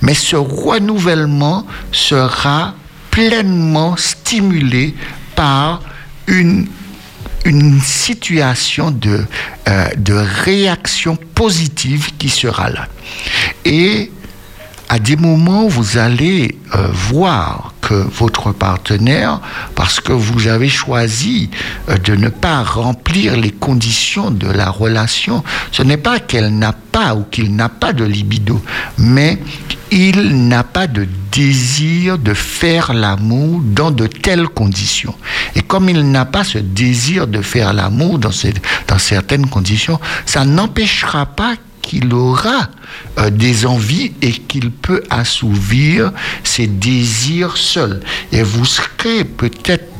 Mais 0.00 0.14
ce 0.14 0.36
renouvellement 0.36 1.66
sera 1.90 2.74
pleinement 3.10 3.96
stimulé 3.96 4.94
par 5.34 5.82
une 6.26 6.66
situation 7.80 8.90
de, 8.90 9.24
euh, 9.68 9.88
de 9.96 10.14
réaction 10.14 11.16
positive 11.34 12.10
qui 12.18 12.28
sera 12.28 12.70
là. 12.70 12.88
Et 13.64 14.10
à 14.88 14.98
des 14.98 15.16
moments, 15.16 15.66
vous 15.68 15.98
allez 15.98 16.58
euh, 16.74 16.88
voir 16.92 17.71
que 17.82 17.94
votre 17.94 18.52
partenaire, 18.52 19.40
parce 19.74 20.00
que 20.00 20.12
vous 20.12 20.46
avez 20.46 20.68
choisi 20.68 21.50
euh, 21.88 21.98
de 21.98 22.14
ne 22.14 22.28
pas 22.28 22.62
remplir 22.62 23.36
les 23.36 23.50
conditions 23.50 24.30
de 24.30 24.46
la 24.46 24.70
relation, 24.70 25.44
ce 25.72 25.82
n'est 25.82 25.96
pas 25.98 26.20
qu'elle 26.20 26.56
n'a 26.56 26.72
pas 26.72 27.14
ou 27.14 27.24
qu'il 27.24 27.54
n'a 27.54 27.68
pas 27.68 27.92
de 27.92 28.04
libido, 28.04 28.62
mais 28.98 29.38
il 29.90 30.48
n'a 30.48 30.64
pas 30.64 30.86
de 30.86 31.06
désir 31.32 32.18
de 32.18 32.34
faire 32.34 32.94
l'amour 32.94 33.60
dans 33.62 33.90
de 33.90 34.06
telles 34.06 34.48
conditions. 34.48 35.14
Et 35.54 35.62
comme 35.62 35.88
il 35.88 36.10
n'a 36.10 36.24
pas 36.24 36.44
ce 36.44 36.58
désir 36.58 37.26
de 37.26 37.42
faire 37.42 37.72
l'amour 37.72 38.18
dans, 38.18 38.30
dans 38.88 38.98
certaines 38.98 39.46
conditions, 39.46 40.00
ça 40.24 40.44
n'empêchera 40.44 41.26
pas 41.26 41.54
qu'il 41.82 42.14
aura 42.14 42.68
euh, 43.18 43.30
des 43.30 43.66
envies 43.66 44.12
et 44.22 44.32
qu'il 44.32 44.70
peut 44.70 45.02
assouvir 45.10 46.12
ses 46.44 46.66
désirs 46.66 47.56
seul. 47.56 48.00
Et 48.32 48.42
vous 48.42 48.64
serez 48.64 49.24
peut-être 49.24 49.92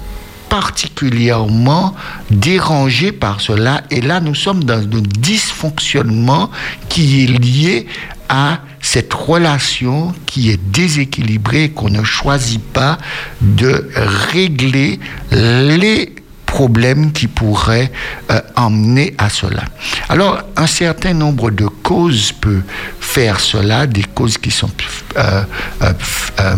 particulièrement 0.48 1.94
dérangé 2.30 3.10
par 3.10 3.40
cela. 3.40 3.82
Et 3.90 4.00
là, 4.02 4.20
nous 4.20 4.34
sommes 4.34 4.64
dans 4.64 4.80
un 4.80 5.02
dysfonctionnement 5.18 6.50
qui 6.88 7.24
est 7.24 7.26
lié 7.26 7.86
à 8.28 8.60
cette 8.80 9.14
relation 9.14 10.12
qui 10.26 10.50
est 10.50 10.60
déséquilibrée 10.70 11.70
qu'on 11.70 11.88
ne 11.88 12.02
choisit 12.02 12.62
pas 12.62 12.98
de 13.40 13.88
régler 13.94 15.00
les 15.30 16.14
problèmes 16.52 17.12
qui 17.12 17.28
pourraient 17.28 17.90
euh, 18.30 18.38
emmener 18.56 19.14
à 19.16 19.30
cela. 19.30 19.64
Alors, 20.10 20.42
un 20.54 20.66
certain 20.66 21.14
nombre 21.14 21.50
de 21.50 21.66
causes 21.66 22.30
peut 22.32 22.60
faire 23.00 23.40
cela, 23.40 23.86
des 23.86 24.04
causes 24.04 24.36
qui 24.36 24.50
sont 24.50 24.70
euh, 25.16 25.44
euh, 25.82 25.92
euh, 26.40 26.56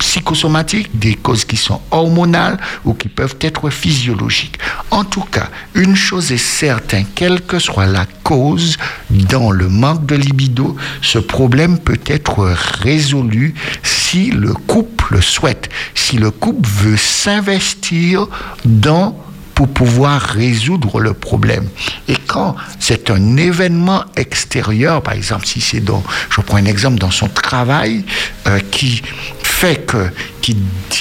psychosomatiques, 0.00 0.98
des 0.98 1.14
causes 1.14 1.44
qui 1.44 1.56
sont 1.56 1.80
hormonales 1.92 2.58
ou 2.84 2.94
qui 2.94 3.08
peuvent 3.08 3.36
être 3.40 3.70
physiologiques. 3.70 4.58
En 4.90 5.04
tout 5.04 5.22
cas, 5.30 5.48
une 5.74 5.94
chose 5.94 6.32
est 6.32 6.36
certaine, 6.36 7.06
quelle 7.14 7.40
que 7.40 7.60
soit 7.60 7.86
la 7.86 8.06
cause 8.24 8.76
dans 9.10 9.52
le 9.52 9.68
manque 9.68 10.04
de 10.04 10.16
libido, 10.16 10.76
ce 11.00 11.20
problème 11.20 11.78
peut 11.78 12.00
être 12.06 12.56
résolu 12.82 13.54
si 13.84 14.32
le 14.32 14.52
couple 14.52 15.14
le 15.14 15.20
souhaite, 15.20 15.68
si 15.94 16.16
le 16.16 16.30
couple 16.30 16.68
veut 16.68 16.96
s'investir 16.96 18.26
dans 18.64 19.16
pour 19.58 19.66
pouvoir 19.66 20.22
résoudre 20.22 21.00
le 21.00 21.14
problème. 21.14 21.68
Et 22.06 22.14
quand 22.28 22.54
c'est 22.78 23.10
un 23.10 23.36
événement 23.36 24.04
extérieur, 24.14 25.02
par 25.02 25.14
exemple, 25.14 25.46
si 25.46 25.60
c'est 25.60 25.80
dans, 25.80 26.00
je 26.30 26.40
prends 26.42 26.58
un 26.58 26.64
exemple, 26.64 27.00
dans 27.00 27.10
son 27.10 27.26
travail, 27.26 28.04
euh, 28.46 28.60
qui 28.70 29.02
fait 29.42 29.84
que, 29.84 30.10
qui, 30.42 30.56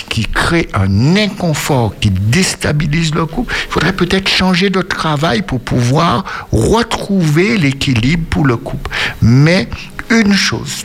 qui 0.09 0.25
crée 0.25 0.69
un 0.73 1.15
inconfort, 1.15 1.93
qui 1.99 2.09
déstabilise 2.09 3.13
le 3.13 3.27
couple, 3.27 3.53
il 3.69 3.71
faudrait 3.71 3.93
peut-être 3.93 4.27
changer 4.27 4.71
de 4.71 4.81
travail 4.81 5.43
pour 5.43 5.59
pouvoir 5.59 6.25
retrouver 6.51 7.59
l'équilibre 7.59 8.23
pour 8.27 8.43
le 8.43 8.57
couple. 8.57 8.89
Mais 9.21 9.69
une 10.09 10.33
chose, 10.33 10.83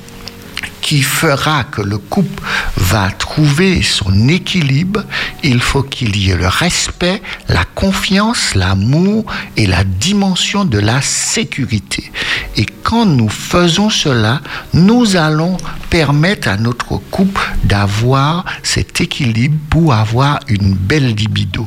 qui 0.83 1.01
fera 1.01 1.65
que 1.65 1.81
le 1.81 1.97
couple 1.97 2.43
va 2.77 3.11
trouver 3.11 3.81
son 3.83 4.29
équilibre, 4.29 5.05
il 5.43 5.63
faut 5.63 5.83
qu'il 5.83 6.17
y 6.17 6.31
ait 6.31 6.37
le 6.37 6.49
respect, 6.49 7.23
la 7.49 7.65
confiance, 7.65 8.55
l'amour 8.55 9.25
et 9.57 9.67
la 9.67 9.85
dimension 9.85 10.65
de 10.67 10.79
la 10.79 11.01
sécurité. 11.01 12.13
Et 12.57 12.67
quand 12.83 13.07
nous 13.07 13.31
faisons 13.31 13.89
cela, 13.89 14.43
nous 14.75 15.17
allons 15.17 15.57
permettre 15.89 16.49
à 16.49 16.57
notre 16.57 16.99
couple 17.11 17.43
d'avoir 17.65 18.45
cet 18.63 19.01
équilibre 19.01 19.57
pour 19.71 19.95
avoir 19.95 20.41
une 20.49 20.75
belle 20.75 21.15
libido. 21.15 21.67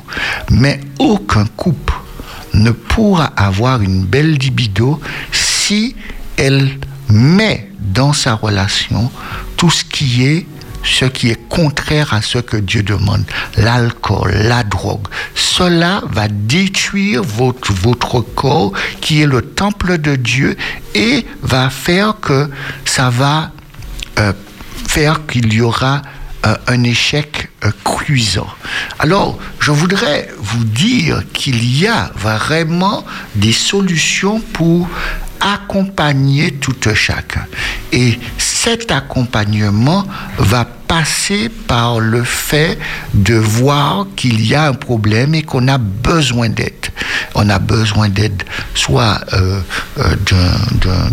Mais 0.52 0.82
aucun 1.00 1.46
couple 1.46 1.94
ne 2.54 2.72
pourra 2.72 3.26
avoir 3.38 3.82
une 3.82 4.04
belle 4.04 4.34
libido 4.34 5.00
si 5.32 5.96
elle 6.38 6.78
met 7.10 7.70
dans 7.80 8.14
sa 8.14 8.36
relation 8.36 9.12
tout 9.58 9.70
ce 9.70 9.84
qui 9.84 10.26
est 10.26 10.46
ce 10.86 11.06
qui 11.06 11.30
est 11.30 11.50
contraire 11.50 12.14
à 12.14 12.22
ce 12.22 12.38
que 12.38 12.58
Dieu 12.58 12.84
demande, 12.84 13.24
l'alcool, 13.58 14.32
la 14.34 14.64
drogue. 14.64 15.08
Cela 15.34 16.04
va 16.12 16.28
détruire 16.28 17.24
votre, 17.24 17.74
votre 17.74 18.22
corps 18.22 18.72
qui 19.02 19.22
est 19.22 19.26
le 19.26 19.42
temple 19.42 19.98
de 19.98 20.16
Dieu 20.16 20.56
et 20.94 21.26
va 21.42 21.72
faire 21.72 22.20
que 22.22 22.50
ça 22.86 23.10
va 23.10 23.52
euh, 24.20 24.32
faire 24.88 25.26
qu'il 25.26 25.52
y 25.54 25.62
aura 25.62 26.04
euh, 26.46 26.56
un 26.68 26.84
échec 26.84 27.50
euh, 27.64 27.72
cuisant. 27.84 28.48
Alors, 29.00 29.40
je 29.60 29.72
voudrais 29.72 30.30
vous 30.38 30.64
dire 30.64 31.24
qu'il 31.34 31.64
y 31.80 31.88
a 31.88 32.12
vraiment 32.16 33.04
des 33.36 33.52
solutions 33.52 34.40
pour 34.54 34.88
accompagner 35.40 36.52
tout 36.52 36.76
chacun. 36.94 37.46
Et 37.92 38.20
cet 38.38 38.92
accompagnement 38.92 40.06
va 40.38 40.66
passer 40.66 41.50
par 41.50 42.00
le 42.00 42.24
fait 42.24 42.78
de 43.14 43.36
voir 43.36 44.08
qu'il 44.16 44.46
y 44.46 44.56
a 44.56 44.68
un 44.68 44.74
problème 44.74 45.36
et 45.36 45.44
qu'on 45.44 45.68
a 45.68 45.78
besoin 45.78 46.50
d'aide. 46.50 46.88
On 47.34 47.50
a 47.50 47.60
besoin 47.60 48.10
d'aide 48.10 48.44
soit 48.74 49.20
euh, 49.34 49.62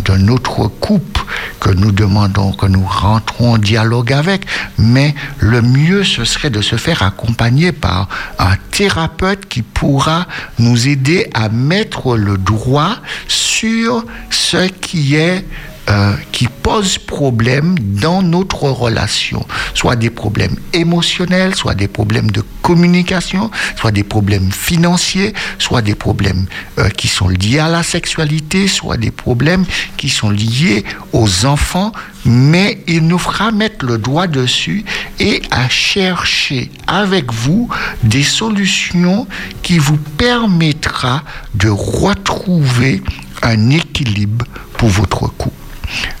d'un 0.05 0.27
autre 0.27 0.67
couple 0.67 1.22
que 1.63 1.69
nous 1.69 1.93
demandons, 1.93 2.51
que 2.51 2.65
nous 2.65 2.85
rentrons 2.85 3.53
en 3.53 3.57
dialogue 3.57 4.11
avec, 4.11 4.45
mais 4.77 5.15
le 5.39 5.61
mieux 5.61 6.03
ce 6.03 6.25
serait 6.25 6.49
de 6.49 6.61
se 6.61 6.75
faire 6.75 7.01
accompagner 7.01 7.71
par 7.71 8.09
un 8.37 8.55
thérapeute 8.71 9.47
qui 9.47 9.61
pourra 9.61 10.27
nous 10.59 10.89
aider 10.89 11.29
à 11.33 11.47
mettre 11.47 12.17
le 12.17 12.37
droit 12.37 12.97
sur 13.27 14.05
ce 14.29 14.67
qui 14.67 15.15
est 15.15 15.45
euh, 15.89 16.13
qui 16.31 16.47
pose 16.47 16.97
problème 16.97 17.77
dans 17.77 18.21
notre 18.21 18.69
relation, 18.69 19.45
soit 19.73 19.97
des 19.97 20.09
problèmes 20.09 20.55
émotionnels, 20.71 21.55
soit 21.55 21.75
des 21.75 21.89
problèmes 21.89 22.31
de 22.31 22.41
communication, 22.61 23.51
soit 23.75 23.91
des 23.91 24.03
problèmes 24.03 24.49
financiers, 24.49 25.33
soit 25.59 25.81
des 25.81 25.95
problèmes 25.95 26.45
euh, 26.79 26.87
qui 26.89 27.09
sont 27.09 27.27
liés 27.27 27.59
à 27.59 27.67
la 27.67 27.83
sexualité, 27.83 28.69
soit 28.69 28.95
des 28.95 29.11
problèmes 29.11 29.65
qui 29.97 30.07
sont 30.07 30.29
liés 30.29 30.85
aux 31.11 31.45
enfants, 31.45 31.91
mais 32.23 32.81
il 32.87 33.05
nous 33.05 33.19
fera 33.19 33.51
mettre 33.51 33.85
le 33.85 33.97
doigt 33.97 34.27
dessus 34.27 34.85
et 35.19 35.41
à 35.51 35.67
chercher 35.67 36.71
avec 36.87 37.33
vous 37.33 37.67
des 38.03 38.23
solutions 38.23 39.27
qui 39.63 39.79
vous 39.79 39.97
permettra 39.97 41.23
de 41.55 41.67
retrouver 41.67 43.03
un 43.41 43.69
équilibre 43.69 44.45
pour 44.77 44.87
votre 44.87 45.27
couple. 45.27 45.62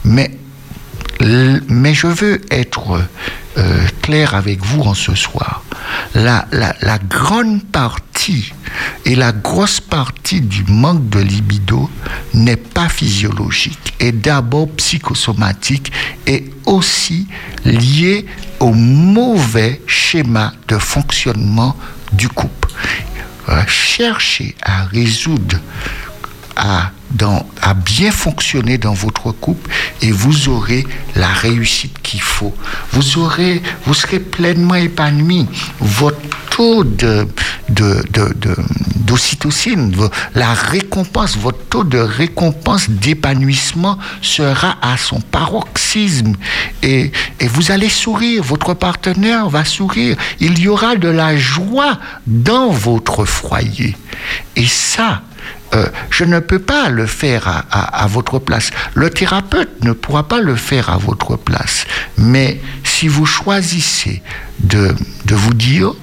Mais, 0.03 0.31
mais 1.67 1.93
je 1.93 2.07
veux 2.07 2.41
être 2.51 3.01
euh, 3.57 3.85
clair 4.01 4.35
avec 4.35 4.63
vous 4.63 4.81
en 4.81 4.93
ce 4.93 5.15
soir. 5.15 5.63
La, 6.15 6.47
la, 6.51 6.75
la 6.81 6.97
grande 6.97 7.63
partie 7.63 8.53
et 9.05 9.15
la 9.15 9.31
grosse 9.31 9.79
partie 9.79 10.41
du 10.41 10.63
manque 10.67 11.09
de 11.09 11.19
libido 11.19 11.89
n'est 12.33 12.55
pas 12.55 12.89
physiologique, 12.89 13.93
est 13.99 14.11
d'abord 14.11 14.69
psychosomatique 14.71 15.91
et 16.25 16.49
aussi 16.65 17.27
liée 17.65 18.25
au 18.59 18.73
mauvais 18.73 19.81
schéma 19.87 20.53
de 20.67 20.77
fonctionnement 20.77 21.75
du 22.11 22.29
couple. 22.29 22.69
Euh, 23.49 23.61
Cherchez 23.67 24.55
à 24.61 24.85
résoudre 24.85 25.57
à, 26.55 26.91
dans- 27.13 27.45
à 27.61 27.73
bien 27.73 28.11
fonctionner 28.11 28.77
dans 28.77 28.93
votre 28.93 29.31
couple 29.31 29.69
et 30.01 30.11
vous 30.11 30.49
aurez 30.49 30.85
la 31.15 31.27
réussite 31.27 31.95
qu'il 32.01 32.21
faut. 32.21 32.53
Vous, 32.91 33.17
aurez, 33.19 33.61
vous 33.85 33.93
serez 33.93 34.19
pleinement 34.19 34.75
épanoui. 34.75 35.47
Votre 35.79 36.17
taux 36.49 36.83
de, 36.83 37.27
de, 37.69 38.03
de, 38.11 38.33
de- 38.35 38.55
d'ocytocine, 38.95 39.93
la 40.35 40.53
récompense, 40.53 41.37
votre 41.37 41.63
taux 41.67 41.83
de 41.83 41.97
récompense 41.97 42.89
d'épanouissement 42.89 43.97
sera 44.21 44.77
à 44.81 44.97
son 44.97 45.19
paroxysme 45.19 46.33
et, 46.81 47.11
et 47.39 47.47
vous 47.47 47.71
allez 47.71 47.89
sourire, 47.89 48.43
votre 48.43 48.73
partenaire 48.73 49.49
va 49.49 49.65
sourire, 49.65 50.15
il 50.39 50.57
y 50.59 50.67
aura 50.67 50.95
de 50.95 51.09
la 51.09 51.35
joie 51.37 51.99
dans 52.27 52.69
votre 52.69 53.25
foyer. 53.25 53.95
Et 54.55 54.67
ça, 54.67 55.21
euh, 55.73 55.87
je 56.09 56.23
ne 56.23 56.39
peux 56.39 56.59
pas 56.59 56.89
le 56.89 57.05
faire 57.07 57.65
à, 57.71 58.07
votre 58.07 58.39
place. 58.39 58.69
Le 58.93 59.09
thérapeute 59.09 59.83
ne 59.83 59.91
pourra 59.91 60.27
pas 60.27 60.39
le 60.39 60.55
faire 60.55 60.89
à 60.89 60.97
votre 60.97 61.35
place. 61.35 61.85
Mais 62.17 62.61
si 62.83 63.07
vous 63.07 63.25
choisissez 63.25 64.21
de, 64.59 64.95
de 65.25 65.35
vous 65.35 65.53
dire, 65.53 65.93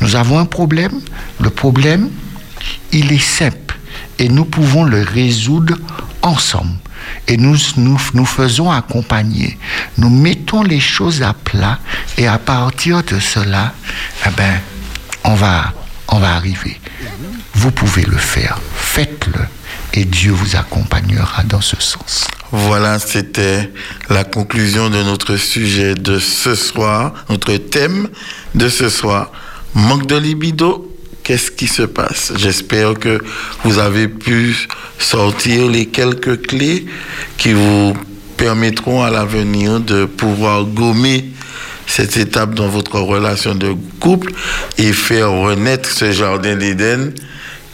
nous 0.00 0.16
avons 0.16 0.38
un 0.38 0.46
problème, 0.46 1.00
le 1.40 1.50
problème, 1.50 2.08
il 2.92 3.12
est 3.12 3.22
simple 3.22 3.78
et 4.18 4.28
nous 4.28 4.44
pouvons 4.44 4.84
le 4.84 5.02
résoudre 5.02 5.76
ensemble. 6.22 6.76
Et 7.28 7.36
nous, 7.36 7.56
nous 7.76 8.00
nous 8.14 8.26
faisons 8.26 8.70
accompagner. 8.70 9.58
Nous 9.98 10.10
mettons 10.10 10.62
les 10.62 10.80
choses 10.80 11.22
à 11.22 11.34
plat 11.34 11.78
et 12.18 12.26
à 12.26 12.38
partir 12.38 13.02
de 13.02 13.18
cela, 13.18 13.72
eh 14.26 14.30
ben, 14.36 14.60
on 15.24 15.34
va, 15.34 15.72
on 16.08 16.18
va 16.18 16.34
arriver. 16.34 16.78
Vous 17.54 17.70
pouvez 17.70 18.02
le 18.02 18.16
faire. 18.16 18.58
Faites-le 18.74 19.40
et 19.94 20.04
Dieu 20.04 20.32
vous 20.32 20.56
accompagnera 20.56 21.42
dans 21.44 21.60
ce 21.60 21.76
sens. 21.80 22.26
Voilà, 22.52 22.98
c'était 22.98 23.70
la 24.08 24.24
conclusion 24.24 24.90
de 24.90 25.02
notre 25.02 25.36
sujet 25.36 25.94
de 25.94 26.18
ce 26.18 26.54
soir, 26.54 27.12
notre 27.28 27.56
thème 27.56 28.08
de 28.54 28.68
ce 28.68 28.88
soir. 28.88 29.30
Manque 29.74 30.06
de 30.06 30.16
libido, 30.16 30.92
qu'est-ce 31.22 31.50
qui 31.50 31.66
se 31.66 31.82
passe? 31.82 32.32
J'espère 32.36 32.94
que 32.94 33.20
vous 33.64 33.78
avez 33.78 34.08
pu 34.08 34.56
sortir 34.98 35.68
les 35.68 35.86
quelques 35.86 36.46
clés 36.46 36.86
qui 37.36 37.52
vous 37.52 37.94
permettront 38.36 39.02
à 39.02 39.10
l'avenir 39.10 39.80
de 39.80 40.04
pouvoir 40.04 40.64
gommer 40.64 41.30
cette 41.86 42.16
étape 42.16 42.54
dans 42.54 42.68
votre 42.68 42.98
relation 43.00 43.54
de 43.54 43.74
couple 44.00 44.32
et 44.78 44.92
faire 44.92 45.30
renaître 45.30 45.90
ce 45.90 46.12
jardin 46.12 46.56
d'Éden 46.56 47.12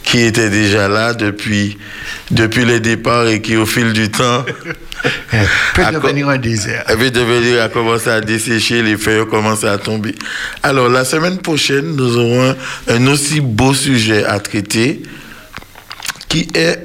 qui 0.07 0.21
était 0.23 0.49
déjà 0.51 0.89
là 0.89 1.13
depuis, 1.13 1.77
depuis 2.31 2.65
le 2.65 2.79
départ 2.81 3.27
et 3.27 3.43
qui, 3.43 3.57
au 3.57 3.67
fil 3.67 3.93
du 3.93 4.09
temps, 4.09 4.45
Peut 5.75 5.83
a 5.85 5.93
co- 5.93 6.01
devenir 6.01 6.29
un 6.29 6.39
désert. 6.39 6.85
avait 6.87 7.11
devenir 7.11 7.61
a 7.63 7.69
commencé 7.69 8.09
à 8.09 8.21
dessécher, 8.21 8.83
les 8.83 8.97
feuilles 8.97 9.21
ont 9.21 9.27
commencé 9.27 9.67
à 9.67 9.77
tomber. 9.79 10.15
Alors, 10.63 10.89
la 10.89 11.05
semaine 11.05 11.39
prochaine, 11.39 11.97
nous 11.97 12.17
aurons 12.17 12.51
un, 12.51 12.95
un 12.95 13.07
aussi 13.09 13.41
beau 13.41 13.75
sujet 13.75 14.25
à 14.25 14.39
traiter 14.41 15.03
qui 16.29 16.49
est 16.55 16.79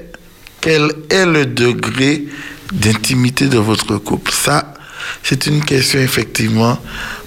quel 0.60 0.92
est 1.10 1.26
le 1.26 1.46
degré 1.46 2.26
d'intimité 2.72 3.46
de 3.48 3.58
votre 3.58 3.98
couple? 3.98 4.32
Ça, 4.32 4.74
c'est 5.24 5.46
une 5.48 5.64
question 5.64 6.00
effectivement 6.00 6.80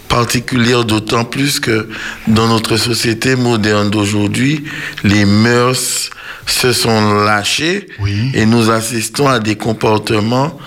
particulière, 0.08 0.84
d'autant 0.84 1.24
plus 1.24 1.60
que 1.60 1.88
dans 2.26 2.46
notre 2.48 2.76
société 2.76 3.36
moderne 3.36 3.90
d'aujourd'hui, 3.90 4.64
les 5.02 5.24
mœurs 5.24 6.10
se 6.46 6.72
sont 6.72 7.24
lâchées 7.24 7.86
Oui. 8.00 8.30
et 8.34 8.46
nous 8.46 8.70
assistons 8.70 9.28
à 9.28 9.38
des 9.40 9.56
comportements 9.56 10.58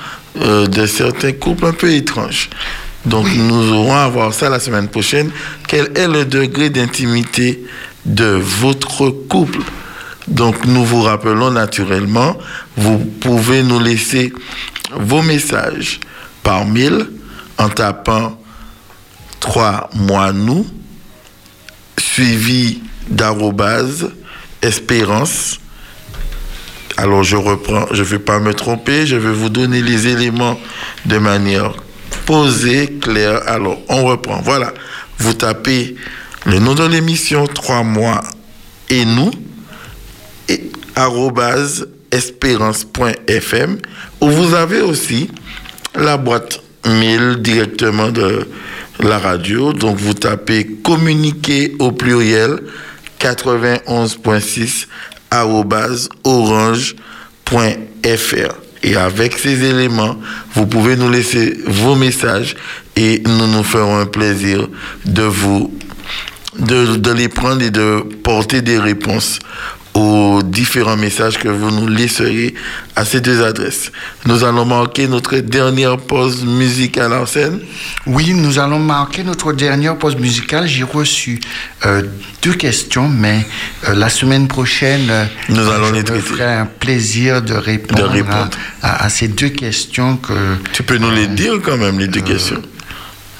euh, 0.41 0.67
de 0.67 0.85
certains 0.85 1.31
couples 1.33 1.65
un 1.65 1.73
peu 1.73 1.91
étranges. 1.91 2.49
Donc 3.05 3.27
nous 3.35 3.71
aurons 3.73 3.95
à 3.95 4.07
voir 4.09 4.33
ça 4.33 4.49
la 4.49 4.59
semaine 4.59 4.87
prochaine. 4.89 5.29
Quel 5.67 5.91
est 5.95 6.07
le 6.07 6.25
degré 6.25 6.69
d'intimité 6.69 7.63
de 8.05 8.25
votre 8.61 9.09
couple? 9.09 9.59
Donc 10.27 10.65
nous 10.65 10.83
vous 10.83 11.01
rappelons 11.03 11.51
naturellement, 11.51 12.37
vous 12.75 12.97
pouvez 12.97 13.63
nous 13.63 13.79
laisser 13.79 14.33
vos 14.91 15.21
messages 15.21 15.99
par 16.43 16.65
mail 16.65 17.07
en 17.57 17.69
tapant 17.69 18.37
3 19.47 19.91
mois 19.93 20.33
nous 20.33 20.67
suivi 21.97 22.81
d'arrobase 23.09 24.11
espérance 24.61 25.61
alors 26.97 27.23
je 27.23 27.37
reprends, 27.37 27.85
je 27.91 28.01
ne 28.01 28.07
vais 28.07 28.19
pas 28.19 28.39
me 28.39 28.53
tromper, 28.53 29.05
je 29.05 29.15
vais 29.15 29.31
vous 29.31 29.47
donner 29.49 29.81
les 29.81 30.07
éléments 30.07 30.59
de 31.05 31.17
manière 31.19 31.73
posée, 32.25 32.97
claire. 32.99 33.41
Alors 33.45 33.77
on 33.87 34.03
reprend. 34.03 34.41
Voilà, 34.41 34.73
vous 35.19 35.33
tapez 35.33 35.95
le 36.45 36.59
nom 36.59 36.73
de 36.73 36.85
l'émission, 36.85 37.45
3 37.45 37.83
mois 37.83 38.21
et 38.89 39.05
nous, 39.05 39.31
et 40.49 40.71
espérance.fm, 42.11 43.77
où 44.19 44.29
vous 44.29 44.55
avez 44.55 44.81
aussi 44.81 45.29
la 45.93 46.17
boîte 46.17 46.61
mail 46.85 47.37
directement 47.41 48.09
de 48.09 48.47
la 48.99 49.19
radio. 49.19 49.73
Donc 49.73 49.97
vous 49.97 50.13
tapez 50.13 50.65
communiquer 50.83 51.75
au 51.79 51.91
pluriel 51.91 52.59
91.6 53.19 54.87
arobase 55.31 56.09
orange.fr. 56.23 56.95
Et 58.83 58.95
avec 58.95 59.37
ces 59.37 59.63
éléments, 59.63 60.17
vous 60.53 60.67
pouvez 60.67 60.95
nous 60.95 61.09
laisser 61.09 61.57
vos 61.65 61.95
messages 61.95 62.55
et 62.95 63.21
nous 63.25 63.47
nous 63.47 63.63
ferons 63.63 63.97
un 63.97 64.05
plaisir 64.05 64.67
de 65.05 65.23
vous 65.23 65.73
de 66.59 67.11
les 67.11 67.27
prendre 67.27 67.61
et 67.61 67.69
de 67.69 67.99
porter 68.23 68.61
des 68.61 68.79
réponses 68.79 69.39
aux 69.97 70.43
différents 70.43 70.95
messages 70.97 71.37
que 71.39 71.47
vous 71.47 71.71
nous 71.71 71.87
laisserez 71.87 72.53
à 72.95 73.03
ces 73.05 73.19
deux 73.19 73.43
adresses. 73.43 73.91
Nous 74.25 74.43
allons 74.43 74.65
marquer 74.65 75.07
notre 75.07 75.37
dernière 75.37 75.97
pause 75.97 76.43
musicale 76.45 77.13
en 77.13 77.25
scène. 77.25 77.59
Oui, 78.05 78.33
nous 78.33 78.59
allons 78.59 78.79
marquer 78.79 79.23
notre 79.23 79.53
dernière 79.53 79.97
pause 79.97 80.15
musicale. 80.15 80.67
J'ai 80.67 80.83
reçu 80.83 81.39
euh, 81.85 82.03
deux 82.43 82.53
questions, 82.53 83.09
mais 83.09 83.45
euh, 83.87 83.95
la 83.95 84.09
semaine 84.09 84.47
prochaine, 84.47 85.07
euh, 85.09 85.25
Nous 85.49 85.67
allons 85.67 85.87
je 85.87 85.93
les 85.95 86.03
me 86.11 86.19
ferai 86.19 86.43
un 86.53 86.65
plaisir 86.67 87.41
de 87.41 87.53
répondre, 87.53 88.01
De 88.03 88.07
répondre. 88.07 88.49
À, 88.81 88.89
à- 89.03 89.05
à 89.05 89.09
ces 89.09 89.27
deux 89.27 89.49
questions 89.49 90.17
que... 90.17 90.33
Tu 90.73 90.83
peux 90.83 90.97
nous 90.97 91.11
les 91.11 91.27
dire 91.27 91.53
quand 91.63 91.77
même, 91.77 91.97
les 91.99 92.07
deux 92.07 92.21
questions. 92.21 92.61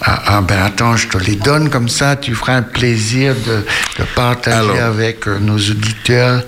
Ah, 0.01 0.21
ah, 0.27 0.41
ben 0.41 0.59
attends, 0.63 0.95
je 0.95 1.07
te 1.07 1.17
les 1.17 1.35
donne 1.35 1.69
comme 1.69 1.89
ça, 1.89 2.15
tu 2.15 2.35
feras 2.35 2.53
un 2.57 2.61
plaisir 2.61 3.33
de, 3.35 3.63
de 3.99 4.05
partager 4.15 4.57
Alors. 4.57 4.77
avec 4.83 5.27
euh, 5.27 5.39
nos 5.39 5.57
auditeurs. 5.57 6.43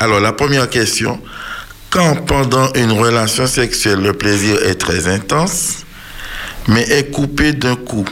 Alors, 0.00 0.20
la 0.20 0.32
première 0.32 0.68
question. 0.68 1.20
Quand 1.90 2.16
pendant 2.26 2.72
une 2.74 2.92
relation 2.92 3.46
sexuelle, 3.46 4.00
le 4.00 4.12
plaisir 4.12 4.56
est 4.64 4.74
très 4.74 5.06
intense, 5.06 5.84
mais 6.68 6.82
est 6.90 7.10
coupé 7.10 7.52
d'un 7.52 7.76
coup, 7.76 8.04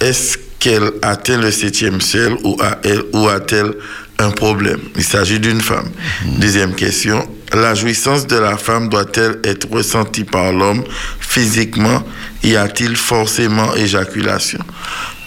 est-ce 0.00 0.38
qu'elle 0.58 0.90
atteint 1.02 1.36
le 1.36 1.50
septième 1.50 2.00
ciel 2.00 2.34
ou 2.42 3.28
a-t-elle 3.28 3.74
un 4.18 4.30
problème? 4.30 4.80
Il 4.96 5.04
s'agit 5.04 5.38
d'une 5.38 5.60
femme. 5.60 5.90
Deuxième 6.38 6.74
question. 6.74 7.28
La 7.54 7.74
jouissance 7.74 8.26
de 8.26 8.36
la 8.36 8.56
femme 8.56 8.88
doit-elle 8.88 9.38
être 9.44 9.68
ressentie 9.70 10.24
par 10.24 10.52
l'homme 10.52 10.84
physiquement? 11.20 12.02
Y 12.42 12.56
a-t-il 12.56 12.96
forcément 12.96 13.74
éjaculation? 13.74 14.60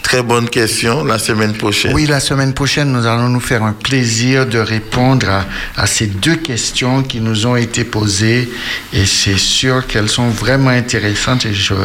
Très 0.03 0.23
bonne 0.23 0.49
question. 0.49 1.03
La 1.05 1.17
semaine 1.19 1.53
prochaine. 1.53 1.93
Oui, 1.93 2.05
la 2.05 2.19
semaine 2.19 2.53
prochaine, 2.53 2.91
nous 2.91 3.05
allons 3.05 3.29
nous 3.29 3.39
faire 3.39 3.63
un 3.63 3.71
plaisir 3.71 4.45
de 4.45 4.57
répondre 4.59 5.29
à, 5.29 5.45
à 5.77 5.87
ces 5.87 6.07
deux 6.07 6.35
questions 6.35 7.01
qui 7.03 7.21
nous 7.21 7.45
ont 7.45 7.55
été 7.55 7.83
posées 7.85 8.51
et 8.93 9.05
c'est 9.05 9.37
sûr 9.37 9.87
qu'elles 9.87 10.09
sont 10.09 10.29
vraiment 10.29 10.71
intéressantes 10.71 11.45
et 11.45 11.53
je, 11.53 11.75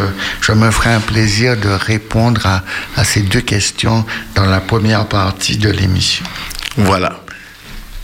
je 0.41 0.53
me 0.53 0.71
ferai 0.71 0.95
un 0.95 1.01
plaisir 1.01 1.57
de 1.57 1.69
répondre 1.69 2.45
à, 2.47 2.65
à 2.97 3.05
ces 3.05 3.21
deux 3.21 3.43
questions 3.43 4.05
dans 4.35 4.47
la 4.47 4.61
première 4.61 5.07
partie 5.07 5.57
de 5.59 5.71
l'émission. 5.71 6.25
Voilà. 6.77 7.21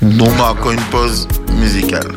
Nous 0.02 0.28
marquons 0.36 0.72
une 0.72 0.80
pause 0.90 1.28
musicale. 1.60 2.10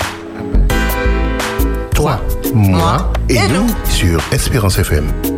Toi, 1.93 2.19
moi 2.53 3.13
et 3.29 3.47
nous 3.49 3.67
sur 3.87 4.19
Espérance 4.31 4.79
FM. 4.79 5.34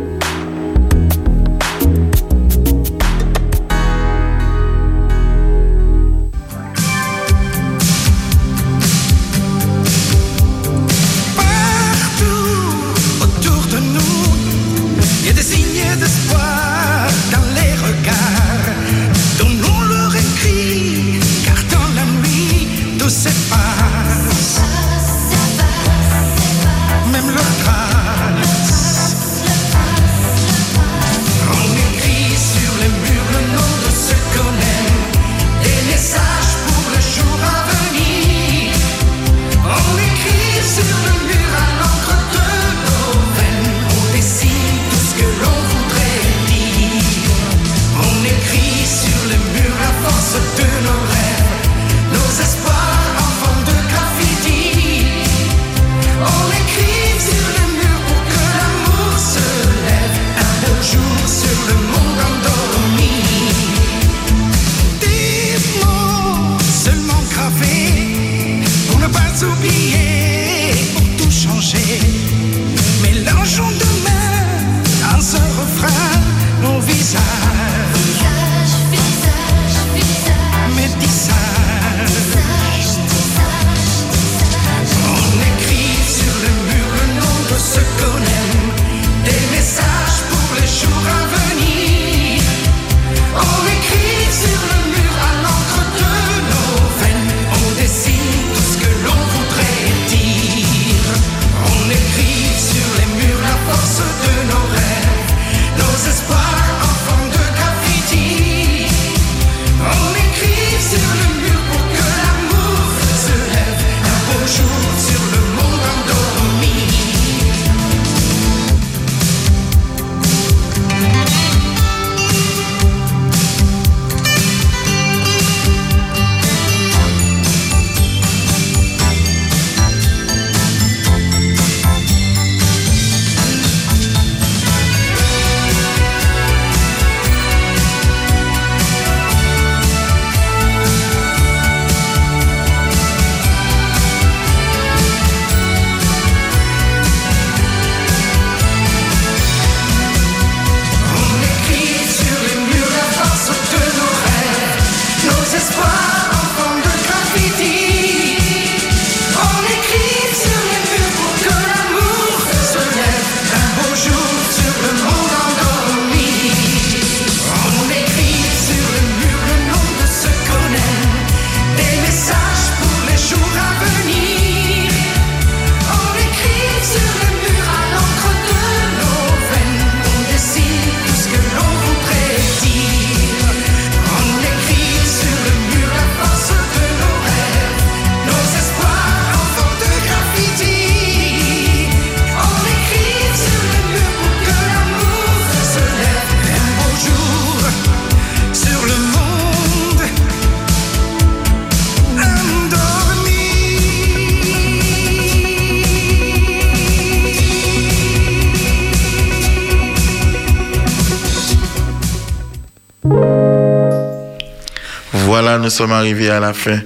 Sommes 215.68 215.92
arrivés 215.92 216.30
à 216.30 216.40
la 216.40 216.52
fin 216.52 216.80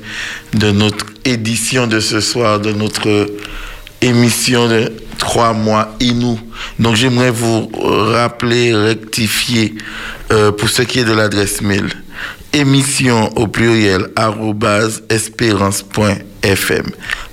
de 0.55 0.71
notre 0.71 1.07
édition 1.25 1.87
de 1.87 2.01
ce 2.01 2.21
soir, 2.21 2.61
de 2.61 2.73
notre 2.73 3.27
émission 4.01 4.69
de 4.69 4.93
trois 5.19 5.53
mois 5.53 5.95
et 6.01 6.13
nous. 6.13 6.39
Donc 6.79 6.97
j'aimerais 6.97 7.31
vous 7.31 7.71
rappeler, 7.75 8.75
rectifier 8.75 9.75
euh, 10.33 10.51
pour 10.53 10.69
ce 10.69 10.83
qui 10.83 10.99
est 11.01 11.05
de 11.05 11.13
l'adresse 11.13 11.63
mail. 11.63 11.89
Émission 12.53 13.31
au 13.37 13.47
pluriel 13.47 14.09
espérance.fm. 15.09 16.87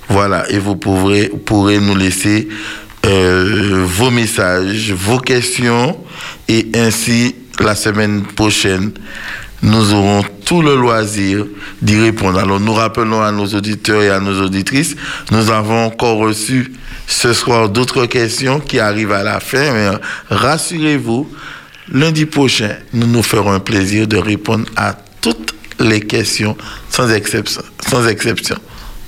Voilà, 0.08 0.50
et 0.50 0.58
vous 0.58 0.76
pourrez, 0.76 1.30
pourrez 1.44 1.78
nous 1.78 1.94
laisser 1.94 2.48
euh, 3.06 3.84
vos 3.86 4.10
messages, 4.10 4.92
vos 4.92 5.18
questions, 5.18 5.98
et 6.48 6.68
ainsi 6.74 7.34
la 7.58 7.74
semaine 7.74 8.22
prochaine, 8.22 8.92
nous 9.62 9.92
aurons 9.92 10.24
tout 10.50 10.62
le 10.62 10.74
loisir 10.74 11.46
d'y 11.80 11.96
répondre. 11.96 12.40
Alors 12.40 12.58
nous 12.58 12.72
rappelons 12.72 13.22
à 13.22 13.30
nos 13.30 13.46
auditeurs 13.46 14.02
et 14.02 14.10
à 14.10 14.18
nos 14.18 14.42
auditrices, 14.42 14.96
nous 15.30 15.48
avons 15.48 15.84
encore 15.84 16.18
reçu 16.18 16.72
ce 17.06 17.32
soir 17.32 17.68
d'autres 17.68 18.06
questions 18.06 18.58
qui 18.58 18.80
arrivent 18.80 19.12
à 19.12 19.22
la 19.22 19.38
fin, 19.38 19.72
mais 19.72 19.86
euh, 19.86 19.98
rassurez-vous, 20.28 21.30
lundi 21.92 22.26
prochain, 22.26 22.70
nous 22.92 23.06
nous 23.06 23.22
ferons 23.22 23.52
un 23.52 23.60
plaisir 23.60 24.08
de 24.08 24.16
répondre 24.16 24.64
à 24.74 24.96
toutes 25.20 25.54
les 25.78 26.00
questions 26.00 26.56
sans 26.88 27.08
exception. 27.12 27.62
Sans 27.88 28.08
exception. 28.08 28.56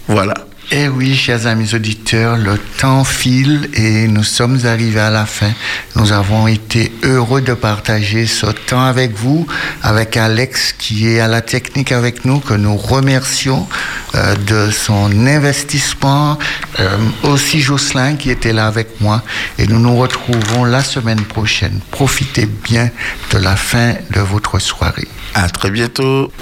Voilà. 0.06 0.34
Eh 0.74 0.88
oui, 0.88 1.14
chers 1.14 1.46
amis 1.46 1.74
auditeurs, 1.74 2.38
le 2.38 2.56
temps 2.78 3.04
file 3.04 3.68
et 3.74 4.08
nous 4.08 4.22
sommes 4.22 4.58
arrivés 4.64 5.00
à 5.00 5.10
la 5.10 5.26
fin. 5.26 5.50
Nous 5.96 6.12
avons 6.12 6.46
été 6.46 6.90
heureux 7.02 7.42
de 7.42 7.52
partager 7.52 8.26
ce 8.26 8.46
temps 8.46 8.86
avec 8.86 9.14
vous, 9.14 9.46
avec 9.82 10.16
Alex 10.16 10.72
qui 10.72 11.08
est 11.08 11.20
à 11.20 11.28
la 11.28 11.42
technique 11.42 11.92
avec 11.92 12.24
nous, 12.24 12.40
que 12.40 12.54
nous 12.54 12.74
remercions 12.74 13.68
euh, 14.14 14.34
de 14.46 14.70
son 14.70 15.26
investissement, 15.26 16.38
euh, 16.80 16.96
aussi 17.24 17.60
Jocelyn 17.60 18.16
qui 18.16 18.30
était 18.30 18.54
là 18.54 18.66
avec 18.66 18.98
moi. 19.02 19.22
Et 19.58 19.66
nous 19.66 19.78
nous 19.78 19.96
retrouvons 19.98 20.64
la 20.64 20.82
semaine 20.82 21.20
prochaine. 21.20 21.80
Profitez 21.90 22.46
bien 22.46 22.88
de 23.30 23.36
la 23.36 23.56
fin 23.56 23.92
de 24.10 24.20
votre 24.20 24.58
soirée. 24.58 25.08
À 25.34 25.50
très 25.50 25.70
bientôt. 25.70 26.32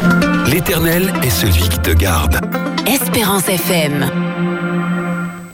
L'éternel 0.47 1.13
est 1.21 1.31
celui 1.31 1.69
qui 1.69 1.81
te 1.81 1.91
garde. 1.91 2.41
Espérance 2.87 3.49
FM. 3.49 4.50